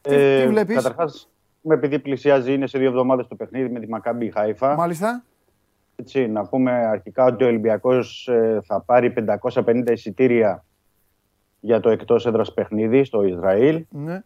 Τι, 0.01 0.15
Ε, 0.15 0.41
τι 0.41 0.47
βλέπεις; 0.47 0.75
Καταρχάς, 0.75 1.29
με 1.61 1.73
επειδή 1.73 1.99
πλησιάζει, 1.99 2.53
είναι 2.53 2.67
σε 2.67 2.77
δύο 2.77 2.87
εβδομάδες 2.87 3.27
το 3.27 3.35
παιχνίδι 3.35 3.69
με 3.69 3.79
τη 3.79 3.89
Μακάμπη 3.89 4.31
Χάιφα. 4.31 4.75
Μάλιστα. 4.75 5.23
Έτσι, 5.95 6.27
να 6.27 6.45
πούμε 6.45 6.71
αρχικά 6.71 7.25
ότι 7.25 7.43
ο 7.43 7.47
Ολυμπιακός 7.47 8.27
ε, 8.27 8.59
θα 8.65 8.81
πάρει 8.81 9.13
550 9.53 9.83
εισιτήρια 9.91 10.65
για 11.59 11.79
το 11.79 11.89
εκτός 11.89 12.25
έδρας 12.25 12.53
παιχνίδι 12.53 13.03
στο 13.03 13.23
Ισραήλ. 13.23 13.85
Ναι. 13.89 14.23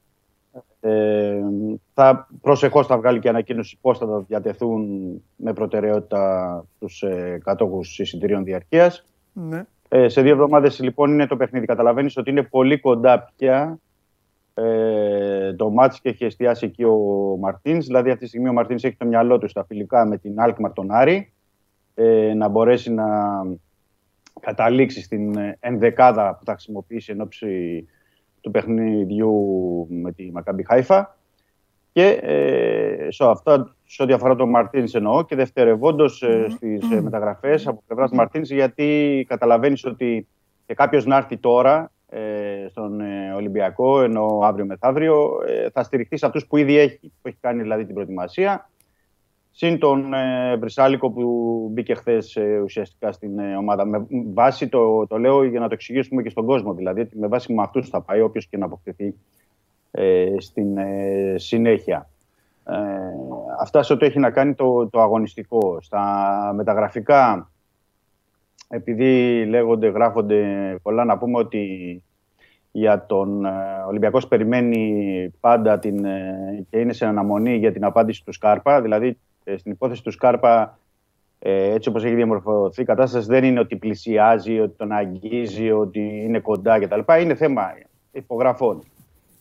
Ε, 0.80 1.42
θα, 1.94 2.28
προσεχώς 2.42 2.88
θα 2.88 2.98
βγάλει 2.98 3.20
και 3.20 3.30
ανακοίνωση 3.30 3.78
πώς 3.82 3.98
θα 3.98 4.08
τα 4.08 4.20
διατεθούν 4.28 5.12
με 5.36 5.54
προτεραιότητα 5.54 6.66
στους 6.76 7.02
ε, 7.02 7.40
κατόχους 7.44 8.00
εισιτηρίων 8.00 8.44
διαρκείας. 8.44 9.06
Ναι. 9.34 9.66
Ε, 9.90 10.10
σε 10.10 10.22
δύο 10.22 10.32
εβδομάδες 10.32 10.80
λοιπόν 10.80 11.12
είναι 11.12 11.28
το 11.28 11.38
παιχνίδι. 11.38 11.66
Καταλαβαίνεις 11.66 12.18
ότι 12.18 12.30
είναι 12.30 12.44
πολύ 12.44 12.80
κοντά 12.80 13.32
πια 13.38 13.80
ε, 14.54 15.54
το 15.54 15.70
μάτς 15.70 16.02
και 16.02 16.10
έχει 16.10 16.26
εστιάσει 16.26 16.66
εκεί 16.66 16.84
ο 16.84 16.98
Μαρτίνς. 17.40 17.86
Δηλαδή, 17.86 18.10
αυτή 18.10 18.22
τη 18.22 18.28
στιγμή 18.28 18.50
ο 18.50 18.54
Μαρτίνς 18.54 18.84
έχει 18.84 18.96
το 18.96 19.06
μυαλό 19.06 19.38
του 19.38 19.48
στα 19.48 19.66
φιλικά 19.66 20.06
με 20.06 20.18
την 20.18 20.40
Άλκμαρ 20.40 20.74
τον 20.74 20.92
Άρη. 20.92 21.34
Ε, 21.94 22.34
να 22.34 22.48
μπορέσει 22.48 22.92
να 22.92 23.06
καταλήξει 24.40 25.02
στην 25.02 25.38
ε, 25.38 25.58
ενδεκάδα 25.60 26.36
που 26.36 26.46
θα 26.46 26.52
χρησιμοποιήσει 26.52 27.12
εν 27.12 27.22
ώψη 27.22 27.86
του 28.42 28.52
παιχνιδιού 28.52 29.34
με 29.90 30.12
τη 30.12 30.32
Μακάμπι 30.32 30.64
Χάιφα. 30.64 31.18
Και 31.94 32.20
ε, 32.22 33.08
σε 33.12 33.26
αυτά, 33.26 33.76
σε 33.86 34.04
ό,τι 34.04 34.14
αφορά 34.14 34.36
τον 34.36 34.50
Μαρτίνς 34.50 34.94
εννοώ 34.94 35.24
και 35.24 35.36
δευτερευόντως 35.36 36.22
ε, 36.22 36.46
στις 36.50 36.92
ε, 36.92 37.02
μεταγραφές 37.02 37.68
από 37.68 37.84
πλευράς 37.88 38.12
Μαρτίνς, 38.12 38.50
γιατί 38.50 39.26
καταλαβαίνεις 39.30 39.86
ότι 39.86 40.28
και 40.66 40.74
κάποιος 40.74 41.06
να 41.06 41.18
έρθει 41.18 41.38
τώρα 41.38 41.92
ε, 42.10 42.68
στον 42.70 43.02
ε, 43.02 43.34
Ολυμπιακό, 43.36 44.02
ενώ 44.02 44.40
αύριο 44.44 44.66
μεθαύριο, 44.66 45.40
ε, 45.48 45.70
θα 45.70 45.84
στηριχθεί 45.84 46.18
σε 46.18 46.26
αυτούς 46.26 46.48
που 46.48 46.58
ήδη 46.58 46.78
έχει, 46.78 47.00
που 47.00 47.28
έχει 47.28 47.38
κάνει 47.42 47.62
δηλαδή 47.62 47.86
την 47.86 47.94
προετοιμασία. 47.94 48.70
Συν 49.52 49.80
τον 49.80 50.14
ε, 50.14 50.56
Βρυσάλικο 50.58 51.12
που 51.12 51.70
μπήκε 51.72 51.94
χθες 51.94 52.38
ουσιαστικά 52.64 53.12
στην 53.12 53.40
ε, 53.40 53.56
ομάδα. 53.56 53.86
Με 53.86 54.06
βάση 54.34 54.68
το, 54.70 55.08
το 55.08 55.18
λέω 55.18 55.44
για 55.44 55.60
να 55.60 55.68
το 55.68 55.74
εξηγήσουμε 55.74 56.22
και 56.22 56.30
στον 56.30 56.46
κόσμο. 56.46 56.74
Δηλαδή, 56.74 57.02
ότι 57.02 57.18
με 57.18 57.28
βάση 57.28 57.54
με 57.54 57.62
αυτούς 57.62 57.90
θα 57.90 58.02
πάει 58.02 58.22
όποιος 58.22 58.48
και 58.48 58.58
να 58.58 58.66
αποκτηθεί 58.66 59.16
ε, 59.92 60.36
στην 60.38 60.78
ε, 60.78 61.36
συνέχεια. 61.38 62.10
Ε, 62.66 62.76
αυτά 63.60 63.84
σε 63.84 63.94
ό,τι 63.94 64.06
έχει 64.06 64.20
να 64.20 64.32
κάνει 64.32 64.54
το, 64.54 64.88
το 64.88 65.02
αγωνιστικό. 65.02 65.78
Στα 65.82 66.52
μεταγραφικά, 66.56 67.52
επειδή 68.68 69.46
λέγονται, 69.46 69.88
γράφονται 69.88 70.46
πολλά, 70.82 71.06
να 71.06 71.18
πούμε 71.18 71.38
ότι 71.38 72.04
για 72.72 73.06
τον 73.06 73.46
ε, 73.46 73.50
Ολυμπιακός 73.88 74.28
περιμένει 74.28 75.34
πάντα 75.40 75.80
την, 75.80 76.06
ε, 76.06 76.66
και 76.70 76.80
είναι 76.80 76.94
σε 76.94 77.06
αναμονή 77.06 77.56
για 77.56 77.72
την 77.72 77.84
απάντηση 77.84 78.26
του 78.26 78.34
Σκάρπα. 78.34 78.82
Δηλαδή, 78.82 79.08
ε, 79.08 79.14
στην 79.58 79.72
υπόθεση 79.72 80.04
του 80.04 80.12
Σκάρπα, 80.12 80.80
ε, 81.40 81.74
έτσι 81.74 81.90
όπως 81.90 82.04
έχει 82.04 82.16
διαμορφωθεί 82.16 82.82
η 82.82 82.86
κατάσταση, 82.86 83.28
δεν 83.28 83.44
είναι 83.44 83.60
ότι 83.60 83.76
πλησιάζει, 83.76 84.60
ότι 84.60 84.78
τον 84.78 84.92
αγγίζει, 84.92 85.72
ότι 85.72 86.00
είναι 86.00 86.40
κοντά 86.40 86.80
κτλ. 86.80 87.00
Είναι 87.22 87.36
θέμα 87.36 87.64
υπογραφών. 88.12 88.84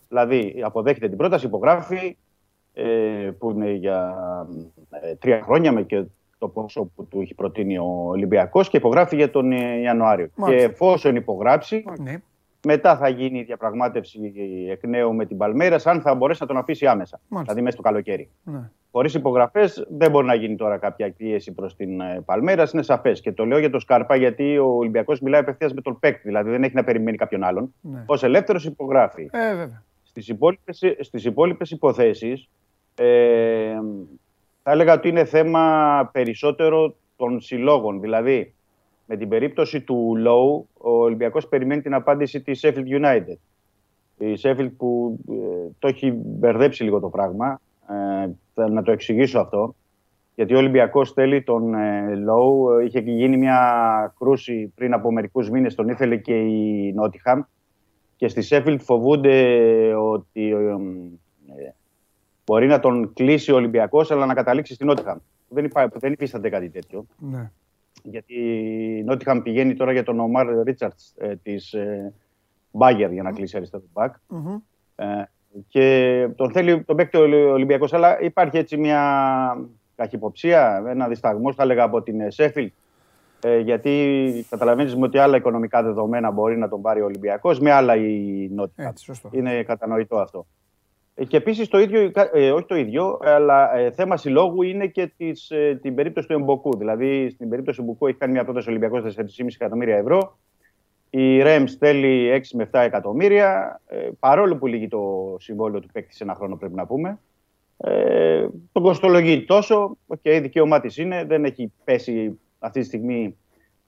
Δηλαδή, 0.09 0.61
αποδέχεται 0.65 1.09
την 1.09 1.17
πρόταση, 1.17 1.47
υπογράφει, 1.47 2.17
ε, 2.75 3.31
που 3.39 3.51
είναι 3.51 3.71
για 3.71 4.17
ε, 4.91 5.15
τρία 5.15 5.43
χρόνια 5.43 5.73
με 5.73 5.83
και 5.83 6.05
το 6.39 6.49
πόσο 6.49 6.85
που 6.95 7.07
του 7.07 7.21
έχει 7.21 7.35
προτείνει 7.35 7.79
ο 7.79 8.05
Ολυμπιακός 8.07 8.69
και 8.69 8.77
υπογράφει 8.77 9.17
για 9.17 9.31
τον 9.31 9.53
ε, 9.53 9.81
Ιανουάριο. 9.81 10.29
Μάλιστα. 10.35 10.67
Και 10.67 10.73
εφόσον 10.73 11.17
υπογράψει, 11.17 11.85
ναι. 11.99 12.23
Μετά 12.67 12.97
θα 12.97 13.09
γίνει 13.09 13.39
η 13.39 13.43
διαπραγμάτευση 13.43 14.33
εκ 14.71 14.87
νέου 14.87 15.15
με 15.15 15.27
την 15.27 15.37
Παλμέρα, 15.37 15.77
αν 15.85 16.01
θα 16.01 16.15
μπορέσει 16.15 16.39
να 16.41 16.47
τον 16.47 16.57
αφήσει 16.57 16.87
άμεσα. 16.87 17.21
Μάλιστα. 17.29 17.53
Δηλαδή 17.53 17.61
μέσα 17.63 17.77
στο 17.77 17.83
καλοκαίρι. 17.83 18.31
ναι. 18.45 18.71
Χωρίς 18.93 19.15
υπογραφές 19.15 19.87
δεν 19.91 20.11
μπορεί 20.11 20.27
να 20.27 20.35
γίνει 20.35 20.57
τώρα 20.57 20.79
κάποια 20.79 21.13
πίεση 21.13 21.53
προς 21.53 21.77
την 21.77 22.01
ε, 22.01 22.23
Παλμέρα, 22.25 22.67
είναι 22.73 22.83
σαφές. 22.83 23.21
Και 23.21 23.33
το 23.33 23.45
λέω 23.45 23.59
για 23.59 23.71
τον 23.71 23.81
Σκάρπα, 23.81 24.17
γιατί 24.17 24.59
ο 24.59 24.67
Ολυμπιακός 24.67 25.21
μιλάει 25.21 25.41
απευθείας 25.41 25.73
με 25.75 25.81
τον 25.81 25.99
παίκτη. 25.99 26.21
Δηλαδή 26.25 26.51
δεν 26.51 26.63
έχει 26.63 26.75
να 26.75 26.85
περιμένει 26.85 27.17
κάποιον 27.17 27.43
άλλον. 27.45 27.75
ναι. 27.81 28.05
Ω 28.07 28.15
ελεύθερος 28.21 28.65
υπογράφει. 28.65 29.29
Ε, 29.33 29.55
βέβαια. 29.55 29.83
Στις 30.03 30.29
υπόλοιπες, 30.29 30.83
στις 31.01 31.25
υπόλοιπες 31.25 31.71
υποθέσεις 31.71 32.49
ε, 32.95 33.75
θα 34.63 34.71
έλεγα 34.71 34.93
ότι 34.93 35.09
είναι 35.09 35.25
θέμα 35.25 36.09
περισσότερο 36.13 36.95
των 37.17 37.41
συλλόγων. 37.41 38.01
Δηλαδή, 38.01 38.55
με 39.07 39.17
την 39.17 39.29
περίπτωση 39.29 39.81
του 39.81 40.15
Low, 40.27 40.70
ο 40.83 40.91
Ολυμπιακός 40.91 41.49
περιμένει 41.49 41.83
την 41.83 41.95
απάντηση 41.95 42.41
της 42.41 42.61
Sheffield 42.63 43.01
United. 43.01 43.37
Η 44.19 44.39
Sheffield 44.43 44.71
που 44.77 45.19
ε, 45.31 45.71
το 45.79 45.89
έχει 45.89 46.11
μπερδέψει 46.11 46.83
λίγο 46.83 47.01
το 47.01 47.09
πράγμα. 47.09 47.61
Ε, 47.89 48.31
θα 48.55 48.69
να 48.69 48.83
το 48.83 48.93
εξηγήσω 48.93 49.39
αυτό. 49.39 49.75
Γιατί 50.35 50.55
ο 50.55 50.59
Ολυμπιακός 50.59 51.13
θέλει 51.13 51.43
τον 51.43 51.75
ε, 51.75 52.13
Low. 52.29 52.85
Είχε 52.87 53.01
γίνει 53.01 53.37
μια 53.37 54.15
κρούση 54.19 54.73
πριν 54.75 54.93
από 54.93 55.13
μερικούς 55.13 55.51
μήνες. 55.51 55.75
Τον 55.75 55.89
ήθελε 55.89 56.17
και 56.17 56.35
η 56.35 56.93
Νότιχαμ 56.93 57.43
και 58.17 58.29
στη 58.29 58.43
Σέφιλτ 58.43 58.83
φοβούνται 58.83 59.35
ότι 59.95 60.51
ε, 60.51 60.71
ε, 61.65 61.75
μπορεί 62.45 62.67
να 62.67 62.81
τον 62.81 63.13
κλείσει 63.13 63.53
ο 63.53 63.55
Ολυμπιακός 63.55 64.11
αλλά 64.11 64.27
να 64.27 64.35
καταλήξει 64.35 64.75
στην 64.75 64.87
Νότιχαμ. 64.87 65.19
Δεν, 65.49 65.65
υπά, 65.65 65.91
δεν 65.95 66.13
υφίσταται 66.13 66.49
κάτι 66.49 66.69
τέτοιο. 66.69 67.07
Ναι. 67.19 67.51
Γιατί 68.03 68.35
η 68.99 69.03
Νότιχαμ 69.03 69.43
πηγαίνει 69.43 69.75
τώρα 69.75 69.93
για 69.93 70.03
τον 70.03 70.21
Ομάρ 70.21 70.47
Ρίτσαρτς 70.63 71.15
ε, 71.19 71.37
της 71.37 71.73
ε, 71.73 72.13
Μπάγκερ 72.71 73.13
για 73.13 73.23
να 73.23 73.33
κλείσει 73.33 73.57
αριστερό 73.57 73.83
μπακ. 73.93 74.15
Μμμ. 74.27 74.57
Ε, 74.97 75.29
και 75.69 76.29
τον 76.37 76.53
θέλει 76.53 76.83
τον 76.83 76.97
παίκτη 76.97 77.17
ο 77.17 77.53
Ολυμπιακός 77.53 77.93
αλλά 77.93 78.21
υπάρχει 78.21 78.59
έτσι 78.59 78.77
μια 78.77 79.01
καχυποψία, 79.97 80.85
ένα 80.89 81.09
δισταγμός 81.09 81.55
θα 81.55 81.63
έλεγα 81.63 81.83
από 81.83 82.03
την 82.03 82.31
Σέφιλτ 82.31 82.73
ε, 83.43 83.59
γιατί 83.59 84.47
καταλαβαίνεις 84.51 84.97
με 84.97 85.07
ότι 85.07 85.19
άλλα 85.19 85.37
οικονομικά 85.37 85.83
δεδομένα 85.83 86.31
μπορεί 86.31 86.59
να 86.59 86.69
τον 86.69 86.83
πάρει 86.83 87.01
ο 87.01 87.05
Ολυμπιακός 87.05 87.61
με 87.61 87.71
άλλα 87.71 87.97
η 87.97 88.49
Νότια. 88.53 88.87
Έτσι, 88.89 89.05
σωστό. 89.05 89.29
Είναι 89.33 89.63
κατανοητό 89.63 90.17
αυτό. 90.17 90.47
Ε, 91.21 91.25
Και 91.25 91.37
επίσης 91.37 91.69
το 91.69 91.79
ίδιο, 91.79 92.13
ε, 92.33 92.51
όχι 92.51 92.65
το 92.65 92.77
ίδιο, 92.77 93.19
αλλά 93.23 93.77
ε, 93.77 93.91
θέμα 93.91 94.17
συλλόγου 94.17 94.63
είναι 94.63 94.87
και 94.87 95.13
της, 95.17 95.51
ε, 95.51 95.79
την 95.83 95.95
περίπτωση 95.95 96.27
του 96.27 96.33
Εμποκού. 96.33 96.77
Δηλαδή, 96.77 97.31
στην 97.31 97.49
περίπτωση 97.49 97.79
του 97.79 97.83
Εμποκού 97.83 98.07
έχει 98.07 98.17
κάνει 98.19 98.33
μια 98.33 98.45
πρόταση 98.45 98.69
Ολυμπιακός 98.69 99.03
4,5 99.03 99.55
εκατομμύρια 99.55 99.97
ευρώ. 99.97 100.39
Η 101.11 101.41
Rams 101.43 101.69
θέλει 101.79 102.31
6 102.31 102.57
με 102.57 102.71
7 102.73 102.81
εκατομμύρια. 102.81 103.81
Ε, 103.87 104.09
παρόλο 104.19 104.57
που 104.57 104.67
λύγει 104.67 104.89
το 104.89 105.37
συμβόλαιο 105.39 105.81
του 105.81 105.89
παίκτη 105.93 106.15
σε 106.15 106.25
ένα 106.25 106.35
χρόνο, 106.35 106.57
πρέπει 106.57 106.75
να 106.75 106.87
πούμε. 106.87 107.19
Ε, 107.77 108.47
τον 108.73 108.83
κοστολογεί 108.83 109.45
τόσο. 109.45 109.97
Και 110.23 110.35
η 110.35 110.41
δικαίωμά 110.41 110.81
της 110.81 110.97
είναι. 110.97 111.25
Δεν 111.25 111.45
έχει 111.45 111.73
πέσει 111.85 112.39
αυτή 112.59 112.81
τη 112.81 112.87
στιγμή. 112.87 113.37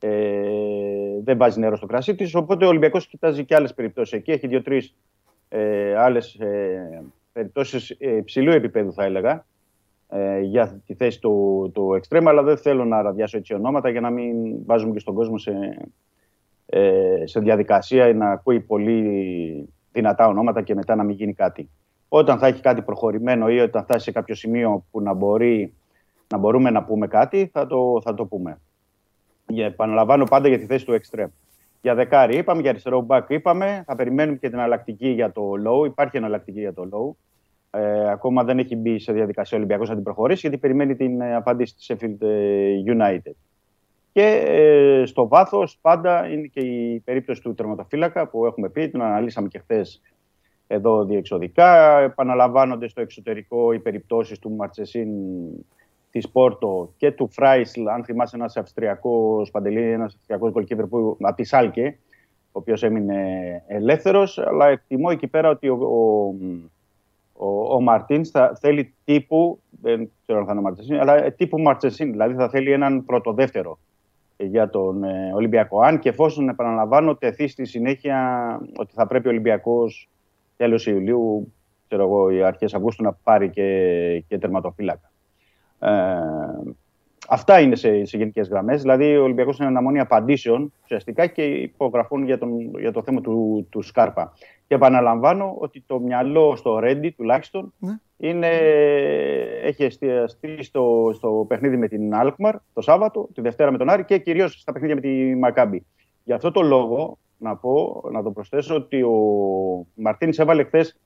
Ε, 0.00 0.10
δεν 1.24 1.36
βάζει 1.38 1.58
νερό 1.58 1.76
στο 1.76 1.86
κρασί 1.86 2.14
της. 2.14 2.34
Οπότε 2.34 2.64
ο 2.64 2.68
Ολυμπιακός 2.68 3.06
κοιτάζει 3.06 3.44
και 3.44 3.54
άλλες 3.54 3.74
περιπτώσεις 3.74 4.12
εκεί. 4.12 4.30
Έχει 4.30 4.46
δύο-τρεις 4.46 4.94
ε, 5.54 5.96
άλλες 5.96 6.34
ε, 6.34 7.04
περιπτώσεις 7.32 7.90
υψηλού 7.90 8.50
επίπεδου, 8.50 8.92
θα 8.92 9.04
έλεγα 9.04 9.44
ε, 10.08 10.40
για 10.40 10.82
τη 10.86 10.94
θέση 10.94 11.20
του, 11.20 11.70
του 11.74 11.94
εξτρέμα, 11.94 12.30
αλλά 12.30 12.42
δεν 12.42 12.56
θέλω 12.56 12.84
να 12.84 13.02
ραδιάσω 13.02 13.36
έτσι 13.36 13.54
ονόματα 13.54 13.88
για 13.88 14.00
να 14.00 14.10
μην 14.10 14.64
βάζουμε 14.64 14.92
και 14.92 14.98
στον 14.98 15.14
κόσμο 15.14 15.38
σε, 15.38 15.52
ε, 16.66 17.22
σε 17.24 17.40
διαδικασία 17.40 18.08
ή 18.08 18.14
να 18.14 18.30
ακούει 18.30 18.60
πολύ 18.60 19.68
δυνατά 19.92 20.26
ονόματα 20.26 20.62
και 20.62 20.74
μετά 20.74 20.94
να 20.94 21.02
μην 21.02 21.16
γίνει 21.16 21.34
κάτι. 21.34 21.70
Όταν 22.08 22.38
θα 22.38 22.46
έχει 22.46 22.60
κάτι 22.60 22.82
προχωρημένο 22.82 23.48
ή 23.48 23.58
όταν 23.58 23.82
φτάσει 23.82 24.04
σε 24.04 24.12
κάποιο 24.12 24.34
σημείο 24.34 24.84
που 24.90 25.00
να, 25.00 25.12
μπορεί, 25.12 25.74
να 26.28 26.38
μπορούμε 26.38 26.70
να 26.70 26.84
πούμε 26.84 27.06
κάτι, 27.06 27.50
θα 27.52 27.66
το, 27.66 28.00
θα 28.02 28.14
το 28.14 28.24
πούμε. 28.24 28.60
Για, 29.46 29.66
επαναλαμβάνω 29.66 30.24
πάντα 30.24 30.48
για 30.48 30.58
τη 30.58 30.66
θέση 30.66 30.84
του 30.84 30.92
εξτρέμ. 30.92 31.28
Για 31.82 31.94
δεκάρι 31.94 32.36
είπαμε, 32.36 32.60
για 32.60 32.70
αριστερό 32.70 33.06
back 33.08 33.22
είπαμε. 33.28 33.84
Θα 33.86 33.96
περιμένουμε 33.96 34.36
και 34.36 34.48
την 34.48 34.58
αλλακτική 34.58 35.08
για 35.08 35.32
το 35.32 35.50
low. 35.66 35.86
Υπάρχει 35.86 36.16
εναλλακτική 36.16 36.60
για 36.60 36.72
το 36.72 36.88
low. 36.92 37.16
Ε, 37.80 38.10
ακόμα 38.10 38.44
δεν 38.44 38.58
έχει 38.58 38.76
μπει 38.76 38.98
σε 38.98 39.12
διαδικασία 39.12 39.56
ο 39.56 39.60
Ολυμπιακός 39.60 39.88
να 39.88 39.94
την 39.94 40.04
προχωρήσει 40.04 40.40
γιατί 40.40 40.58
περιμένει 40.58 40.96
την 40.96 41.20
ε, 41.20 41.34
απάντηση 41.34 41.74
της 41.74 41.90
Sheffield 41.92 42.26
ε, 42.26 42.74
United. 42.86 43.32
Και 44.12 44.22
ε, 44.46 45.06
στο 45.06 45.28
βάθος 45.28 45.78
πάντα 45.80 46.28
είναι 46.28 46.46
και 46.46 46.60
η 46.60 47.00
περίπτωση 47.00 47.42
του 47.42 47.54
τερματοφύλακα 47.54 48.28
που 48.28 48.46
έχουμε 48.46 48.68
πει, 48.68 48.88
την 48.88 49.02
αναλύσαμε 49.02 49.48
και 49.48 49.58
χθες 49.58 50.02
εδώ 50.66 51.04
διεξοδικά. 51.04 51.98
Επαναλαμβάνονται 51.98 52.88
στο 52.88 53.00
εξωτερικό 53.00 53.72
οι 53.72 53.78
περιπτώσεις 53.78 54.38
του 54.38 54.50
Μαρτσεσίν 54.50 55.08
τη 56.12 56.28
Πόρτο 56.32 56.92
και 56.96 57.12
του 57.12 57.28
Φράισλ, 57.28 57.88
αν 57.88 58.04
θυμάσαι 58.04 58.36
ένας 58.36 58.56
Αυστριακός 58.56 59.50
Παντελή, 59.50 59.90
ένας 59.90 60.14
Αυστριακός 60.14 60.52
γκολκίβερ 60.52 60.86
που 60.86 61.16
από 61.20 61.36
τη 61.36 61.44
Σάλκε, 61.44 61.98
ο 62.46 62.58
οποίος 62.58 62.82
έμεινε 62.82 63.18
ελεύθερος. 63.66 64.38
Αλλά 64.38 64.68
εκτιμώ 64.68 65.08
εκεί 65.10 65.26
πέρα 65.26 65.48
ότι 65.48 65.68
ο, 65.68 65.74
ο, 65.74 66.34
ο, 67.46 67.74
ο 67.74 67.80
Μαρτίνς 67.80 68.30
θα 68.30 68.56
θέλει 68.60 68.94
τύπου, 69.04 69.60
δεν 69.70 70.10
ξέρω 70.22 70.38
αν 70.38 70.46
θα 70.46 70.52
είναι 70.52 70.60
Μαρτσεσίν, 70.60 71.00
αλλά 71.00 71.32
τύπου 71.32 71.58
Μαρτσεσίν. 71.58 72.10
Δηλαδή 72.10 72.34
θα 72.34 72.48
θέλει 72.48 72.72
έναν 72.72 73.04
πρωτοδεύτερο 73.04 73.78
για 74.36 74.70
τον 74.70 75.04
ε, 75.04 75.32
Ολυμπιακό. 75.34 75.80
Αν 75.80 75.98
και 75.98 76.08
εφόσον 76.08 76.48
επαναλαμβάνω 76.48 77.14
τεθεί 77.16 77.48
στη 77.48 77.64
συνέχεια 77.64 78.60
ότι 78.76 78.92
θα 78.94 79.06
πρέπει 79.06 79.26
ο 79.26 79.30
Ολυμπιακός 79.30 80.08
τέλος 80.56 80.86
Ιουλίου, 80.86 81.52
ξέρω 81.86 82.02
εγώ, 82.02 82.30
οι 82.30 82.42
αρχές 82.42 82.74
Αυγούστου 82.74 83.02
να 83.02 83.12
πάρει 83.12 83.50
και, 83.50 84.24
και 84.28 84.38
τερματοφύλακα. 84.38 85.11
Ε, 85.82 86.72
Αυτά 87.28 87.60
είναι 87.60 87.76
σε, 87.76 88.04
σε 88.04 88.16
γενικές 88.16 88.48
γραμμές. 88.48 88.80
Δηλαδή, 88.80 89.16
ο 89.16 89.22
Ολυμπιακός 89.22 89.58
είναι 89.58 89.66
αναμονή 89.66 90.00
απαντήσεων 90.00 90.72
ουσιαστικά 90.82 91.26
και 91.26 91.42
υπογραφούν 91.44 92.24
για, 92.24 92.38
τον, 92.38 92.78
για 92.78 92.92
το 92.92 93.02
θέμα 93.02 93.20
του, 93.20 93.66
του 93.70 93.82
Σκάρπα. 93.82 94.32
Και 94.66 94.74
επαναλαμβάνω 94.74 95.56
ότι 95.58 95.84
το 95.86 96.00
μυαλό 96.00 96.56
στο 96.56 96.78
Ρέντι 96.78 97.10
τουλάχιστον 97.10 97.72
ναι. 97.78 97.98
είναι, 98.16 98.48
έχει 99.62 99.84
εστιαστεί 99.84 100.62
στο, 100.62 101.10
στο 101.14 101.44
παιχνίδι 101.48 101.76
με 101.76 101.88
την 101.88 102.14
Αλκμαρ 102.14 102.56
το 102.72 102.80
Σάββατο, 102.80 103.28
τη 103.34 103.40
Δευτέρα 103.40 103.70
με 103.70 103.78
τον 103.78 103.88
Άρη 103.88 104.04
και 104.04 104.18
κυρίως 104.18 104.60
στα 104.60 104.72
παιχνίδια 104.72 104.94
με 104.94 105.00
τη 105.00 105.34
Μακάμπη. 105.36 105.86
Γι' 106.24 106.32
αυτό 106.32 106.50
το 106.50 106.62
λόγο 106.62 107.18
να 107.38 107.56
πω, 107.56 108.02
να 108.12 108.22
το 108.22 108.30
προσθέσω 108.30 108.74
ότι 108.74 109.02
ο 109.02 109.16
Μαρτίνη 109.94 110.36
έβαλε 110.38 110.64
χθες 110.64 111.00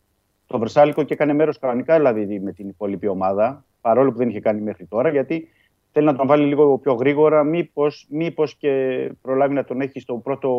το 0.46 0.58
Βρεσάλικο 0.58 1.02
και 1.02 1.12
έκανε 1.12 1.32
μέρος 1.32 1.58
κανονικά 1.58 1.96
δηλαδή 1.96 2.40
με 2.40 2.52
την 2.52 2.68
υπόλοιπη 2.68 3.06
ομάδα, 3.06 3.64
παρόλο 3.80 4.12
που 4.12 4.18
δεν 4.18 4.28
είχε 4.28 4.40
κάνει 4.40 4.60
μέχρι 4.60 4.86
τώρα, 4.86 5.08
γιατί 5.08 5.48
θέλει 5.92 6.06
να 6.06 6.16
τον 6.16 6.26
βάλει 6.26 6.46
λίγο 6.46 6.78
πιο 6.78 6.92
γρήγορα, 6.92 7.44
μήπως, 7.44 8.06
μήπως 8.10 8.54
και 8.56 9.12
προλάβει 9.22 9.54
να 9.54 9.64
τον 9.64 9.80
έχει 9.80 10.00
στο 10.00 10.14
πρώτο 10.14 10.50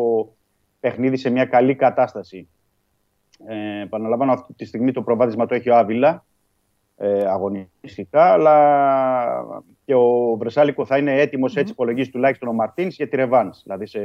παιχνίδι 0.80 1.16
σε 1.16 1.30
μια 1.30 1.44
καλή 1.44 1.74
κατάσταση. 1.74 2.48
Ε, 3.46 3.82
επαναλαμβάνω, 3.82 4.32
αυτή 4.32 4.54
τη 4.54 4.64
στιγμή 4.64 4.92
το 4.92 5.02
προβάδισμα 5.02 5.46
το 5.46 5.54
έχει 5.54 5.70
ο 5.70 5.76
Άβυλα, 5.76 6.24
ε, 6.96 7.24
αγωνιστικά, 7.26 8.32
αλλά 8.32 9.66
και 9.84 9.94
ο 9.94 10.36
Βρεσάλικο 10.36 10.84
θα 10.84 10.98
είναι 10.98 11.20
έτοιμος, 11.20 11.52
mm-hmm. 11.52 11.60
έτσι 11.60 11.72
υπολογίζει 11.72 12.10
τουλάχιστον 12.10 12.48
ο 12.48 12.52
Μαρτίνς, 12.52 12.96
για 12.96 13.08
τη 13.08 13.16
Ρεβάνς, 13.16 13.62
δηλαδή 13.62 13.86
σε, 13.86 14.00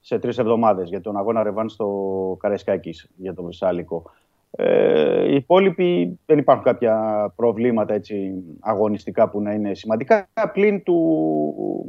σε 0.00 0.18
τρεις 0.18 0.38
εβδομάδες, 0.38 0.88
για 0.88 1.00
τον 1.00 1.16
αγώνα 1.16 1.42
Ρεβάνς 1.42 1.72
στο 1.72 2.36
Καρεσκάκης, 2.40 3.10
για 3.16 3.34
τον 3.34 3.44
Βρεσάλικο. 3.44 4.10
Ε, 4.56 5.30
οι 5.30 5.34
υπόλοιποι 5.34 6.18
δεν 6.26 6.38
υπάρχουν 6.38 6.64
κάποια 6.64 7.32
προβλήματα 7.36 7.94
έτσι, 7.94 8.32
αγωνιστικά 8.60 9.28
που 9.28 9.40
να 9.40 9.52
είναι 9.52 9.74
σημαντικά. 9.74 10.28
Πλην 10.52 10.82
του 10.82 11.86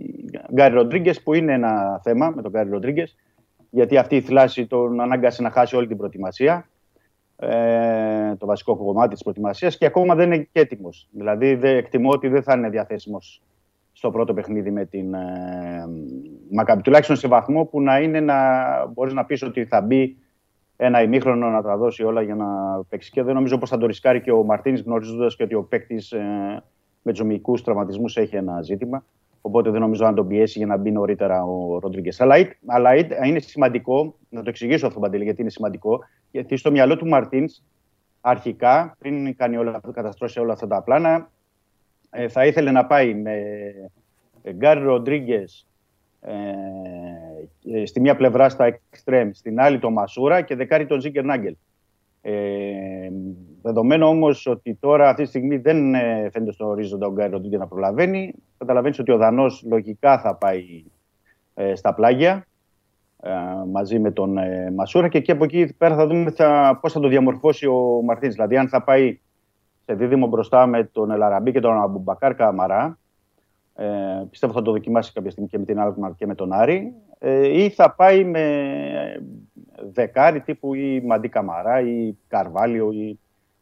Γκάρι 0.54 0.74
Ροντρίγκες, 0.74 1.24
που 1.24 1.34
είναι 1.34 1.54
ένα 1.54 2.00
θέμα 2.04 2.30
με 2.36 2.42
τον 2.42 2.52
Γκάρι 2.52 2.70
Ροντρίγκες, 2.70 3.16
γιατί 3.70 3.98
αυτή 3.98 4.16
η 4.16 4.22
θλάση 4.22 4.68
τον 4.68 5.02
ανάγκασε 5.02 5.42
να 5.42 5.50
χάσει 5.50 5.76
όλη 5.76 5.88
την 5.88 5.98
προετοιμασία. 5.98 6.70
Ε, 7.38 8.36
το 8.36 8.46
βασικό 8.46 8.76
κομμάτι 8.76 9.14
της 9.14 9.22
προετοιμασίας 9.22 9.78
και 9.78 9.86
ακόμα 9.86 10.16
δεν 10.16 10.32
είναι 10.32 10.48
έτοιμος. 10.52 11.08
Δηλαδή, 11.12 11.56
δε, 11.56 11.76
εκτιμώ 11.76 12.10
ότι 12.10 12.28
δεν 12.28 12.44
θα 12.44 12.54
είναι 12.54 12.70
διαθέσιμος 12.70 13.42
στο 13.92 14.12
πρώτο 14.12 14.34
παιχνίδι 14.34 14.72
με 14.72 14.86
την 14.86 15.14
ε, 15.14 15.20
Μακάμπη. 16.52 16.82
Τουλάχιστον 16.82 17.16
σε 17.16 17.28
βαθμό 17.28 17.66
που 17.66 17.82
να 17.82 18.00
είναι 18.00 18.20
να 18.20 18.36
μπορείς 18.86 19.14
να 19.14 19.26
πεις 19.26 19.44
ότι 19.44 19.66
θα 19.66 19.82
μπει 19.82 20.18
ένα 20.78 21.02
ημίχρονο 21.02 21.50
να 21.50 21.62
τα 21.62 21.78
δώσει 21.78 22.04
όλα 22.04 22.22
για 22.22 22.36
να 22.36 22.46
παίξει. 22.90 23.12
Και 23.12 23.24
δεν 23.24 23.34
νομίζω 23.34 23.58
πως 23.58 23.70
θα 23.70 23.78
το 23.78 23.86
ρισκάρει 23.86 24.22
και 24.22 24.32
ο 24.32 24.44
Μαρτίνης, 24.44 24.82
γνωρίζοντας 24.82 25.36
και 25.36 25.44
ότι 25.44 25.56
ο 25.56 25.64
παίκτης 25.64 26.12
ε, 26.12 26.64
με 27.02 27.12
τους 27.12 27.20
ομικούς 27.20 27.64
τραυματισμούς 27.64 28.18
έχει 28.18 28.36
ένα 28.36 28.62
ζήτημα. 28.62 29.04
Οπότε 29.42 29.70
δεν 29.70 29.82
νομίζω 29.82 30.06
να 30.06 30.14
τον 30.14 30.28
πιέσει 30.28 30.58
για 30.58 30.68
να 30.68 30.78
μπει 30.78 30.92
νωρίτερα 30.92 31.44
ο 31.44 31.80
Ροντρίγκες. 31.80 32.22
Αλλά, 32.22 32.36
αλλά 32.66 32.96
είναι 33.26 33.40
σημαντικό, 33.40 34.16
να 34.30 34.44
το 34.44 34.50
εξηγήσω 34.50 34.88
αυτό 34.88 35.00
παντελή, 35.00 35.24
γιατί 35.24 35.42
είναι 35.42 35.50
σημαντικό, 35.50 36.00
γιατί 36.32 36.58
στο 36.58 36.72
μυαλό 36.72 36.98
του 36.98 37.08
Μαρτίνς 37.08 37.62
αρχικά, 38.22 38.96
πριν 39.00 39.36
κάνει 39.36 39.58
όλα, 39.58 39.82
καταστρώσει 39.94 40.40
όλα 40.40 40.54
αυτά 40.54 40.68
τα 40.68 40.82
πλάνα, 40.82 41.32
ε, 42.10 42.28
θα 42.28 42.46
ήθελε 42.46 42.72
να 42.72 42.86
πάει 42.86 43.14
με 43.14 43.42
Γκάρι 44.52 44.84
Ροντρίγκες 44.84 45.68
ε, 46.28 47.80
ε, 47.80 47.86
στη 47.86 48.00
μία 48.00 48.16
πλευρά 48.16 48.50
στα 48.50 48.66
εξτρέμ, 48.66 49.30
στην 49.32 49.60
άλλη 49.60 49.80
το 49.80 49.90
Μασούρα 49.90 50.42
και 50.42 50.56
δεκάρι 50.56 50.86
τον 50.86 51.02
Ζίγκερ 51.02 51.24
Νάγκελ. 51.24 51.56
Ε, 52.22 53.10
δεδομένου 53.62 54.08
όμως 54.08 54.48
ότι 54.48 54.78
τώρα 54.80 55.10
αυτή 55.10 55.24
τη 55.24 55.28
στιγμή 55.28 55.58
δεν 55.58 55.94
ε, 55.94 56.30
φαίνεται 56.32 56.52
στον 56.52 56.68
ορίζοντα 56.68 57.08
ο 57.08 57.12
Γκάρι 57.12 57.32
Ροντρίγκε 57.32 57.58
να 57.58 57.68
προλαβαίνει, 57.68 58.34
καταλαβαίνεις 58.58 59.00
ότι 59.00 59.12
ο 59.12 59.18
Δανός 59.18 59.64
λογικά 59.70 60.20
θα 60.20 60.36
πάει 60.36 60.84
ε, 61.54 61.76
στα 61.76 61.94
πλάγια 61.94 62.46
ε, 63.22 63.32
μαζί 63.72 64.00
με 64.00 64.12
τον 64.12 64.38
ε, 64.38 64.72
Μασούρα 64.76 65.08
και 65.08 65.18
εκεί 65.18 65.32
από 65.32 65.44
εκεί 65.44 65.74
πέρα 65.78 65.96
θα 65.96 66.08
δούμε 66.08 66.32
θα, 66.32 66.78
πώς 66.82 66.94
θα 66.94 67.00
το 67.00 67.08
διαμορφώσει 67.08 67.68
ο 67.68 68.02
Μαρτίνς. 68.04 68.34
Δηλαδή 68.34 68.58
αν 68.58 68.68
θα 68.68 68.84
πάει 68.84 69.20
σε 69.86 69.94
δίδυμο 69.94 70.28
μπροστά 70.28 70.68
με 70.68 70.84
τον 70.84 71.12
Ελ 71.12 71.22
Αραμπί 71.22 71.52
και 71.52 71.60
τον 71.60 71.82
Αμπουμπακάρ 71.82 72.36
Καμαρά 72.36 72.98
ε, 73.76 73.86
πιστεύω 74.30 74.54
θα 74.54 74.62
το 74.62 74.72
δοκιμάσει 74.72 75.14
κάποια 75.14 75.32
στιγμή 75.32 75.50
και 75.50 75.58
με 75.58 75.66
την 75.66 75.80
Άλκμαρ 75.80 76.16
και 76.16 76.26
με 76.26 76.36
τον 76.36 76.54
Άρη. 76.54 76.94
Ε, 77.20 77.64
ή 77.64 77.70
θα 77.70 77.92
πάει 77.92 78.24
με 78.24 78.44
δεκάρι 79.92 80.42
τύπου 80.42 80.74
ή 80.74 81.02
Μαντί 81.06 81.30
Καμαρά 81.30 81.82
ή 81.82 82.18
Καρβάλιο 82.28 82.92
ή 82.92 83.20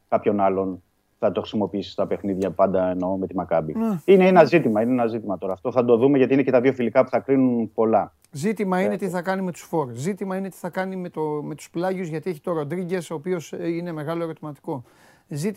κάποιον 0.08 0.40
άλλον 0.40 0.84
θα 1.20 1.32
το 1.32 1.40
χρησιμοποιήσει 1.40 1.92
στα 1.92 2.08
παιχνίδια 2.08 2.52
πάντα 2.52 2.90
εννοώ 2.90 3.18
με 3.18 3.28
τη 3.28 3.36
Μακάμπι. 3.36 3.74
Ναι. 3.74 4.00
Είναι 4.06 4.28
ένα 4.28 4.44
ζήτημα, 4.44 4.82
είναι 4.82 4.92
ένα 4.92 5.08
ζήτημα 5.08 5.38
τώρα. 5.38 5.54
Αυτό 5.54 5.72
θα 5.72 5.86
το 5.86 5.98
δούμε 5.98 6.18
γιατί 6.18 6.34
είναι 6.34 6.44
και 6.44 6.52
τα 6.52 6.62
δύο 6.62 6.74
φιλικά 6.74 7.04
που 7.04 7.10
θα 7.10 7.20
κρίνουν 7.20 7.74
πολλά. 7.74 8.14
Ζήτημα 8.32 8.82
είναι 8.82 8.94
ε, 8.94 8.98
τι 8.98 9.10
θα 9.10 9.22
κάνει 9.22 9.42
με 9.42 9.52
τους 9.52 9.62
φορ. 9.62 9.90
Ζήτημα 9.94 10.38
είναι 10.38 10.50
τι 10.50 10.58
θα 10.58 10.70
κάνει 10.70 10.96
με, 10.96 11.10
το, 11.10 11.22
με 11.22 11.56
τους 11.56 11.70
πλάγιους 11.70 12.08
γιατί 12.08 12.30
έχει 12.30 12.42
το 12.42 12.54
Ροντρίγκες, 12.54 13.10
ο 13.10 13.14
οποίος 13.14 13.54
ε, 13.54 13.68
είναι 13.68 13.92
μεγάλο 13.92 14.24
ερωτηματικό. 14.24 14.84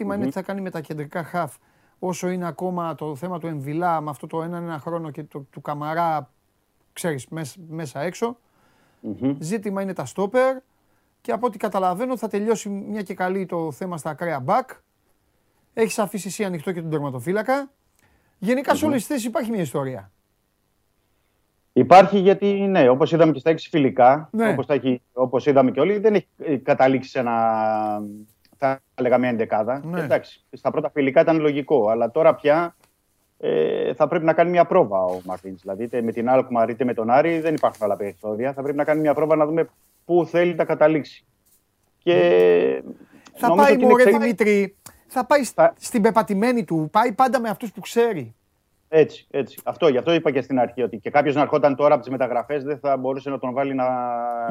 είναι 0.01 0.25
τι 0.25 0.31
θα 0.31 0.43
κάνει 0.43 0.61
με 0.61 0.71
τα 0.71 0.81
κεντρικά 0.81 1.23
χαφ 1.23 1.57
όσο 1.99 2.29
είναι 2.29 2.47
ακόμα 2.47 2.95
το 2.95 3.17
θέμα 3.17 3.39
του 3.39 3.47
Εμβιλά 3.47 4.01
με 4.01 4.11
αυτό 4.11 4.27
το 4.27 4.43
ένα, 4.43 4.57
ένα 4.57 4.79
χρόνο 4.79 5.11
και 5.11 5.23
το, 5.23 5.47
του 5.51 5.61
Καμαρά, 5.61 6.31
ξέρεις, 6.93 7.27
μέσα, 7.69 8.01
έξω. 8.01 8.39
Ζήτημα 9.39 9.83
είναι 9.83 9.93
τα 9.93 10.05
στόπερ 10.05 10.57
και 11.21 11.33
από 11.33 11.47
ό,τι 11.47 11.59
καταλαβαίνω 11.59 12.17
θα 12.17 12.29
τελειώσει 12.29 12.69
μια 12.69 13.03
και 13.03 13.15
καλή 13.15 13.47
το 13.47 13.73
θέμα 13.73 13.97
στα 13.97 14.11
ακραία 14.11 14.41
μπακ. 14.41 14.71
Έχεις 15.75 15.99
αφήσει 15.99 16.29
εσύ 16.29 16.45
ανοιχτό 16.45 16.73
και 16.73 16.81
τον 16.81 16.91
τερματοφύλακα. 16.91 17.71
Γενικά 18.39 18.75
σε 18.75 18.85
όλες 18.85 18.99
τις 18.99 19.07
θέσεις 19.07 19.25
υπάρχει 19.25 19.51
μια 19.51 19.61
ιστορία. 19.61 20.11
Υπάρχει 21.73 22.19
γιατί, 22.19 22.53
ναι, 22.53 22.89
όπως 22.89 23.13
είδαμε 23.13 23.33
και 23.33 23.39
στα 23.39 23.51
έξι 23.51 23.69
φιλικά, 23.69 24.29
ναι. 24.33 24.49
όπως, 24.49 24.67
όπως 25.13 25.47
είδαμε 25.47 25.71
και 25.71 25.81
όλοι, 25.81 25.99
δεν 25.99 26.15
έχει 26.15 26.59
καταλήξει 26.59 27.11
σε 27.11 27.19
ένα 27.19 28.03
θα 28.59 28.81
έλεγα 28.95 29.19
μια 29.19 29.29
εντεκάδα. 29.29 29.83
Ναι. 29.85 30.01
Εντάξει, 30.01 30.45
στα 30.53 30.71
πρώτα 30.71 30.91
φιλικά 30.91 31.21
ήταν 31.21 31.41
λογικό, 31.41 31.89
αλλά 31.89 32.11
τώρα 32.11 32.35
πια 32.35 32.77
ε, 33.39 33.95
θα 33.95 34.09
πρέπει 34.09 34.25
να 34.25 34.33
κάνει 34.33 34.51
μια 34.51 34.65
πρόβα 34.65 35.05
ο 35.05 35.21
Μαρτίνς. 35.25 35.61
Δηλαδή, 35.61 35.83
είτε 35.83 36.03
με 36.03 36.13
την 36.13 36.29
Άλκμαρ 36.29 36.71
είτε 36.71 36.85
με 36.85 36.95
τον 36.95 37.11
Άρη 37.11 37.41
δεν 37.41 37.55
υπάρχουν 37.55 37.85
άλλα 37.85 37.97
περιθώρια. 37.97 38.53
Θα 38.53 38.63
πρέπει 38.63 38.77
να 38.77 38.85
κάνει 38.85 39.01
μια 39.01 39.15
πρόβα 39.15 39.37
να 39.37 39.47
δούμε 39.47 39.69
πού 40.05 40.27
θέλει 40.27 40.55
να 40.55 40.65
καταλήξει. 40.65 41.25
Και 41.99 42.83
θα 43.35 43.55
πάει, 43.55 43.77
μωρέ 43.77 44.05
Δημήτρη, 44.05 44.77
θα 45.07 45.27
πάει 45.27 45.45
θα... 45.45 45.75
στην 45.79 46.03
πεπατημένη 46.03 46.65
του. 46.65 46.89
Πάει 46.93 47.13
πάντα 47.13 47.41
με 47.41 47.49
αυτούς 47.49 47.73
που 47.73 47.81
ξέρει. 47.81 48.35
Έτσι, 48.89 49.27
έτσι. 49.31 49.59
Αυτό, 49.65 49.89
γι' 49.89 49.99
αυτό 49.99 50.13
είπα 50.13 50.31
και 50.31 50.41
στην 50.41 50.59
αρχή 50.59 50.83
ότι 50.83 50.97
και 50.97 51.11
κάποιος 51.11 51.35
να 51.35 51.41
ερχόταν 51.41 51.77
τώρα 51.77 51.95
από 51.95 52.03
τις 52.03 52.13
μεταγραφές 52.13 52.65
δεν 52.65 52.79
θα 52.79 52.97
μπορούσε 52.97 53.31
να 53.31 53.39
τον 53.39 53.53
βάλει 53.53 53.75
να, 53.75 53.87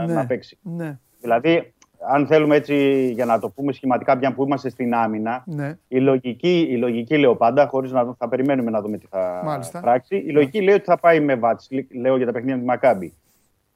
ναι, 0.05 0.13
να 0.13 0.25
παίξει. 0.25 0.57
Ναι. 0.61 0.99
Δηλαδή, 1.21 1.73
αν 2.07 2.27
θέλουμε 2.27 2.55
έτσι 2.55 3.07
για 3.11 3.25
να 3.25 3.39
το 3.39 3.49
πούμε 3.49 3.73
σχηματικά, 3.73 4.17
πια 4.17 4.33
που 4.33 4.43
είμαστε 4.43 4.69
στην 4.69 4.93
άμυνα, 4.93 5.43
ναι. 5.45 5.77
η, 5.87 5.99
λογική, 5.99 6.67
η 6.69 6.77
λογική 6.77 7.17
λέω 7.17 7.35
πάντα, 7.35 7.67
χωρίς 7.67 7.91
να 7.91 8.15
θα 8.17 8.29
περιμένουμε 8.29 8.71
να 8.71 8.81
δούμε 8.81 8.97
τι 8.97 9.05
θα 9.09 9.41
Μάλιστα. 9.45 9.79
πράξει. 9.79 10.15
Η 10.15 10.31
λογική 10.31 10.61
λέει 10.61 10.75
ότι 10.75 10.83
θα 10.83 10.97
πάει 10.97 11.19
με 11.19 11.35
Βάτσλικ, 11.35 11.95
λέω 11.95 12.17
για 12.17 12.25
τα 12.25 12.31
παιχνίδια 12.31 12.59
του 12.59 12.65
Μακάμπι. 12.65 13.13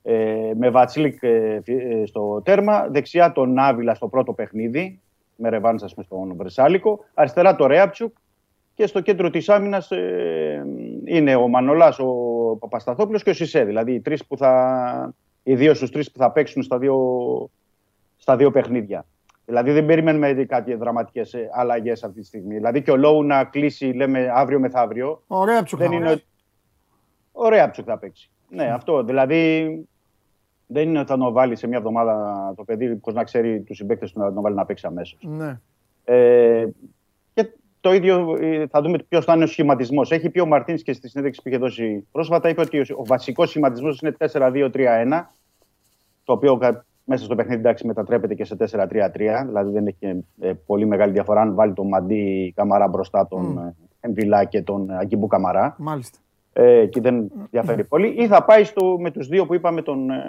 Ε, 0.03 0.51
με 0.57 0.69
Βάτσλικ 0.69 1.23
ε, 1.23 1.61
ε, 1.65 2.05
στο 2.05 2.41
τέρμα, 2.45 2.87
δεξιά 2.89 3.31
τον 3.31 3.53
Νάβιλα 3.53 3.93
στο 3.93 4.07
πρώτο 4.07 4.33
παιχνίδι, 4.33 4.99
με 5.35 5.49
ρεβάνς 5.49 5.93
πούμε 5.93 6.05
στον 6.05 6.33
Βρσάλικο, 6.35 7.05
αριστερά 7.13 7.55
το 7.55 7.65
Ρέαμπτσιουκ 7.65 8.17
και 8.79 8.87
στο 8.87 9.01
κέντρο 9.01 9.29
της 9.29 9.49
άμυνας 9.49 9.91
ε, 9.91 10.65
είναι 11.05 11.35
ο 11.35 11.47
Μανολάς, 11.47 11.99
ο 11.99 12.05
Παπασταθόπουλος 12.59 13.23
και 13.23 13.29
ο 13.29 13.33
Σισέ. 13.33 13.63
Δηλαδή 13.63 13.93
οι, 13.93 13.99
τρεις 13.99 14.25
που 14.25 14.37
θα, 14.37 15.13
οι 15.43 15.55
δύο 15.55 15.73
στους 15.73 15.91
τρεις 15.91 16.11
που 16.11 16.17
θα 16.17 16.31
παίξουν 16.31 16.63
στα 16.63 16.77
δύο, 16.77 16.95
στα 18.29 18.37
δύο 18.37 18.51
παιχνίδια. 18.51 19.05
Δηλαδή 19.45 19.71
δεν 19.71 19.85
περιμένουμε 19.85 20.33
κάτι 20.33 20.75
δραματικές 20.75 21.35
αλλαγές 21.51 22.03
αυτή 22.03 22.19
τη 22.19 22.25
στιγμή. 22.25 22.55
Δηλαδή 22.55 22.81
και 22.81 22.91
ο 22.91 22.95
Λόου 22.95 23.23
να 23.23 23.43
κλείσει, 23.43 23.85
λέμε, 23.85 24.31
αύριο 24.33 24.59
μεθαύριο. 24.59 25.23
Ωραία 25.27 25.63
ψουκ 25.63 25.79
δεν 25.79 25.91
είναι... 25.91 26.23
Ωραία 27.31 27.69
ψουκ 27.69 27.85
θα 27.87 27.97
παίξει. 27.97 28.29
Ναι, 28.49 28.63
αυτό. 28.63 29.03
Δηλαδή 29.03 29.65
δεν 30.67 30.89
είναι 30.89 30.99
ότι 30.99 31.07
θα 31.07 31.17
τον 31.17 31.33
βάλει 31.33 31.55
σε 31.55 31.67
μια 31.67 31.77
εβδομάδα 31.77 32.53
το 32.55 32.63
παιδί 32.63 32.99
χωρί 33.01 33.15
να 33.15 33.23
ξέρει 33.23 33.61
τους 33.61 33.77
συμπαίκτες 33.77 34.11
του 34.11 34.19
να 34.19 34.33
τον 34.33 34.41
βάλει 34.41 34.55
να 34.55 34.65
παίξει 34.65 34.85
αμέσως. 34.87 35.19
Ναι. 35.21 35.59
Ε, 36.03 36.65
και 37.33 37.53
το 37.79 37.93
ίδιο 37.93 38.37
ε, 38.41 38.67
θα 38.67 38.81
δούμε 38.81 38.97
ποιος 38.97 39.25
θα 39.25 39.33
είναι 39.33 39.43
ο 39.43 39.47
σχηματισμός. 39.47 40.11
Έχει 40.11 40.29
πει 40.29 40.39
ο 40.39 40.45
Μαρτίνς 40.45 40.81
και 40.81 40.93
στη 40.93 41.09
συνέντευξη 41.09 41.41
που 41.41 41.47
είχε 41.49 41.57
δώσει 41.57 42.07
πρόσφατα, 42.11 42.49
είπε 42.49 42.61
ότι 42.61 42.79
ο 42.79 43.05
βασικός 43.05 43.49
σχηματισμός 43.49 43.99
είναι 44.01 44.15
4-2-3-1, 44.19 45.25
το 46.23 46.33
οποίο 46.33 46.57
μέσα 47.09 47.23
στο 47.23 47.35
παιχνίδι 47.35 47.59
εντάξει, 47.59 47.87
μετατρέπεται 47.87 48.33
και 48.33 48.45
σε 48.45 48.55
4-3-3. 48.59 49.09
Δηλαδή 49.45 49.71
δεν 49.71 49.87
έχει 49.87 50.25
ε, 50.39 50.53
πολύ 50.65 50.85
μεγάλη 50.85 51.11
διαφορά 51.11 51.41
αν 51.41 51.55
βάλει 51.55 51.73
τον 51.73 51.87
Μαντί 51.87 52.53
Καμαρά 52.55 52.87
μπροστά 52.87 53.27
τον 53.27 53.59
mm. 53.59 53.85
Εμβιλά 53.99 54.43
και 54.43 54.61
τον 54.61 54.91
Αγκιμπού 54.91 55.27
Καμαρά. 55.27 55.75
Μάλιστα 55.77 56.19
ε, 56.53 56.85
και 56.85 57.01
δεν 57.01 57.31
διαφέρει 57.51 57.83
πολύ, 57.83 58.07
ή 58.07 58.27
θα 58.27 58.43
πάει 58.43 58.63
στο, 58.63 58.97
με 58.99 59.11
τους 59.11 59.27
δύο 59.27 59.45
που 59.45 59.53
είπαμε, 59.53 59.81
τον 59.81 60.09
ε, 60.09 60.23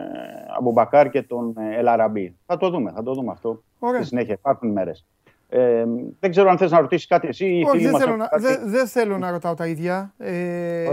Αμπουμπακάρ 0.59 1.11
και 1.11 1.23
τον 1.23 1.55
ε, 1.59 1.79
Ελαραμπή. 1.79 2.37
Θα 2.47 2.57
το 2.57 2.71
δούμε, 2.71 2.93
θα 2.95 3.03
το 3.03 3.13
δούμε 3.13 3.33
αυτό 3.33 3.63
Ωραία. 3.79 4.01
στη 4.01 4.09
συνέχεια. 4.09 4.35
Υπάρχουν 4.35 4.71
μέρες. 4.71 5.07
Ε, 5.49 5.85
δεν 6.21 6.31
ξέρω 6.31 6.51
αν 6.51 6.59
θες 6.59 6.71
να 6.71 6.81
ρωτήσεις 6.81 7.07
κάτι 7.07 7.29
εσύ 7.29 7.47
ή 7.47 7.65
Όχι, 7.65 7.85
δεν, 7.85 7.99
θέλω 7.99 8.17
να, 8.17 8.29
δεν, 8.65 8.87
θέλω 8.87 9.19
να 9.19 9.31
ρωτάω 9.31 9.55
τα 9.55 9.67
ίδια. 9.67 10.15
Ε, 10.19 10.87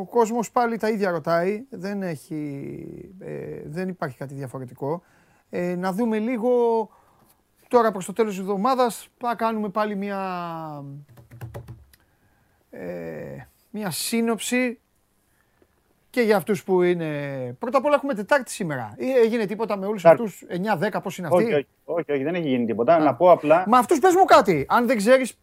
Ο 0.00 0.04
κόσμος 0.04 0.50
πάλι 0.50 0.76
τα 0.76 0.88
ίδια 0.88 1.10
ρωτάει. 1.10 1.64
Δεν, 1.70 2.02
έχει, 2.02 2.64
ε, 3.18 3.32
δεν 3.64 3.88
υπάρχει 3.88 4.16
κάτι 4.16 4.34
διαφορετικό. 4.34 5.02
Ε, 5.50 5.74
να 5.74 5.92
δούμε 5.92 6.18
λίγο 6.18 6.50
τώρα 7.68 7.92
προς 7.92 8.04
το 8.04 8.12
τέλος 8.12 8.30
της 8.30 8.40
εβδομάδας. 8.40 9.08
Θα 9.18 9.34
κάνουμε 9.34 9.68
πάλι 9.68 9.96
μια... 9.96 10.84
Ε, 12.70 13.46
μια 13.70 13.90
σύνοψη 13.90 14.78
και 16.10 16.20
για 16.20 16.36
αυτούς 16.36 16.64
που 16.64 16.82
είναι. 16.82 17.06
Πρώτα 17.58 17.78
απ' 17.78 17.84
όλα 17.84 17.94
έχουμε 17.94 18.14
Τετάρτη 18.14 18.50
σήμερα. 18.50 18.94
Ή 18.96 19.10
έγινε 19.10 19.46
τίποτα 19.46 19.76
με 19.76 19.86
όλους 19.86 20.04
αυτούς; 20.04 20.44
9-10, 20.80 21.02
πώς 21.02 21.18
είναι 21.18 21.26
αυτοί; 21.26 21.42
Όχι, 21.42 21.54
όχι, 21.54 21.66
όχι, 21.84 22.12
όχι, 22.12 22.22
δεν 22.22 22.34
έχει 22.34 22.48
γίνει 22.48 22.64
τίποτα. 22.64 22.98
Να 22.98 23.14
πω 23.14 23.30
απλά. 23.30 23.64
Μα 23.66 23.78
αυτούς 23.78 23.98
πες 23.98 24.14
μου 24.14 24.24
κάτι. 24.24 24.66
Αν 24.68 24.86
δεν 24.86 24.96
ξέρεις, 24.96 25.38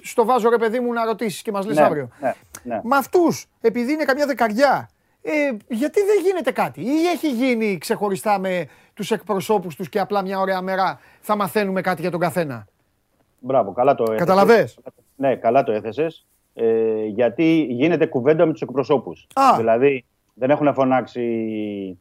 στο 0.00 0.24
βάζω 0.24 0.48
ρε 0.48 0.58
παιδί 0.58 0.80
μου 0.80 0.92
να 0.92 1.04
ρωτήσεις 1.04 1.42
και 1.42 1.52
μας 1.52 1.66
λες 1.66 1.76
ναι, 1.76 1.82
αύριο. 1.82 2.08
Ναι, 2.20 2.34
ναι. 2.62 2.80
Με 2.82 2.96
αυτούς, 2.96 3.46
επειδή 3.60 3.92
είναι 3.92 4.04
καμιά 4.04 4.26
δεκαριά, 4.26 4.90
ε, 5.22 5.30
γιατί 5.68 6.00
δεν 6.00 6.22
γίνεται 6.24 6.50
κάτι; 6.50 6.80
Ή 6.80 7.06
έχει 7.14 7.30
γίνει 7.30 7.78
ξεχωριστά 7.78 8.38
με 8.38 8.68
τους 9.00 9.10
εκπροσώπους 9.10 9.76
τους 9.76 9.88
και 9.88 9.98
απλά 9.98 10.22
μια 10.22 10.40
ωραία 10.40 10.60
μέρα 10.60 11.00
θα 11.20 11.36
μαθαίνουμε 11.36 11.80
κάτι 11.80 12.00
για 12.00 12.10
τον 12.10 12.20
καθένα. 12.20 12.66
Μπράβο, 13.38 13.72
καλά 13.72 13.94
το 13.94 14.02
έθεσες. 14.02 14.26
Καταλαβέ. 14.26 14.68
Ναι, 15.16 15.36
καλά 15.36 15.62
το 15.62 15.72
έθεσες 15.72 16.26
ε, 16.54 17.04
γιατί 17.04 17.66
γίνεται 17.70 18.06
κουβέντα 18.06 18.46
με 18.46 18.52
τους 18.52 18.62
εκπροσώπους. 18.62 19.26
Δηλαδή 19.56 20.04
δεν 20.34 20.50
έχουν 20.50 20.74
φωνάξει 20.74 21.24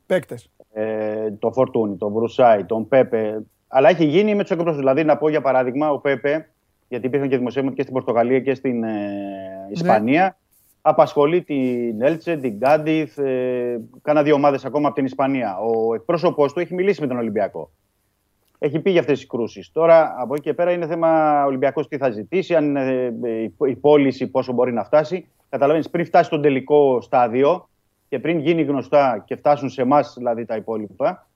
παίκτες. 0.06 0.50
Ε, 0.74 1.32
το 1.32 1.52
Φορτούνι, 1.52 1.96
τον 1.96 2.14
Βρουσάη, 2.14 2.64
τον 2.64 2.88
Πέπε. 2.88 3.42
Αλλά 3.68 3.90
έχει 3.90 4.06
γίνει 4.06 4.36
με 4.36 4.42
τους 4.42 4.52
εκπροσώπους. 4.52 4.80
Δηλαδή, 4.80 5.04
να 5.04 5.18
πω 5.18 5.30
για 5.30 5.42
παράδειγμα, 5.42 5.92
ο 5.92 6.00
Πέπε, 6.00 6.50
γιατί 6.88 7.06
υπήρχαν 7.06 7.30
και 7.30 7.38
δημοσίευματα 7.38 7.76
και 7.76 7.82
στην 7.82 7.94
Πορτογαλία 7.94 8.40
και 8.40 8.54
στην 8.54 8.84
ε, 8.84 9.68
Ισπανία, 9.72 10.24
ναι. 10.24 10.36
Απασχολεί 10.82 11.42
την 11.42 12.02
Έλτσε, 12.02 12.36
την 12.38 12.60
Κάντιθ, 12.60 13.18
ε, 13.18 13.80
κάνα 14.02 14.24
δύο 14.24 14.36
ομάδες 14.36 14.66
ακόμα 14.66 14.88
από 14.88 14.96
την 14.96 15.06
Ισπανία. 15.06 15.58
Ο 15.58 15.94
εκπρόσωπό 15.94 16.52
του 16.52 16.60
έχει 16.60 16.74
μιλήσει 16.74 17.02
με 17.02 17.08
τον 17.08 17.18
Ολυμπιακό 17.18 17.72
έχει 18.60 18.80
πει 18.80 18.92
για 18.92 19.00
αυτές 19.00 19.18
τις 19.20 19.28
κρούσεις. 19.28 19.72
Τώρα 19.72 20.16
από 20.18 20.34
εκεί 20.34 20.44
και 20.44 20.54
πέρα 20.54 20.72
είναι 20.72 20.88
θέμα 20.88 21.44
Ολυμπιακός 21.46 21.88
τι 21.88 21.98
θα 21.98 22.10
ζητήσει, 22.10 22.56
αν 22.56 22.66
είναι 22.66 23.52
η 23.68 23.76
πώληση 23.76 24.28
πόσο 24.28 24.54
μπορεί 24.54 24.74
να 24.74 24.84
φτάσει. 24.84 25.28
Καταλαβαίνεις, 25.50 25.90
πριν 25.90 26.06
φτάσει 26.06 26.24
στο 26.24 26.40
τελικό 26.40 27.02
στάδιο 27.02 27.70
και 28.10 28.20
πριν 28.20 28.40
γίνει 28.40 28.62
γνωστά 28.62 29.24
και 29.26 29.36
φτάσουν 29.36 29.70
σε 29.70 29.82
εμάς 29.82 30.14
δηλαδή 30.18 30.46
τα 30.46 30.56
υπόλοιπα, 30.56 31.28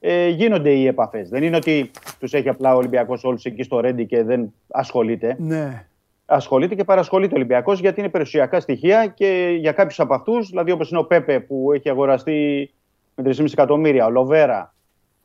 ε, 0.00 0.28
γίνονται 0.28 0.70
οι 0.70 0.86
επαφές. 0.86 1.28
Δεν 1.28 1.42
είναι 1.42 1.56
ότι 1.56 1.90
τους 2.18 2.32
έχει 2.32 2.48
απλά 2.48 2.74
ο 2.74 2.76
Ολυμπιακός 2.76 3.24
όλους 3.24 3.44
εκεί 3.44 3.62
στο 3.62 3.80
Ρέντι 3.80 4.06
και 4.06 4.22
δεν 4.22 4.52
ασχολείται. 4.68 5.36
Ναι. 5.38 5.86
Ασχολείται 6.32 6.74
και 6.74 6.84
παρασχολείται 6.84 7.34
ο 7.34 7.36
Ολυμπιακός 7.36 7.80
γιατί 7.80 8.00
είναι 8.00 8.08
περιουσιακά 8.08 8.60
στοιχεία 8.60 9.06
και 9.06 9.56
για 9.58 9.72
κάποιους 9.72 10.00
από 10.00 10.14
αυτούς, 10.14 10.48
δηλαδή 10.48 10.70
όπως 10.70 10.90
είναι 10.90 10.98
ο 10.98 11.04
Πέπε 11.04 11.40
που 11.40 11.72
έχει 11.72 11.90
αγοραστεί 11.90 12.70
με 13.14 13.30
3,5 13.36 13.44
εκατομμύρια, 13.52 14.06
ο 14.06 14.10
Λοβέρα, 14.10 14.74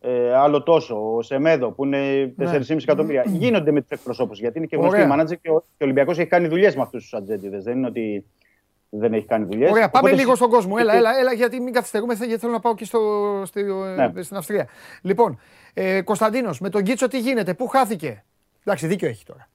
ε, 0.01 0.35
άλλο 0.35 0.63
τόσο, 0.63 1.15
ο 1.15 1.21
Σεμέδο 1.21 1.71
που 1.71 1.85
είναι 1.85 2.33
4,5 2.39 2.59
ναι. 2.67 2.75
εκατομμύρια. 2.81 3.23
Γίνονται 3.27 3.71
με 3.71 3.81
τους 3.81 3.89
εκπροσώπους 3.89 4.39
γιατί 4.39 4.57
είναι 4.57 4.67
και 4.67 4.75
γνωστοί 4.75 5.05
μάνατζερ 5.05 5.37
και 5.37 5.49
ο, 5.49 5.55
ο 5.55 5.63
Ολυμπιακός 5.77 6.17
έχει 6.17 6.29
κάνει 6.29 6.47
δουλειές 6.47 6.75
με 6.75 6.81
αυτούς 6.81 7.01
τους 7.01 7.13
ατζέντιδες. 7.13 7.63
Δεν 7.63 7.77
είναι 7.77 7.87
ότι 7.87 8.25
δεν 8.89 9.13
έχει 9.13 9.25
κάνει 9.25 9.45
δουλειές. 9.45 9.71
Ωραία, 9.71 9.89
πάμε 9.89 10.11
λίγο 10.11 10.35
στον 10.35 10.49
κόσμο. 10.49 10.75
Έλα, 10.79 10.95
έλα, 10.95 11.19
έλα, 11.19 11.33
γιατί 11.33 11.59
μην 11.59 11.73
καθυστερούμε, 11.73 12.13
γιατί 12.13 12.37
θέλω 12.37 12.51
να 12.51 12.59
πάω 12.59 12.75
και 12.75 12.85
στο, 12.85 12.99
στη, 13.45 13.63
ναι. 13.95 14.21
στην 14.21 14.37
Αυστρία. 14.37 14.67
Λοιπόν, 15.01 15.39
ε, 15.73 16.01
Κωνσταντίνος, 16.01 16.59
με 16.59 16.69
τον 16.69 16.83
Κίτσο 16.83 17.07
τι 17.07 17.19
γίνεται, 17.19 17.53
πού 17.53 17.67
χάθηκε; 17.67 18.23
Εντάξει, 18.63 18.87
δίκιο 18.87 19.07
έχει 19.07 19.25
τώρα. 19.25 19.49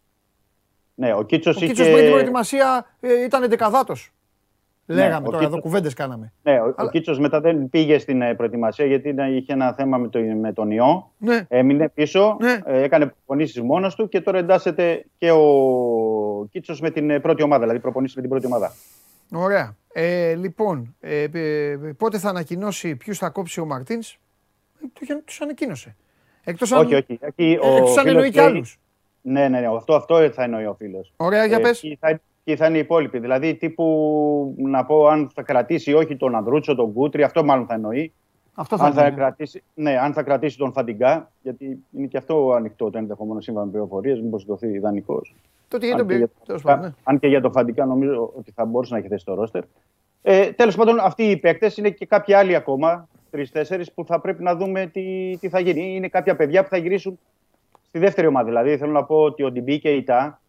Ναι, 1.00 1.14
ο 1.14 1.22
Κίτσος 1.22 1.56
είχε... 1.56 1.66
Κίτσος 1.66 1.86
πριν 1.86 1.98
την 1.98 2.10
προετοιμασία 2.10 2.86
ε, 3.00 3.24
ήταν 3.24 3.42
εντεκαδάτο. 3.42 3.94
Λέγαμε 4.86 5.26
ναι, 5.26 5.32
τώρα, 5.32 5.44
εδώ 5.44 5.60
κουβέντες 5.60 5.94
κάναμε. 5.94 6.32
Ναι, 6.42 6.60
ο, 6.60 6.62
Αλλά... 6.62 6.74
ο 6.76 6.88
Κίτσος 6.88 7.18
μετά 7.18 7.40
δεν 7.40 7.70
πήγε 7.70 7.98
στην 7.98 8.22
ε, 8.22 8.34
προετοιμασία 8.34 8.86
γιατί 8.86 9.14
είχε 9.30 9.52
ένα 9.52 9.72
θέμα 9.72 9.98
με, 9.98 10.08
το, 10.08 10.20
με 10.20 10.52
τον 10.52 10.70
ιό. 10.70 11.12
Ναι. 11.18 11.46
Έμεινε 11.48 11.88
πίσω, 11.88 12.36
ναι. 12.40 12.58
ε, 12.64 12.82
έκανε 12.82 13.06
προπονήσεις 13.06 13.62
μόνος 13.62 13.94
του 13.94 14.08
και 14.08 14.20
τώρα 14.20 14.38
εντάσσεται 14.38 15.04
και 15.18 15.30
ο 15.30 16.46
Κίτσος 16.50 16.80
με 16.80 16.90
την 16.90 17.10
ε, 17.10 17.20
πρώτη 17.20 17.42
ομάδα, 17.42 17.60
δηλαδή 17.60 17.80
προπονήσεις 17.80 18.16
με 18.16 18.20
την 18.20 18.30
πρώτη 18.30 18.46
ομάδα. 18.46 18.72
Ωραία. 19.32 19.76
Ε, 19.92 20.34
λοιπόν, 20.34 20.96
ε, 21.00 21.26
ε, 21.32 21.76
πότε 21.96 22.18
θα 22.18 22.28
ανακοινώσει 22.28 22.96
ποιους 22.96 23.18
θα 23.18 23.28
κόψει 23.28 23.60
ο 23.60 23.64
Μαρτίνς, 23.64 24.18
του 24.98 25.34
ανακοίνωσε. 25.40 25.96
Εκτός 26.44 26.72
αν, 26.72 26.84
όχι, 26.84 26.94
όχι. 26.94 27.18
Εκεί, 27.20 27.58
εκτός 27.62 27.96
αν 27.96 28.06
εννοεί 28.06 28.30
κι 28.30 28.40
άλλους. 28.40 28.78
Ναι, 29.22 29.48
ναι, 29.48 29.60
ναι, 29.60 29.66
αυτό, 29.66 29.94
αυτό 29.94 30.30
θα 30.30 30.42
εννοεί 30.42 30.66
ο 30.66 30.74
φίλος. 30.74 31.12
Ωραία, 31.16 31.44
για 31.44 31.60
πες. 31.60 31.96
Θα, 32.00 32.20
και 32.44 32.56
θα 32.56 32.66
είναι 32.66 32.76
οι 32.76 32.80
υπόλοιποι. 32.80 33.18
Δηλαδή, 33.18 33.54
τύπου 33.54 34.54
να 34.58 34.84
πω 34.84 35.06
αν 35.06 35.30
θα 35.34 35.42
κρατήσει 35.42 35.92
όχι 35.92 36.16
τον 36.16 36.34
Ανδρούτσο, 36.34 36.74
τον 36.74 36.92
Κούτρι, 36.92 37.22
αυτό 37.22 37.44
μάλλον 37.44 37.66
θα 37.66 37.74
εννοεί. 37.74 38.12
Αυτό 38.54 38.76
θα, 38.76 38.84
αν 38.84 38.92
θα, 38.92 39.10
κρατήσει, 39.10 39.62
ναι, 39.74 39.98
αν 39.98 40.12
θα 40.12 40.22
κρατήσει 40.22 40.58
τον 40.58 40.72
Φαντιγκά, 40.72 41.30
γιατί 41.42 41.78
είναι 41.96 42.06
και 42.06 42.16
αυτό 42.16 42.52
ανοιχτό 42.52 42.90
το 42.90 42.98
ενδεχόμενο 42.98 43.40
σύμφωνα 43.40 43.64
με 43.64 43.70
πληροφορίες, 43.70 44.20
μήπως 44.20 44.44
δοθεί 44.44 44.68
ιδανικός. 44.68 45.34
Τότε 45.68 45.86
για 45.86 45.96
τον 45.96 46.06
πει. 46.06 46.30
Αν 47.02 47.18
και 47.18 47.26
για 47.26 47.40
τον 47.40 47.52
Φαντιγκά 47.52 47.84
νομίζω 47.84 48.32
ότι 48.36 48.52
θα 48.52 48.64
μπορούσε 48.64 48.92
να 48.92 48.98
έχει 48.98 49.08
θέσει 49.08 49.24
το 49.24 49.34
ρόστερ. 49.34 49.62
Ε, 50.22 50.50
Τέλος 50.50 50.76
πάντων, 50.76 50.98
αυτοί 50.98 51.22
οι 51.22 51.36
παίκτες 51.36 51.76
είναι 51.76 51.90
και 51.90 52.06
κάποιοι 52.06 52.34
άλλοι 52.34 52.54
ακόμα, 52.54 53.08
τρει-τέσσερι, 53.30 53.84
που 53.94 54.04
θα 54.04 54.20
πρέπει 54.20 54.42
να 54.42 54.56
δούμε 54.56 54.86
τι, 54.86 55.36
τι 55.40 55.48
θα 55.48 55.60
γίνει. 55.60 55.94
Είναι 55.94 56.08
κάποια 56.08 56.36
παιδιά 56.36 56.62
που 56.62 56.68
θα 56.68 56.76
γυρίσουν 56.76 57.18
στη 57.90 57.98
δεύτερη 57.98 58.26
ομάδα. 58.26 58.46
Δηλαδή, 58.46 58.76
θέλω 58.76 58.92
να 58.92 59.04
πω 59.04 59.16
ότι 59.16 59.42
ο 59.42 59.50
Ντιμπί 59.50 59.78
και 59.78 59.94
η 59.94 60.02
ΤΑ 60.02 60.40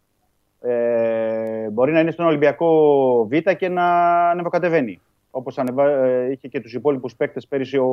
ε, 0.62 1.70
μπορεί 1.70 1.92
να 1.92 2.00
είναι 2.00 2.12
στον 2.12 2.26
Ολυμπιακό 2.26 3.28
Β 3.28 3.52
και 3.58 3.70
να 3.70 3.86
ανεβοκατεβαίνει. 4.30 5.02
Όπως 5.32 5.58
ανεβα... 5.58 5.88
Ε, 5.88 6.32
είχε 6.32 6.48
και 6.48 6.60
τους 6.60 6.74
υπόλοιπους 6.74 7.16
παίκτες 7.16 7.48
πέρυσι 7.48 7.78
ο 7.78 7.90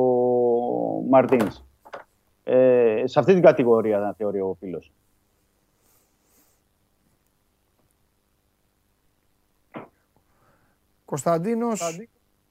Μαρτίνς. 1.09 1.63
Ε, 2.43 3.03
σε 3.05 3.19
αυτή 3.19 3.33
την 3.33 3.41
κατηγορία 3.41 3.99
να 3.99 4.13
θεωρεί 4.13 4.39
ο 4.39 4.55
φίλος. 4.59 4.91
Κωνσταντίνος 11.05 12.07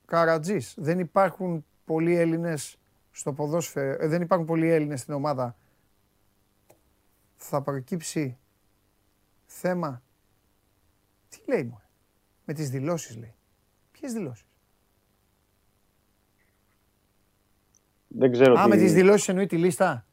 Καρατζής. 0.07 0.75
Δεν 0.79 0.99
υπάρχουν 0.99 1.65
πολλοί 1.85 2.17
Έλληνες 2.17 2.79
στο 3.11 3.33
ποδόσφαιρο. 3.33 3.97
Ε, 4.05 4.07
δεν 4.07 4.23
υπάρχουν 4.23 4.47
πολλοί 4.47 4.71
Έλληνες 4.71 5.01
στην 5.01 5.15
ομάδα. 5.15 5.57
Θα 7.41 7.63
προκύψει 7.63 8.39
θέμα. 9.47 10.03
Τι 11.29 11.39
λέει 11.47 11.63
μου. 11.63 11.81
Με 12.45 12.55
τις 12.55 12.71
δηλώσεις 12.71 13.17
λέει. 13.17 13.35
Ποιες 13.93 14.13
δηλώσεις; 14.13 14.47
Δεν 18.09 18.33
ξέρω 18.33 18.59
Α, 18.61 18.63
τι... 18.63 18.69
με 18.69 18.77
τις 18.77 18.93
δηλώσεις 18.93 19.29
εννοεί 19.29 19.47
τη 19.47 19.57
λίστα. 19.57 20.07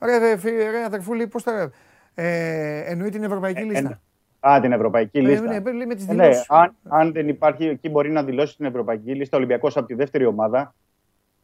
Ρε, 0.00 0.18
ρε, 0.18 0.36
φι- 0.36 0.54
ρε 0.70 0.84
αδερφούλη, 0.84 1.26
πώς 1.26 1.42
τα... 1.42 1.70
Ε, 2.14 2.78
εννοεί 2.90 3.08
την 3.10 3.22
ευρωπαϊκή 3.24 3.60
Ε, 3.60 3.64
λίστα. 3.64 4.00
Α, 4.40 4.58
την 4.60 4.72
ευρωπαϊκή 4.72 5.18
Ε, 5.18 5.20
λίστα. 5.20 5.60
ναι, 5.60 5.72
λέει 5.72 5.86
με 5.86 5.94
τις 5.94 6.08
Ε, 6.08 6.12
ναι, 6.12 6.22
δηλώσεις. 6.22 6.46
αν, 6.50 6.76
αν 6.88 7.12
δεν 7.12 7.28
υπάρχει, 7.28 7.64
εκεί 7.64 7.88
μπορεί 7.88 8.10
να 8.10 8.24
δηλώσει 8.24 8.56
την 8.56 8.64
ευρωπαϊκή 8.66 9.14
λίστα 9.14 9.36
ο 9.36 9.40
Ολυμπιακός 9.40 9.76
από 9.76 9.86
τη 9.86 9.94
δεύτερη 9.94 10.24
ομάδα 10.24 10.74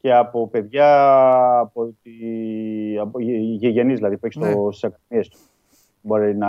και 0.06 0.14
από 0.14 0.48
παιδιά 0.48 0.88
από, 1.58 1.94
τη, 2.02 2.10
από 3.00 3.20
γε- 3.20 3.40
γεγενείς 3.40 3.96
δηλαδή 3.96 4.16
που 4.16 4.26
έχει 4.26 4.38
Ναι. 4.38 4.50
στο, 4.50 4.68
στις 4.70 4.84
ακαδημίες 4.84 5.28
του. 5.28 5.38
Μπορεί 6.00 6.36
να 6.36 6.48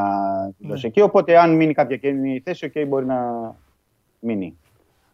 δηλώσει 0.57 0.87
εκεί. 0.87 1.01
Οπότε 1.01 1.37
αν 1.39 1.55
μείνει 1.55 1.73
κάποια 1.73 1.97
καινή 1.97 2.41
θέση, 2.45 2.65
οκ, 2.65 2.87
μπορεί 2.87 3.05
να 3.05 3.21
μείνει. 4.19 4.57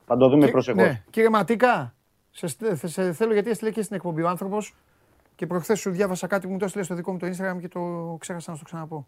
Θα 0.05 0.17
το 0.17 0.29
δούμε 0.29 0.45
Και- 0.45 0.51
προσεχώς. 0.51 0.83
Ναι. 0.83 1.03
Κύριε 1.09 1.29
Ματίκα, 1.29 1.93
σε, 2.31 2.47
στε- 2.47 2.75
θε- 2.75 2.89
σε 2.89 3.13
θέλω 3.13 3.33
γιατί 3.33 3.49
έστειλε 3.49 3.71
και 3.71 3.81
στην 3.81 3.95
εκπομπή 3.95 4.21
ο 4.21 4.27
άνθρωπος 4.27 4.75
και 5.35 5.47
προχθές 5.47 5.79
σου 5.79 5.91
διάβασα 5.91 6.27
κάτι 6.27 6.45
που 6.47 6.51
μου 6.53 6.59
το 6.59 6.65
έστειλε 6.65 6.83
στο 6.83 6.95
δικό 6.95 7.11
μου 7.11 7.17
το 7.17 7.27
Instagram 7.27 7.57
και 7.61 7.67
το 7.67 8.15
ξέχασα 8.19 8.51
να 8.51 8.57
σου 8.57 8.63
το 8.63 8.69
ξαναπώ. 8.69 9.07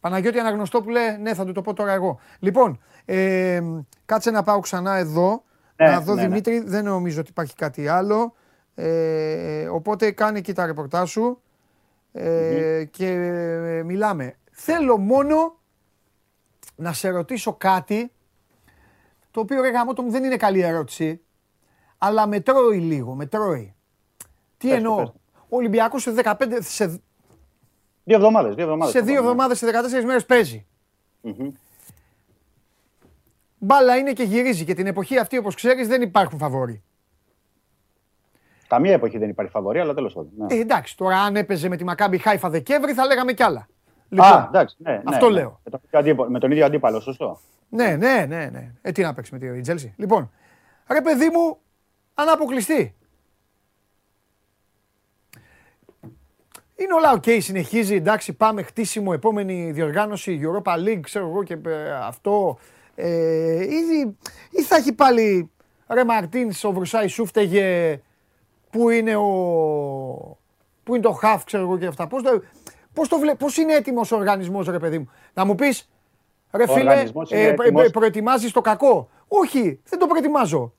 Παναγιώτη 0.00 0.38
Αναγνωστόπουλε, 0.38 1.16
ναι, 1.20 1.34
θα 1.34 1.44
του 1.44 1.52
το 1.52 1.60
πω 1.62 1.72
τώρα 1.74 1.92
εγώ. 1.92 2.18
Λοιπόν, 2.38 2.78
ε, 3.04 3.60
κάτσε 4.04 4.30
να 4.30 4.42
πάω 4.42 4.60
ξανά 4.60 4.96
εδώ. 4.96 5.42
Ναι, 5.76 5.90
να 5.90 6.00
δω 6.00 6.14
ναι, 6.14 6.20
ναι. 6.22 6.28
Δημήτρη, 6.28 6.58
δεν 6.66 6.84
νομίζω 6.84 7.20
ότι 7.20 7.30
υπάρχει 7.30 7.54
κάτι 7.54 7.88
άλλο. 7.88 8.34
Ε, 8.78 9.68
οπότε 9.68 10.10
κάνε 10.10 10.40
και 10.40 10.52
τα 10.52 10.66
ρεπορτάζ 10.66 11.10
σου 11.10 11.42
ε, 12.12 12.84
και 12.90 13.06
ε, 13.06 13.82
μιλάμε. 13.82 14.36
Θέλω 14.50 14.96
μόνο 14.96 15.58
να 16.76 16.92
σε 16.92 17.08
ρωτήσω 17.08 17.52
κάτι 17.54 18.12
το 19.30 19.40
οποίο 19.40 19.62
ρε 19.62 19.70
γαμώτο 19.70 20.02
μου 20.02 20.10
δεν 20.10 20.24
είναι 20.24 20.36
καλή 20.36 20.60
ερώτηση 20.60 21.20
αλλά 21.98 22.26
με 22.26 22.40
τρώει 22.40 22.78
λίγο, 22.78 23.14
με 23.14 23.26
τρώει. 23.26 23.74
Τι 24.56 24.68
Πες 24.68 24.70
το, 24.70 24.76
εννοώ; 24.76 24.96
πες 24.96 25.06
το. 25.06 25.14
Ο 25.48 25.56
Ολυμπιακός 25.56 26.02
σε 26.02 26.12
15, 26.16 26.34
σε, 26.60 27.00
Δύο 28.06 28.16
εβδομάδες. 28.16 28.54
Δύο 28.54 28.64
εβδομάδες 28.64 28.92
σε 28.92 28.98
θα 28.98 29.04
δύο 29.04 29.14
πάμε, 29.14 29.26
ναι. 29.26 29.30
εβδομάδες, 29.30 29.58
σε 29.58 30.00
14 30.00 30.04
μέρες 30.04 30.26
παίζει. 30.26 30.66
Μμμ. 31.20 31.50
Μπάλα 33.58 33.96
είναι 33.96 34.12
και 34.12 34.22
γυρίζει 34.22 34.64
και 34.64 34.74
την 34.74 34.86
εποχή 34.86 35.18
αυτή 35.18 35.36
όπως 35.36 35.54
ξέρεις 35.54 35.88
δεν 35.88 36.02
υπάρχουν 36.02 36.38
φαβόροι. 36.38 36.82
Καμία 38.68 38.92
εποχή 38.92 39.18
δεν 39.18 39.28
υπάρχει 39.28 39.52
φαβορή, 39.52 39.78
αλλά 39.78 39.94
τέλος 39.94 40.12
πάντων. 40.12 40.30
ναι. 40.36 40.54
Ε, 40.54 40.60
εντάξει, 40.60 40.96
τώρα 40.96 41.18
αν 41.20 41.36
έπαιζε 41.36 41.68
με 41.68 41.76
τη 41.76 41.84
Μακάμπι 41.84 42.18
Χάιφα 42.18 42.50
Δεκέμβρη 42.50 42.92
θα 42.92 43.06
λέγαμε 43.06 43.32
κι 43.32 43.42
άλλα. 43.42 43.68
Λοιπόν, 44.08 44.26
Α, 44.26 44.48
εντάξει, 44.48 44.76
ναι, 44.78 44.92
ναι, 44.92 45.02
αυτό 45.04 45.26
ναι. 45.26 45.32
λέω. 45.32 45.60
Με 45.64 45.70
τον, 45.70 45.80
ίδιο 45.84 45.98
αντίπαλο, 45.98 46.30
με 46.30 46.38
τον 46.38 46.50
ίδιο 46.50 46.64
αντίπαλο, 46.64 47.00
σωστό. 47.00 47.40
Ναι, 47.68 47.96
ναι, 47.96 48.24
ναι, 48.28 48.48
ναι. 48.52 48.72
Ε, 48.82 48.92
τι 48.92 49.02
να 49.02 49.14
παίξει 49.14 49.34
με 49.34 49.38
τη 49.38 49.60
Τζέλσι. 49.60 49.94
Λοιπόν, 49.96 50.30
ρε 50.90 51.00
παιδί 51.00 51.28
μου, 51.32 51.58
αν 52.14 52.28
αποκλειστεί. 52.28 52.94
Είναι 56.78 56.94
όλα 56.94 57.12
οκ, 57.12 57.24
συνεχίζει, 57.38 57.94
εντάξει, 57.94 58.32
πάμε 58.32 58.62
χτίσιμο, 58.62 59.10
επόμενη 59.14 59.70
διοργάνωση, 59.70 60.40
Europa 60.42 60.72
League, 60.74 61.00
ξέρω 61.00 61.28
εγώ 61.28 61.42
και 61.42 61.58
ε, 61.66 61.90
αυτό. 61.92 62.58
Ε, 62.94 63.64
ή, 63.64 64.16
ή 64.50 64.62
θα 64.62 64.76
έχει 64.76 64.92
πάλι, 64.92 65.50
ρε 65.88 66.04
Μαρτίνς, 66.04 66.64
ο 66.64 66.72
Βρουσάη 66.72 67.08
σου 67.08 67.26
φταίγε, 67.26 68.00
που 68.76 68.90
είναι 68.90 69.16
ο... 69.16 69.24
Πού 70.82 70.94
είναι 70.94 71.02
το 71.02 71.12
χαφ, 71.12 71.44
ξέρω 71.44 71.62
εγώ 71.62 71.78
και 71.78 71.86
αυτά. 71.86 72.06
Πώς 72.06 72.22
το, 72.22 72.42
πώς 72.92 73.08
το 73.08 73.18
βλέ, 73.18 73.34
πώς 73.34 73.56
είναι 73.56 73.74
έτοιμος 73.74 74.12
ο 74.12 74.16
οργανισμός, 74.16 74.66
ρε 74.66 74.78
παιδί 74.78 74.98
μου; 74.98 75.10
Να 75.34 75.44
μου 75.44 75.54
πεις, 75.54 75.90
ρε 76.52 76.62
Ο 76.62 76.66
φίλε, 76.66 76.90
οργανισμός 76.90 77.30
είναι 77.30 77.40
ε, 77.42 77.52
προ- 77.52 77.66
έτοιμος. 77.66 77.90
προετοιμάζεις 77.90 78.52
το 78.52 78.60
κακό; 78.60 79.08
Όχι, 79.28 79.80
δεν 79.84 79.98
το 79.98 80.06
προετοιμάζω. 80.06 80.72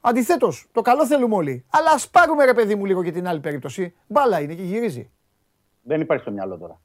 Αντιθέτως, 0.00 0.68
το 0.72 0.82
καλό 0.82 1.06
θέλουμε 1.06 1.34
όλοι. 1.34 1.64
Αλλά 1.70 1.90
ας 1.90 2.08
πάρουμε 2.10 2.44
ρε 2.44 2.54
παιδί 2.54 2.74
μου 2.74 2.84
λίγο 2.84 3.02
και 3.02 3.10
την 3.12 3.26
άλλη 3.28 3.40
περίπτωση. 3.40 3.94
Μπάλα 4.06 4.40
είναι 4.40 4.54
και 4.54 4.62
γυρίζει. 4.62 5.10
Δεν 5.82 6.00
υπάρχει 6.00 6.22
στο 6.22 6.32
μυαλό 6.32 6.58
τώρα. 6.58 6.80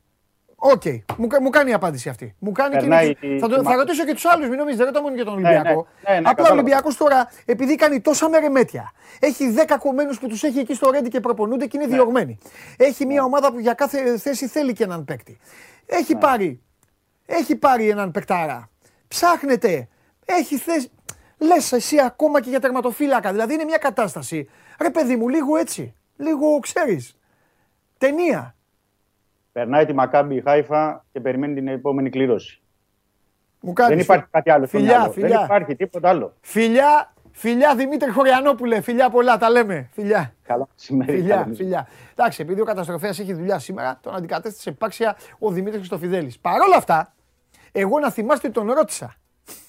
Οκ, 0.66 0.82
μου, 1.18 1.28
κα- 1.28 1.42
μου 1.42 1.50
κάνει 1.50 1.70
η 1.70 1.74
απάντηση 1.74 2.10
αυτή. 2.10 2.36
Μου 2.40 2.52
κάνει 2.52 2.74
και 2.74 2.80
Περνάει 2.80 3.06
είναι- 3.06 3.16
τη- 3.20 3.40
θα, 3.40 3.48
το- 3.48 3.58
τη 3.58 3.64
θα 3.64 3.70
μα- 3.70 3.76
ρωτήσω 3.76 4.06
και 4.06 4.14
τους 4.14 4.26
άλλους, 4.26 4.48
μην 4.50 4.58
νομίζετε, 4.58 4.84
δεν 4.84 4.86
ρωτάω 4.94 5.02
μόνο 5.02 5.16
για 5.16 5.26
τον 5.26 5.40
Ναι, 5.42 5.48
Ολυμπιακό. 5.50 5.88
ναι, 6.08 6.14
ναι, 6.14 6.14
ναι, 6.14 6.18
Απλά 6.18 6.30
ο 6.30 6.34
κατάλαβα. 6.36 6.54
Ολυμπιακός 6.54 6.98
τώρα, 6.98 7.30
επειδή 7.46 7.76
κάνει 7.76 8.02
τόσα 8.02 8.30
μερεμέτια, 8.30 8.92
έχει 9.20 9.50
10 9.50 9.78
κομμένους 9.80 10.20
που 10.20 10.28
τους 10.28 10.44
έχει 10.44 10.60
εκεί 10.60 10.74
στο 10.74 10.90
Ρέντι 10.92 11.10
και 11.10 11.20
προπονούνται 11.20 11.66
και 11.66 11.78
είναι 11.78 11.86
Ναι. 11.88 11.96
διωγμένοι. 11.96 12.38
Έχει 12.78 13.06
μια 13.06 13.24
ομάδα 13.24 13.52
που 13.52 13.60
για 13.60 13.74
κάθε 13.74 14.18
θέση 14.18 14.48
θέλει 14.48 14.74
και 14.74 14.84
έναν 14.84 15.06
παίκτη. 15.06 15.32
Ναι. 15.92 15.98
Έχει 15.98 16.16
πάρει, 16.16 16.62
έχει 17.26 17.56
πάρει 17.56 17.90
έναν 17.90 18.12
παικτάρα. 18.12 18.70
Ψάχνετε, 19.08 19.88
έχει 20.26 20.58
θέση. 20.58 20.92
Λες 21.38 21.72
εσύ 21.72 22.00
ακόμα 22.02 22.42
και 22.42 22.50
για 22.50 22.60
τερματοφύλακα. 22.60 23.32
Δηλαδή 23.32 23.54
είναι 23.54 23.64
μια 23.64 23.78
κατάσταση. 23.78 24.50
Ρε 24.82 24.90
παιδί 24.90 25.16
μου, 25.16 25.30
λίγο 25.30 25.56
έτσι. 25.58 25.94
Λίγο 26.18 26.60
ξέρεις. 26.60 27.18
Ταινία. 27.98 28.56
Περνάει 29.54 29.86
τη 29.86 29.94
Μακάμπι 29.94 30.36
η 30.36 30.42
Χάιφα 30.42 31.06
και 31.12 31.20
περιμένει 31.20 31.54
την 31.54 31.68
επόμενη 31.68 32.10
κλήρωση. 32.10 32.62
Μου 33.60 33.74
κάνεις, 33.74 33.96
δεν 33.96 34.04
υπάρχει 34.04 34.26
κάτι 34.32 34.50
άλλο 34.52 34.66
στο 34.66 34.78
Φιλιά, 34.78 34.98
μυαλό. 34.98 35.12
φιλιά. 35.12 35.30
Δεν 35.38 35.46
υπάρχει 35.46 35.76
τίποτα 35.76 36.10
άλλο. 36.10 36.34
Φιλιά, 36.42 37.14
φιλιά 37.32 37.76
Δημήτρη 37.76 38.12
Χωριανόπουλε. 38.12 38.82
Φιλιά 38.82 39.10
πολλά, 39.10 39.38
τα 39.38 39.50
λέμε. 39.50 39.90
Φιλιά. 39.94 40.34
Καλό 40.44 40.68
μεσημέρι. 40.72 41.12
Φιλιά, 41.12 41.36
καλό 41.36 41.48
μεσημέρι. 41.48 41.64
φιλιά. 41.64 41.88
Εντάξει, 42.12 42.42
επειδή 42.42 42.62
ο 42.62 42.64
καταστροφέας 42.66 43.20
έχει 43.20 43.34
δουλειά 43.34 43.60
σήμερα, 43.60 44.00
τον 44.02 44.16
αντικατέστησε 44.16 44.70
επάξια 44.70 45.16
ο 45.40 45.50
Δημήτρης 45.52 45.78
Χριστοφιδέλης. 45.78 46.40
Παρ' 46.40 46.62
όλα 46.62 46.76
αυτά, 46.76 47.14
εγώ 47.72 48.00
να 48.00 48.12
θυμάστε 48.12 48.48
ότι 48.48 48.56
τον 48.60 48.72
ρώτησα. 48.72 49.16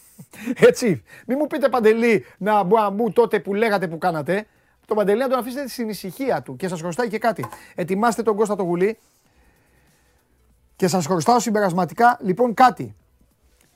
Έτσι. 0.68 1.02
Μην 1.26 1.36
μου 1.40 1.46
πείτε 1.46 1.68
παντελή 1.68 2.24
να 2.38 2.62
μπου 2.90 3.12
τότε 3.12 3.40
που 3.40 3.54
λέγατε 3.54 3.88
που 3.88 3.98
κάνατε. 3.98 4.46
Τον 4.86 4.96
παντελή 4.96 5.18
να 5.18 5.28
τον 5.28 5.38
αφήσετε 5.38 5.68
στην 5.68 5.88
ησυχία 5.88 6.42
του 6.42 6.56
και 6.56 6.68
σας 6.68 6.80
χρωστάει 6.80 7.08
και 7.08 7.18
κάτι. 7.18 7.46
Ετοιμάστε 7.74 8.22
τον 8.22 8.36
Κώστα 8.36 8.56
το 8.56 8.62
Γουλή. 8.62 8.98
Και 10.76 10.88
σας 10.88 11.06
χρωστάω 11.06 11.40
συμπερασματικά 11.40 12.18
λοιπόν 12.22 12.54
κάτι. 12.54 12.96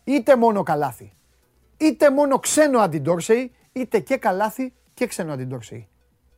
Είτε 0.04 0.36
μόνο 0.36 0.62
καλάθι, 0.62 1.12
είτε 1.76 2.10
μόνο 2.10 2.38
ξένο 2.38 2.78
αντιντόρσεϊ, 2.78 3.52
είτε 3.72 4.00
και 4.00 4.16
καλάθι 4.16 4.72
και 4.94 5.06
ξένο 5.06 5.32
αντιντόρσεϊ. 5.32 5.88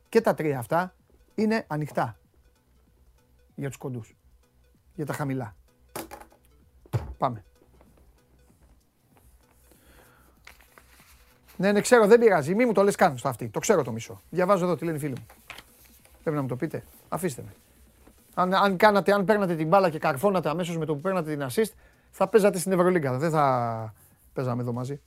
Και 0.09 0.21
τα 0.21 0.33
τρία 0.33 0.59
αυτά 0.59 0.95
είναι 1.35 1.65
ανοιχτά 1.67 2.19
για 3.55 3.67
τους 3.67 3.77
κοντούς, 3.77 4.15
για 4.93 5.05
τα 5.05 5.13
χαμηλά. 5.13 5.55
Πάμε. 7.17 7.43
Ναι, 11.57 11.71
ναι, 11.71 11.81
ξέρω, 11.81 12.07
δεν 12.07 12.19
πειράζει. 12.19 12.55
Μη 12.55 12.65
μου 12.65 12.71
το 12.71 12.83
λες 12.83 12.95
καν 12.95 13.17
στο 13.17 13.27
αυτή. 13.27 13.49
Το 13.49 13.59
ξέρω 13.59 13.83
το 13.83 13.91
μισό. 13.91 14.21
Διαβάζω 14.29 14.65
εδώ 14.65 14.75
τι 14.75 14.85
λένε 14.85 14.97
οι 14.97 14.99
φίλοι 14.99 15.15
μου. 15.19 15.25
Πρέπει 16.21 16.35
να 16.35 16.41
μου 16.41 16.47
το 16.47 16.55
πείτε. 16.55 16.83
Αφήστε 17.09 17.41
με. 17.41 17.53
Αν, 18.33 18.53
αν, 18.53 18.77
κάνατε, 18.77 19.13
αν 19.13 19.25
παίρνατε 19.25 19.55
την 19.55 19.67
μπάλα 19.67 19.89
και 19.89 19.99
καρφώνατε 19.99 20.49
αμέσως 20.49 20.77
με 20.77 20.85
το 20.85 20.95
που 20.95 21.01
παίρνατε 21.01 21.35
την 21.35 21.47
assist, 21.49 21.71
θα 22.11 22.27
παίζατε 22.27 22.59
στην 22.59 22.71
Ευρωλίγκα. 22.71 23.17
Δεν 23.17 23.29
θα 23.31 23.93
παίζαμε 24.33 24.61
εδώ 24.61 24.73
μαζί. 24.73 25.01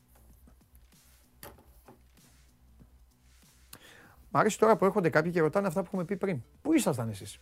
Μ' 4.30 4.36
αρέσει 4.36 4.58
τώρα 4.58 4.76
που 4.76 4.84
έρχονται 4.84 5.10
κάποιοι 5.10 5.32
και 5.32 5.40
ρωτάνε 5.40 5.66
αυτά 5.66 5.80
που 5.80 5.86
έχουμε 5.86 6.04
πει 6.04 6.16
πριν. 6.16 6.42
Πού 6.62 6.72
ήσασταν 6.72 7.08
εσείς; 7.08 7.38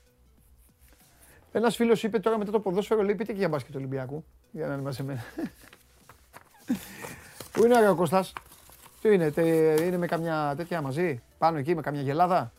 Ένας 1.53 1.77
φίλος 1.77 2.03
είπε 2.03 2.19
τώρα 2.19 2.39
μετά 2.39 2.51
το 2.51 2.61
ποδόσφαιρο, 2.61 3.03
λέει 3.03 3.15
πείτε 3.15 3.33
και 3.33 3.39
για 3.39 3.49
μπάσκετ 3.49 3.77
Ολυμπιακού. 3.77 4.25
Για 4.51 4.67
να 4.67 4.73
είναι 4.73 4.83
μαζί 4.83 4.97
σε 4.97 5.03
μένα. 5.03 5.23
Πού 7.53 7.65
είναι 7.65 7.89
ο 7.89 7.95
Κώστας; 7.95 8.33
Τι 9.01 9.15
είναι, 9.15 9.31
τε- 9.31 9.81
είναι 9.81 9.97
με 9.97 10.07
καμιά 10.07 10.55
τέτοια 10.57 10.83
μαζί; 10.83 11.23
Πάνω 11.39 11.59
εκεί 11.59 11.75
με 11.75 11.81
καμιά 11.81 12.01
γελάδα; 12.01 12.53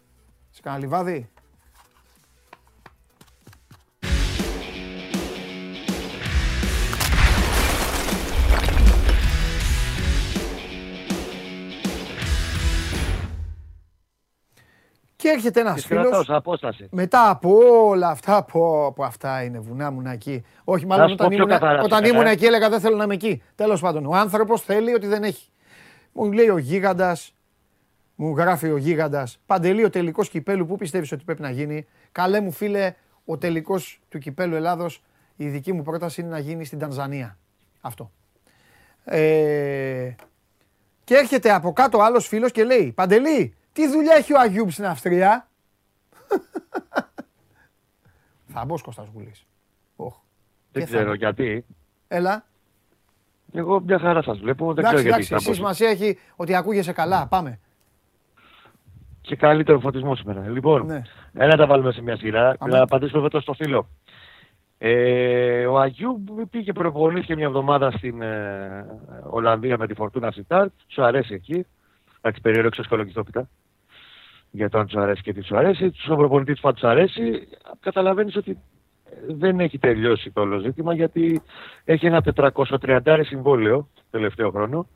Σε 0.52 0.62
κανένα 0.62 0.84
λιβάδι; 0.84 1.30
Και 15.24 15.30
έρχεται 15.30 15.60
ένας 15.60 15.74
Τις 15.74 15.86
κρατάω 15.88 16.12
φίλος. 16.12 16.26
σε 16.26 16.34
απόσταση. 16.34 16.88
Μετά 16.92 17.30
από 17.30 17.58
όλα 17.88 18.08
αυτά, 18.08 18.44
πω, 18.44 18.92
πω 18.96 19.04
αυτά 19.04 19.44
είναι 19.44 19.60
βουνά 19.60 19.92
μου 19.92 20.02
εκεί. 20.06 20.44
Όχι, 20.64 20.86
μάλλον 20.86 21.04
Να 21.04 21.10
σου 21.12 21.16
πω 21.16 21.24
όταν, 21.24 21.36
πιο 21.36 21.44
ήμουν, 21.44 21.60
καθαρά, 21.60 21.82
όταν 21.82 22.00
φυσικά, 22.00 22.18
ήμουν 22.18 22.28
ε. 22.28 22.32
εκεί 22.32 22.46
έλεγα 22.46 22.70
δεν 22.70 22.80
θέλω 22.80 22.96
να 22.96 23.04
είμαι 23.04 23.14
εκεί. 23.14 23.44
Τέλος 23.56 23.82
πάντων, 23.82 24.06
ο 24.06 24.12
άνθρωπος 24.16 24.62
θέλει 24.62 24.94
ότι 24.94 25.08
δεν 25.08 25.24
έχει. 25.24 25.50
Μου 26.12 26.32
λέει 26.32 26.50
ο 26.50 26.58
γίγαντας, 26.58 27.34
μου 28.16 28.36
γράφει 28.38 28.72
ο 28.72 28.78
γίγαντας, 28.78 29.40
Παντελή, 29.46 29.84
ο 29.84 29.90
τελικός 29.90 30.30
κυπέλου, 30.30 30.66
πού 30.66 30.76
πιστεύεις 30.76 31.12
ότι 31.12 31.24
πρέπει 31.24 31.42
να 31.42 31.50
γίνει; 31.50 31.86
Καλέ 32.12 32.40
μου 32.40 32.52
φίλε, 32.52 32.94
ο 33.26 33.38
τελικός 33.38 34.00
του 34.10 34.20
κυπέλου 34.20 34.56
Ελλάδος, 34.56 35.04
η 35.36 35.48
δική 35.48 35.74
μου 35.74 35.82
πρόταση 35.82 36.22
είναι 36.22 36.30
να 36.30 36.40
γίνει 36.40 36.66
στην 36.66 36.80
Τανζανία. 36.80 37.38
Αυτό. 37.82 38.12
Ε, 39.06 40.16
Και 41.04 41.16
έρχεται 41.16 41.54
από 41.54 41.74
κάτω 41.74 41.98
άλλος 42.02 42.28
φίλος 42.28 42.52
και 42.52 42.64
λέει: 42.64 42.92
Παντελή, 42.96 43.54
τι 43.74 43.88
δουλειά 43.88 44.16
έχει 44.16 44.34
ο 44.34 44.40
Αγιούμπ 44.40 44.70
στην 44.70 44.86
Αυστρία; 44.86 45.48
Θα 48.54 48.66
μπω 48.66 48.80
Κώστας 48.80 49.08
Γουλής. 49.14 49.46
Δεν 50.74 50.86
ξέρω 50.86 51.14
γιατί. 51.14 51.66
Έλα. 52.08 52.46
Εγώ 53.54 53.80
μια 53.80 54.00
χαρά 54.00 54.22
σας 54.22 54.40
βλέπω, 54.40 54.74
δεν 54.74 54.86
εντάξει, 54.86 55.04
ξέρω 55.04 55.18
γιατί. 55.18 55.34
Εντάξει, 55.34 55.54
σημασία 55.54 55.90
έχει 55.90 56.20
ότι 56.36 56.56
ακούγεσαι 56.56 56.92
καλά. 56.92 57.28
Πάμε. 57.28 57.60
Και 59.22 59.36
καλύτερο 59.36 59.80
φωτισμό 59.80 60.16
σήμερα. 60.16 60.50
Λοιπόν, 60.50 60.86
ναι. 60.86 61.02
ένα 61.34 61.56
τα 61.56 61.66
βάλουμε 61.66 61.92
σε 61.92 62.02
μια 62.02 62.18
σειρά. 62.18 62.58
Να 62.68 62.82
απαντήσουμε 62.82 63.26
εδώ 63.26 63.40
στο 63.40 63.54
φίλο. 63.54 63.88
Ε, 64.78 65.66
ο 65.66 65.80
Αγίου 65.80 66.24
πήγε 66.50 66.74
προπονήθηκε 66.74 67.36
μια 67.36 67.46
εβδομάδα 67.46 67.92
στην 67.92 68.22
ε, 68.22 68.86
Ολλανδία 69.30 69.78
με 69.78 69.88
τη 69.88 69.94
Φορτούνα 69.94 70.32
Σιτάρ. 70.32 70.68
Σου 70.88 71.04
αρέσει 71.04 71.34
εκεί. 71.34 71.66
Εντάξει, 72.22 72.42
περίεργο 72.42 72.68
εξοσκολογιστόπιτα. 72.68 73.50
Για 74.56 74.70
το 74.70 74.80
αν 74.80 74.88
του 74.88 75.00
αρέσει 75.00 75.22
και 75.22 75.34
τι 75.34 75.42
σου 75.44 75.58
αρέσει. 75.58 75.92
Τους 75.92 76.06
προπονητή 76.06 76.54
του 76.54 76.74
του 76.74 76.88
αρέσει. 76.88 77.48
Καταλαβαίνεις 77.80 78.36
ότι 78.36 78.58
δεν 79.28 79.60
έχει 79.60 79.80
τελειώσει 79.80 80.32
το 80.32 80.42
όλο 80.42 80.60
ζήτημα 80.60 80.94
γιατί 80.94 81.42
έχει 81.86 82.06
ένα 82.06 82.24
430 82.36 83.22
συμβόλαιο 83.24 83.90
τελευταίο 84.12 84.52
χρόνο. 84.52 84.88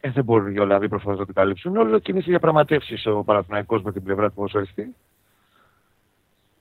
Ε, 0.00 0.10
δεν 0.10 0.24
μπορούν 0.24 0.54
οι 0.54 0.58
Ολλανδοί 0.58 0.88
προφανώς 0.88 1.18
να 1.18 1.26
το 1.26 1.32
καλύψουν. 1.32 1.76
Όλο 1.76 1.98
και 1.98 2.12
είναι 2.12 2.20
σε 2.20 2.30
διαπραγματεύσεις 2.30 3.06
ο 3.06 3.22
Παναθηναϊκός 3.22 3.82
με 3.82 3.92
την 3.92 4.02
πλευρά 4.02 4.28
του 4.28 4.34
ποδοσφαιριστή. 4.34 4.94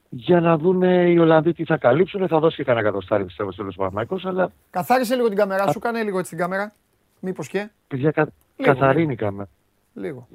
Για 0.09 0.41
να 0.41 0.57
δουν 0.57 0.81
οι 0.81 1.19
Ολλανδοί 1.19 1.53
τι 1.53 1.65
θα 1.65 1.77
καλύψουν. 1.77 2.27
Θα 2.27 2.39
δώσει 2.39 2.55
και 2.55 2.63
κανένα 2.63 2.87
εκατοστάρι 2.87 3.25
πιστεύω 3.25 3.51
στο 3.51 3.63
Παναθηναϊκός. 3.75 4.25
Αλλά... 4.25 4.51
Καθάρισε 4.69 5.15
λίγο 5.15 5.27
την 5.27 5.37
κάμερα 5.37 5.71
σου, 5.71 5.79
κάνε 5.79 6.03
λίγο 6.03 6.17
έτσι 6.17 6.29
την 6.29 6.39
κάμερα. 6.39 6.73
Μήπως 7.19 7.47
και; 7.47 7.69
Παιδιά, 7.87 8.11
κα... 8.11 8.27
καθαρή 8.55 9.01
είναι 9.01 9.13
η 9.13 9.15
κάμερα. 9.15 9.49
Λίγο. 9.93 10.27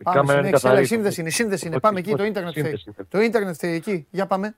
Η 0.00 0.02
πάμε, 0.02 0.16
κάμερα 0.16 0.38
είναι 0.38 0.50
καθαρή. 0.50 0.84
Σύνδεση 0.86 1.20
είναι, 1.20 1.30
σύνδεση 1.30 1.66
είναι. 1.66 1.80
Πάμε 1.80 1.98
εκεί, 1.98 2.14
το 2.14 2.24
ίντερνετ 2.24 2.54
Το 3.08 3.20
ίντερνετ 3.20 3.62
εκεί. 3.62 4.06
Για 4.10 4.26
πάμε. 4.26 4.54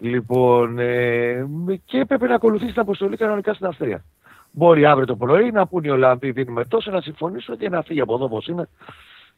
Λοιπόν, 0.00 0.78
ε, 0.78 1.46
και 1.84 1.98
έπρεπε 1.98 2.26
να 2.26 2.34
ακολουθήσει 2.34 2.72
την 2.72 2.80
αποστολή 2.80 3.16
κανονικά 3.16 3.54
στην 3.54 3.66
Αυστρία. 3.66 4.04
Μπορεί 4.50 4.84
αύριο 4.84 5.06
το 5.06 5.16
πρωί 5.16 5.50
να 5.50 5.66
πούνε 5.66 5.86
οι 5.86 5.90
Ολλανδοί 5.90 6.30
δίνουμε 6.30 6.64
τόσο 6.64 6.90
να 6.90 7.00
συμφωνήσουν 7.00 7.58
και 7.58 7.68
να 7.68 7.82
φύγει 7.82 8.00
από 8.00 8.14
εδώ 8.14 8.24
όπως 8.24 8.46
είναι 8.46 8.68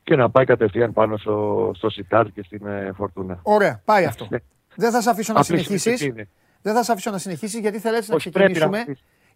και 0.03 0.17
να 0.17 0.31
πάει 0.31 0.45
κατευθείαν 0.45 0.93
πάνω 0.93 1.17
στο, 1.17 1.71
στο 1.75 1.91
Σιτάρ 1.91 2.31
και 2.31 2.43
στην 2.43 2.67
ε, 2.67 2.93
Φορτούνα. 2.97 3.39
Ωραία, 3.43 3.83
πάει 3.85 4.05
αυτό. 4.05 4.27
Ναι. 4.31 4.39
Δεν 4.75 4.91
θα 4.91 5.01
σε 5.01 5.11
αφήσω 5.11 5.33
να 5.33 5.43
συνεχίσεις. 5.43 6.13
Δεν 6.63 6.75
θα 6.75 6.83
σε 6.83 6.93
αφήσω 6.93 7.11
να 7.11 7.19
συνεχίσεις 7.19 7.61
γιατί 7.61 7.79
θέλω 7.79 7.97
έτσι 7.97 8.11
να 8.11 8.17
ξεκινήσουμε. 8.17 8.85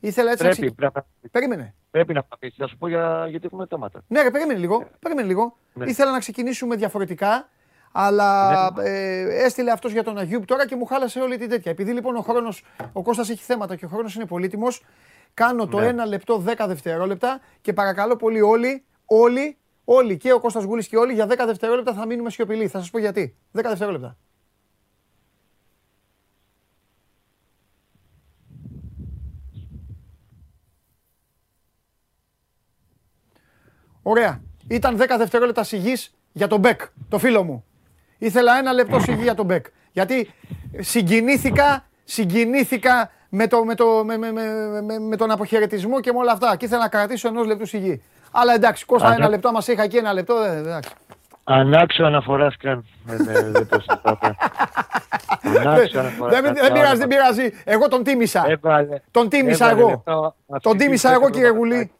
Ήθελα 0.07 0.31
έτσι 0.31 0.43
πρέπει, 0.43 0.55
να 0.77 0.91
ξεκινήσουμε. 0.91 1.05
Περίμενε. 1.31 1.75
Πρέπει 1.91 2.13
να 2.13 2.23
πατήσει. 2.23 2.57
Θα 2.59 2.67
σου 2.67 2.77
πω 2.77 2.89
για... 2.89 3.27
γιατί 3.29 3.47
έχουμε 3.47 3.67
θέματα. 3.69 4.03
Ναι, 4.07 4.23
ρε, 4.23 4.31
περίμενε 4.31 4.59
λίγο. 4.59 4.79
Ναι. 4.79 4.85
Περίμενε 4.99 5.27
λίγο. 5.27 5.57
Ναι. 5.75 5.85
Ήθελα 5.85 6.11
να 6.11 6.19
ξεκινήσουμε 6.19 6.77
διαφορετικά 6.77 7.49
αλλά 7.97 8.71
ναι. 8.71 8.83
ε, 8.89 9.45
έστειλε 9.45 9.71
αυτός 9.71 9.93
για 9.93 10.05
τον 10.05 10.19
Αγιούπ 10.19 10.45
τώρα 10.45 10.67
και 10.67 10.77
μου 10.77 10.85
χάλασε 10.85 11.21
όλη 11.21 11.39
την 11.39 11.49
τέτοια. 11.49 11.71
Επειδή 11.71 11.93
λοιπόν 11.93 12.17
ο 12.17 12.21
χρόνος, 12.21 12.65
ο 12.93 13.03
Κώστας 13.03 13.31
έχει 13.31 13.43
θέματα 13.43 13.77
και 13.77 13.85
ο 13.85 13.89
χρόνος 13.89 14.15
είναι 14.15 14.27
πολύτιμος, 14.27 14.83
κάνω 15.35 15.67
το 15.67 15.79
1 15.79 15.95
ναι. 15.95 16.07
λεπτό 16.07 16.45
10 16.47 16.65
δευτερόλεπτα 16.67 17.41
και 17.61 17.73
παρακαλώ 17.73 18.17
πολύ 18.17 18.41
όλοι, 18.41 18.85
όλοι, 19.05 19.59
όλοι 19.85 20.17
και 20.17 20.33
ο 20.33 20.41
Κώστας 20.41 20.65
Γούλης 20.65 20.89
και 20.89 20.97
όλοι 20.97 21.13
για 21.13 21.27
10 21.27 21.29
δευτερόλεπτα 21.47 21.95
θα 21.95 22.07
μείνουμε 22.07 22.31
σιωπηλοί. 22.31 22.69
Θα 22.69 22.79
σας 22.79 22.91
πω 22.91 22.99
γιατί. 22.99 23.37
10 23.53 23.63
δευτερόλεπτα. 23.63 24.17
Ωραία. 34.07 34.41
Ήταν 34.69 34.97
10 35.01 35.05
δευτερόλεπτα 35.19 35.65
σιγής 35.65 36.15
για 36.33 36.47
τον 36.47 36.61
Μπέκ, 36.61 36.81
το 37.09 37.19
φίλο 37.19 37.43
μου. 37.43 37.65
Ήθελα 38.19 38.59
ένα 38.59 38.73
λεπτό 38.73 39.01
σιγή 39.01 39.23
για 39.23 39.35
τον 39.35 39.47
Μπέκ. 39.47 39.67
Γιατί 39.93 40.31
συγκινήθηκα, 40.79 41.85
συγκινήθηκα 42.05 43.11
με, 43.29 43.47
το, 43.47 43.65
με, 43.65 43.75
το, 43.75 44.05
με, 44.05 44.17
με, 44.17 44.33
με, 44.33 44.99
με 44.99 45.17
τον 45.17 45.31
αποχαιρετισμό 45.31 46.01
και 46.01 46.13
με 46.13 46.19
όλα 46.19 46.33
αυτά. 46.33 46.57
Και 46.57 46.65
ήθελα 46.65 46.81
να 46.83 46.89
κρατήσω 46.89 47.29
ενός 47.29 47.47
λεπτού 47.47 47.67
σιγή. 47.67 48.03
Αλλά 48.33 48.55
εντάξει, 48.55 48.85
Κώστα, 48.85 49.15
ένα 49.15 49.29
λεπτό, 49.29 49.53
μα 49.53 49.61
είχα 49.67 49.83
εκεί 49.83 49.97
ένα 49.97 50.13
λεπτό. 50.13 50.35
Ε, 50.35 50.57
εντάξει. 50.57 50.91
Ανάξιο 51.45 52.07
αναφοράς 52.07 52.57
καν. 52.57 52.85
Δεν 53.05 53.69
το 53.69 53.83
Δεν 56.59 56.73
πειράζει, 56.73 56.99
δεν 56.99 57.09
πειράζει. 57.09 57.53
Εγώ 57.65 57.89
τον 57.89 58.03
τίμησα. 58.03 58.45
Τον 59.11 59.29
τίμησα 59.29 59.71
εγώ. 59.71 60.05
Τον 60.61 60.77
τίμησα 60.77 61.13
εγώ, 61.13 61.31
κύριε 61.31 61.51
Γουλή. 61.51 61.93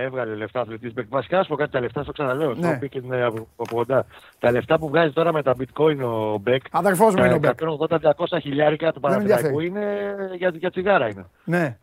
Έβγαλε 0.00 0.34
λεφτά 0.34 0.60
αθλητής 0.60 0.92
Μπεκ. 0.92 1.06
Βασικά, 1.08 1.42
σου 1.42 1.48
πω 1.48 1.56
κάτι, 1.56 1.70
τα 1.70 1.80
λεφτά 1.80 2.02
στο 2.02 2.12
ξαναλέω. 2.12 2.54
Ναι. 2.54 2.78
Το 2.78 2.86
και 2.86 3.02
από, 3.24 3.48
από 3.56 3.74
κοντά. 3.74 4.06
Τα 4.38 4.50
λεφτά 4.50 4.78
που 4.78 4.88
βγάζει 4.88 5.12
τώρα 5.12 5.32
με 5.32 5.42
τα 5.42 5.54
bitcoin 5.58 5.98
ο 5.98 6.38
Μπεκ. 6.38 6.62
Αδερφός 6.70 7.14
μου 7.14 7.24
είναι 7.24 7.34
ο 7.34 7.38
Μπεκ. 7.38 7.58
180-200 7.88 8.38
χιλιάρικα 8.40 8.92
του 8.92 9.00
Παναθηναϊκού 9.00 9.60
είναι 9.60 9.84
για, 10.36 10.52
για 10.54 10.70
τσιγάρα 10.70 11.08
είναι. 11.08 11.26
Ναι. 11.44 11.76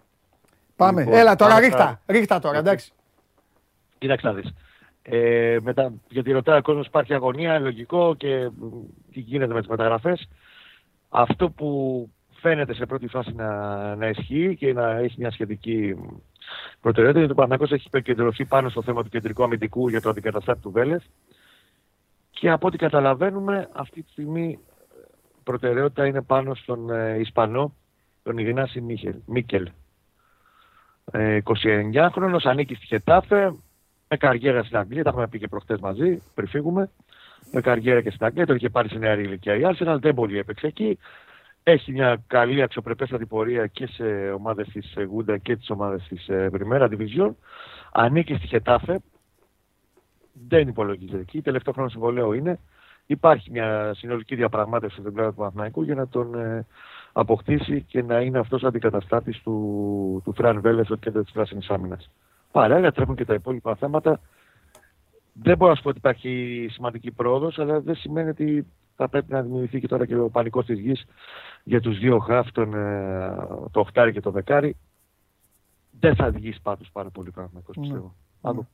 Πάμε. 0.75 1.03
Λοιπόν, 1.03 1.17
Έλα 1.17 1.35
τώρα, 1.35 1.59
ρίχτα. 1.59 2.01
Ρίχτα 2.05 2.39
τώρα, 2.39 2.57
εντάξει. 2.57 2.91
Κοίταξε 3.97 4.27
να 4.27 4.33
δεις. 4.33 4.53
Ε, 5.01 5.57
μετα... 5.61 5.93
Γιατί 6.09 6.31
ρωτάει 6.31 6.57
ο 6.57 6.61
κόσμος, 6.61 6.85
υπάρχει 6.85 7.13
αγωνία, 7.13 7.59
λογικό 7.59 8.15
και 8.15 8.49
τι 9.11 9.19
γίνεται 9.19 9.53
με 9.53 9.59
τις 9.59 9.69
μεταγραφές. 9.69 10.29
Αυτό 11.09 11.49
που 11.49 12.09
φαίνεται 12.31 12.73
σε 12.73 12.85
πρώτη 12.85 13.07
φάση 13.07 13.33
να, 13.35 13.49
να 13.95 14.07
ισχύει 14.07 14.55
και 14.59 14.73
να 14.73 14.91
έχει 14.91 15.15
μια 15.17 15.31
σχετική 15.31 15.95
προτεραιότητα 16.81 17.25
γιατί 17.25 17.39
ο 17.39 17.43
Παναγιώτης 17.43 17.75
έχει 17.75 17.87
επικεντρωθεί 17.91 18.45
πάνω 18.45 18.69
στο 18.69 18.81
θέμα 18.81 19.03
του 19.03 19.09
κεντρικού 19.09 19.43
αμυντικού 19.43 19.89
για 19.89 20.01
το 20.01 20.09
αντικαταστάτη 20.09 20.61
του 20.61 20.71
Βέλεθ 20.71 21.03
και 22.29 22.49
από 22.49 22.67
ό,τι 22.67 22.77
καταλαβαίνουμε 22.77 23.69
αυτή 23.71 24.03
τη 24.03 24.11
στιγμή 24.11 24.59
προτεραιότητα 25.43 26.05
είναι 26.05 26.21
πάνω 26.21 26.55
στον 26.55 26.89
ε, 26.89 27.19
Ισπανό, 27.19 27.73
τον 28.23 28.37
Ιγνάση 28.37 28.81
Μίκελ. 29.25 29.69
Ε, 31.11 31.39
29χρονος, 31.43 32.43
ανήκει 32.43 32.75
στη 32.75 32.85
Χετάφε, 32.85 33.53
με 34.07 34.17
καριέρα 34.17 34.63
στην 34.63 34.77
Αγγλία, 34.77 35.03
τα 35.03 35.09
έχουμε 35.09 35.27
πει 35.27 35.39
και 35.39 35.47
προχτές 35.47 35.79
μαζί, 35.79 36.21
πριν 36.33 36.47
φύγουμε. 36.47 36.89
Με 37.51 37.61
καριέρα 37.61 38.01
και 38.01 38.09
στην 38.09 38.25
Αγγλία, 38.25 38.45
τον 38.45 38.55
είχε 38.55 38.69
πάρει 38.69 38.89
σε 38.89 38.97
νέα 38.97 39.13
ηλικία 39.13 39.55
η 39.55 39.61
Arsenal, 39.63 39.97
δεν 39.99 40.13
πολύ 40.13 40.37
έπαιξε 40.37 40.67
εκεί. 40.67 40.99
Έχει 41.67 41.91
μια 41.91 42.23
καλή 42.27 42.61
αξιοπρεπέστατη 42.61 43.25
πορεία 43.25 43.67
και 43.67 43.87
σε 43.87 44.31
ομάδες 44.31 44.67
της 44.67 44.95
Γούντα 45.09 45.37
και 45.37 45.55
τις 45.55 45.69
ομάδες 45.69 46.07
της 46.07 46.29
Πριμέρα 46.51 46.89
Division. 46.91 47.29
Ανήκει 47.91 48.35
στη 48.35 48.47
Χετάφε. 48.47 48.99
Δεν 50.47 50.67
υπολογίζεται 50.67 51.21
εκεί. 51.21 51.41
Τελευταίο 51.41 51.73
χρόνο 51.73 51.89
συμβολέο 51.89 52.33
είναι. 52.33 52.59
Υπάρχει 53.05 53.51
μια 53.51 53.93
συνολική 53.93 54.35
διαπραγμάτευση 54.35 54.99
στον 54.99 55.13
πλευρά 55.13 55.31
του 55.31 55.37
Παναθηναϊκού 55.37 55.83
για 55.83 55.95
να 55.95 56.07
τον 56.07 56.35
ε, 56.35 56.65
αποκτήσει 57.11 57.81
και 57.81 58.01
να 58.03 58.19
είναι 58.21 58.39
αυτός 58.39 58.63
αντικαταστάτης 58.63 59.41
του, 59.41 60.21
του 60.23 60.33
Φραν 60.33 60.61
Βέλες 60.61 60.85
στο 60.85 60.95
κέντρο 60.95 61.23
της 61.23 61.31
πράσινης 61.31 61.69
άμυνας. 61.69 62.09
Παράλληλα 62.51 62.91
τρέχουν 62.91 63.15
και 63.15 63.25
τα 63.25 63.33
υπόλοιπα 63.33 63.75
θέματα. 63.75 64.19
Δεν 65.33 65.57
μπορώ 65.57 65.69
να 65.69 65.75
σου 65.75 65.83
πω 65.83 65.89
ότι 65.89 65.97
υπάρχει 65.97 66.67
σημαντική 66.71 67.11
πρόοδος, 67.11 67.59
αλλά 67.59 67.79
δεν 67.79 67.95
σημαίνει 67.95 68.29
ότι 68.29 68.65
θα 68.95 69.09
πρέπει 69.09 69.31
να 69.31 69.41
δημιουργηθεί 69.41 69.79
και 69.79 69.87
τώρα 69.87 70.05
και 70.05 70.15
ο 70.15 70.29
πανικός 70.29 70.65
της 70.65 70.79
γης 70.79 71.05
για 71.63 71.81
τους 71.81 71.99
δύο 71.99 72.19
χαφ, 72.19 72.51
τον, 72.51 72.73
ε, 72.73 73.35
το 73.71 73.79
οχτάρι 73.79 74.11
και 74.11 74.21
το 74.21 74.31
δεκάρι. 74.31 74.75
Δεν 75.99 76.15
θα 76.15 76.31
βγεις 76.31 76.61
πάντως 76.61 76.89
πάρα 76.91 77.09
πολύ 77.09 77.31
πράγμα, 77.31 77.61
ναι. 77.75 77.81
πιστεύω. 77.81 78.15
Ναι. 78.41 78.67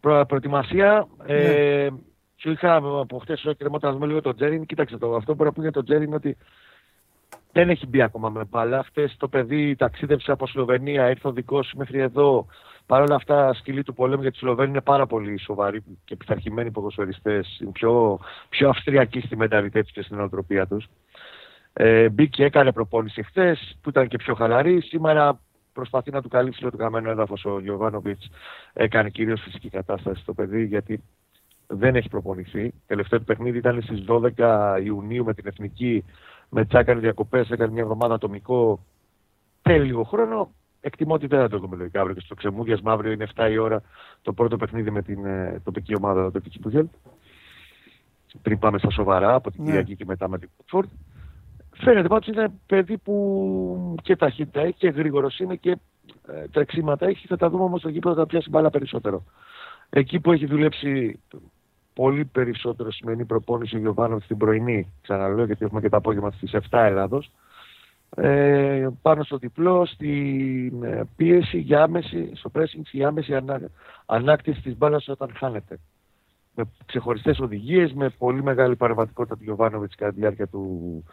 Προ, 0.00 0.24
προετοιμασία, 0.26 1.08
ε, 1.26 1.88
ναι. 1.90 1.98
σου 2.36 2.50
είχα 2.50 2.74
από 2.76 3.18
χτες 3.18 3.54
και 3.56 3.68
να 3.80 3.92
δούμε 3.92 4.06
λίγο 4.06 4.20
τον 4.20 4.36
Τζέριν. 4.36 4.66
Κοίταξε 4.66 4.98
το, 4.98 5.14
αυτό 5.14 5.32
που 5.32 5.38
πρέπει 5.38 5.56
να 5.56 5.62
για 5.62 5.72
τον 5.72 5.84
Τζέριν 5.84 6.06
είναι 6.06 6.14
ότι 6.14 6.36
δεν 7.52 7.70
έχει 7.70 7.86
μπει 7.86 8.02
ακόμα 8.02 8.28
με 8.28 8.44
μπάλα. 8.44 8.82
Χτες 8.82 9.16
το 9.18 9.28
παιδί 9.28 9.76
ταξίδευσε 9.76 10.32
από 10.32 10.46
Σλοβενία, 10.46 11.10
ήρθε 11.10 11.28
ο 11.28 11.32
δικός 11.32 11.72
μέχρι 11.76 12.00
εδώ. 12.00 12.46
Παρ' 12.86 13.02
όλα 13.02 13.14
αυτά, 13.14 13.54
σκυλή 13.54 13.82
του 13.82 13.94
πολέμου 13.94 14.22
για 14.22 14.30
τη 14.30 14.36
Σλοβένοι 14.36 14.70
είναι 14.70 14.80
πάρα 14.80 15.06
πολύ 15.06 15.38
σοβαροί 15.38 15.82
και 16.04 16.16
πειθαρχημένοι 16.16 16.70
ποδοσφαιριστές. 16.70 17.58
Είναι 17.60 17.70
πιο, 17.70 18.18
πιο 18.48 18.68
αυστριακοί 18.68 19.20
στη 19.20 19.36
μενταλιτέτη 19.36 19.92
και 19.92 20.02
στην 20.02 20.20
οτροπία 20.20 20.66
τους. 20.66 20.86
Ε, 21.72 22.08
μπήκε, 22.08 22.44
έκανε 22.44 22.72
προπόνηση 22.72 23.22
χθες, 23.22 23.76
που 23.82 23.88
ήταν 23.88 24.08
και 24.08 24.16
πιο 24.16 24.34
χαλαρή. 24.34 24.80
Σήμερα 24.80 25.40
προσπαθεί 25.72 26.10
να 26.10 26.22
του 26.22 26.28
καλύψει 26.28 26.60
το 26.60 26.76
καμένο 26.76 27.10
έδαφος 27.10 27.44
ο 27.44 27.60
Γιωβάνοβιτς. 27.60 28.30
Έκανε 28.72 29.10
κυρίως 29.10 29.40
φυσική 29.40 29.68
κατάσταση 29.68 30.20
στο 30.20 30.34
παιδί, 30.34 30.64
γιατί 30.64 31.02
δεν 31.66 31.96
έχει 31.96 32.08
προπονηθεί. 32.08 32.72
Τελευταίο 32.86 33.18
του 33.18 33.24
παιχνίδι 33.24 33.58
ήταν 33.58 33.82
στις 33.82 34.04
12 34.08 34.80
Ιουνίου 34.84 35.24
με 35.24 35.34
την 35.34 35.46
Εθνική. 35.46 36.04
Μετά 36.48 36.78
έκανε 36.78 37.00
διακοπές, 37.00 37.50
έκανε 37.50 37.72
μια 37.72 37.82
εβδομάδα 37.82 38.14
ατομικό. 38.14 38.84
Θέλει 39.62 39.84
λίγο 39.84 40.02
χρόνο 40.02 40.50
εκτιμώ 40.86 41.14
ότι 41.14 41.26
δεν 41.26 41.40
θα 41.40 41.48
το 41.48 41.58
δούμε 41.58 41.76
λογικά 41.76 42.00
αύριο 42.00 42.14
και 42.14 42.20
στο 42.20 42.34
ξεμούδιασμα 42.34 42.92
αύριο 42.92 43.12
είναι 43.12 43.26
7 43.34 43.50
η 43.50 43.58
ώρα 43.58 43.82
το 44.22 44.32
πρώτο 44.32 44.56
παιχνίδι 44.56 44.90
με 44.90 45.02
την 45.02 45.24
ε, 45.24 45.60
τοπική 45.64 45.96
ομάδα, 45.96 46.22
το 46.22 46.30
τοπική 46.30 46.58
του 46.58 46.90
Πριν 48.42 48.58
πάμε 48.58 48.78
στα 48.78 48.90
σοβαρά 48.90 49.34
από 49.34 49.50
την 49.50 49.62
ναι. 49.62 49.70
Κυριακή 49.70 49.96
και 49.96 50.04
μετά 50.04 50.28
με 50.28 50.38
την 50.38 50.48
Φόρτ. 50.66 50.88
Φαίνεται 51.74 52.08
πάντως 52.08 52.26
είναι 52.26 52.52
παιδί 52.66 52.98
που 52.98 53.94
και 54.02 54.16
ταχύτητα 54.16 54.60
έχει 54.60 54.76
και 54.76 54.88
γρήγορος 54.88 55.38
είναι 55.38 55.56
και 55.56 55.70
ε, 56.26 56.48
τρεξίματα 56.50 57.06
έχει, 57.06 57.26
θα 57.26 57.36
τα 57.36 57.50
δούμε 57.50 57.62
όμως 57.62 57.80
στο 57.80 57.88
γήπεδο 57.88 58.14
θα 58.14 58.26
πιάσει 58.26 58.50
μπάλα 58.50 58.70
περισσότερο. 58.70 59.24
Εκεί 59.90 60.20
που 60.20 60.32
έχει 60.32 60.46
δουλέψει 60.46 61.20
πολύ 61.94 62.24
περισσότερο 62.24 62.92
σημαίνει 62.92 63.24
προπόνηση 63.24 63.76
ο 63.76 63.78
Γιωβάνο 63.78 64.20
στην 64.20 64.36
πρωινή, 64.36 64.92
ξαναλέω 65.02 65.44
γιατί 65.44 65.64
έχουμε 65.64 65.80
και 65.80 65.88
το 65.88 65.96
απόγευμα 65.96 66.30
στις 66.30 66.54
7 66.54 66.60
Ελλάδος, 66.70 67.30
ε, 68.14 68.88
πάνω 69.02 69.22
στο 69.22 69.36
διπλό, 69.36 69.86
στην 69.86 70.82
ε, 70.82 71.08
πίεση 71.16 71.58
για 71.58 71.82
άμεση, 71.82 72.30
στο 72.34 72.50
pressing 72.54 72.82
για 72.92 73.08
άμεση 73.08 73.34
ανά, 73.34 73.60
ανάκτηση 74.06 74.60
της 74.60 74.76
μπάλας 74.76 75.08
όταν 75.08 75.32
χάνεται. 75.36 75.78
Με 76.54 76.64
ξεχωριστές 76.86 77.38
οδηγίες, 77.38 77.92
με 77.92 78.08
πολύ 78.18 78.42
μεγάλη 78.42 78.76
παρεμβατικότητα 78.76 79.36
του 79.36 79.42
Γιωβάνοβιτς 79.42 79.94
κατά 79.94 80.12
τη 80.12 80.20
διάρκεια 80.20 80.46
του 80.46 81.04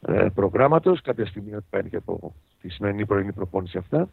ε, 0.00 0.26
προγράμματος, 0.34 1.00
κάποια 1.00 1.26
στιγμή 1.26 1.54
ότι 1.54 1.64
παίρνει 1.70 1.90
και 1.90 1.96
από 1.96 2.34
τη 2.60 2.68
σημερινή 2.68 3.06
πρωινή 3.06 3.32
προπόνηση 3.32 3.78
αυτά. 3.78 4.08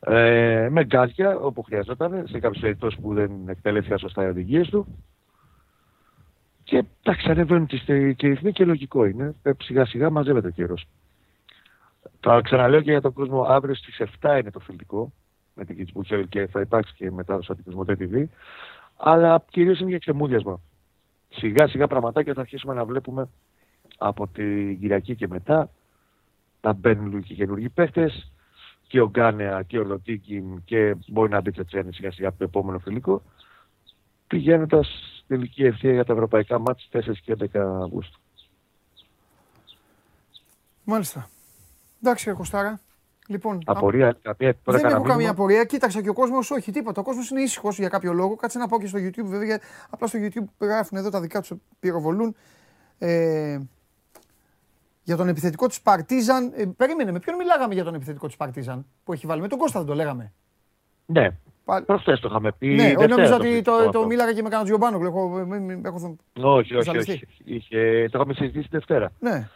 Ε, 0.00 0.68
με 0.70 0.84
γκάζια 0.84 1.36
όπου 1.36 1.62
χρειαζόταν, 1.62 2.26
σε 2.28 2.38
κάποιε 2.38 2.60
περιπτώσεις 2.60 3.00
που 3.00 3.14
δεν 3.14 3.30
εκτελέθηκαν 3.46 3.98
σωστά 3.98 4.24
οι 4.24 4.28
οδηγίες 4.28 4.68
του. 4.68 4.86
Και 6.64 6.84
εντάξει, 7.02 7.30
ανεβαίνουν 7.30 7.66
και 8.16 8.28
ρυθμοί 8.28 8.52
και 8.52 8.64
λογικό 8.64 9.04
είναι. 9.04 9.34
Ε, 9.42 9.50
σιγά 9.62 9.84
σιγά 9.84 10.10
μαζεύεται 10.10 10.46
ο 10.46 10.50
καιρός. 10.50 10.86
Θα 12.20 12.40
ξαναλέω 12.40 12.80
και 12.80 12.90
για 12.90 13.00
τον 13.00 13.12
κόσμο, 13.12 13.42
αύριο 13.42 13.74
στις 13.74 14.00
7 14.20 14.38
είναι 14.40 14.50
το 14.50 14.58
φιλικό 14.58 15.12
με 15.54 15.64
την 15.64 15.76
Κιτσμπούτσελ 15.76 16.28
και 16.28 16.46
θα 16.46 16.60
υπάρξει 16.60 16.94
και 16.94 17.10
μετά 17.10 17.42
στο 17.42 17.56
Κοσμοτέ 17.64 17.96
TV. 18.00 18.24
Αλλά 18.96 19.44
κυρίως 19.50 19.80
είναι 19.80 19.88
για 19.88 19.98
ξεμούδιασμα. 19.98 20.60
Σιγά 21.28 21.68
σιγά 21.68 21.86
πραγματάκια 21.86 22.34
θα 22.34 22.40
αρχίσουμε 22.40 22.74
να 22.74 22.84
βλέπουμε 22.84 23.28
από 23.98 24.28
την 24.28 24.80
Κυριακή 24.80 25.14
και 25.14 25.28
μετά. 25.28 25.70
Θα 26.60 26.72
μπαίνουν 26.72 27.22
και 27.22 27.34
καινούργιοι 27.34 27.68
παίχτε 27.68 28.10
και 28.86 29.00
ο 29.00 29.08
Γκάνεα 29.08 29.62
και 29.62 29.78
ο 29.78 29.84
Λοτίκιν 29.84 30.64
και 30.64 30.96
μπορεί 31.06 31.30
να 31.30 31.40
μπει 31.40 31.50
Τσετσένη 31.50 31.92
σιγά 31.92 32.12
σιγά 32.12 32.28
από 32.28 32.38
το 32.38 32.44
επόμενο 32.44 32.78
φιλικό. 32.78 33.22
Πηγαίνοντας 34.26 34.86
στην 35.14 35.36
τελική 35.36 35.64
ευθεία 35.64 35.92
για 35.92 36.04
τα 36.04 36.12
ευρωπαϊκά 36.12 36.58
μάτια 36.58 37.00
4 37.00 37.12
και 37.24 37.36
11 37.38 37.58
Αυγούστου. 37.82 38.20
Μάλιστα. 40.84 41.28
Εντάξει, 42.04 42.32
Κωστάρα. 42.32 42.80
Λοιπόν, 43.26 43.58
απορία, 43.64 44.16
κάποια, 44.22 44.56
τώρα 44.62 44.78
δεν 44.78 44.90
έχω 44.90 45.02
καμία 45.02 45.30
απορία. 45.30 45.64
Κοίταξα 45.64 46.02
και 46.02 46.08
ο 46.08 46.12
κόσμος, 46.12 46.50
όχι 46.50 46.72
τίποτα. 46.72 47.00
Ο 47.00 47.04
κόσμος 47.04 47.30
είναι 47.30 47.40
ήσυχος 47.40 47.78
για 47.78 47.88
κάποιο 47.88 48.12
λόγο. 48.12 48.36
Κάτσε 48.36 48.58
να 48.58 48.68
πω 48.68 48.80
και 48.80 48.86
στο 48.86 48.98
YouTube, 48.98 49.24
βέβαια. 49.24 49.60
Απλά 49.90 50.06
στο 50.06 50.18
YouTube 50.22 50.44
γράφουν 50.60 50.98
εδώ 50.98 51.10
τα 51.10 51.20
δικά 51.20 51.40
τους 51.40 51.52
πυροβολούν. 51.80 52.36
Ε, 52.98 53.58
για 55.02 55.16
τον 55.16 55.28
επιθετικό 55.28 55.66
της 55.66 55.80
Παρτίζαν. 55.80 56.52
Ε, 56.56 56.64
περίμενε, 56.76 57.12
με 57.12 57.18
ποιον 57.18 57.36
μιλάγαμε 57.36 57.74
για 57.74 57.84
τον 57.84 57.94
επιθετικό 57.94 58.26
της 58.26 58.36
Παρτίζαν 58.36 58.86
που 59.04 59.12
έχει 59.12 59.26
βάλει; 59.26 59.40
Με 59.40 59.48
τον 59.48 59.58
Κώστα 59.58 59.78
δεν 59.78 59.88
το 59.88 59.94
λέγαμε. 59.94 60.32
Ναι. 61.06 61.28
Προχθές 61.86 62.20
το 62.20 62.28
είχαμε 62.30 62.52
πει. 62.52 62.66
Ναι, 62.66 62.92
νόμιζα 63.08 63.34
ότι 63.34 63.62
το, 63.62 63.84
το, 63.84 63.90
το, 63.90 64.06
μίλαγα 64.06 64.32
και 64.32 64.42
με 64.42 64.48
κανένα 64.48 64.64
Τζιομπάνο. 64.64 65.06
Έχω, 65.06 65.46
έχω, 65.84 66.16
όχι, 66.34 66.76
όχι, 66.76 66.98
όχι. 66.98 67.26
Είχε, 67.44 68.08
το 68.10 68.18
είχαμε 68.18 68.34
συζητήσει 68.34 68.68
Δευτέρα. 68.70 69.12
Ναι. 69.18 69.48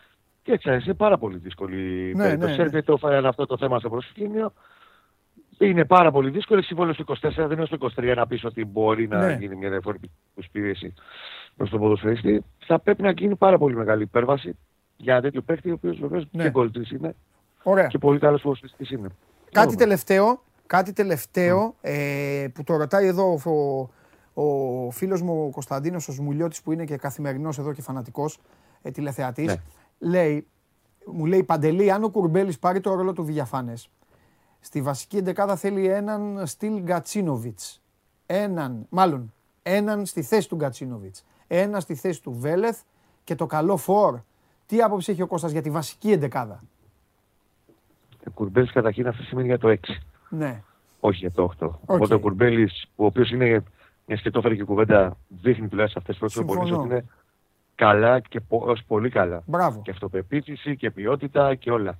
Και 0.48 0.54
έτσι, 0.54 0.84
είναι 0.84 0.94
πάρα 0.94 1.18
πολύ 1.18 1.38
δύσκολη 1.38 2.12
ναι, 2.16 2.22
περίπτωση. 2.22 2.56
Ναι, 2.56 2.64
ναι. 2.64 2.82
Το 2.82 2.96
φέρανε 2.96 3.28
αυτό 3.28 3.46
το 3.46 3.56
θέμα 3.56 3.78
στο 3.78 3.90
προσκήνιο. 3.90 4.52
Είναι 5.58 5.84
πάρα 5.84 6.10
πολύ 6.10 6.30
δύσκολο. 6.30 6.62
Συμβόλαιο 6.62 6.94
στο 6.94 7.04
24, 7.08 7.16
δεν 7.36 7.50
είναι 7.50 7.66
στο 7.66 7.76
23 7.96 8.12
να 8.16 8.26
πεις 8.26 8.44
ότι 8.44 8.64
μπορεί 8.64 9.08
να 9.08 9.26
ναι. 9.26 9.36
γίνει 9.40 9.56
μια 9.56 9.70
διαφορετική 9.70 10.12
πίεση 10.52 10.94
προς 11.56 11.70
τον 11.70 11.80
ποδοσφαιριστή. 11.80 12.44
Θα 12.66 12.78
πρέπει 12.78 13.02
να 13.02 13.10
γίνει 13.10 13.36
πάρα 13.36 13.58
πολύ 13.58 13.76
μεγάλη 13.76 14.02
υπέρβαση 14.02 14.56
για 14.96 15.12
ένα 15.12 15.22
τέτοιο 15.22 15.42
παίχτη, 15.42 15.70
ο 15.70 15.72
οποίος 15.72 15.98
βεβαίως 15.98 16.26
ναι. 16.30 16.42
και 16.42 16.50
γκολτή 16.50 16.86
είναι. 16.94 17.14
Ωραία. 17.62 17.86
Και 17.86 17.98
πολύ 17.98 18.18
καλός 18.18 18.42
ποδοσφαιριστής 18.42 18.90
είναι. 18.90 19.08
Κάτι 19.52 19.76
τελευταίο, 19.76 20.42
κάτι 20.66 20.92
τελευταίο 20.92 21.74
ε, 21.80 22.46
που 22.54 22.64
το 22.64 22.76
ρωτάει 22.76 23.06
εδώ 23.06 23.38
ο, 23.44 24.42
ο 24.42 24.90
φίλος 24.90 25.22
μου 25.22 25.44
ο 25.46 25.50
Κωνσταντίνος 25.50 26.08
ο 26.08 26.12
Σμουλιώτης 26.12 26.62
που 26.62 26.72
είναι 26.72 26.84
και 26.84 26.96
καθημερινός 26.96 27.58
εδώ 27.58 27.72
και 27.72 27.82
φανατικός 27.82 28.38
ε, 28.82 28.90
τηλεθεατής. 28.90 29.46
Ναι. 29.46 29.56
Λέει, 29.98 30.46
μου 31.06 31.26
λέει 31.26 31.42
Παντελή, 31.42 31.90
αν 31.90 32.04
ο 32.04 32.08
Κουρμπέλης 32.08 32.58
πάρει 32.58 32.80
το 32.80 32.94
ρόλο 32.94 33.12
του 33.12 33.22
Διαφάνε, 33.22 33.74
στη 34.60 34.82
βασική 34.82 35.16
εντεκάδα 35.16 35.56
θέλει 35.56 35.86
έναν 35.86 36.46
στυλ 36.46 36.82
Γκατσίνοβιτς. 36.82 37.82
Έναν, 38.26 38.86
μάλλον 38.88 39.32
έναν 39.62 40.06
στη 40.06 40.22
θέση 40.22 40.48
του 40.48 40.56
Γκατσίνοβιτς. 40.56 41.24
Ένα 41.46 41.80
στη 41.80 41.94
θέση 41.94 42.22
του 42.22 42.32
Βέλεθ 42.32 42.80
και 43.24 43.34
το 43.34 43.46
καλό 43.46 43.76
φορ 43.76 44.18
τι 44.66 44.82
άποψη 44.82 45.12
έχει 45.12 45.22
ο 45.22 45.26
Κώστας 45.26 45.50
για 45.50 45.62
τη 45.62 45.70
βασική 45.70 46.10
εντεκάδα; 46.10 46.62
Ο 48.26 48.30
Κουρμπέλης 48.30 48.72
καταρχήν 48.72 49.06
αυτή 49.06 49.22
σημαίνει 49.22 49.46
για 49.46 49.58
το 49.58 49.68
6. 49.68 49.76
Ναι. 50.28 50.62
Όχι 51.00 51.18
για 51.18 51.30
το 51.30 51.52
8. 51.60 51.66
Okay. 51.66 51.72
Οπότε 51.86 52.14
ο 52.14 52.20
Κουρμπέλης, 52.20 52.84
ο 52.96 53.04
οποίος 53.04 53.30
είναι, 53.30 53.62
μια 54.06 54.16
και 54.16 54.30
το 54.30 54.38
έφερε 54.38 54.54
και 54.54 54.64
κουβέντα, 54.64 55.16
δείχνει 55.28 55.68
τουλάχιστον 55.68 56.02
αυτές 56.02 56.18
τις 56.18 56.44
πρώτες 56.44 56.70
ότι 56.70 56.86
είναι 56.86 57.04
καλά 57.78 58.20
και 58.20 58.40
ως 58.48 58.82
πολύ 58.86 59.10
καλά. 59.10 59.42
Μπράβο. 59.46 59.80
Και 59.82 59.90
αυτοπεποίθηση 59.90 60.76
και 60.76 60.90
ποιότητα 60.90 61.54
και 61.54 61.70
όλα. 61.70 61.98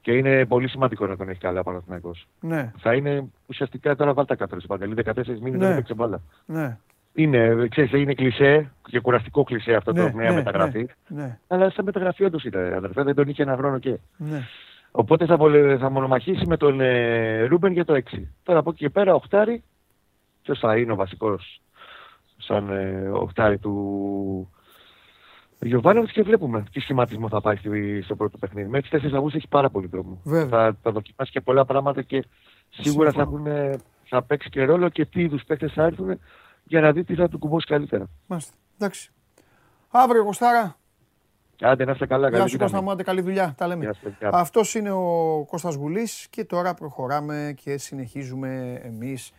Και 0.00 0.12
είναι 0.12 0.46
πολύ 0.46 0.68
σημαντικό 0.68 1.06
να 1.06 1.16
τον 1.16 1.28
έχει 1.28 1.38
καλά 1.38 1.62
ο 1.64 2.10
Ναι. 2.40 2.72
Θα 2.78 2.94
είναι 2.94 3.24
ουσιαστικά 3.46 3.96
τώρα 3.96 4.12
βάλτε 4.12 4.36
κάτω 4.36 4.60
σε 4.60 4.66
παντελή. 4.66 4.94
14 5.04 5.14
μήνες 5.26 5.40
ναι. 5.42 5.58
δεν 5.58 5.70
έπαιξε 5.70 5.94
μπάλα. 5.94 6.20
Ναι. 6.46 6.78
Είναι, 7.14 7.68
ξέρεις, 7.70 7.92
είναι 7.92 8.14
κλισέ 8.14 8.70
και 8.88 9.00
κουραστικό 9.00 9.44
κλισέ 9.44 9.74
αυτό 9.74 9.92
ναι, 9.92 10.10
το 10.10 10.16
νέα 10.16 10.30
ναι, 10.30 10.36
μεταγραφή. 10.36 10.86
Ναι, 11.08 11.22
ναι. 11.22 11.38
Αλλά 11.46 11.70
σαν 11.70 11.84
μεταγραφή 11.84 12.24
όντως 12.24 12.44
ήταν, 12.44 12.74
αδερφέ, 12.74 13.02
δεν 13.02 13.14
τον 13.14 13.28
είχε 13.28 13.42
ένα 13.42 13.56
χρόνο 13.56 13.78
και. 13.78 13.98
Ναι. 14.16 14.42
Οπότε 14.90 15.26
θα, 15.26 15.36
θα 15.78 15.90
μονομαχήσει 15.90 16.46
με 16.46 16.56
τον 16.56 16.80
ε, 16.80 17.44
Ρούμπεν 17.44 17.72
για 17.72 17.84
το 17.84 18.02
6. 18.12 18.22
Τώρα 18.42 18.58
από 18.58 18.70
εκεί 18.70 18.78
και 18.78 18.90
πέρα, 18.90 19.14
οχτάρι, 19.14 19.62
ποιος 20.42 20.58
θα 20.58 20.76
είναι 20.76 20.92
ο 20.92 20.96
βασικός 20.96 21.60
σαν 22.36 22.70
ε, 22.70 23.08
οχτάρι 23.12 23.58
του 23.58 24.52
Γιωβάνοβιτς 25.62 26.12
και 26.12 26.22
βλέπουμε 26.22 26.64
τι 26.72 26.80
σχηματισμό 26.80 27.28
θα 27.28 27.40
πάει 27.40 27.56
στο 28.02 28.16
πρώτο 28.16 28.38
παιχνίδι. 28.38 28.68
Μέχρι 28.68 29.00
4 29.02 29.06
Αυγούστου 29.14 29.36
έχει 29.36 29.48
πάρα 29.48 29.70
πολύ 29.70 29.86
δρόμο. 29.86 30.20
Θα, 30.24 30.76
θα 30.82 30.90
δοκιμάσει 30.90 31.32
και 31.32 31.40
πολλά 31.40 31.64
πράγματα 31.64 32.02
και 32.02 32.24
σίγουρα 32.68 33.12
θα, 33.12 33.20
έχουν, 33.20 33.46
θα 34.04 34.22
παίξει 34.22 34.48
και 34.48 34.64
ρόλο 34.64 34.88
και 34.88 35.04
τι 35.04 35.20
είδους 35.20 35.44
παίκτες 35.44 35.72
θα 35.72 35.82
έρθουν 35.82 36.18
για 36.64 36.80
να 36.80 36.92
δει 36.92 37.04
τι 37.04 37.14
θα 37.14 37.28
του 37.28 37.38
κουμπώσει 37.38 37.66
καλύτερα. 37.66 38.08
Μάλιστα. 38.26 38.52
Εντάξει. 38.76 39.10
Αύριο, 39.90 40.24
Κωστάρα. 40.24 40.76
Άντε 41.60 41.84
να 41.84 41.92
είστε 41.92 42.06
καλά. 42.06 42.28
Γεια 42.28 42.46
σου 42.46 42.58
Κώστα 42.58 42.82
μου, 42.82 42.90
άντε 42.90 43.02
καλή 43.02 43.20
δουλειά. 43.20 43.54
Τα 43.56 43.66
λέμε. 43.66 43.90
Αυτός 44.20 44.74
είναι 44.74 44.90
ο 44.90 45.44
Κώστας 45.48 45.74
Γουλής 45.74 46.26
και 46.30 46.44
τώρα 46.44 46.74
προχωράμε 46.74 47.54
και 47.56 47.78
συνεχίζουμε 47.78 48.80
εμείς 48.82 49.32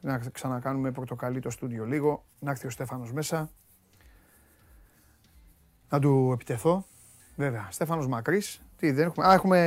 να 0.00 0.18
ξανακάνουμε 0.32 0.90
πορτοκαλί 0.90 1.40
το 1.40 1.50
στούντιο 1.50 1.84
λίγο. 1.84 2.24
Να 2.38 2.50
έρθει 2.50 2.66
ο 2.66 2.70
Στέφανος 2.70 3.12
μέσα. 3.12 3.50
Να 5.94 6.00
του 6.00 6.30
επιτεθώ. 6.32 6.84
Βέβαια, 7.36 7.68
Στέφανος 7.70 8.06
Μακρύς. 8.06 8.60
Τι 8.76 8.90
δεν 8.90 9.06
έχουμε. 9.06 9.26
Α, 9.26 9.32
έχουμε. 9.32 9.58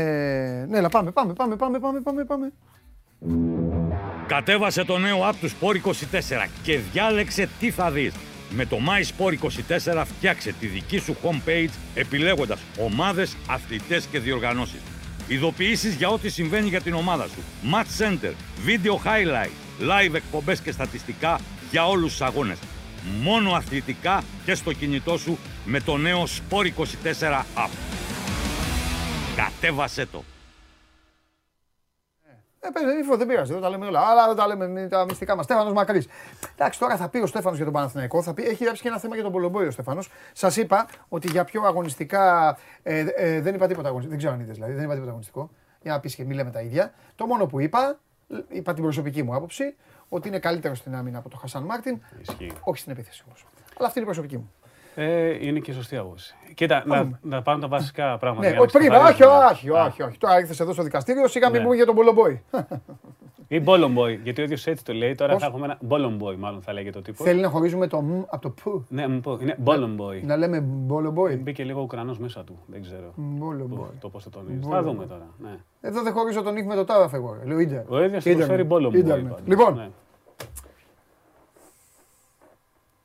Ναι, 0.70 0.78
αλλά 0.78 0.90
πάμε, 0.90 1.12
πάμε, 1.12 1.34
πάμε, 1.34 1.56
πάμε, 1.56 1.80
πάμε, 1.80 2.00
πάμε. 2.02 2.26
πάμε. 2.26 2.52
Κατέβασε 4.28 4.84
το 4.84 4.98
νέο 4.98 5.30
app 5.30 5.34
του 5.42 5.50
Sport 5.50 5.76
24 5.76 6.50
και 6.64 6.78
διάλεξε 6.78 7.50
τι 7.60 7.72
θα 7.72 7.92
δεις. 7.92 8.14
Με 8.50 8.66
το 8.66 8.78
MySport24 8.78 10.04
φτιάξε 10.06 10.54
τη 10.60 10.68
δική 10.68 10.98
σου 10.98 11.16
homepage 11.24 11.70
επιλέγοντας 11.94 12.60
ομάδες, 12.80 13.38
αθλητές 13.50 14.06
και 14.06 14.20
διοργανώσεις. 14.20 14.82
Ειδοποιήσεις 15.28 15.96
για 15.96 16.10
ό,τι 16.10 16.30
συμβαίνει 16.30 16.68
για 16.68 16.82
την 16.82 16.94
ομάδα 16.94 17.28
σου. 17.28 17.40
Match 17.74 18.04
Center, 18.04 18.34
Video 18.66 18.94
Highlight, 18.94 19.52
Live 19.82 20.14
εκπομπές 20.14 20.62
και 20.62 20.72
στατιστικά 20.72 21.40
για 21.72 21.88
όλους 21.88 22.12
τους 22.12 22.22
αγώνες. 22.22 22.58
Μόνο 23.22 23.52
αθλητικά 23.52 24.24
και 24.46 24.56
στο 24.56 24.74
κινητό 24.74 25.18
σου 25.18 25.38
με 25.66 25.80
το 25.80 25.98
νέο 25.98 26.24
Sport24 26.24 27.44
app. 27.56 27.70
Κατέβασέ 29.36 30.06
το! 30.06 30.24
Ε, 32.60 33.18
δεν 33.18 33.28
πειράζει, 33.28 33.54
δεν 33.54 33.62
τα 33.62 33.70
λέμε 33.70 33.86
όλα. 33.86 34.00
Αλλά 34.00 34.28
δεν 34.28 34.36
τα 34.36 34.48
λέμε 34.48 34.88
τα 34.88 35.06
μυστικά 35.06 35.36
μας. 35.36 35.46
Στέφανος 35.46 35.74
Μακρύς. 35.74 36.08
Εντάξει, 36.56 36.80
τώρα 36.80 36.98
θα 36.98 37.10
πει 37.10 37.18
ο 37.18 37.26
Στέφανος 37.26 37.56
για 37.56 37.66
τον 37.66 37.74
Παναθηναϊκό. 37.74 38.22
Θα 38.22 38.34
πει, 38.34 38.44
έχει 38.44 38.64
γράψει 38.64 38.82
και 38.82 38.88
ένα 38.88 39.00
θέμα 39.00 39.14
για 39.14 39.24
τον 39.24 39.32
Πολομπόη 39.32 39.68
ο 39.68 39.72
Στέφανος. 39.72 40.10
Σας 40.34 40.58
είπα 40.58 40.88
ότι 41.10 41.32
για 41.32 41.44
πιο 41.44 41.62
αγωνιστικά. 41.64 42.58
Ε, 42.84 43.06
ε, 43.16 43.42
δεν 43.42 43.56
είπα 43.56 43.68
τίποτα 43.68 43.88
αγωνιστικό. 43.88 44.10
Δεν 44.10 44.18
ξέρω 44.18 44.34
αν 44.34 44.40
είδες 44.40 44.56
δηλαδή. 44.56 44.74
Δεν 44.74 44.84
είπα 44.84 44.92
τίποτα 44.92 45.10
αγωνιστικό. 45.10 45.50
Για 45.82 45.92
να 45.92 46.00
πεις 46.00 46.16
και 46.16 46.24
μη 46.24 46.34
λέμε 46.34 46.52
τα 46.52 46.62
ίδια. 46.62 46.94
Το 47.16 47.26
μόνο 47.26 47.46
που 47.46 47.60
είπα, 47.60 48.00
είπα 48.48 48.74
την 48.74 48.84
προσωπική 48.84 49.24
μου 49.24 49.36
άποψη, 49.36 49.76
ότι 50.10 50.28
είναι 50.28 50.40
καλύτερο 50.40 50.76
στην 50.76 50.96
άμυνα 50.96 51.18
από 51.18 51.30
τον 51.30 51.40
Χασάν 51.40 51.64
Μάρτιν. 51.64 52.02
Όχι 52.64 52.80
στην 52.80 52.92
επίθεση 52.92 53.24
όμως. 53.26 53.46
Αλλά 53.78 53.88
αυτή 53.88 54.00
είναι 54.00 54.10
η 54.10 54.12
προσωπική 54.12 54.38
μου. 54.38 54.52
Ε, 55.00 55.48
είναι 55.48 55.60
και 55.60 55.74
σωστή 55.74 55.98
άποψη. 55.98 56.36
Κοίτα, 56.54 56.84
να, 56.86 57.20
να 57.22 57.42
πάρουν 57.42 57.62
τα 57.62 57.68
βασικά 57.68 58.18
πράγματα. 58.18 58.50
Ναι, 58.50 58.60
όχι, 58.60 58.72
πριν, 58.72 58.92
όχι, 58.94 59.24
όχι, 59.24 59.70
όχι, 59.70 60.02
όχι. 60.04 60.18
Τώρα 60.18 60.40
ήρθες 60.40 60.60
εδώ 60.60 60.74
στο 60.74 60.84
δικαστήριο, 60.84 61.28
σιγά 61.28 61.50
μην 61.50 61.64
πούμε 61.64 61.76
για 61.76 61.86
τον 61.86 61.96
Πολομπόη. 61.96 62.44
Ή 63.48 63.64
Ballon 63.66 63.96
Boy, 63.98 64.20
γιατί 64.24 64.42
ο 64.42 64.44
ίδιος 64.44 64.66
έτσι 64.68 64.84
το 64.86 64.94
λέει. 64.94 65.16
Τώρα 65.16 65.38
θα 65.40 65.46
έχουμε 65.46 65.66
ένα 65.66 65.78
Ballon 65.90 66.18
Boy, 66.24 66.36
μάλλον 66.38 66.62
θα 66.62 66.74
λέγεται 66.74 66.92
το 66.98 67.02
τύπος. 67.02 67.26
Θέλει 67.26 67.42
να 67.42 67.50
χωρίζουμε 67.50 67.88
το 67.88 68.02
μ 68.02 68.22
από 68.28 68.42
το 68.42 68.50
π. 68.50 68.84
Ναι, 68.88 69.08
μου 69.08 69.20
πω, 69.20 69.38
είναι 69.42 69.58
Ballon 69.66 69.96
Boy. 70.00 70.22
Να 70.24 70.36
λέμε 70.38 70.64
Ballon 70.90 71.14
Boy. 71.14 71.40
Μπήκε 71.40 71.64
λίγο 71.64 71.82
Ουκρανός 71.82 72.20
μέσα 72.20 72.44
του. 72.44 72.60
Δεν 72.66 72.82
ξέρω 72.82 73.14
Ballon 73.40 73.80
Boy. 73.80 73.88
το 74.00 74.10
πώς 74.10 74.24
θα 74.24 74.30
τονίζει. 74.30 74.60
Ballon 74.64 74.70
Θα 74.72 74.80
Boy. 74.80 74.84
δούμε 74.84 75.06
τώρα. 75.06 75.28
Ναι. 75.38 75.58
Εδώ 75.82 76.02
δεν 76.02 76.14
χωρίζω 76.14 76.42
τον 76.42 76.54
νύχι 76.54 76.68
με 76.68 76.76
το 76.76 76.84
τάδε 76.84 77.08
φεγγό. 77.08 77.38
Λέω 77.46 77.60
Ίντερ. 77.60 77.92
Ο 77.92 78.04
ίδιος 78.04 78.24
θα 78.24 78.30
Ίντερνετ. 78.30 78.58
προσφέρει 78.58 78.68
Ballon 78.72 78.90
Boy. 78.96 78.98
Ίντερνετ. 78.98 79.32
πάντως. 79.32 79.48
Λοιπόν, 79.48 79.74
Ναι. 79.76 79.90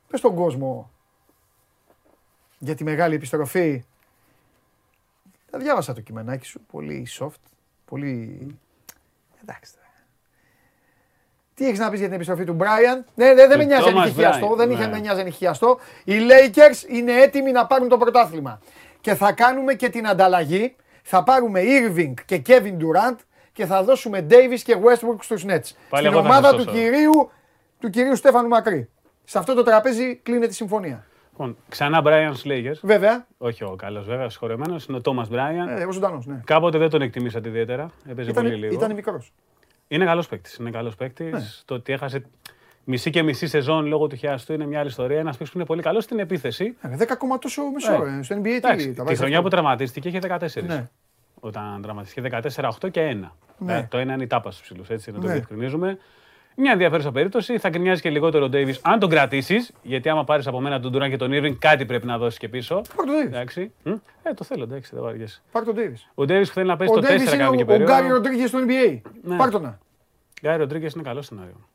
πες 0.09 0.19
στον 0.19 0.35
κόσμο 0.35 0.89
για 2.63 2.75
τη 2.75 2.83
μεγάλη 2.83 3.15
επιστροφή. 3.15 3.83
Τα 5.51 5.57
διάβασα 5.57 5.93
το 5.93 6.01
κειμενάκι 6.01 6.45
σου, 6.45 6.61
πολύ 6.71 7.07
soft, 7.19 7.41
πολύ... 7.85 8.37
Εντάξει. 9.41 9.71
τώρα. 9.73 9.87
Τι 11.53 11.67
έχεις 11.67 11.79
να 11.79 11.89
πεις 11.89 11.97
για 11.99 12.07
την 12.07 12.15
επιστροφή 12.15 12.43
του 12.43 12.53
Μπράιαν; 12.53 13.05
Ναι, 13.15 13.33
ναι, 13.33 13.47
δεν 13.47 13.57
με 13.57 13.63
Του 13.63 13.69
νοιάζει 13.69 13.87
αν 13.87 13.95
Thomas 13.95 14.05
είχε 14.05 14.13
χιαστό. 14.13 14.51
Bryant, 14.51 14.55
Δεν 14.57 14.71
είχε 14.71 14.85
ναι. 14.85 14.91
με 14.91 14.99
νοιάζει 14.99 15.19
αν 15.19 15.27
είχε 15.27 15.37
χιαστό. 15.37 15.79
Οι 16.03 16.13
Lakers 16.29 16.89
είναι 16.89 17.13
έτοιμοι 17.21 17.51
να 17.51 17.65
πάρουν 17.65 17.87
το 17.87 17.97
πρωτάθλημα. 17.97 18.61
Και 19.01 19.15
θα 19.15 19.31
κάνουμε 19.31 19.73
και 19.73 19.89
την 19.89 20.07
ανταλλαγή. 20.07 20.75
Θα 21.03 21.23
πάρουμε 21.23 21.61
Irving 21.63 22.13
και 22.25 22.41
Kevin 22.47 22.77
Durant 22.77 23.15
και 23.53 23.65
θα 23.65 23.83
δώσουμε 23.83 24.25
Davis 24.29 24.59
και 24.63 24.77
Westbrook 24.83 25.17
στους 25.19 25.43
Nets. 25.45 25.71
Πάλι 25.89 26.05
Στην 26.05 26.05
εγώ 26.05 26.13
θα 26.13 26.19
ομάδα 26.19 26.47
σας 26.47 26.55
του 26.55 26.63
σώσω. 26.63 26.75
κυρίου, 26.77 27.31
του 27.79 27.89
κυρίου 27.89 28.15
Στέφανου 28.15 28.47
Μακρύ. 28.47 28.89
Σε 29.23 29.37
αυτό 29.37 29.53
το 29.53 29.63
τραπέζι 29.63 30.15
κλείνεται 30.15 30.51
η 30.51 30.55
συμφωνία. 30.55 31.05
Λοιπόν, 31.37 31.57
ξανά 31.69 32.01
Brian 32.05 32.33
Slayers. 32.43 32.79
Βέβαια, 32.81 33.27
Όχι 33.37 33.63
ο 33.63 33.75
καλός, 33.77 34.05
βέβαια, 34.05 34.29
συγχωρεμένο. 34.29 34.75
Είναι 34.89 34.97
ο 34.97 35.01
Thomas 35.03 35.33
Bryant. 35.33 35.79
ε, 35.79 35.83
ο 35.85 35.91
ζωντανός, 35.91 36.25
ναι. 36.25 36.41
Κάποτε 36.45 36.77
δεν 36.77 36.89
τον 36.89 37.01
εκτιμήσατε 37.01 37.49
ιδιαίτερα. 37.49 37.89
Έπαιζε 38.09 38.29
Ήταν, 38.29 38.43
πολύ 38.43 38.55
λίγο. 38.55 38.73
ήταν 38.73 38.93
μικρός. 38.93 39.33
Είναι 39.87 40.05
καλός 40.05 40.27
παίκτης. 40.27 40.55
Είναι 40.55 40.69
καλός 40.69 40.95
παίκτης. 40.95 41.31
Ναι. 41.31 41.39
Το 41.65 41.73
ότι 41.73 41.93
έχασε 41.93 42.23
μισή 42.83 43.09
και 43.09 43.21
μισή 43.23 43.47
σεζόν 43.47 43.85
λόγω 43.85 44.07
του 44.07 44.15
χιάστου 44.15 44.53
είναι 44.53 44.65
μια 44.65 44.79
άλλη 44.79 44.87
ιστορία. 44.89 45.19
Ένας 45.19 45.31
παίκτης 45.31 45.49
που 45.51 45.57
είναι 45.57 45.67
πολύ 45.67 45.81
καλός 45.81 46.03
στην 46.03 46.19
επίθεση. 46.19 46.77
Ε, 46.81 46.95
10 46.97 47.05
ακόμα 47.11 47.37
τόσο 47.39 47.61
μισό. 47.73 47.97
Ναι. 47.97 48.17
ε, 48.19 48.23
Στο 48.23 48.35
NBA 48.35 48.41
τι 48.43 48.55
Εντάξει, 48.55 48.87
τα 48.87 48.93
τη 48.93 49.01
βάζεις 49.01 49.17
χρονιά 49.19 49.37
αυτό; 49.37 49.49
που 49.49 49.55
τραυματίστηκε 49.55 50.07
είχε 50.07 50.19
14. 50.19 50.63
Ναι. 50.65 50.89
Όταν 51.39 51.79
τραυματίστηκε 51.81 52.29
14, 52.55 52.69
8 52.81 52.91
και 52.91 53.17
1. 53.23 53.31
Ναι. 53.57 53.77
Ε, 53.77 53.87
το 53.89 53.97
ένα 53.97 54.13
είναι 54.13 54.23
η 54.23 54.27
τάπα 54.27 54.51
στους 54.51 54.63
ψηλούς, 54.63 54.89
έτσι 54.89 55.11
να 55.11 55.19
το 55.19 55.27
Ναι. 55.27 55.97
Διευκρινίζουμε. 56.55 56.61
Μια 56.61 56.71
ενδιαφέρουσα 56.71 57.11
περίπτωση. 57.11 57.57
Θα 57.57 57.69
γκρινιάζει 57.69 58.01
και 58.01 58.09
λιγότερο 58.09 58.45
ο 58.45 58.49
Ντέιβις 58.49 58.79
αν 58.83 58.99
τον 58.99 59.09
κρατήσεις. 59.09 59.71
Γιατί 59.81 60.09
άμα 60.09 60.23
πάρεις 60.23 60.47
από 60.47 60.59
μένα 60.61 60.79
τον 60.79 60.91
Ντουράν 60.91 61.09
και 61.09 61.17
τον 61.17 61.31
Irving, 61.33 61.55
κάτι 61.59 61.85
πρέπει 61.85 62.05
να 62.05 62.17
δώσεις 62.17 62.39
και 62.39 62.49
πίσω. 62.49 62.81
Πάρ' 62.95 63.05
τον 63.05 63.15
Davis. 63.15 63.25
Εντάξει. 63.25 63.71
Μ, 63.83 63.89
Ε, 64.23 64.33
το 64.33 64.43
θέλω, 64.43 64.63
εντάξει, 64.63 64.91
δεν 64.93 65.03
βαριέσαι. 65.03 65.41
Πάρ' 65.51 65.63
τον 65.63 65.75
Davis. 65.77 66.09
Ο 66.15 66.25
Ντέιβις 66.25 66.47
που 66.47 66.53
θέλει 66.53 66.67
να 66.67 66.75
παίζει 66.77 66.93
Ο 66.93 66.95
το 66.95 67.01
4 67.01 67.09
Davis 67.11 67.33
είναι 67.33 67.43
κάνει 67.43 67.57
και 67.57 67.63
ο- 67.71 67.73
ο 67.73 67.77
Γκάρι 67.77 67.85
περίοδο. 67.87 68.13
Ροντρίγκες 68.13 68.49
στο 68.49 68.59
NBA. 68.67 69.01
Ναι. 69.23 69.35
Πάρ' 69.37 69.49
τον 69.49 69.61
να. 69.61 69.79
Γκάρι 70.41 70.57
Ροντρίγκες 70.57 70.93
είναι 70.93 71.03
καλό 71.03 71.21
σενάριο. 71.21 71.67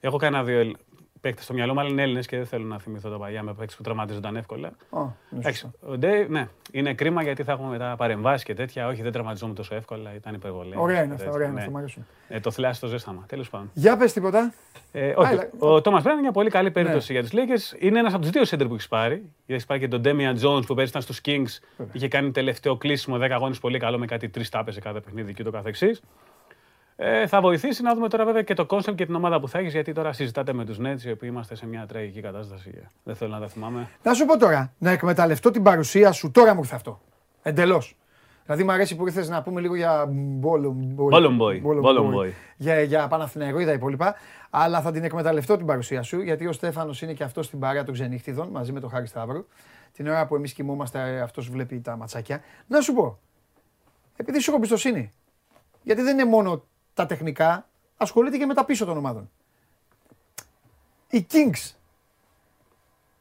Έχω 0.00 0.16
κανένα 0.16 0.44
δύο 0.44 0.72
παίκτες 1.20 1.44
στο 1.44 1.54
μυαλό 1.54 1.72
μου, 1.74 1.80
αλλά 1.80 1.88
είναι 1.88 2.02
Έλληνες 2.02 2.26
και 2.26 2.36
δεν 2.36 2.46
θέλω 2.46 2.64
να 2.64 2.78
θυμηθώ 2.78 3.10
τα 3.10 3.16
παλιά 3.18 3.42
με 3.42 3.54
παίκτες 3.54 3.76
που 3.76 3.82
τραυματίζονταν 3.82 4.36
εύκολα. 4.36 4.68
Α, 4.90 5.00
ναι, 5.00 5.38
Εντάξει, 5.38 5.60
σωστά. 5.60 5.88
ο 5.92 5.98
Ντέιβ, 5.98 6.28
ναι, 6.28 6.48
είναι 6.72 6.94
κρίμα 6.94 7.22
γιατί 7.22 7.42
θα 7.42 7.52
έχουμε 7.52 7.68
μετά 7.68 7.94
παρεμβάσεις 7.96 8.44
και 8.44 8.54
τέτοια. 8.54 8.86
Όχι, 8.86 9.02
δεν 9.02 9.12
τραυματιζόμουν 9.12 9.54
τόσο 9.54 9.74
εύκολα, 9.74 10.14
ήταν 10.14 10.34
υπερβολή. 10.34 10.74
Ωραία 10.76 11.02
είναι 11.02 11.12
αυτά, 11.14 11.24
Έτσι, 11.24 11.36
ωραία 11.36 11.46
είναι 11.48 11.54
ναι. 11.56 11.60
αυτά, 11.60 11.72
μ' 11.72 11.76
αρέσουν. 11.76 12.06
Ε, 12.28 12.40
το 12.40 12.50
θυλάσσει 12.50 12.80
το 12.80 12.86
ζέσταμα. 12.86 13.24
Τέλος 13.28 13.50
πάντων. 13.50 13.70
Για 13.74 13.96
πες 13.96 14.12
τίποτα. 14.12 14.52
Ε, 14.92 15.12
όχι, 15.16 15.28
Άιλα. 15.28 15.48
ο 15.58 15.80
Τόμας 15.80 16.02
Μπράν 16.02 16.12
είναι 16.14 16.22
μια 16.22 16.32
πολύ 16.32 16.50
καλή 16.50 16.70
περίπτωση 16.70 17.12
Ναι. 17.12 17.18
για 17.20 17.28
του 17.30 17.36
Lakers. 17.36 17.82
Είναι 17.82 17.98
ένας 17.98 18.12
από 18.12 18.22
τους 18.22 18.30
δύο 18.30 18.42
center 18.42 18.68
που 18.68 18.74
έχει 18.74 18.88
πάρει. 18.88 19.14
Γιατί 19.14 19.54
έχει 19.54 19.66
πάρει 19.66 19.80
και 19.80 19.88
τον 19.88 20.02
Damian 20.04 20.34
Jones 20.42 20.66
που 20.66 20.74
πέρυσι 20.74 20.90
ήταν 20.90 21.02
στους 21.02 21.20
Kings. 21.24 21.84
Είχε 21.92 22.08
κάνει 22.08 22.30
τελευταίο 22.30 22.76
κλείσιμο 22.76 23.16
10 23.18 23.28
αγώνες 23.30 23.58
πολύ 23.58 23.78
καλό 23.78 23.98
με 23.98 24.06
κάτι 24.06 24.28
τρεις 24.28 24.48
τάπες 24.48 24.74
σε 24.74 24.80
κάθε 24.80 25.00
παιχνίδι 25.00 25.34
και 25.34 25.42
το 25.42 25.50
καθεξής. 25.50 26.00
Ε, 27.00 27.26
θα 27.26 27.40
βοηθήσει 27.40 27.82
να 27.82 27.94
δούμε 27.94 28.08
τώρα 28.08 28.24
βέβαια 28.24 28.42
και 28.42 28.54
το 28.54 28.66
concept 28.68 28.94
και 28.94 29.06
την 29.06 29.14
ομάδα 29.14 29.40
που 29.40 29.48
θα 29.48 29.58
έχεις, 29.58 29.72
γιατί 29.72 29.92
τώρα 29.92 30.12
συζητάτε 30.12 30.52
με 30.52 30.64
τους 30.64 30.78
Nets 30.80 31.02
οι 31.04 31.10
οποίοι 31.10 31.28
είμαστε 31.32 31.54
σε 31.54 31.66
μια 31.66 31.86
τραγική 31.86 32.20
κατάσταση. 32.20 32.88
Δεν 33.04 33.14
θέλω 33.14 33.30
να 33.30 33.40
τα 33.40 33.48
θυμάμαι. 33.48 33.88
Να 34.02 34.14
σου 34.14 34.24
πω 34.24 34.38
τώρα, 34.38 34.72
να 34.78 34.90
εκμεταλλευτώ 34.90 35.50
την 35.50 35.62
παρουσία 35.62 36.12
σου. 36.12 36.30
Τώρα 36.30 36.54
μου 36.54 36.60
ήρθε 36.60 36.74
αυτό. 36.74 37.00
Εντελώς. 37.42 37.96
Δηλαδή 38.44 38.64
μου 38.64 38.72
αρέσει 38.72 38.96
που 38.96 39.06
ήρθες 39.06 39.28
να 39.28 39.42
πούμε 39.42 39.60
λίγο 39.60 39.74
για 39.74 40.06
Μπόλον 40.10 40.96
Ballon 41.12 41.38
Boy, 41.38 41.62
Ballon 41.82 42.14
Boy. 42.14 42.30
Για, 42.56 42.82
για 42.82 43.08
Παναθηναϊκό 43.08 43.58
ή 43.58 43.64
τα 43.64 43.72
υπόλοιπα. 43.72 44.14
Αλλά 44.50 44.80
θα 44.80 44.90
την 44.90 45.04
εκμεταλλευτώ 45.04 45.56
την 45.56 45.66
παρουσία 45.66 46.02
σου, 46.02 46.20
γιατί 46.20 46.46
ο 46.46 46.52
Στέφανος 46.52 47.02
είναι 47.02 47.12
και 47.12 47.24
αυτός 47.24 47.46
στην 47.46 47.58
παρέα 47.58 47.84
των 47.84 47.94
ξενύχτιδων 47.94 48.48
μαζί 48.48 48.72
με 48.72 48.80
τον 48.80 48.90
Χάρη 48.90 49.06
Σταύρου. 49.06 49.46
Την 49.92 50.08
ώρα 50.08 50.26
που 50.26 50.34
εμείς 50.34 50.52
κοιμόμαστε, 50.52 51.20
αυτός 51.20 51.50
βλέπει 51.50 51.80
τα 51.80 51.96
ματσάκια. 51.96 52.40
Να 52.66 52.80
σου 52.80 52.92
πω, 52.92 53.18
επειδή 54.16 54.40
σου 54.40 54.50
έχω 54.50 54.58
εμπιστοσύνη, 54.58 55.12
γιατί 55.82 56.02
δεν 56.02 56.18
είναι 56.18 56.28
μόνο 56.28 56.64
τα 56.98 57.06
τεχνικά, 57.06 57.66
ασχολείται 57.96 58.36
και 58.36 58.46
με 58.46 58.54
τα 58.54 58.64
πίσω 58.64 58.84
των 58.84 58.96
ομάδων. 58.96 59.30
Οι 61.08 61.26
Kings 61.30 61.72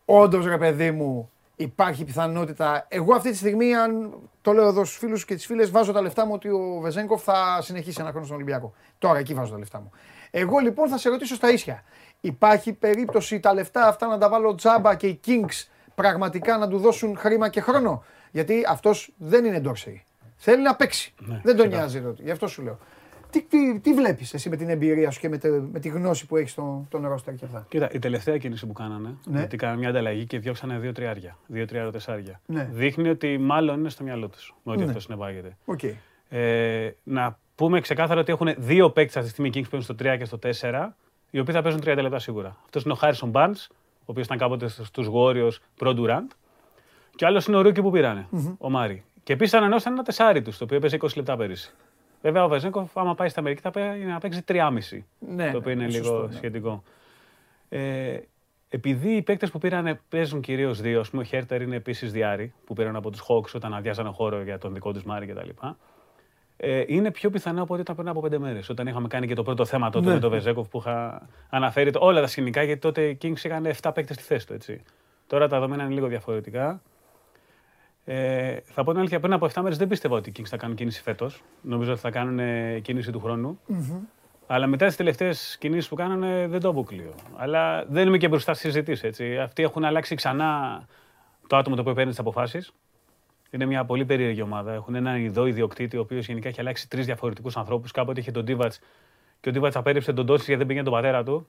Όντως, 0.05 0.45
ρε 0.45 0.57
παιδί 0.57 0.91
μου, 0.91 1.31
υπάρχει 1.55 2.03
πιθανότητα. 2.03 2.85
Εγώ 2.87 3.15
αυτή 3.15 3.29
τη 3.29 3.37
στιγμή, 3.37 3.75
αν 3.75 4.13
το 4.41 4.51
λέω 4.51 4.67
εδώ 4.67 4.85
στους 4.85 4.97
φίλους 4.97 5.25
και 5.25 5.35
τις 5.35 5.45
φίλες, 5.45 5.71
βάζω 5.71 5.91
τα 5.91 6.01
λεφτά 6.01 6.25
μου 6.25 6.31
ότι 6.33 6.49
ο 6.49 6.79
Βεζένκοφ 6.81 7.23
θα 7.23 7.59
συνεχίσει 7.61 7.97
ένα 8.01 8.09
χρόνο 8.09 8.25
στον 8.25 8.37
Ολυμπιακό. 8.37 8.73
Τώρα 8.97 9.19
εκεί 9.19 9.33
βάζω 9.33 9.51
τα 9.51 9.57
λεφτά 9.57 9.79
μου. 9.79 9.91
Εγώ 10.31 10.57
λοιπόν 10.57 10.89
θα 10.89 10.97
σε 10.97 11.09
ρωτήσω 11.09 11.35
στα 11.35 11.51
ίσια. 11.51 11.83
Υπάρχει 12.21 12.73
περίπτωση 12.73 13.39
τα 13.39 13.53
λεφτά 13.53 13.87
αυτά 13.87 14.07
να 14.07 14.17
τα 14.17 14.29
βάλω 14.29 14.55
τζάμπα 14.55 14.95
και 14.95 15.07
οι 15.07 15.19
Kings 15.25 15.67
πραγματικά 15.95 16.57
να 16.57 16.67
του 16.67 16.77
δώσουν 16.77 17.17
χρήμα 17.17 17.49
και 17.49 17.61
χρόνο; 17.61 18.03
Γιατί 18.31 18.63
αυτός 18.67 19.13
δεν 19.17 19.45
είναι 19.45 19.59
Ντόρσεϊ. 19.59 20.03
Θέλει 20.35 20.61
να 20.61 20.75
παίξει. 20.75 21.13
δεν 21.43 21.55
τον 21.55 21.67
νοιάζει. 21.67 21.99
Ρωτή. 21.99 22.23
Γι' 22.23 22.31
αυτό 22.31 22.47
σου 22.47 22.61
λέω. 22.61 22.79
Τι, 23.37 23.43
τι, 23.43 23.79
τι 23.79 23.93
βλέπεις 23.93 24.33
εσύ 24.33 24.49
με 24.49 24.55
την 24.55 24.69
εμπειρία 24.69 25.11
σου 25.11 25.19
και 25.19 25.29
με, 25.29 25.37
τε- 25.37 25.61
με 25.71 25.79
τη 25.79 25.89
γνώση 25.89 26.25
που 26.25 26.37
έχεις 26.37 26.51
στον 26.51 26.87
τον 26.89 27.07
ρόστερ 27.07 27.33
και 27.35 27.45
αυτά; 27.45 27.65
Κοίτα, 27.69 27.89
η 27.91 27.99
τελευταία 27.99 28.37
κίνηση 28.37 28.65
που 28.67 28.73
κάνανε, 28.73 29.15
Ναι. 29.25 29.37
γιατί 29.39 29.57
κάνανε 29.57 29.79
μια 29.79 29.89
ανταλλαγή 29.89 30.25
και 30.25 30.39
διώξανε 30.39 30.77
δύο 30.77 30.91
τριάρια, 30.91 31.37
δύο 31.47 31.65
τριάρια 31.65 32.39
Ναι. 32.45 32.69
Δείχνει 32.71 33.09
ότι 33.09 33.37
μάλλον 33.37 33.79
είναι 33.79 33.89
στο 33.89 34.03
μυαλό 34.03 34.27
τους 34.29 34.53
με 34.63 34.71
ότι 34.71 34.81
Ναι. 34.81 34.87
αυτό 34.87 34.99
συνεπάγεται. 34.99 35.57
Οκ. 35.65 35.79
Ε, 36.29 36.89
να 37.03 37.37
πούμε 37.55 37.79
ξεκάθαρα 37.81 38.19
ότι 38.19 38.31
έχουν 38.31 38.53
δύο 38.57 38.89
παίκτες 38.89 39.15
αυτή 39.15 39.27
τη 39.27 39.33
στιγμή 39.33 39.49
Kings 39.53 39.63
που 39.63 39.69
παίζουν 39.77 39.95
στο 39.95 40.05
3 40.13 40.17
και 40.17 40.25
στο 40.25 40.37
4, 40.37 40.95
οι 41.29 41.39
οποίοι 41.39 41.53
θα 41.53 41.61
παίζουν 41.61 41.81
30 41.85 42.01
λεπτά 42.01 42.19
σίγουρα. 42.19 42.57
Αυτός 42.65 42.83
είναι 42.83 42.93
ο 42.93 42.97
Harrison 43.01 43.31
Barnes, 43.31 43.67
ο 43.99 44.05
οποίος 44.05 44.25
ήταν 44.25 44.37
κάποτε 44.37 44.67
στους 44.67 45.07
Warriors 45.13 45.57
προ 45.75 45.93
Durant. 45.97 46.27
Και 47.15 47.23
ο 47.23 47.27
άλλος 47.27 47.45
είναι 47.47 47.57
ο 47.57 47.61
Ρούκι 47.61 47.81
που 47.81 47.91
πηρανε 47.91 48.27
ο 48.57 48.69
Μάρι. 48.69 49.03
Και 49.23 49.33
επίσης 49.33 49.53
ανανεώσαν 49.53 49.93
ένα 49.93 50.03
τεσάρι 50.03 50.41
τους, 50.41 50.57
το 50.57 50.63
οποίο 50.63 50.79
παίζει 50.79 50.97
20 51.01 51.07
λεπτά 51.15 51.37
πέρυσι. 51.37 51.73
Βέβαια, 52.27 52.43
ο 52.43 52.47
Βεζέγκοφ, 52.47 52.97
άμα 52.97 53.15
πάει 53.15 53.27
στην 53.27 53.39
Αμερική, 53.41 53.61
θα 53.61 53.71
πάει 53.71 53.99
να 53.99 54.19
παίξει 54.19 54.41
3,5. 54.47 55.05
Ναι, 55.19 55.51
το 55.51 55.57
οποίο 55.57 55.71
είναι 55.71 55.85
ναι, 55.85 55.89
λίγο 55.91 56.05
σωστό, 56.05 56.27
ναι. 56.27 56.33
σχετικό. 56.35 56.83
Ε, 57.69 58.17
επειδή 58.69 59.09
οι 59.15 59.21
παίκτες 59.21 59.51
που 59.51 59.57
πήραν 59.59 59.99
παίζουν 60.09 60.41
κυρίως 60.41 60.81
δύο, 60.81 60.99
ας 60.99 61.09
πούμε, 61.09 61.21
ο 61.21 61.25
Χέρτερ 61.25 61.61
είναι 61.61 61.75
επίσης 61.75 62.11
διάρη, 62.11 62.53
που 62.65 62.73
πήραν 62.73 62.95
από 62.95 63.09
τους 63.09 63.21
Hawks 63.27 63.51
όταν 63.55 63.73
αδειάζανε 63.73 64.09
χώρο 64.09 64.41
για 64.41 64.57
τον 64.57 64.73
δικό 64.73 64.93
τους 64.93 65.03
Μάρι 65.03 65.25
κτλ. 65.25 65.49
Ε, 66.57 66.83
είναι 66.87 67.11
πιο 67.11 67.29
πιθανό 67.29 67.61
από 67.61 67.73
ό,τι 67.73 67.81
ήταν 67.81 67.95
πριν 67.95 68.07
από 68.07 68.21
πέντε 68.21 68.37
μέρες. 68.39 68.69
Όταν 68.69 68.87
είχαμε 68.87 69.07
κάνει 69.07 69.27
και 69.27 69.33
το 69.35 69.43
πρώτο 69.43 69.65
θέμα 69.65 69.89
τότε 69.89 70.07
Ναι. 70.07 70.13
με 70.13 70.19
τον 70.19 70.29
Βεζέκοφ 70.29 70.67
που 70.67 70.77
είχα 70.77 71.27
αναφέρει 71.49 71.91
το- 71.91 71.99
όλα 72.05 72.21
τα 72.21 72.27
σκηνικά, 72.27 72.63
γιατί 72.63 72.79
τότε 72.81 73.07
οι 73.07 73.17
Kings 73.21 73.43
είχαν 73.43 73.65
7 73.65 73.91
παίκτες 73.93 74.15
στη 74.15 74.23
θέση 74.25 74.47
του. 74.47 74.53
Έτσι. 74.53 74.81
Τώρα 75.27 75.47
τα 75.47 75.55
δεδομένα 75.59 75.83
είναι 75.83 75.93
λίγο 75.93 76.07
διαφορετικά. 76.07 76.81
Ε, 78.09 78.59
θα 78.63 78.83
πω 78.83 78.91
την 78.91 78.99
αλήθεια, 78.99 79.19
πριν 79.19 79.33
από 79.33 79.45
7 79.45 79.61
μέρες 79.61 79.77
δεν 79.77 79.87
πίστευα 79.87 80.15
ότι 80.15 80.29
οι 80.29 80.33
Kings 80.37 80.45
θα 80.45 80.57
κάνουν 80.57 80.75
κίνηση 80.75 81.01
φέτος. 81.01 81.43
Νομίζω 81.61 81.91
ότι 81.91 81.99
θα 81.99 82.09
κάνουν 82.09 82.39
ε, 82.39 82.79
κίνηση 82.79 83.11
του 83.11 83.19
χρόνου. 83.19 83.59
Αλλά 84.47 84.67
μετά 84.67 84.85
τις 84.85 84.95
τελευταίες 84.95 85.57
κινήσεις 85.59 85.89
που 85.89 85.95
κάνανε 85.95 86.47
δεν 86.47 86.59
το 86.59 86.69
αποκλείω. 86.69 87.13
Αλλά 87.35 87.85
δεν 87.85 88.07
είμαι 88.07 88.17
και 88.17 88.27
μπροστά 88.27 88.53
στις 88.53 88.71
συζητήσεις. 88.71 89.39
Αυτοί 89.39 89.63
έχουν 89.63 89.83
αλλάξει 89.83 90.15
ξανά 90.15 90.81
το 91.47 91.57
άτομο 91.57 91.75
το 91.75 91.81
οποίο 91.81 91.93
παίρνει 91.93 92.09
τις 92.09 92.19
αποφάσεις. 92.19 92.71
Είναι 93.49 93.65
μια 93.65 93.85
πολύ 93.85 94.05
περίεργη 94.05 94.41
ομάδα. 94.41 94.73
Έχουν 94.73 94.95
έναν 94.95 95.23
ειδό 95.23 95.45
ιδιοκτήτη, 95.45 95.97
ο 95.97 96.01
οποίος 96.01 96.27
γενικά 96.27 96.47
έχει 96.47 96.59
αλλάξει 96.59 96.89
τρεις 96.89 97.05
διαφορετικούς 97.05 97.57
ανθρώπους. 97.57 97.91
Κάποτε 97.91 98.19
είχε 98.19 98.31
τον 98.31 98.45
Τίβατ 98.45 98.73
και 99.39 99.49
ο 99.49 99.51
Τίβατ 99.51 99.75
απέρριψε 99.75 100.13
τον 100.13 100.25
Τόνσι 100.25 100.43
γιατί 100.43 100.57
δεν 100.57 100.67
πήγαινε 100.67 100.85
τον 100.85 100.93
πατέρα 100.93 101.23
του. 101.23 101.47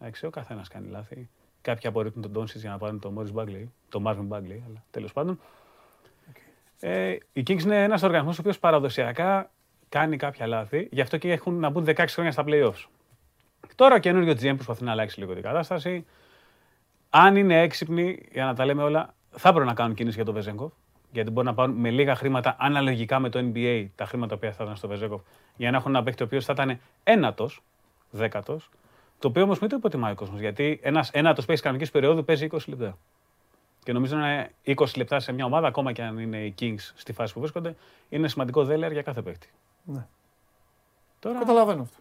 Εντάξει, 0.00 0.26
ο 0.26 0.30
καθένας 0.30 0.68
κάνει 0.68 0.88
λάθη. 0.88 1.28
Κάποιοι 1.60 1.88
απορρίπτουν 1.88 2.22
τον 2.22 2.32
Τόνσι 2.32 2.58
για 2.58 2.70
να 2.70 2.78
πάρουν 2.78 3.00
τον 3.00 3.12
Μόρι 3.12 3.32
Μπάγκλι, 3.32 3.72
τον 3.88 4.02
Μάρβιν 4.02 4.24
Μπάγκλι, 4.24 4.64
αλλά 4.68 4.84
τέλος 4.90 5.12
πάντων. 5.12 5.38
Ε, 6.86 7.18
οι 7.32 7.42
Kings 7.46 7.62
είναι 7.62 7.82
ένας 7.82 8.02
οργανισμός 8.02 8.36
ο 8.36 8.40
οποίος 8.40 8.58
παραδοσιακά 8.58 9.50
κάνει 9.88 10.16
κάποια 10.16 10.46
λάθη, 10.46 10.88
γι' 10.90 11.00
αυτό 11.00 11.16
και 11.16 11.32
έχουν 11.32 11.54
να 11.54 11.68
μπουν 11.68 11.84
16 11.86 12.04
χρόνια 12.08 12.32
στα 12.32 12.44
playoffs. 12.46 12.86
Τώρα 13.74 13.94
ο 13.94 13.98
καινούριο 13.98 14.32
GM 14.32 14.54
προσπαθεί 14.54 14.84
να 14.84 14.90
αλλάξει 14.90 15.20
λίγο 15.20 15.32
την 15.32 15.42
κατάσταση. 15.42 16.06
Αν 17.10 17.36
είναι 17.36 17.60
έξυπνοι, 17.62 18.18
για 18.32 18.44
να 18.44 18.54
τα 18.54 18.64
λέμε 18.64 18.82
όλα, 18.82 19.14
θα 19.30 19.48
έπρεπε 19.48 19.66
να 19.66 19.74
κάνουν 19.74 19.94
κίνηση 19.94 20.16
για 20.16 20.24
τον 20.24 20.34
Βεζέγκοφ. 20.34 20.72
Γιατί 21.12 21.30
μπορεί 21.30 21.46
να 21.46 21.54
πάρουν 21.54 21.74
με 21.74 21.90
λίγα 21.90 22.14
χρήματα, 22.14 22.56
αναλογικά 22.58 23.18
με 23.18 23.28
το 23.28 23.50
NBA, 23.52 23.86
τα 23.94 24.04
χρήματα 24.04 24.36
που 24.36 24.52
θα 24.52 24.64
ήταν 24.64 24.76
στο 24.76 24.88
Βεζέγκοφ, 24.88 25.20
για 25.56 25.70
να 25.70 25.76
έχουν 25.76 25.94
ένα 25.94 26.04
παίκτη 26.04 26.22
ο 26.22 26.26
οποίος 26.26 26.44
θα 26.44 26.52
ήταν 26.52 26.80
ένατος, 27.04 27.62
δέκατος. 28.10 28.70
Το 29.18 29.28
οποίο 29.28 29.42
όμως 29.42 29.58
μην 29.58 29.70
το 29.70 29.76
υποτιμάει 29.76 30.12
ο 30.12 30.14
κόσμος. 30.14 30.40
Γιατί 30.40 30.80
ένας 30.82 31.10
ένατος 31.10 31.44
παίκτης 31.44 31.62
κανονικής 31.62 31.90
περίοδου 31.90 32.24
παίζει 32.24 32.44
20 32.44 32.58
λεπτά. 32.66 32.98
Και 33.84 33.92
νομίζω 33.92 34.16
να 34.16 34.32
είναι 34.32 34.50
20 34.64 34.96
λεπτά 34.96 35.20
σε 35.20 35.32
μια 35.32 35.44
ομάδα, 35.44 35.66
ακόμα 35.66 35.92
και 35.92 36.02
αν 36.02 36.18
είναι 36.18 36.44
οι 36.44 36.54
Kings 36.60 36.92
στη 36.94 37.12
φάση 37.12 37.32
που 37.32 37.40
βρίσκονται, 37.40 37.74
είναι 38.08 38.28
σημαντικό 38.28 38.64
δέλεαρ 38.64 38.92
για 38.92 39.02
κάθε 39.02 39.22
παίκτη. 39.22 39.48
Ναι. 39.84 40.06
Τώρα, 41.18 41.38
Καταλαβαίνω 41.38 41.82
αυτό. 41.82 41.98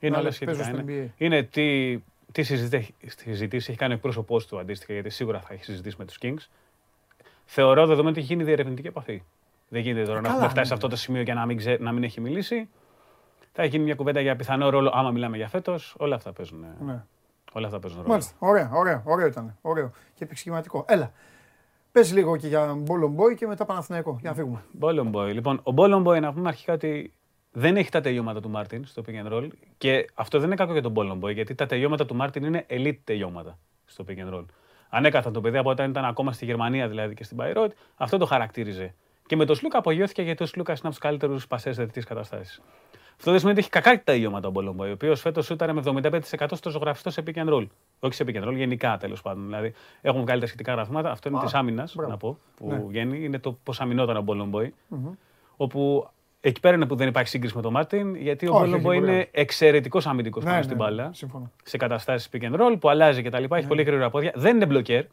Είναι 0.00 0.12
Να 0.12 0.18
όλα 0.18 0.26
λες, 0.28 0.38
παίζω 0.38 0.62
σχετικά. 0.62 0.82
στο 0.82 0.90
Είναι, 0.92 1.10
NBA. 1.16 1.20
είναι 1.22 1.42
τι, 1.42 1.98
τι 2.32 2.42
συζητήσει, 2.42 2.94
συζητήσεις 3.06 3.68
έχει 3.68 3.78
κάνει 3.78 3.92
ο 3.92 3.96
εκπρόσωπός 3.96 4.46
του 4.46 4.58
αντίστοιχα, 4.58 4.92
γιατί 4.92 5.10
σίγουρα 5.10 5.40
θα 5.40 5.54
έχει 5.54 5.64
συζητήσει 5.64 5.96
με 5.98 6.04
τους 6.04 6.18
Kings. 6.22 6.46
Θεωρώ 7.44 7.86
δεδομένου 7.86 8.10
ότι 8.10 8.18
έχει 8.18 8.32
γίνει 8.32 8.44
διερευνητική 8.44 8.86
επαφή. 8.86 9.22
Δεν 9.68 9.80
γίνεται 9.80 10.04
τώρα 10.06 10.20
να 10.20 10.22
καλά, 10.22 10.34
έχουμε 10.34 10.48
φτάσει 10.48 10.66
σε 10.66 10.72
ναι. 10.74 10.74
αυτό 10.74 10.88
το 10.88 10.96
σημείο 10.96 11.22
και 11.22 11.34
να 11.34 11.46
μην, 11.46 11.56
ξέ, 11.56 11.76
να 11.80 11.92
μην 11.92 12.02
έχει 12.04 12.20
μιλήσει. 12.20 12.68
Θα 13.52 13.62
έχει 13.62 13.70
γίνει 13.70 13.84
μια 13.84 13.94
κουβέντα 13.94 14.20
για 14.20 14.36
πιθανό 14.36 14.68
ρόλο, 14.70 14.90
άμα 14.94 15.10
μιλάμε 15.10 15.36
για 15.36 15.48
φέτος. 15.48 15.94
Όλα 15.98 16.14
αυτά 16.14 16.32
παίζουν, 16.32 16.64
Ναι. 16.84 17.04
Όλα 17.52 17.66
αυτά 17.66 17.78
παίζουν 17.78 17.98
ρόλο. 17.98 18.10
Μάλιστα. 18.10 18.34
Ωραία, 18.38 18.70
ωραία, 18.72 19.02
ωραίο 19.04 19.26
ήταν. 19.26 19.56
Ωραίο. 19.60 19.90
Και 20.14 20.24
επεξηγηματικό. 20.24 20.84
Έλα. 20.88 21.12
Πες 21.92 22.12
λίγο 22.12 22.36
και 22.36 22.46
για 22.46 22.74
Μπόλον 22.74 23.16
Boy 23.16 23.34
και 23.36 23.46
μετά 23.46 23.64
Παναθηναϊκό. 23.64 24.18
Για 24.20 24.30
να 24.30 24.36
φύγουμε. 24.36 24.62
Μπόλον 24.72 25.10
μπόι. 25.14 25.32
Λοιπόν, 25.32 25.60
ο 25.62 25.72
Μπολομπόι 25.72 26.20
να 26.20 26.32
πούμε 26.32 26.48
αρχικά 26.48 26.72
ότι 26.72 27.12
δεν 27.52 27.76
έχει 27.76 27.90
τα 27.90 28.00
τελειώματα 28.00 28.40
του 28.40 28.50
Μάρτιν 28.50 28.84
στο 28.84 29.02
pick 29.06 29.26
and 29.26 29.32
roll. 29.32 29.48
Και 29.78 30.10
αυτό 30.14 30.38
δεν 30.38 30.46
είναι 30.46 30.56
κακό 30.56 30.72
για 30.72 30.82
τον 30.82 30.92
Μπολομπόι, 30.92 31.34
γιατί 31.34 31.54
τα 31.54 31.66
τελειώματα 31.66 32.06
του 32.06 32.14
Μάρτιν 32.14 32.44
είναι 32.44 32.66
elite 32.68 32.98
τελειώματα 33.04 33.58
στο 33.84 34.04
pick 34.08 34.18
and 34.18 34.34
roll. 34.34 34.44
Ανέκαθαν 34.88 35.32
το 35.32 35.40
παιδί 35.40 35.56
από 35.56 35.70
όταν 35.70 35.90
ήταν 35.90 36.04
ακόμα 36.04 36.32
στη 36.32 36.44
Γερμανία 36.44 36.88
δηλαδή 36.88 37.14
και 37.14 37.24
στην 37.24 37.36
Bayreuth, 37.40 37.70
αυτό 37.96 38.18
το 38.18 38.26
χαρακτήριζε. 38.26 38.94
Και 39.26 39.36
με 39.36 39.44
τον 39.44 39.56
Σλούκα 39.56 39.78
απογειώθηκε 39.78 40.22
γιατί 40.22 40.42
ο 40.42 40.46
Σλούκας 40.46 40.78
είναι 40.78 40.88
από 40.88 40.98
τους 40.98 41.08
καλύτερους 41.08 41.46
πασέρ 41.46 41.76
σε 41.76 41.82
δεδομένες 41.82 42.06
καταστάσεις. 42.06 42.60
Αυτό 43.16 43.30
δεν 43.30 43.40
σημαίνει 43.40 43.58
ότι 43.58 43.68
έχει 43.68 43.82
κακά 43.82 43.96
τα 43.96 44.12
τελειώματα 44.12 44.48
ο 44.48 44.50
Μπολομπόι, 44.50 44.86
ο 44.88 44.90
οποίος 44.90 45.20
φέτος 45.20 45.44
σούταρε 45.46 45.72
με 45.72 45.82
75% 45.84 46.46
στο 46.52 46.70
ζωγραφιστό 46.70 47.10
σε 47.10 47.22
pick 47.26 47.34
and 47.44 47.48
roll. 47.48 47.66
Όχι 48.00 48.14
σε 48.14 48.24
pick 48.26 48.34
and 48.42 48.48
roll, 48.48 48.54
γενικά 48.56 48.96
τέλος 48.96 49.22
πάντων. 49.22 49.44
Δηλαδή 49.44 49.72
έχουν 50.00 50.20
βγάλει 50.20 50.40
τα 50.40 50.46
σχετικά 50.46 50.72
γραφήματα. 50.72 51.10
Αυτό 51.10 51.28
είναι 51.28 51.38
Α, 51.38 51.42
της 51.42 51.54
άμυνας, 51.54 51.94
μπράβο. 51.94 52.10
να 52.10 52.16
πω, 52.16 52.38
που 52.56 52.66
Ναι. 52.68 52.84
βγαίνει. 52.88 53.24
Είναι 53.24 53.38
το 53.38 53.58
πώς 53.62 53.80
αμυνόταν 53.80 54.16
ο 54.16 54.20
Μπολομπόι 54.22 54.68
όπου 55.56 56.08
εκεί 56.40 56.60
πέρα 56.60 56.74
είναι 56.76 56.86
που 56.86 56.96
δεν 56.96 57.08
υπάρχει 57.08 57.28
σύγκριση 57.28 57.56
με 57.56 57.62
τον 57.62 57.72
Μάρτιν, 57.72 58.14
γιατί 58.14 58.46
ο 58.48 58.50
Όχι, 58.54 58.58
Μπόλομπο 58.60 58.88
όχι, 58.88 58.98
μπορεί 59.00 59.12
είναι 59.12 59.28
εξαιρετικός 59.32 60.06
αμυντικός 60.06 60.42
Ναι, 60.42 60.48
πάνω 60.50 60.62
ναι, 60.62 60.66
στην 60.68 60.76
ναι, 60.78 60.84
μπάλα. 60.84 61.10
συμφωνώ. 61.12 61.50
Σε 61.64 61.76
καταστάσεις 61.76 62.28
pick 62.32 62.42
and 62.42 62.60
roll 62.60 62.76
που 62.80 62.88
αλλάζει 62.88 63.22
και 63.22 63.30
τα 63.30 63.40
λοιπά. 63.40 63.56
Έχει 63.56 63.66
πολύ 63.66 63.82
γρήγορα 63.82 64.10
πόδια. 64.10 64.32
Δεν 64.34 64.56
είναι 64.56 64.66
μπλοκέρ. 64.66 65.04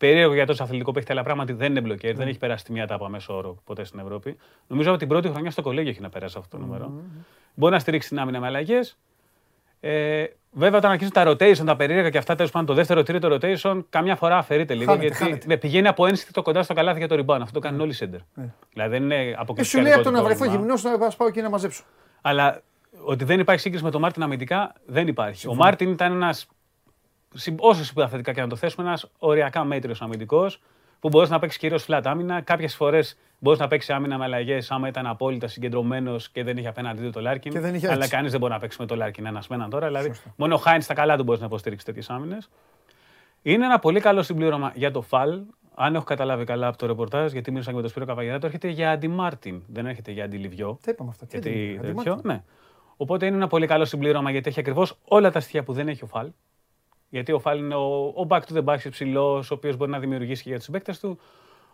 Περίεργο 0.00 0.34
για 0.34 0.46
τόσο 0.46 0.62
αθλητικό 0.62 0.92
παίχτη, 0.92 1.12
αλλά 1.12 1.22
πράγματι 1.22 1.52
δεν 1.52 1.70
είναι 1.70 1.80
μπλοκέρ. 1.80 2.14
Δεν 2.16 2.28
έχει 2.28 2.38
περάσει 2.38 2.64
τη 2.64 2.72
μία 2.72 2.86
τάπα 2.86 3.08
μέσω 3.08 3.36
όρο 3.36 3.62
ποτέ 3.64 3.84
στην 3.84 3.98
Ευρώπη. 3.98 4.36
Νομίζω 4.66 4.90
ότι 4.90 4.98
την 4.98 5.08
πρώτη 5.08 5.28
χρονιά 5.28 5.50
στο 5.50 5.62
κολέγιο 5.62 5.90
έχει 5.90 6.00
να 6.00 6.08
περάσει 6.08 6.36
αυτό 6.38 6.56
το 6.56 6.62
νούμερο. 6.62 6.92
Μπορεί 7.54 7.72
να 7.72 7.78
στηρίξει 7.78 8.08
την 8.08 8.18
άμυνα 8.18 8.40
με 8.40 8.46
αλλαγές. 8.46 8.98
Ε, 9.80 10.24
βέβαια, 10.50 10.78
όταν 10.78 10.90
αρχίζουν 10.90 11.12
τα 11.12 11.30
rotation, 11.30 11.64
τα 11.64 11.76
περίεργα 11.76 12.10
και 12.10 12.18
αυτά, 12.18 12.34
τέλος 12.34 12.50
πάντων 12.50 12.66
το 12.66 12.74
δεύτερο, 12.74 13.02
τρίτο 13.02 13.38
rotation, 13.40 13.80
καμιά 13.90 14.16
φορά 14.16 14.36
αφαιρείται 14.38 14.74
λίγο. 14.74 14.84
Χάνεται, 14.90 15.06
γιατί 15.06 15.22
χάνεται. 15.22 15.46
ναι, 15.46 15.56
πηγαίνει 15.56 15.88
από 15.88 16.06
ένστικτο 16.06 16.42
κοντά 16.42 16.62
στο 16.62 16.74
καλάθι 16.74 16.98
για 16.98 17.08
το 17.08 17.14
rebound. 17.14 17.40
Αυτό 17.40 17.52
το 17.52 17.58
κάνουν 17.58 17.80
όλοι 17.80 17.92
οι 17.92 17.96
center. 18.00 18.44
Δηλαδή 18.72 18.90
δεν 18.90 19.02
είναι 19.02 19.24
Και 19.24 19.34
αποκλειστικά. 19.38 19.82
σου 19.82 19.88
λέει 19.88 19.92
από 19.92 20.02
δικό 20.02 20.12
το 20.12 20.16
του 20.16 20.22
να 20.22 20.28
βρεθώ 20.28 20.44
πρόβλημα. 20.44 20.74
γυμνός 20.74 20.82
να 20.82 21.16
πάω 21.16 21.28
εκεί 21.28 21.40
να 21.40 21.48
μαζέψω. 21.48 21.82
Αλλά 22.20 22.60
ότι 23.04 23.24
δεν 23.24 23.40
υπάρχει 23.40 23.60
σύγκριση 23.60 23.84
με 23.84 23.90
τον 23.90 24.00
Μάρτιν 24.00 24.22
αμυντικά 24.22 24.72
δεν 24.86 25.06
υπάρχει. 25.06 25.48
Ο 25.48 25.54
Μάρτιν 25.54 25.90
ήταν 25.90 26.12
ένας, 26.12 26.46
όσο 27.58 27.84
συμπαθητικά 27.84 28.32
και 28.32 28.40
να 28.40 28.46
το 28.46 28.56
θέσουμε, 28.56 28.86
ένας 28.86 29.10
οριακά 29.18 29.64
μέτριος 29.64 30.02
αμυντικός 30.02 30.60
που 31.00 31.08
μπορούσε 31.08 31.32
να 31.32 31.38
παίξει 31.38 31.58
κυρίως 31.60 31.86
flat 31.88 32.00
άμυνα. 32.04 32.40
Κάποιες 32.40 32.74
φορές 32.74 33.18
μπορούσε 33.38 33.62
να 33.62 33.68
παίξει 33.68 33.90
άμυνα 33.90 34.18
με 34.18 34.24
αλλαγές 34.24 34.70
άμα 34.70 34.88
ήταν 34.88 35.06
απόλυτα 35.06 35.46
συγκεντρωμένος 35.46 36.28
και 36.30 36.44
δεν 36.44 36.56
είχε 36.56 36.68
απέναντί 36.68 37.02
του 37.02 37.10
το 37.10 37.20
Λάρκιν. 37.20 37.52
Και 37.52 37.60
δεν 37.60 37.74
είχε 37.74 37.86
αλλά 37.86 37.96
έτσι. 37.96 38.10
κανείς 38.10 38.30
δεν 38.30 38.40
μπορεί 38.40 38.52
να 38.52 38.58
παίξει 38.58 38.76
με 38.80 38.86
το 38.86 38.96
Λάρκιν 38.96 39.26
ένας 39.26 39.48
με 39.48 39.56
έναν 39.56 39.70
τώρα. 39.70 39.86
Δηλαδή, 39.86 40.12
μόνο 40.36 40.54
ο 40.54 40.58
Χάιν 40.58 40.80
στα 40.80 40.94
καλά 40.94 41.16
του 41.16 41.22
μπορείς 41.22 41.40
να 41.40 41.46
υποστηρίξεις 41.46 41.86
τέτοιες 41.86 42.10
άμυνες. 42.10 42.50
Είναι 43.42 43.64
ένα 43.64 43.78
πολύ 43.78 44.00
καλό 44.00 44.22
συμπλήρωμα 44.22 44.72
για 44.74 44.90
το 44.90 45.00
Φαλ. 45.02 45.40
Αν 45.74 45.94
έχω 45.94 46.04
καταλάβει 46.04 46.44
καλά 46.44 46.66
από 46.66 46.76
το 46.78 46.86
ρεπορτάζ, 46.86 47.32
γιατί 47.32 47.50
μίλησα 47.50 47.68
και 47.70 47.76
με 47.76 47.80
τον 47.80 47.90
Σπύρο 47.90 48.06
Καβαγιαράτο, 48.06 48.46
έρχεται 48.46 48.68
για 48.68 48.90
αντι-Μάρτιν, 48.90 49.62
δεν 49.66 49.86
έρχεται 49.86 50.10
για 50.12 50.24
αντι-Λιβιό. 50.24 50.78
Τα 50.84 50.90
είπαμε 50.90 51.10
αυτά. 51.10 51.26
Τι 51.26 51.38
Γιατί 51.38 51.48
αντί- 51.58 51.80
τέτοιο, 51.80 52.00
αντι-Μάρτιν. 52.00 52.30
ναι. 52.30 52.42
Οπότε 52.96 53.26
είναι 53.26 53.36
ένα 53.36 53.46
πολύ 53.46 53.66
καλό 53.66 53.84
συμπλήρωμα 53.84 54.30
γιατί 54.30 54.48
έχει 54.48 54.60
ακριβώς 54.60 54.96
όλα 55.04 55.30
τα 55.30 55.40
στοιχεία 55.40 55.62
που 55.62 55.72
δεν 55.72 55.88
έχει 55.88 56.04
ο 56.04 56.06
Φαλ. 56.06 56.28
Γιατί 57.10 57.32
ο 57.32 57.38
Φαλ 57.38 57.58
είναι 57.58 57.74
ο, 57.74 58.04
ο 58.04 58.26
back 58.28 58.40
to 58.40 58.56
the 58.56 58.64
basket 58.64 58.78
ψηλός, 58.90 59.36
ο 59.36 59.46
οποίος 59.50 59.76
μπορεί 59.76 59.90
να 59.90 59.98
δημιουργήσει 59.98 60.42
και 60.42 60.48
για 60.48 60.56
τους 60.56 60.66
συμπαίκτε 60.66 60.94
του. 61.00 61.18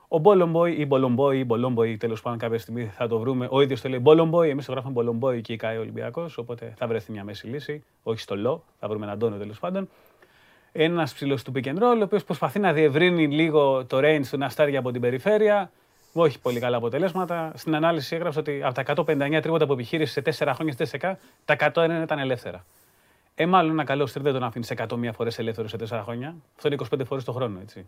Ο 0.09 0.19
Μπολομπόι 0.19 0.73
ή 0.73 0.85
Μπολομπόι 0.87 1.39
ή 1.39 1.45
Μπολομπόι, 1.47 1.97
τέλος 1.97 2.23
πάντων 2.23 2.39
κάποια 2.39 2.59
στιγμή 2.59 2.85
θα 2.85 3.09
το 3.09 3.19
βρούμε. 3.19 3.49
Ο 3.51 3.61
ίδιος 3.61 3.81
το 3.81 3.89
λέει 3.89 3.99
Μπολομπόι, 4.03 4.49
εμείς 4.49 4.65
το 4.65 4.73
γράφουμε 4.73 4.93
Μπολομπόι 4.93 5.41
και 5.41 5.53
η 5.53 5.57
ΚΑΕ 5.57 5.79
Ολυμπιακός. 5.79 6.39
Οπότε 6.39 6.75
θα 6.77 6.87
βρεθεί 6.87 7.13
μια 7.13 7.25
μέση 7.25 7.47
λύση. 7.47 7.85
Όχι 8.03 8.21
στο 8.21 8.37
λό, 8.37 8.65
θα 8.81 8.89
βρούμε 8.89 9.07
έναν 9.07 9.19
τόνο 9.19 9.37
τέλος 9.37 9.59
πάντων. 9.59 9.89
Ένας 10.73 11.15
ψηλός 11.15 11.43
του 11.43 11.53
pick 11.55 11.65
and 11.65 11.79
roll, 11.79 11.99
ο 12.01 12.03
οποίος 12.03 12.25
προσπαθεί 12.25 12.59
να 12.59 12.73
διευρύνει 12.73 13.27
λίγο 13.27 13.85
το 13.85 13.99
range 13.99 14.27
του 14.31 14.39
να 14.39 14.49
στάρει 14.49 14.77
από 14.77 14.91
την 14.91 15.01
περιφέρεια. 15.01 15.71
Όχι 16.13 16.41
πολύ 16.41 16.61
καλά 16.61 16.77
αποτελέσματα. 16.77 17.53
Στην 17.55 17.75
ανάλυση 17.75 18.15
έγραψε 18.15 18.39
ότι 18.39 18.63
από 18.65 18.75
τα 18.75 18.83
159 18.97 19.39
τρίποτα 19.43 19.67
που 19.67 19.73
επιχείρησε 19.73 20.23
σε 20.33 20.45
4 20.45 20.53
χρόνια 20.55 20.73
στη 20.73 20.99
10, 21.01 21.13
τα 21.45 21.57
101 21.75 22.01
ήταν 22.03 22.19
ελεύθερα. 22.19 22.65
Ε, 23.39 23.47
μάλλον 23.47 23.71
ένα 23.71 23.85
καλό 23.85 24.07
στρι 24.07 24.23
δεν 24.23 24.33
τον 24.33 24.43
αφήνει 24.43 24.67
101 24.89 25.11
φορές 25.15 25.39
ελεύθερο 25.39 25.69
σε 25.69 25.77
4 25.89 26.01
χρόνια. 26.03 26.37
Αυτό 26.57 26.69
είναι 26.69 26.77
25 26.91 27.01
φορές 27.07 27.25
το 27.25 27.33
χρόνο, 27.33 27.61
έτσι. 27.61 27.87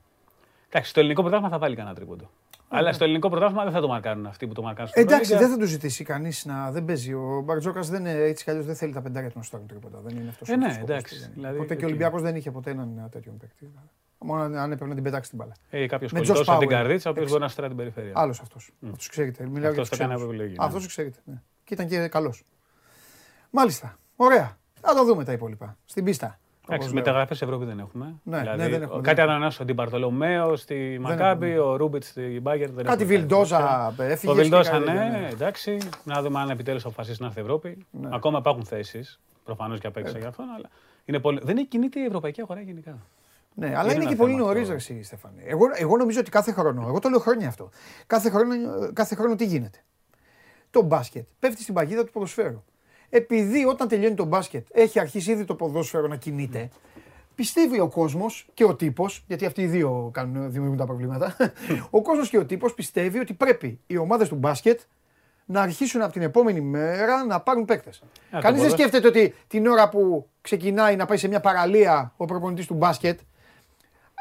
Εντάξει, 0.69 0.91
στο 0.91 1.01
ελληνικό 1.01 1.21
πρωτάθλημα 1.23 1.51
θα 1.51 1.59
βάλει 1.59 1.77
κανένα 1.77 1.95
τρίποντο. 1.95 2.31
Αλλά 2.69 2.93
στο 2.93 3.05
ελληνικό 3.05 3.29
πρωτάθλημα 3.29 3.63
δεν 3.65 3.73
θα 3.73 3.81
το 3.81 3.89
μαρκάρουν 3.89 4.27
αυτοί 4.27 4.47
που 4.47 4.53
το 4.55 4.63
μαρκάρουν 4.63 4.89
στο 4.91 5.01
Εντάξει, 5.01 5.21
Ευρωλίγκα. 5.21 5.49
δεν 5.49 5.57
θα 5.59 5.63
του 5.65 5.71
ζητήσει 5.71 6.05
κανείς 6.05 6.45
να 6.45 6.71
δεν 6.71 6.85
παίζει. 6.85 7.13
Ο 7.15 7.43
Μπαρτζόκας 7.45 7.89
δεν 7.89 8.01
είναι 8.01 8.13
έτσι 8.13 8.45
κι 8.45 8.51
αλλιώς 8.51 8.67
δεν 8.67 8.75
θέλει 8.75 8.93
τα 8.93 9.01
πεντάρια 9.03 9.29
του 9.31 9.39
να 9.39 9.45
στάρουν 9.45 9.67
τρίποτα. 9.67 9.99
Δεν 10.05 10.17
είναι 10.17 10.29
αυτός 10.29 10.49
Ε, 10.49 10.57
ναι, 10.57 10.79
εντάξει, 10.83 11.31
δηλαδή, 11.35 11.55
Οπότε 11.55 11.67
και 11.69 11.73
ο 11.73 11.77
εκεί. 11.77 11.85
Ολυμπιακός 11.85 12.23
δεν 12.23 12.37
είχε 12.37 12.51
ποτέ 12.51 12.71
έναν 12.71 13.09
τέτοιον 13.11 13.37
παίκτη. 13.37 13.71
Μόνο 14.19 14.43
αν- 14.43 14.57
αν 14.57 14.71
έπρεπε 14.73 14.89
να 14.89 14.95
την 14.95 15.05
πετάξει 15.05 15.31
την 15.31 15.39
μπάλα. 15.39 15.53
Ε, 15.71 15.87
κάποιος 15.87 16.13
Με 16.13 16.19
κολλητός 16.19 16.41
Josh 16.41 16.51
από 16.53 16.59
την 16.59 16.69
Power. 16.69 16.73
καρδίτσα, 16.73 17.09
ο 17.09 17.11
οποίος 17.11 17.25
Εξ- 17.25 17.31
μπορεί 17.31 17.43
να 17.45 17.49
στράει 17.51 17.69
την 17.69 17.77
περιφέρεια. 17.77 18.13
Άλλος 18.15 18.41
αυτός. 18.41 18.71
Αυτός 18.87 19.09
ξέρετε. 19.09 19.43
Μιλάω 19.45 19.59
για 19.61 19.69
Αυτός 19.69 19.89
τους 19.89 19.99
το 19.99 20.05
κάνει 20.05 20.15
ξένους. 20.15 20.23
από 20.23 20.33
επιλογή, 20.43 20.59
ναι. 20.59 20.65
Αυτός 20.67 20.87
ξέρετε. 20.87 21.19
Ναι. 21.25 21.35
Και 21.65 21.75
ήταν 21.75 21.89
και 21.89 22.09
καλός. 22.09 22.45
Μάλιστα. 23.51 23.99
Ωραία. 24.17 24.57
Θα 24.81 24.95
το 24.95 25.05
δούμε 25.05 25.25
τα 25.25 25.33
υπόλοιπα. 25.33 25.77
Στην 25.85 26.05
πίστα. 26.05 26.39
Εντάξει, 26.71 26.87
όπως 26.87 26.87
λέω. 26.87 26.95
μεταγραφέ 26.95 27.35
σε 27.35 27.45
Ευρώπη 27.45 27.65
δεν 27.65 27.79
έχουμε. 27.79 28.15
Ναι, 28.23 28.39
δηλαδή, 28.39 28.59
ναι, 28.63 28.69
δεν 28.69 28.83
έχουμε, 28.83 29.03
Κάτι 29.03 29.21
δεν 29.21 29.29
ανανεώσει 29.31 29.63
ο 29.63 29.65
Ντιμπαρτολομέο 29.65 30.57
στη 30.57 30.99
Μακάμπη, 31.01 31.59
ο 31.59 31.77
Ρούμπιτ 31.77 32.03
στη 32.05 32.41
Μπάγκερ. 32.43 32.71
δεν 32.71 32.85
Κάτι 32.85 33.03
έχουμε 33.03 33.17
Βιλντόζα 33.19 33.93
τέτοια. 33.97 34.13
έφυγε. 34.13 34.33
Ο 34.33 34.35
και 34.35 34.41
Βιλντόζα, 34.41 34.71
κάτι 34.71 34.85
ναι, 34.85 34.93
τέτοια, 34.93 35.19
ναι. 35.19 35.29
εντάξει. 35.33 35.79
Να 36.05 36.23
δούμε 36.23 36.41
αν 36.41 36.51
επιτέλους 36.51 36.85
αποφασίσει 36.85 37.21
να 37.21 37.27
έρθει 37.27 37.41
Ευρώπη. 37.41 37.87
Ακόμα 38.11 38.39
υπάρχουν 38.39 38.65
θέσεις. 38.65 39.21
Προφανώς 39.45 39.81
και 39.81 39.87
απέξα 39.87 40.19
για 40.19 40.29
αυτόν, 40.29 40.47
αλλά 40.57 40.69
είναι 41.05 41.19
πολύ... 41.19 41.41
δεν 41.43 41.57
έχει 41.57 41.67
κινείται 41.67 42.01
η 42.01 42.05
ευρωπαϊκή 42.05 42.41
αγορά 42.41 42.61
γενικά. 42.61 42.99
Ναι, 43.55 43.67
αλλά 43.67 43.83
Είναι 43.83 43.93
είναι 43.93 44.03
ένα 44.03 44.11
και 44.11 44.17
πολύ 44.17 44.33
θέμα 44.33 44.45
νωρίς, 44.45 44.61
αυτό. 44.61 44.73
ρε 44.73 44.79
εσύ, 44.79 45.03
Στέφανε. 45.03 45.43
Εγώ, 45.45 45.65
εγώ 45.75 45.97
νομίζω 45.97 46.21
ότι 46.21 46.31
κάθε 46.31 46.53
χρόνο, 46.53 46.85
εγώ 46.89 46.99
το 46.99 47.09
λέω 47.09 47.19
χρόνια 47.19 47.49
αυτό. 47.49 47.71
Κάθε 48.07 48.31
χρόνο, 48.31 48.55
κάθε 48.93 49.15
χρόνο 49.15 49.35
τι 49.35 49.45
γίνεται. 49.45 49.79
Το 50.71 50.83
μπάσκετ 50.83 51.27
πέφτει 51.39 51.63
στην 51.63 51.75
παγίδα 51.75 52.05
του 52.05 52.13
ποδοσφαίρου. 52.13 52.65
Επειδή 53.11 53.65
όταν 53.65 53.89
τελειώνει 53.89 54.15
το 54.15 54.25
μπάσκετ 54.25 54.67
έχει 54.73 55.01
αρχίσει 55.01 55.31
ήδη 55.31 55.45
το 55.45 55.55
ποδόσφαιρο 55.55 56.07
να 56.07 56.17
κινείται, 56.17 56.69
πιστεύει 57.35 57.81
ο 57.81 57.89
κόσμος 57.89 58.47
και 58.55 58.65
ο 58.65 58.75
τύπος, 58.75 59.25
γιατί 59.27 59.47
αυτοί 59.47 59.63
οι 59.63 59.67
δύο 59.67 60.11
κάνουν, 60.13 60.51
δημιουργούν 60.51 60.79
τα 60.79 60.85
προβλήματα. 60.87 61.37
ο 61.91 62.03
κόσμος 62.03 62.29
και 62.29 62.39
ο 62.39 62.45
τύπος 62.47 62.75
πιστεύει 62.75 63.19
ότι 63.19 63.35
πρέπει 63.35 63.81
οι 63.87 63.97
ομάδες 63.97 64.29
του 64.29 64.35
μπάσκετ 64.35 64.81
να 65.45 65.61
αρχίσουν 65.63 66.03
από 66.03 66.13
την 66.13 66.23
επόμενη 66.23 66.61
μέρα 66.61 67.25
να 67.25 67.41
πάρουν 67.41 67.65
παίκτες. 67.65 67.99
το 67.99 68.07
Κανείς 68.31 68.43
δεν 68.43 68.53
ποδόσφαιρο- 68.53 68.79
σκέφτεται 68.79 69.09
ότι 69.09 69.35
την 69.47 69.67
ώρα 69.67 69.89
που 69.89 70.29
ξεκινάει 70.41 70.97
να 70.97 71.07
πάει 71.07 71.17
σε 71.19 71.29
μια 71.29 71.41
παραλία 71.41 72.13
ο 72.17 72.25
προπονητής 72.25 72.67
του 72.67 72.75
μπάσκετ, 72.75 73.19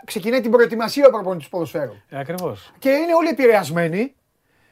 ξεκινάει 0.05 0.41
την 0.41 0.51
προετοιμασία 0.51 1.07
ο 1.07 1.09
προπονητής 1.09 1.45
του 1.45 1.51
ποδοσφαίρου. 1.51 1.93
Ε, 2.09 2.19
Ακριβώς. 2.19 2.71
Και 2.79 2.89
είναι 2.89 3.13
όλοι 3.15 3.27
επηρεασμένοι 3.29 4.15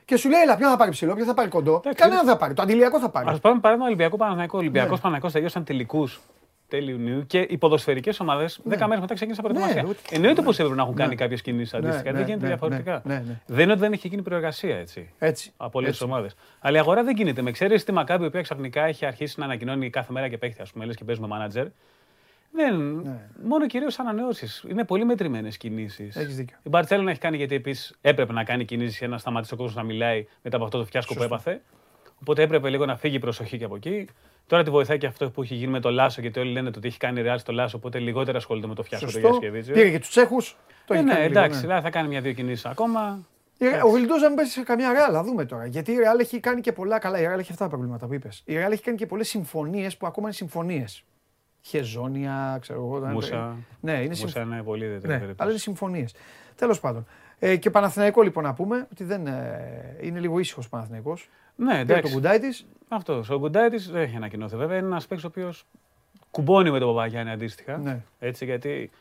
και 0.06 0.18
σου 0.18 0.30
λέει: 0.30 0.42
Ελά, 0.42 0.56
ποιο 0.58 0.70
θα 0.70 0.78
πάρει 0.78 0.92
ψηλό, 0.92 1.14
ποιο 1.16 1.26
θα 1.26 1.34
πάρει 1.34 1.50
κοντό. 1.50 1.76
Εντάξει. 1.76 2.02
Κανένα 2.04 2.22
δεν 2.22 2.30
θα 2.30 2.38
πάρει. 2.38 2.54
Το 2.54 2.62
αντιλιακό 2.62 3.00
θα 3.00 3.10
πάρει. 3.10 3.30
Α 3.30 3.40
πάρουμε 3.40 3.62
παράδειγμα 3.62 3.88
Ολυμπιακό 3.88 4.18
Παναθηναϊκό. 4.18 4.58
Ο 4.58 4.60
Ολυμπιακός 4.60 4.90
Ναι. 4.92 4.96
Παναθηναϊκός 4.96 5.32
τελείωσαν 5.32 5.64
τελικούς 5.64 6.22
τέλη 6.68 6.92
Ιουνίου 6.92 7.26
και 7.28 7.40
οι 7.50 7.58
ποδοσφαιρικές 7.58 8.20
ομάδες 8.20 8.60
10 8.70 8.78
μέρες 8.88 9.00
μετά 9.00 9.14
ξεκίνησαν 9.14 9.44
προετοιμασία. 9.44 9.82
Ναι, 9.84 9.90
ούτε- 9.90 10.00
Εννοείται 10.12 10.42
πως 10.42 10.60
έπρεπε 10.60 10.76
να 10.76 10.82
έχουν 10.82 10.96
κάνει 10.96 11.10
Ναι. 11.10 11.16
κάποιες 11.16 11.42
κινήσεις 11.42 11.74
αντίστοιχα. 11.74 12.04
ναι, 12.04 12.12
δεν 12.12 12.22
γίνεται 12.26 12.42
ναι, 12.42 12.48
διαφορετικά. 12.48 13.02
ναι, 13.06 13.14
ναι. 13.14 13.40
Δεν 13.46 13.60
είναι 13.64 13.72
ότι 13.72 13.82
δεν 13.82 13.94
έχει 13.94 14.08
γίνει 14.08 14.22
προεργασία 14.22 14.78
έτσι. 14.78 15.10
Έτσι. 15.20 15.52
Από 15.58 15.80
όλες 15.80 15.92
τις 15.92 16.00
Έτσι. 16.02 16.12
ομάδες. 16.14 16.36
Αλλά 16.60 16.78
η 16.78 16.80
αγορά 16.80 17.04
δεν 17.04 17.16
κινείται. 17.16 17.42
Με 17.42 17.52
ξέρεις 17.52 17.84
τη 17.84 17.92
Μακάμπη, 17.92 18.24
η 18.24 18.28
οποία 18.28 18.42
ξαφνικά 18.42 18.84
έχει 18.84 19.06
αρχίσει 19.06 19.40
να 19.40 19.46
ανακοινώνει 19.46 19.90
κάθε 19.90 20.12
μέρα 20.14 20.28
και 20.30 20.38
παίχτη, 20.38 20.62
ας 20.62 20.72
πούμε, 20.72 20.86
λες 20.86 20.96
και 20.96 21.04
παίζουμε 21.04 21.28
μάνατζερ. 21.28 21.66
Δεν, 22.56 22.96
Ναι. 23.04 23.20
Μόνο 23.44 23.68
κυρίως 23.68 24.00
ανανεώσεις. 24.00 24.64
Είναι 24.70 24.84
πολύ 24.84 25.06
μετρημένες 25.06 25.58
κινήσεις. 25.58 26.16
Έχεις 26.16 26.36
δίκιο. 26.36 26.58
Η 26.64 26.70
Μπαρσέλονα 26.70 27.12
έχει 27.12 27.20
κάνει 27.20 27.38
γιατί 27.38 27.56
επίσης 27.56 27.96
έπρεπε 28.02 28.34
να 28.34 28.44
κάνει 28.44 28.66
κινήσεις 28.66 28.98
για 28.98 29.08
να 29.08 29.18
σταματήσει 29.18 29.54
ο 29.54 29.58
κόσμος 29.58 29.76
να 29.76 29.84
μιλάει 29.84 30.26
μετά 30.42 30.56
από 30.56 30.66
αυτό 30.66 30.78
το 30.78 30.86
φιάσκο 30.86 31.14
που 31.14 31.24
έπαθε. 31.24 31.62
Οπότε 32.22 32.42
έπρεπε 32.42 32.70
λίγο 32.70 32.86
να 32.86 32.96
φύγει 32.98 33.16
η 33.16 33.20
προσοχή 33.20 33.58
και 33.58 33.64
από 33.64 33.76
εκεί. 33.76 34.08
Τώρα 34.48 34.64
τη 34.64 34.70
βοηθάει 34.70 34.98
και 34.98 35.06
αυτό 35.06 35.30
που 35.32 35.42
έχει 35.42 35.56
γίνει 35.56 35.72
με 35.72 35.80
το 35.80 35.90
Λάσο, 35.90 36.22
γιατί 36.22 36.40
όλοι 36.40 36.52
λένε 36.52 36.68
ότι 36.68 36.88
έχει 36.88 36.98
κάνει 36.98 37.22
ρεάλ 37.22 37.40
στο 37.40 37.52
Λάσο, 37.54 37.78
οπότε 37.78 38.00
λιγότερο 38.00 38.38
ασχολείται 38.38 38.68
με 38.68 38.76
το 38.76 38.84
φιάσκο 38.84 39.06
του 39.06 39.12
Σωστό. 39.12 39.28
Γιασκεβίτσιο. 39.30 39.74
Πήρε 39.74 39.90
και 39.90 40.00
τους 40.00 40.10
Τσέχους. 40.10 40.58
Το 40.86 40.94
Ε, 40.94 40.98
έχει 40.98 41.06
ναι, 41.06 41.14
κάνει 41.14 41.28
λίγο, 41.28 41.40
εντάξει, 41.40 41.56
ναι. 41.60 41.62
δηλαδή 41.66 41.82
θα 41.84 41.90
κάνει 41.90 42.08
μια-δύο 42.08 42.32
κινήσεις 42.34 42.66
ακόμα. 42.66 43.20
Η 43.58 43.66
Ρε- 43.68 43.82
Ο 43.84 43.90
Βιλντόζα 43.90 44.28
μην 44.28 44.36
πέσει 44.38 44.52
σε 44.52 44.62
καμιά 44.64 44.94
ρεάλ, 44.94 45.14
να 45.14 45.24
δούμε 45.24 45.46
τώρα. 45.46 45.66
Γιατί 45.66 45.92
η 45.92 45.98
Ρεάλ 45.98 46.20
έχει 46.20 46.40
κάνει 46.40 46.62
και 46.62 46.72
πολλά 46.72 47.00
καλά. 47.00 47.20
Η 47.20 47.22
Ρεάλ 47.26 47.40
έχει 47.40 47.52
αυτά 47.52 47.64
τα 47.64 47.70
προβλήματα 47.70 48.08
που 48.08 48.14
είπες. 48.14 48.42
Η 48.46 48.56
Ρεάλ 48.56 48.72
έχει 48.72 48.82
κάνει 48.84 48.98
και 48.98 49.06
πολλές 49.06 49.28
συμφωνίες 49.30 49.98
που 49.98 50.08
ακόμα 50.08 50.28
είναι 50.28 50.36
συμφωνίες. 50.36 51.04
Χεζόνια, 51.66 52.58
ξέρω 52.62 52.80
εγώ. 52.80 53.08
Μούσα. 53.08 53.56
Ναι, 53.80 53.92
είναι 53.92 54.08
Μούσα 54.08 54.28
συμφ... 54.28 54.36
είναι 54.36 54.64
πολύ 54.64 54.86
ιδιαίτερη 54.86 55.14
ναι, 55.14 55.20
περίπτωση. 55.20 55.42
αλλά 55.42 55.50
είναι 55.50 55.60
συμφωνίες. 55.60 56.14
Τέλος 56.56 56.80
πάντων. 56.80 57.06
Ε, 57.40 57.56
και 57.56 57.70
Παναθηναϊκό 57.70 58.22
λοιπόν 58.22 58.44
να 58.44 58.54
πούμε 58.54 58.88
ότι 58.92 59.04
δεν, 59.04 59.28
ε, 59.28 59.98
είναι 60.02 60.20
λίγο 60.20 60.40
ήσυχος 60.40 60.66
ο 60.66 60.70
Παναθηναϊκός. 60.70 61.30
Ναι, 61.56 61.70
Πήρε 61.70 61.82
εντάξει. 61.82 62.02
τον 62.02 62.12
Κουντάιτης. 62.12 62.66
Αυτός. 62.88 63.30
Ο 63.30 63.40
Γκουντάιτη 63.40 63.78
δεν 63.78 64.02
έχει 64.02 64.16
ανακοινώθει 64.16 64.56
βέβαια. 64.56 64.78
Είναι 64.78 64.88
ένας 64.88 65.08
παίκτης 65.08 65.26
ο 65.26 65.28
οποίος 65.28 65.66
κουμπώνει 66.32 66.72
με 66.72 66.80
τον 66.80 66.88
Παπαγιάννη 66.88 67.32
αντίστοιχα. 67.32 67.78
Ναι. 67.78 68.02
Έτσι, 68.20 68.46
γιατί 68.46 68.92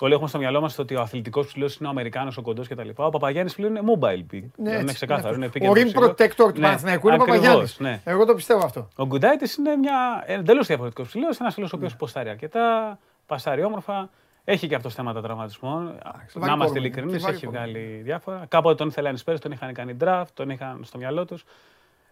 όλοι 0.00 0.12
έχουμε 0.12 0.28
στο 0.28 0.38
μυαλό 0.38 0.60
μας 0.60 0.78
ότι 0.78 0.94
ο 0.94 1.00
αθλητικός 1.00 1.46
ψηλός 1.46 1.76
είναι 1.76 1.88
ο 1.88 1.90
Αμερικάνος, 1.90 2.36
ο 2.36 2.42
κοντός 2.42 2.68
κτλ. 2.68 2.88
Ο 2.94 3.10
Παπαγιάννης 3.10 3.54
πλέον 3.54 3.76
είναι 3.76 3.92
mobile 3.98 4.34
big. 4.34 4.42
Ναι, 4.56 4.70
είναι 4.70 4.80
έτσι, 4.80 4.94
ξεκάθαρο. 4.94 5.36
ναι. 5.36 5.44
Είναι 5.44 5.52
pick 5.54 5.62
and 5.66 5.68
Ο 5.68 5.72
rim 5.72 5.84
ψηλός. 5.84 6.10
protector 6.10 6.34
του 6.36 6.52
Ναι, 6.54 6.60
Παναθηναϊκού 6.60 7.08
είναι 7.08 7.16
ο 7.16 7.20
ακριβώς, 7.22 7.40
Παπαγιάννης. 7.40 7.78
Ναι. 7.80 8.00
Εγώ 8.04 8.24
το 8.24 8.34
πιστεύω 8.34 8.64
αυτό. 8.64 8.88
Ο 8.96 9.06
Γκουντάιτης 9.06 9.56
είναι 9.56 9.76
μια 9.76 10.22
εντελώς 10.26 10.66
διαφορετικός 10.66 11.08
ψηλός. 11.08 11.38
Ένας 11.40 11.52
ψηλό 11.52 11.66
ο 11.72 11.76
οποίος 11.76 11.96
ποστάρει 11.96 12.28
αρκετά, 12.28 12.98
πασάρει 13.26 13.62
όμορφα. 13.64 14.10
Έχει 14.44 14.66
και 14.68 14.74
αυτό 14.74 14.88
θέματα 14.88 15.20
τραυματισμών. 15.22 15.84
Να 15.84 15.92
βάρη 16.34 16.52
είμαστε 16.52 16.54
κόρμα, 16.64 16.72
ειλικρινείς, 16.78 17.12
και 17.16 17.20
βάρη 17.22 17.34
έχει 17.36 17.44
κόρμα. 17.44 17.60
βγάλει 17.60 18.00
διάφορα. 18.04 18.44
Κάποτε 18.48 18.74
τον 18.74 18.88
ήθελαν 18.88 19.14
οι 19.14 19.18
Σπέρες, 19.18 19.40
τον 19.40 19.52
είχαν 19.52 19.72
κάνει 19.72 19.96
draft, 20.00 20.24
τον 20.34 20.50
είχαν 20.50 20.80
στο 20.84 20.98
μυαλό 20.98 21.24
τους. 21.24 21.44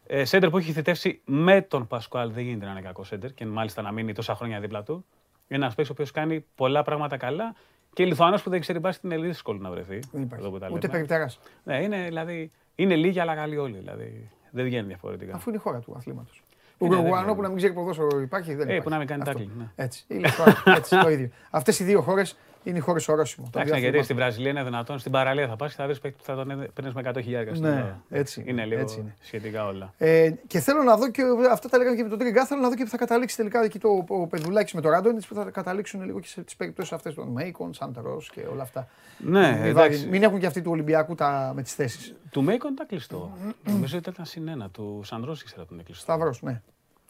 Ε, 0.06 0.24
σέντερ 0.24 0.50
που 0.50 0.58
έχει 0.58 0.72
θητεύσει 0.72 1.20
με 1.24 1.60
τον 1.62 1.86
Πασκουάλ 1.86 2.30
δεν 2.32 2.44
γίνεται 2.44 2.64
να 2.64 2.70
είναι 2.70 2.80
κακό 2.80 3.04
σέντερ 3.04 3.34
και 3.34 3.46
μάλιστα 3.46 3.82
να 3.82 3.92
μείνει 3.92 4.12
τόσα 4.12 4.34
χρόνια 4.34 4.60
δίπλα 4.60 4.82
του. 4.82 5.04
Είναι 5.52 5.62
ένας 5.62 5.74
παίκτης 5.74 5.88
ο 5.88 5.92
οποίος 5.92 6.10
κάνει 6.10 6.44
πολλά 6.54 6.82
πράγματα 6.82 7.16
καλά 7.16 7.54
και 7.92 8.04
Λιθουανός 8.04 8.42
που 8.42 8.50
δεν 8.50 8.60
ξέρει 8.60 8.78
μπάσκετ 8.78 9.12
είναι 9.12 9.18
δύσκολο 9.26 9.58
να 9.58 9.70
βρεθεί. 9.70 9.98
Δεν 10.12 10.22
υπάρχει. 10.22 10.44
Εδώ 10.44 10.52
που 10.54 10.58
τα 10.58 10.66
Ούτε 10.70 10.86
λέμε. 10.86 10.92
περιπτερά. 10.92 11.30
Ναι, 11.64 11.82
είναι, 11.82 12.04
δηλαδή, 12.04 12.50
είναι 12.74 12.96
λίγοι 12.96 13.20
αλλά 13.20 13.34
καλοί 13.34 13.56
όλοι. 13.56 13.76
Δηλαδή, 13.78 14.30
δεν 14.50 14.64
βγαίνει 14.64 14.86
διαφορετικά. 14.86 15.34
Αφού 15.34 15.48
είναι 15.48 15.58
η 15.58 15.60
χώρα 15.60 15.78
του 15.78 15.94
αθλήματος. 15.96 16.42
Ε, 16.78 16.84
Ο 16.84 16.88
ναι, 16.88 16.90
δεν 16.94 16.98
Ουρουγουανό 16.98 17.26
είναι. 17.26 17.34
που 17.34 17.42
να 17.42 17.48
μην 17.48 17.56
ξέρει 17.56 17.72
ποδόσφαιρο 17.72 18.20
υπάρχει, 18.20 18.50
δεν 18.54 18.58
Ε, 18.58 18.62
υπάρχει. 18.62 18.82
που 18.82 18.90
να 18.90 18.98
μην 18.98 19.06
κάνει 19.06 19.22
Αυτό. 19.26 19.38
tackling, 19.40 19.50
ναι. 19.58 19.70
Έτσι. 19.76 20.04
Η 20.08 20.14
Λιθουανία, 20.14 20.62
έτσι, 20.76 20.98
το 21.00 21.08
ίδιο. 21.10 21.28
Αυτές 21.50 21.78
οι 21.80 21.84
δύο 21.84 22.00
χώρες 22.02 22.38
είναι 22.64 22.76
οι 22.78 22.80
χώρε 22.80 23.00
ορόσημο. 23.08 23.48
Τα 23.52 23.60
Εντάξει, 23.60 23.72
δύο 23.80 23.90
γιατί 23.90 23.98
αθλήματα. 23.98 24.04
στην 24.04 24.16
Βραζιλία 24.16 24.50
είναι 24.50 24.64
δυνατόν, 24.64 24.98
στην 24.98 25.12
παραλία 25.12 25.48
θα 25.48 25.56
πας 25.56 25.70
και 25.70 25.76
θα 25.80 25.86
βρει 25.88 25.98
παίκτη 26.00 26.18
που 26.18 26.24
θα 26.24 26.34
τον 26.34 26.46
παίρνεις 26.74 26.94
με 26.94 27.02
100.000 27.04 27.14
στην 27.14 27.62
Ναι, 27.62 27.68
Ελλάδα. 27.68 28.02
έτσι 28.10 28.40
είναι, 28.40 28.50
Είναι 28.50 28.64
λίγο 28.64 28.80
έτσι 28.80 28.98
είναι. 29.00 29.14
σχετικά 29.20 29.66
όλα. 29.66 29.92
Ε, 29.98 30.30
και 30.46 30.60
θέλω 30.60 30.82
να 30.82 30.96
δω 30.96 31.10
και 31.10 31.22
αυτά 31.50 31.68
τα 31.68 31.78
λέγαμε 31.78 31.96
και 31.96 32.02
με 32.02 32.08
τον 32.08 32.18
Τρίγκά. 32.18 32.46
Θέλω 32.46 32.60
να 32.60 32.68
δω 32.68 32.74
και 32.74 32.84
που 32.84 32.90
θα 32.90 32.96
καταλήξει 32.96 33.36
τελικά 33.36 33.62
εκεί 33.64 33.78
το 33.78 34.04
ο 34.08 34.26
Πεδουλάκης 34.26 34.72
με 34.72 34.80
το 34.80 34.88
Ράντονιτς 34.88 35.26
που 35.26 35.34
θα 35.34 35.44
καταλήξουν 35.50 36.02
λίγο 36.04 36.20
και 36.20 36.26
σε 36.28 36.42
τις 36.42 36.56
περιπτώσεις 36.56 36.92
αυτές 36.92 37.14
των 37.14 37.28
Μέικον, 37.28 37.74
Σαντρό 37.74 38.22
και 38.32 38.40
όλα 38.52 38.62
αυτά. 38.62 38.88
Ναι, 39.18 39.52
μην, 39.52 39.64
εντάξει. 39.64 39.72
βάλει- 39.98 40.10
μην 40.10 40.22
έχουν 40.22 40.38
και 40.38 40.46
αυτοί 40.46 40.62
του 40.62 40.70
Ολυμπιακού 40.70 41.14
τα, 41.14 41.52
με 41.54 41.62
τις 41.62 41.74
θέσεις. 41.74 42.14
Του 42.30 42.42
Μέικον 42.42 42.72
ήταν 42.72 42.86
κλειστό. 42.86 43.36
Νομίζω 43.64 43.98
ότι 43.98 44.10
ήταν 44.10 44.24
συν 44.24 44.48
ένα. 44.48 44.68
Του 44.70 45.00
Σαντρό 45.04 45.32
ήξερα 45.32 45.62
ότι 45.62 45.74
είναι 45.74 45.82
κλειστό. 45.82 46.02
Σταυρός, 46.02 46.42
ναι. 46.42 46.62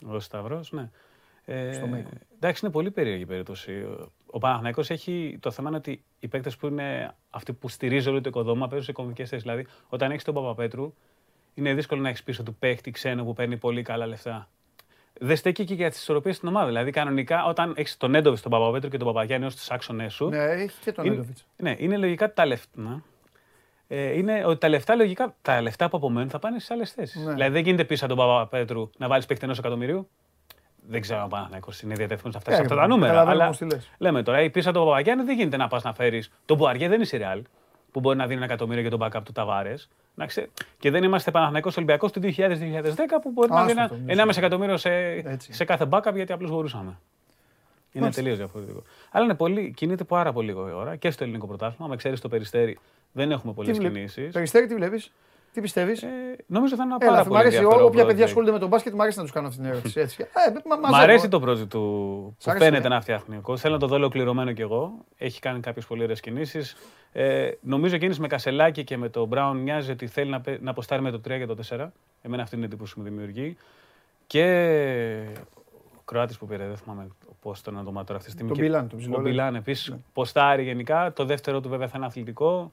Ο 0.06 0.20
Σταυρός, 0.20 0.72
ναι. 0.72 0.90
Ε, 1.44 1.72
Στο 1.72 1.86
Μέικον. 1.86 2.12
εντάξει, 2.36 2.60
είναι 2.64 2.72
πολύ 2.72 2.90
περίεργη 2.90 3.22
η 3.22 3.27
περίπτωση. 3.27 3.72
Ο 4.31 4.39
Παναθηναϊκός 4.39 4.90
έχει 4.90 5.39
το 5.40 5.51
θέμα 5.51 5.69
είναι 5.69 5.78
ότι 5.78 6.05
οι 6.19 6.28
παίκτες 6.28 6.57
που 6.57 6.66
είναι 6.66 7.15
αυτοί 7.31 7.52
που 7.52 7.69
στηρίζουν 7.69 8.12
όλο 8.12 8.20
το 8.20 8.28
οικοδόμημα 8.28 8.69
παίζουν 8.69 8.86
σε 8.86 8.93
κομβικέ 8.93 9.24
θέσεις. 9.24 9.43
Δηλαδή, 9.43 9.66
όταν 9.89 10.11
έχεις 10.11 10.24
τον 10.24 10.35
Παπαπέτρου, 10.35 10.94
είναι 11.55 11.74
δύσκολο 11.74 12.01
να 12.01 12.09
έχεις 12.09 12.23
πίσω 12.23 12.43
του 12.43 12.55
παίκτη 12.55 12.90
ξένο 12.90 13.24
που 13.24 13.32
παίρνει 13.32 13.57
πολύ 13.57 13.82
καλά 13.82 14.07
λεφτά. 14.07 14.48
Δεν 15.20 15.36
στέκει 15.36 15.65
και 15.65 15.74
για 15.74 15.90
τις 15.90 16.01
ισορροπίες 16.01 16.36
στην 16.36 16.48
ομάδα. 16.48 16.66
Δηλαδή, 16.66 16.90
κανονικά, 16.90 17.44
όταν 17.44 17.73
έχεις 17.77 17.97
τον 17.97 18.15
Έντοβιτς, 18.15 18.43
τον 18.43 18.51
Παπαπέτρου 18.51 18.90
και 18.90 18.97
τον 18.97 19.07
Παπαγιάννης 19.07 19.55
ω 19.55 19.57
του 19.57 19.74
άξονές 19.74 20.15
σου. 20.15 20.28
Ναι, 20.28 20.39
έχει 20.39 20.81
και 20.85 20.93
τον 20.93 21.05
είναι, 21.05 21.15
Έντοβιτς. 21.15 21.47
ναι, 21.57 21.74
είναι 21.78 21.97
λογικά 21.97 22.32
τα 22.32 22.47
λεφτά. 22.47 23.02
Ε, 23.89 24.19
είναι 24.19 24.44
ότι 24.44 24.59
τα 24.59 24.69
λεφτά 24.69 24.94
λογικά, 24.94 25.35
τα 25.43 25.62
λεφτά 25.62 25.89
που 25.89 25.97
απομένουν 25.97 26.31
θα 26.31 26.39
πάνε 26.39 26.59
στις 26.59 26.70
άλλες 26.70 26.93
θέσεις. 26.93 27.24
Ναι. 27.24 27.32
Δηλαδή 27.32 27.52
δεν 27.52 27.62
γίνεται 27.62 27.85
πίσω 27.85 28.05
από 28.05 28.15
τον 28.15 28.24
Παπαπέτρου 28.27 28.90
να 28.98 29.09
βάλεις 29.09 29.27
παίκτη 29.27 29.44
ενός 29.44 29.59
εκατομμυρίου. 29.59 30.09
Δεν 30.89 31.01
ξέρω 31.01 31.20
αν 31.20 31.28
πάνε 31.28 31.47
να 31.51 31.57
είναι 31.85 31.94
διατεθειμένος 31.94 32.35
να 32.35 32.40
φτάσει 32.40 32.51
Ε, 32.51 32.55
σε 32.55 32.62
αυτά 32.62 32.74
ρε, 32.74 32.81
τα 32.81 32.86
νούμερα. 32.86 33.12
καταλαβαίνω 33.12 33.40
Αλλά 33.40 33.47
πώς 33.48 33.59
τη 33.59 33.65
λες. 33.65 33.90
λέμε 33.98 34.23
τώρα, 34.23 34.43
η 34.43 34.51
πίσω 34.51 34.69
από 34.70 34.78
τον 34.78 34.86
Παπαγιάννη 34.89 35.24
δεν 35.24 35.36
γίνεται 35.36 35.57
να 35.57 35.69
πας 35.69 35.82
να 35.82 35.93
φέρεις. 35.94 36.31
Τον 36.44 36.57
Μπουαριέ 36.57 36.89
δεν 36.89 37.01
είναι 37.01 37.24
η 37.24 37.27
Real 37.36 37.43
που 37.93 38.01
μπορεί 38.01 38.16
να 38.16 38.24
δίνει 38.27 38.36
ένα 38.36 38.44
εκατομμύριο 38.44 38.81
για 38.81 38.90
τον 38.90 39.01
backup 39.02 39.23
του 39.24 39.32
Ταβάρες. 39.32 39.89
Και 40.78 40.90
δεν 40.90 41.02
είμαστε 41.02 41.31
Παναθηναϊκός 41.31 41.77
Ολυμπιακός 41.77 42.12
του 42.12 42.20
2000-2010 42.20 43.20
που 43.23 43.31
μπορεί 43.31 43.51
να 43.51 43.57
Άστο 43.57 43.66
δίνει 43.66 43.81
αυτό, 43.81 43.94
ένα- 43.94 44.05
μισό. 44.05 44.23
1,5 44.23 44.36
εκατομμύριο 44.39 44.77
σε, 44.77 44.90
Έτσι. 45.24 45.52
σε 45.52 45.65
κάθε 45.65 45.86
backup 45.90 46.15
γιατί 46.15 46.32
απλώς 46.32 46.51
μπορούσαμε. 46.51 46.98
Είναι 47.93 48.02
Μάλιστα. 48.02 48.23
τελείως 48.23 48.39
διαφορετικό. 48.39 48.82
Αλλά 49.11 49.24
είναι 49.24 49.35
πολύ, 49.35 49.73
κινείται 49.77 50.05
πάρα 50.05 50.32
πολύ 50.32 50.47
λίγο 50.47 50.69
η 50.69 50.73
ώρα 50.73 50.97
και 50.97 51.11
στο 51.11 51.24
ελληνικό 51.24 51.47
πρωτάθλημα. 51.47 51.89
Με 51.89 51.97
ξέρεις 51.97 52.20
το 52.20 52.28
περιστέρι, 52.28 52.78
δεν 53.12 53.31
έχουμε 53.31 53.52
πολλές 53.52 53.73
Τι 53.73 53.78
βλέ- 53.78 53.93
κινήσεις. 53.94 54.32
Περιστέρι, 54.32 54.66
τι 54.66 54.74
βλέπεις, 54.74 55.12
τι 55.52 55.60
πιστεύεις; 55.60 56.02
Ε, 56.02 56.09
νομίζω 56.47 56.77
θα 56.77 56.82
είναι 56.82 56.93
ένα 56.93 56.98
πάρα 56.98 57.12
Έλα, 57.12 57.22
πολύ 57.22 57.35
μου 57.35 57.40
αρέσει. 57.40 57.56
ενδιαφέρον 57.56 57.86
Όποια 57.86 58.05
παιδιά 58.06 58.24
project. 58.24 58.27
ασχολούνται 58.28 58.52
με 58.52 58.59
τον 58.59 58.68
μπάσκετ, 58.68 58.94
μου 58.94 59.02
αρέσει 59.02 59.16
να 59.18 59.22
τους 59.24 59.32
κάνω 59.32 59.47
αυτή 59.47 59.60
την 59.60 59.70
ερώτηση. 59.70 60.01
Έτσι. 60.01 60.22
Ε, 60.22 60.52
μα, 60.68 60.77
Μ' 60.77 60.81
μαζεύω. 60.81 61.02
αρέσει 61.02 61.28
το 61.28 61.43
project 61.47 61.68
του 61.68 62.35
Σ' 62.39 62.44
που 62.44 62.51
άρεσε, 62.51 62.64
φαίνεται 62.64 62.86
ε; 62.86 62.90
να 62.90 63.01
φτιάχνει 63.01 63.36
ο 63.36 63.43
coach. 63.47 63.56
Θέλω 63.56 63.74
να 63.74 63.81
το 63.81 63.86
δω 63.86 63.94
ολοκληρωμένο 63.94 64.52
κι 64.52 64.60
εγώ. 64.60 64.93
Έχει 65.18 65.40
κάνει 65.40 65.60
κάποιες 65.60 65.86
πολύ 65.86 66.02
ωραίες 66.02 66.20
κινήσεις. 66.20 66.77
Ε, 67.12 67.51
νομίζω 67.60 67.94
εκείνης 67.94 68.18
με 68.18 68.27
Κασελάκη 68.27 68.85
και 68.85 68.97
με 68.97 69.09
τον 69.09 69.27
Μπράουν 69.28 69.56
μοιάζει 69.56 69.90
ότι 69.90 70.06
θέλει 70.06 70.31
να, 70.31 70.40
πε- 70.40 70.62
να 70.62 70.70
αποστάρει 70.70 71.02
με 71.02 71.10
το 71.10 71.20
3 71.28 71.36
για 71.36 71.47
το 71.47 71.55
4. 71.55 71.93
Εμένα 72.22 72.43
αυτή 72.43 72.55
είναι 72.56 72.64
η 72.64 72.68
εντύπωση 72.68 72.94
που 72.94 73.01
μου 73.01 73.06
δημιουργεί. 73.06 73.56
Και 74.27 74.44
ο 75.98 76.02
Κροάτης 76.05 76.39
που 76.39 76.47
πήρε, 76.47 76.66
δεν 76.66 76.77
θυμάμαι 76.77 77.09
πώς 77.43 77.60
τον 77.62 77.77
όνομα 77.77 78.05
τώρα 78.05 78.18
αυτή 78.18 78.24
τη 78.24 78.31
στιγμή. 78.31 78.48
Τον 78.51 78.59
Και- 78.60 78.64
Μπιλάν, 78.66 78.89
τον 78.89 78.98
ψηλό, 78.98 79.16
Ο 79.16 79.20
λέει. 79.20 79.31
Μπιλάν 79.32 79.55
επίσης 79.55 79.94
ποστάρει 80.12 80.62
γενικά. 80.62 81.12
Το 81.12 81.24
δεύτερο 81.24 81.60
του 81.60 81.68
βέβαια 81.68 81.89
θα 81.89 81.94
είναι 81.97 82.06
αθλητικό. 82.06 82.72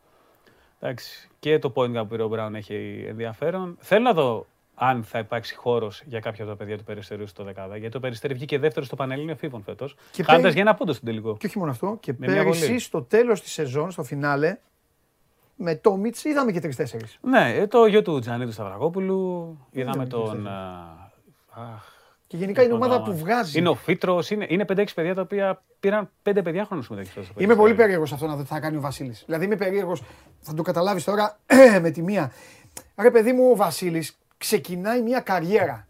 Εντάξει. 0.80 1.28
Και 1.40 1.60
το 1.60 1.72
point 1.76 1.90
guard 1.90 2.02
που 2.02 2.08
πήρε 2.08 2.24
ο 2.24 2.28
Μπράουν 2.28 2.56
έχει 2.56 3.06
ενδιαφέρον. 3.08 3.78
Θέλω 3.80 4.02
να 4.04 4.14
δω 4.14 4.46
αν 4.76 5.04
θα 5.04 5.20
υπάρξει 5.20 5.56
χώρος 5.56 6.02
για 6.06 6.20
κάποια 6.20 6.44
από 6.44 6.52
τα 6.54 6.58
παιδιά 6.58 6.78
του 6.78 6.84
Περιστερίου 6.84 7.28
στο 7.28 7.44
δεκάδα. 7.44 7.78
Γιατί 7.78 7.94
το 7.94 8.00
Περιστέρι 8.00 8.34
βγήκε 8.34 8.60
δεύτερο 8.60 8.86
στο 8.86 8.96
Πανελλήνιο 8.96 9.36
Φίβων 9.36 9.64
φέτος. 9.64 9.96
Και 10.12 10.24
Χάνοντας 10.24 10.42
πέρι- 10.42 10.54
για 10.54 10.62
ένα 10.62 10.74
πόντο 10.74 10.94
στην 10.94 11.06
τελικό. 11.06 11.38
Και 11.38 11.46
όχι 11.48 11.58
μόνο 11.60 11.72
αυτό, 11.72 11.98
και 12.00 12.14
Με 12.18 12.28
μια 12.32 12.44
πέρυσι 12.44 12.66
βολή. 12.66 12.80
στο 12.80 13.02
τέλος 13.02 13.42
της 13.42 13.52
σεζόν, 13.52 13.92
στο 13.92 14.04
φινάλε, 14.04 14.58
με 15.56 15.76
το 15.76 15.96
Μίτς 15.96 16.24
είδαμε 16.24 16.52
και 16.52 16.60
τρει-τέσσερι. 16.60 17.06
Ναι, 17.22 17.54
ε, 17.56 17.68
το 17.68 17.86
γιο 17.86 18.02
του 18.02 18.20
Τζανίδου 18.20 18.52
Σταυρακόπουλου. 18.52 19.58
Είδαμε 19.72 19.92
Είδαμε 19.92 20.08
τον. 20.08 20.44
και 20.44 20.50
α, 20.50 21.64
αχ, 21.74 21.84
Και 22.28 22.38
γενικά 22.38 22.62
είναι 22.64 22.70
η 22.74 22.78
τον 22.78 22.82
ομάδα 22.84 23.02
όνομα. 23.02 23.12
που 23.18 23.26
βγάζει. 23.26 23.60
Είναι 23.60 23.70
ο 23.70 23.74
Φίτρος, 23.76 24.30
είναι, 24.32 24.46
είναι 24.50 24.66
5-6 24.68 24.86
παιδιά 24.96 25.16
τα 25.16 25.22
οποία 25.22 25.64
πήραν 25.80 26.10
5 26.24 26.40
παιδιά 26.44 26.66
χρόνο 26.66 26.82
συμμετοχή 26.82 27.12
στο 27.12 27.20
Είμαι 27.22 27.32
Περιστέρι. 27.34 27.60
πολύ 27.60 27.74
περίεργος 27.74 28.14
αυτό 28.14 28.28
να 28.28 28.36
δω 28.36 28.42
τι 28.42 28.48
θα 28.48 28.60
κάνει 28.60 28.78
ο 28.78 28.82
Βασίλης. 28.82 29.24
Δηλαδή 29.26 29.46
είμαι 29.46 29.56
περίεργος, 29.56 30.04
θα 30.42 30.54
το 30.54 30.62
καταλάβεις 30.62 31.04
τώρα 31.04 31.40
με 31.82 31.90
τη 31.90 32.02
μία. 32.02 32.32
Ρε 32.98 33.12
παιδί 33.12 33.32
μου, 33.34 33.50
ο 33.52 33.56
Βασίλης 33.56 34.18
ξεκινάει 34.38 35.02
μια 35.02 35.20
καριέρα. 35.20 35.88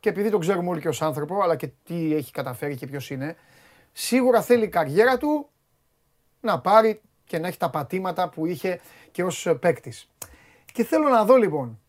Και 0.00 0.08
επειδή 0.08 0.30
τον 0.30 0.40
ξέρουμε 0.40 0.68
όλοι 0.68 0.80
και 0.80 0.88
ως 0.88 1.02
άνθρωπο, 1.02 1.42
αλλά 1.42 1.56
και 1.56 1.68
τι 1.84 2.14
έχει 2.14 2.30
καταφέρει 2.32 2.76
και 2.76 2.86
ποιος 2.86 3.10
είναι, 3.10 3.36
σίγουρα 3.92 4.42
θέλει 4.42 4.64
η 4.64 4.68
καριέρα 4.68 5.16
του 5.16 5.48
να 6.40 6.60
πάρει 6.60 7.00
και 7.24 7.38
να 7.38 7.48
έχει 7.48 7.58
τα 7.58 7.70
πατήματα 7.70 8.28
που 8.28 8.46
είχε 8.46 8.80
και 9.10 9.24
ως 9.24 9.54
παίκτης. 9.60 10.08
Και 10.72 10.84
θέλω 10.84 11.08
να 11.08 11.24
δω 11.24 11.36
λοιπόν 11.36 11.80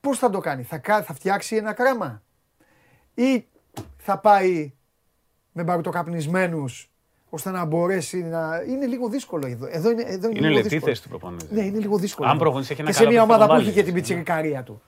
πώς 0.00 0.18
θα 0.18 0.30
το 0.30 0.38
κάνει. 0.38 0.62
Θα, 0.62 0.78
κα- 0.78 1.02
θα 1.02 1.14
φτιάξει 1.14 1.56
ένα 1.56 1.72
κράμα; 1.72 2.22
Ή 3.22 3.46
θα 3.96 4.18
πάει 4.18 4.72
με 5.52 5.62
μπαρουτοκαπνισμένους 5.62 6.90
ώστε 7.30 7.50
να 7.50 7.64
μπορέσει 7.64 8.22
να. 8.22 8.62
Είναι 8.68 8.86
λίγο 8.86 9.08
δύσκολο 9.08 9.46
εδώ. 9.46 9.66
Εδώ 9.70 9.90
είναι, 9.90 10.02
εδώ 10.02 10.28
είναι, 10.28 10.38
Είναι 10.38 10.46
λίγο 10.48 10.54
λεπτή 10.54 10.68
δύσκολο. 10.68 10.92
θέση 10.92 11.02
του 11.02 11.08
προπονητή. 11.08 11.54
Ναι, 11.54 11.60
είναι 11.62 11.78
λίγο 11.78 11.98
δύσκολο. 11.98 12.28
Αν 12.28 12.34
εδώ. 12.34 12.42
προπονητής 12.42 12.70
έχει 12.72 12.80
ένα 12.80 12.90
και 12.90 12.96
σε 12.96 13.02
καλό 13.04 13.12
μια 13.14 13.20
παίκτη, 13.26 13.34
ομάδα 13.34 13.46
θα 13.52 13.58
που 13.58 13.58
τον 13.64 13.68
έχει 13.68 13.74
και 13.76 13.82
βάλει, 13.82 13.92
την 13.92 14.00
έτσι, 14.02 14.14
ναι. 14.14 14.22
πιτσιρικαρία 14.24 14.62
του. 14.62 14.82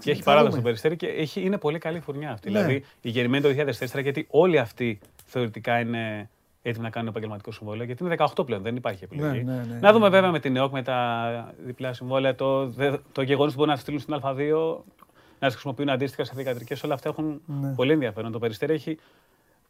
Και 0.00 0.10
έχει 0.10 0.22
Θα 0.22 0.24
παράδοση 0.24 0.50
δούμε. 0.50 0.52
στο 0.60 0.62
περιστέρι 0.62 0.96
και 0.96 1.06
έχει, 1.22 1.40
είναι 1.40 1.58
πολύ 1.58 1.78
καλή 1.78 2.00
φουρνιά 2.00 2.30
αυτή. 2.32 2.50
Ναι. 2.50 2.58
Δηλαδή 2.60 2.84
η 3.00 3.08
γεννημένη 3.08 3.42
το 3.42 3.72
2004, 3.98 4.02
γιατί 4.02 4.26
όλοι 4.30 4.58
αυτοί 4.58 4.98
θεωρητικά 5.24 5.80
είναι 5.80 6.30
έτοιμοι 6.62 6.84
να 6.84 6.90
κάνουν 6.90 7.08
επαγγελματικό 7.08 7.52
συμβόλαιο, 7.52 7.84
γιατί 7.84 8.04
είναι 8.04 8.14
18 8.36 8.46
πλέον, 8.46 8.62
δεν 8.62 8.76
υπάρχει 8.76 9.04
επιλογή. 9.04 9.42
Ναι, 9.44 9.52
ναι, 9.52 9.62
ναι, 9.72 9.78
να 9.80 9.92
δούμε 9.92 10.08
βέβαια 10.08 10.30
με 10.30 10.40
την 10.40 10.56
ΕΟΚ 10.56 10.72
με 10.72 10.82
τα 10.82 11.54
διπλά 11.64 11.92
συμβόλαια, 11.92 12.34
το, 12.34 12.66
δε- 12.68 12.96
το 13.12 13.22
γεγονός 13.22 13.52
που 13.52 13.58
μπορεί 13.58 13.70
να 13.70 13.76
στείλουν 13.76 14.00
στην 14.00 14.14
Α2, 14.22 14.76
να 15.38 15.46
τις 15.46 15.52
χρησιμοποιούν 15.54 15.88
αντίστοιχα 15.88 16.24
σε 16.24 16.32
δικατρικέ, 16.36 16.76
όλα 16.84 16.94
αυτά 16.94 17.08
έχουν 17.08 17.40
Ναι. 17.46 17.74
πολύ 17.74 17.92
ενδιαφέρον. 17.92 18.32
Το 18.32 18.38
περιστέρι 18.38 18.72
έχει 18.74 18.98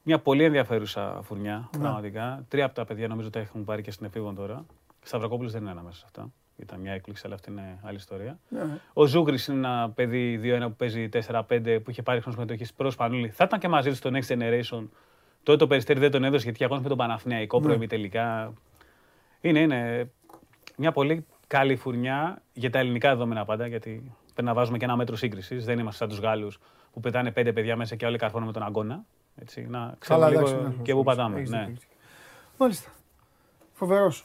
μια 0.02 0.18
πολύ 0.18 0.44
ενδιαφέρουσα 0.44 1.20
φουρνιά, 1.22 1.68
Ναι. 1.74 1.80
πραγματικά. 1.80 2.44
Τρία 2.48 2.64
από 2.64 2.74
τα 2.74 2.84
παιδιά 2.84 3.08
νομίζω 3.08 3.30
τα 3.30 3.38
έχουν 3.38 3.64
πάρει 3.64 3.82
και 3.82 3.90
στην 3.90 4.06
εφήβον 4.06 4.34
τώρα. 4.34 4.64
Σταυρακόπουλος 5.02 5.52
δεν 5.52 5.60
είναι 5.60 5.70
ανάμεσα 5.70 5.96
σε 5.98 6.02
αυτά. 6.06 6.32
Ήταν 6.56 6.80
μια 6.80 6.92
έκπληξη, 6.92 7.22
αλλά 7.26 7.34
αυτή 7.34 7.50
είναι 7.50 7.78
άλλη 7.82 7.96
ιστορία. 7.96 8.38
Ναι. 8.48 8.60
Ο 8.92 9.06
Ζούγκρι 9.06 9.36
είναι 9.48 9.58
ένα 9.58 9.90
παιδί 9.90 10.36
2-1 10.42 10.68
που 10.68 10.76
παίζει 10.76 11.08
4-5 11.08 11.80
που 11.84 11.90
είχε 11.90 12.02
πάρει 12.02 12.20
χρόνο 12.20 12.34
συμμετοχής 12.36 12.72
προς 12.72 12.96
Πανούλη. 12.96 13.28
Θα 13.28 13.44
ήταν 13.44 13.58
και 13.58 13.68
μαζί 13.68 13.88
του 13.90 13.94
στο 13.96 14.10
Next 14.12 14.26
Generation. 14.36 14.88
Τότε 15.42 15.58
το 15.58 15.66
περιστέρι 15.66 16.00
δεν 16.00 16.10
τον 16.10 16.24
έδωσε 16.24 16.44
γιατί 16.44 16.64
αγώνε 16.64 16.80
με 16.82 16.88
τον 16.88 16.96
Παναθηναϊκό 16.96 17.60
Ναι. 17.60 17.66
πρωί 17.74 17.86
τελικά. 17.86 18.52
Είναι, 19.40 19.60
είναι 19.60 20.10
μια 20.76 20.92
πολύ 20.92 21.26
καλή 21.46 21.76
φουρνιά 21.76 22.42
για 22.52 22.70
τα 22.70 22.78
ελληνικά 22.78 23.08
δεδομένα 23.08 23.44
πάντα. 23.44 23.66
Γιατί 23.66 24.12
πρέπει 24.36 24.48
να 24.48 24.54
βάζουμε 24.54 24.78
και 24.78 24.84
ένα 24.84 24.96
μέτρο 24.96 25.16
σύγκρισης. 25.16 25.64
Δεν 25.64 25.78
είμαστε 25.78 25.98
σαν 25.98 26.08
τους 26.08 26.18
Γάλλους 26.18 26.58
που 26.92 27.00
πετάνε 27.00 27.30
πέντε 27.30 27.52
παιδιά 27.52 27.76
μέσα 27.76 27.96
και 27.96 28.06
όλοι 28.06 28.18
καρφώνουν 28.18 28.46
με 28.46 28.52
τον 28.52 28.62
αγώνα. 28.62 29.04
Έτσι, 29.36 29.66
να 29.68 29.94
ξέρουμε 29.98 30.26
εντάξει, 30.26 30.54
λίγο 30.54 30.68
ναι, 30.68 30.74
και 30.82 30.92
πού 30.92 30.98
έχεις 30.98 31.04
πατάμε. 31.04 31.36
δίκιο, 31.38 31.56
Ναι. 31.56 31.62
έχεις 31.62 31.72
δίκιο. 31.78 31.96
Μάλιστα. 32.58 32.90
Φοβερός. 33.72 34.16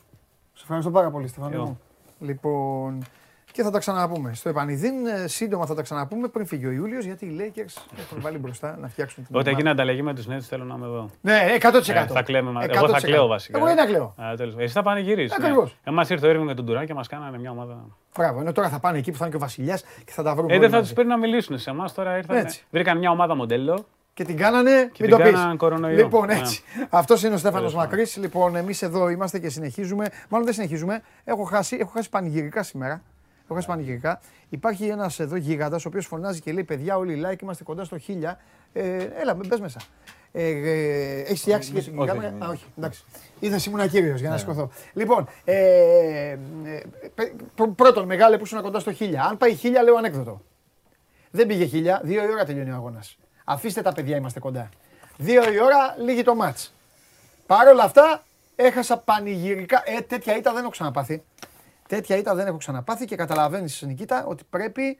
Σε 0.53 0.61
ευχαριστώ 0.61 0.91
πάρα 0.91 1.11
πολύ, 1.11 1.27
Στεφανό. 1.27 1.53
Εγώ. 1.55 1.63
μου. 1.65 1.79
Λοιπόν, 2.19 3.03
Και 3.51 3.63
θα 3.63 3.71
τα 3.71 3.79
ξαναπούμε. 3.79 4.33
Στο 4.33 4.49
Επανειδίν, 4.49 5.05
ε, 5.05 5.27
σύντομα 5.27 5.65
θα 5.65 5.75
τα 5.75 5.81
ξαναπούμε 5.81 6.27
πριν 6.27 6.45
φύγει 6.45 6.65
ο 6.65 6.71
Ιούλιος, 6.71 7.05
γιατί 7.05 7.25
οι 7.25 7.35
Lakers 7.39 7.81
έχουν 7.99 8.21
βάλει 8.21 8.37
μπροστά 8.37 8.77
να 8.81 8.87
φτιάξουν 8.87 9.25
την. 9.25 9.35
Όταν 9.35 9.53
γίνει 9.53 9.69
ανταλλαγή 9.69 10.01
με 10.01 10.13
τους 10.13 10.27
Nets 10.27 10.39
θέλω 10.39 10.63
να 10.63 10.75
είμαι 10.75 10.85
εδώ. 10.85 11.09
Ναι, 11.21 11.39
100%. 11.59 12.11
Ε, 12.11 12.13
θα 12.13 12.21
κλαίμε, 12.21 12.51
μα- 12.51 12.63
εγώ 12.63 12.73
θα 12.73 12.97
100%. 12.97 13.01
κλαίω 13.01 13.27
βασικά. 13.27 13.57
Εγώ 13.57 13.67
δεν 13.67 13.77
θα 13.77 13.85
κλαίω. 13.85 14.13
Α, 14.21 14.35
τέλος. 14.37 14.55
Εσύ 14.57 14.73
θα 14.73 14.81
πανηγυρίσει. 14.81 15.35
Ακριβώς. 15.39 15.77
Εμάς 15.83 16.09
ήρθε 16.09 16.27
ο 16.27 16.29
Έρβιν 16.29 16.45
με 16.45 16.53
τον 16.53 16.65
Τουράν 16.65 16.85
και 16.85 16.93
μας 16.93 17.07
κάνανε 17.07 17.37
μια 17.39 17.51
ομάδα. 17.51 17.77
Μπράβο, 18.17 18.39
ενώ 18.39 18.51
τώρα 18.51 18.69
θα 18.69 18.79
πάνε 18.79 18.97
εκεί 18.97 19.11
που 19.11 19.17
θα 19.17 19.25
είναι 19.25 19.31
και 19.35 19.43
ο 19.43 19.45
Βασιλιάς 19.45 19.83
και 20.05 20.11
θα 20.11 20.23
τα 20.23 20.35
βρούμε. 20.35 20.49
Ε, 20.49 20.51
όλοι 20.51 20.59
δεν 20.61 20.69
θα 20.69 20.75
μαζί. 20.75 20.87
τους 20.87 20.95
παίρνει 20.97 21.11
να 21.11 21.17
μιλήσουν 21.17 21.57
σε 21.59 21.69
εμάς 21.69 21.93
τώρα. 21.93 22.17
Ήρθαν, 22.17 22.37
Έτσι. 22.37 22.65
βρήκαν 22.71 22.97
μια 22.97 23.09
ομάδα 23.11 23.35
μοντέλο. 23.35 23.85
Και 24.13 24.23
την 24.23 24.37
κάνανε, 24.37 24.71
Και 24.93 25.03
μην 25.03 25.09
την 25.09 25.17
το 25.17 25.23
πεις. 25.29 25.39
κάναν 25.39 25.57
κορονοϊό. 25.57 25.95
Λοιπόν, 25.95 26.25
Ναι. 26.25 26.33
έτσι. 26.33 26.63
Αυτός 26.89 27.23
είναι 27.23 27.33
ο 27.33 27.37
Στέφανος 27.37 27.59
Τέλος 27.71 27.73
πάντων. 27.83 27.89
Μακρύς. 27.97 28.17
Λοιπόν, 28.17 28.55
εμείς 28.55 28.81
εδώ 28.81 29.09
είμαστε 29.09 29.39
και 29.39 29.49
συνεχίζουμε. 29.49 30.05
Μάλλον 30.29 30.45
δεν 30.45 30.55
συνεχίζουμε. 30.55 31.01
Έχω 31.23 31.43
χάσει, 31.43 31.77
έχω 31.79 31.91
χάσει 31.93 32.09
πανηγυρικά 32.09 32.63
σήμερα. 32.63 33.01
Έχω 33.51 33.59
χάσει 33.59 33.67
πανηγυρικά. 33.67 34.19
Υπάρχει 34.49 34.85
ένας 34.87 35.19
εδώ 35.19 35.35
γίγαντα 35.35 35.75
ο 35.75 35.81
οποίος 35.87 36.05
φωνάζει 36.05 36.39
και 36.39 36.51
λέει: 36.51 36.63
Παιδιά, 36.63 36.97
όλοι 36.97 37.21
like, 37.25 37.41
είμαστε 37.41 37.63
κοντά 37.63 37.83
στο 37.83 37.97
1000. 38.07 38.37
Ε, 38.73 39.07
έλα, 39.21 39.33
μπες 39.33 39.59
μέσα. 39.59 39.79
Ε, 40.31 40.43
ε, 40.49 41.19
Έχεις 41.21 41.41
φτιάξει 41.41 41.71
και 41.71 41.81
την 41.81 41.99
όχι, 41.99 42.07
κάμερα. 42.07 42.33
όχι. 42.35 42.43
Α, 42.43 42.47
όχι, 42.49 42.65
εντάξει. 42.77 43.03
Είδα 43.39 43.59
ήμουν 43.67 43.89
κύριος 43.89 44.19
για 44.19 44.29
να 44.29 44.35
Ναι. 44.35 44.39
σηκωθώ. 44.41 44.69
Λοιπόν, 44.93 45.27
ε, 45.43 45.55
ε, 46.29 46.37
πε- 47.15 47.31
πρω- 47.55 47.69
πρώτον, 47.75 48.05
μεγάλε 48.05 48.37
που 48.37 48.43
ήσουν 48.43 48.61
κοντά 48.61 48.79
στο 48.79 48.91
1000. 48.91 49.15
Αν 49.29 49.37
πάει 49.37 49.53
1000, 49.55 49.83
λέω 49.83 49.95
ανέκδοτο. 49.95 50.41
Δεν 51.31 51.47
πήγε 51.47 51.65
χίλια, 51.65 52.01
δύο 52.03 52.23
η 52.23 52.31
ώρα 52.31 52.45
τελειώνει 52.45 52.71
ο 52.71 52.75
αγώνας. 52.75 53.17
Αφήστε 53.45 53.81
τα 53.81 53.93
παιδιά, 53.93 54.17
είμαστε 54.17 54.39
κοντά. 54.39 54.69
Δύο 55.17 55.41
η 55.53 55.61
ώρα, 55.61 55.95
λίγη 56.03 56.23
το 56.23 56.35
μάτς. 56.35 56.73
Παρ' 57.45 57.67
όλα 57.67 57.83
αυτά, 57.83 58.23
έχασα 58.55 58.97
πανηγυρικά. 58.97 59.83
Ε, 59.85 60.01
τέτοια 60.01 60.37
ήττα 60.37 60.51
δεν 60.53 60.61
έχω 60.61 60.71
ξαναπάθει. 60.71 61.23
Τέτοια 61.91 62.17
ήττα 62.17 62.35
δεν 62.35 62.47
έχω 62.47 62.57
ξαναπάθει 62.57 63.05
και 63.05 63.15
καταλαβαίνεις, 63.15 63.81
Νικήτα, 63.81 64.25
ότι 64.25 64.43
πρέπει 64.49 64.97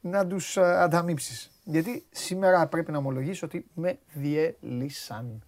να 0.00 0.26
τους 0.26 0.56
ανταμείψεις. 0.56 1.50
Γιατί 1.64 2.06
σήμερα 2.10 2.66
πρέπει 2.66 2.92
να 2.92 2.98
ομολογήσω 2.98 3.46
ότι 3.46 3.66
με 3.74 3.98
διέλυσαν. 4.12 5.42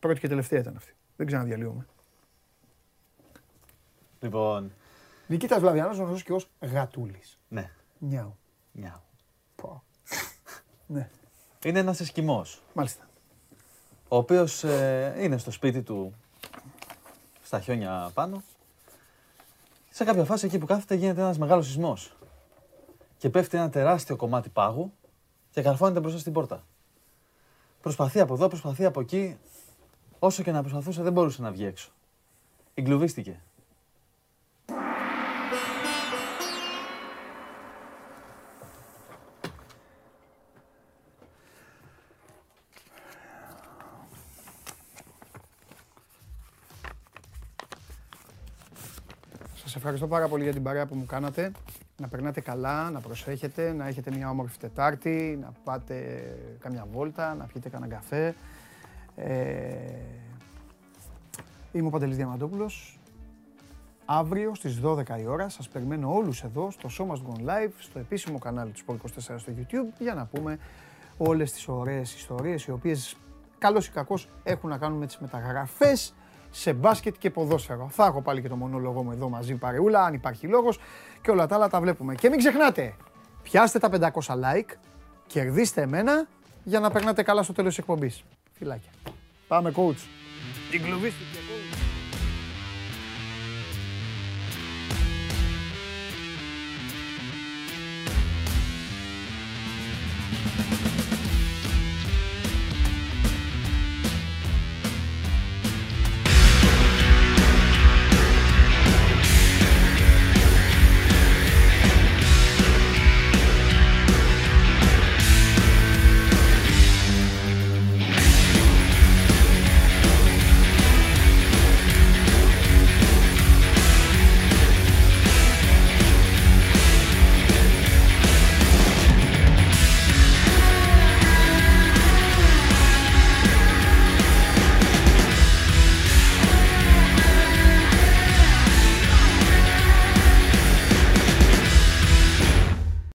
Πρώτη 0.00 0.20
και 0.20 0.28
τελευταία 0.28 0.60
ήταν 0.60 0.76
αυτή. 0.76 0.94
Δεν 1.16 1.26
ξαναδιαλύουμε. 1.26 1.86
Λοιπόν, 4.20 4.72
Νικήτα 5.26 5.60
Βλαβιανός 5.60 5.96
γνωστός 5.96 6.22
και 6.22 6.32
ως 6.32 6.50
Γατούλης. 6.60 7.38
ναι. 7.48 7.70
Νιάου. 7.98 8.36
Μια. 8.72 9.02
Πω. 9.56 9.82
Ναι, 10.86 11.08
Είναι 11.64 11.78
ένας 11.78 12.00
εσκιμός, 12.00 12.62
μάλιστα. 12.74 13.08
ο 14.08 14.16
οποίος 14.16 14.64
ε, 14.64 15.14
είναι 15.18 15.38
στο 15.38 15.50
σπίτι 15.50 15.82
του, 15.82 16.14
στα 17.42 17.60
χιόνια 17.60 18.10
πάνω. 18.14 18.42
Σε 19.92 20.04
κάποια 20.04 20.24
φάση 20.24 20.46
εκεί 20.46 20.58
που 20.58 20.66
κάθεται 20.66 20.94
γίνεται 20.94 21.20
ένας 21.20 21.38
μεγάλος 21.38 21.66
σεισμός. 21.66 22.16
Και 23.16 23.28
πέφτει 23.28 23.56
ένα 23.56 23.70
τεράστιο 23.70 24.16
κομμάτι 24.16 24.48
πάγου 24.48 24.92
και 25.50 25.62
καρφώνεται 25.62 26.00
μπροστά 26.00 26.18
στην 26.18 26.32
πόρτα. 26.32 26.66
Προσπαθεί 27.80 28.20
από 28.20 28.34
εδώ, 28.34 28.48
προσπαθεί 28.48 28.84
από 28.84 29.00
εκεί. 29.00 29.38
Όσο 30.18 30.42
και 30.42 30.52
να 30.52 30.60
προσπαθούσε 30.60 31.02
δεν 31.02 31.12
μπορούσε 31.12 31.42
να 31.42 31.50
βγει 31.50 31.64
έξω. 31.64 31.90
Εγκλωβίστηκε. 32.74 33.42
Ευχαριστώ 49.92 50.16
πάρα 50.16 50.28
πολύ 50.28 50.42
για 50.42 50.52
την 50.52 50.62
παρέα 50.62 50.86
που 50.86 50.94
μου 50.94 51.06
κάνατε. 51.06 51.52
Να 51.96 52.08
περνάτε 52.08 52.40
καλά, 52.40 52.90
να 52.90 53.00
προσέχετε, 53.00 53.72
να 53.72 53.86
έχετε 53.86 54.10
μια 54.10 54.30
όμορφη 54.30 54.58
Τετάρτη, 54.58 55.38
να 55.40 55.52
πάτε 55.64 56.22
καμιά 56.60 56.86
βόλτα, 56.92 57.34
να 57.34 57.44
πιείτε 57.44 57.68
κανένα 57.68 57.94
καφέ. 57.94 58.34
Ε, 59.16 59.34
είμαι 61.72 61.86
ο 61.86 61.90
Παντελής 61.90 62.16
Διαμαντόπουλος. 62.16 62.98
Αύριο 64.04 64.54
στις 64.54 64.80
12 64.80 65.20
η 65.20 65.26
ώρα 65.26 65.48
σας 65.48 65.68
περιμένω 65.68 66.14
όλους 66.14 66.42
εδώ 66.42 66.70
στο 66.70 66.88
Show 66.98 67.12
Must 67.12 67.22
Go 67.22 67.40
On 67.40 67.50
Live, 67.50 67.72
στο 67.78 67.98
επίσημο 67.98 68.38
κανάλι 68.38 68.70
του 68.70 68.80
Sport 68.86 68.94
24 68.94 69.38
στο 69.38 69.52
YouTube 69.56 69.94
για 69.98 70.14
να 70.14 70.26
πούμε 70.26 70.58
όλες 71.16 71.52
τις 71.52 71.68
ωραίες 71.68 72.14
ιστορίες 72.14 72.64
οι 72.64 72.70
οποίες 72.70 73.16
καλώς 73.58 73.86
ή 73.86 73.90
κακώς 73.90 74.28
έχουν 74.42 74.70
να 74.70 74.78
κάνουν 74.78 74.98
με 74.98 75.06
τις 75.06 75.18
μεταγραφές 75.18 76.14
σε 76.50 76.72
μπάσκετ 76.72 77.14
και 77.18 77.30
ποδόσφαιρο. 77.30 77.88
Θα 77.90 78.04
έχω 78.04 78.22
πάλι 78.22 78.42
και 78.42 78.48
το 78.48 78.56
μονόλογο 78.56 79.02
μου 79.02 79.12
εδώ 79.12 79.28
μαζί 79.28 79.54
παρεούλα, 79.54 80.04
αν 80.04 80.14
υπάρχει 80.14 80.46
λόγος 80.46 80.78
και 81.20 81.30
όλα 81.30 81.46
τα 81.46 81.54
άλλα 81.54 81.68
τα 81.68 81.80
βλέπουμε. 81.80 82.14
Και 82.14 82.28
μην 82.28 82.38
ξεχνάτε, 82.38 82.94
πιάστε 83.42 83.78
τα 83.78 83.88
500 83.88 84.34
like, 84.34 84.76
κερδίστε 85.26 85.82
εμένα 85.82 86.26
για 86.64 86.80
να 86.80 86.90
περνάτε 86.90 87.22
καλά 87.22 87.42
στο 87.42 87.52
τέλος 87.52 87.70
της 87.70 87.78
εκπομπής. 87.78 88.24
Φιλάκια. 88.52 88.90
Πάμε 89.48 89.72
coach. 89.76 90.00
Την 90.70 90.82
κλουβίστηκε. 90.82 91.39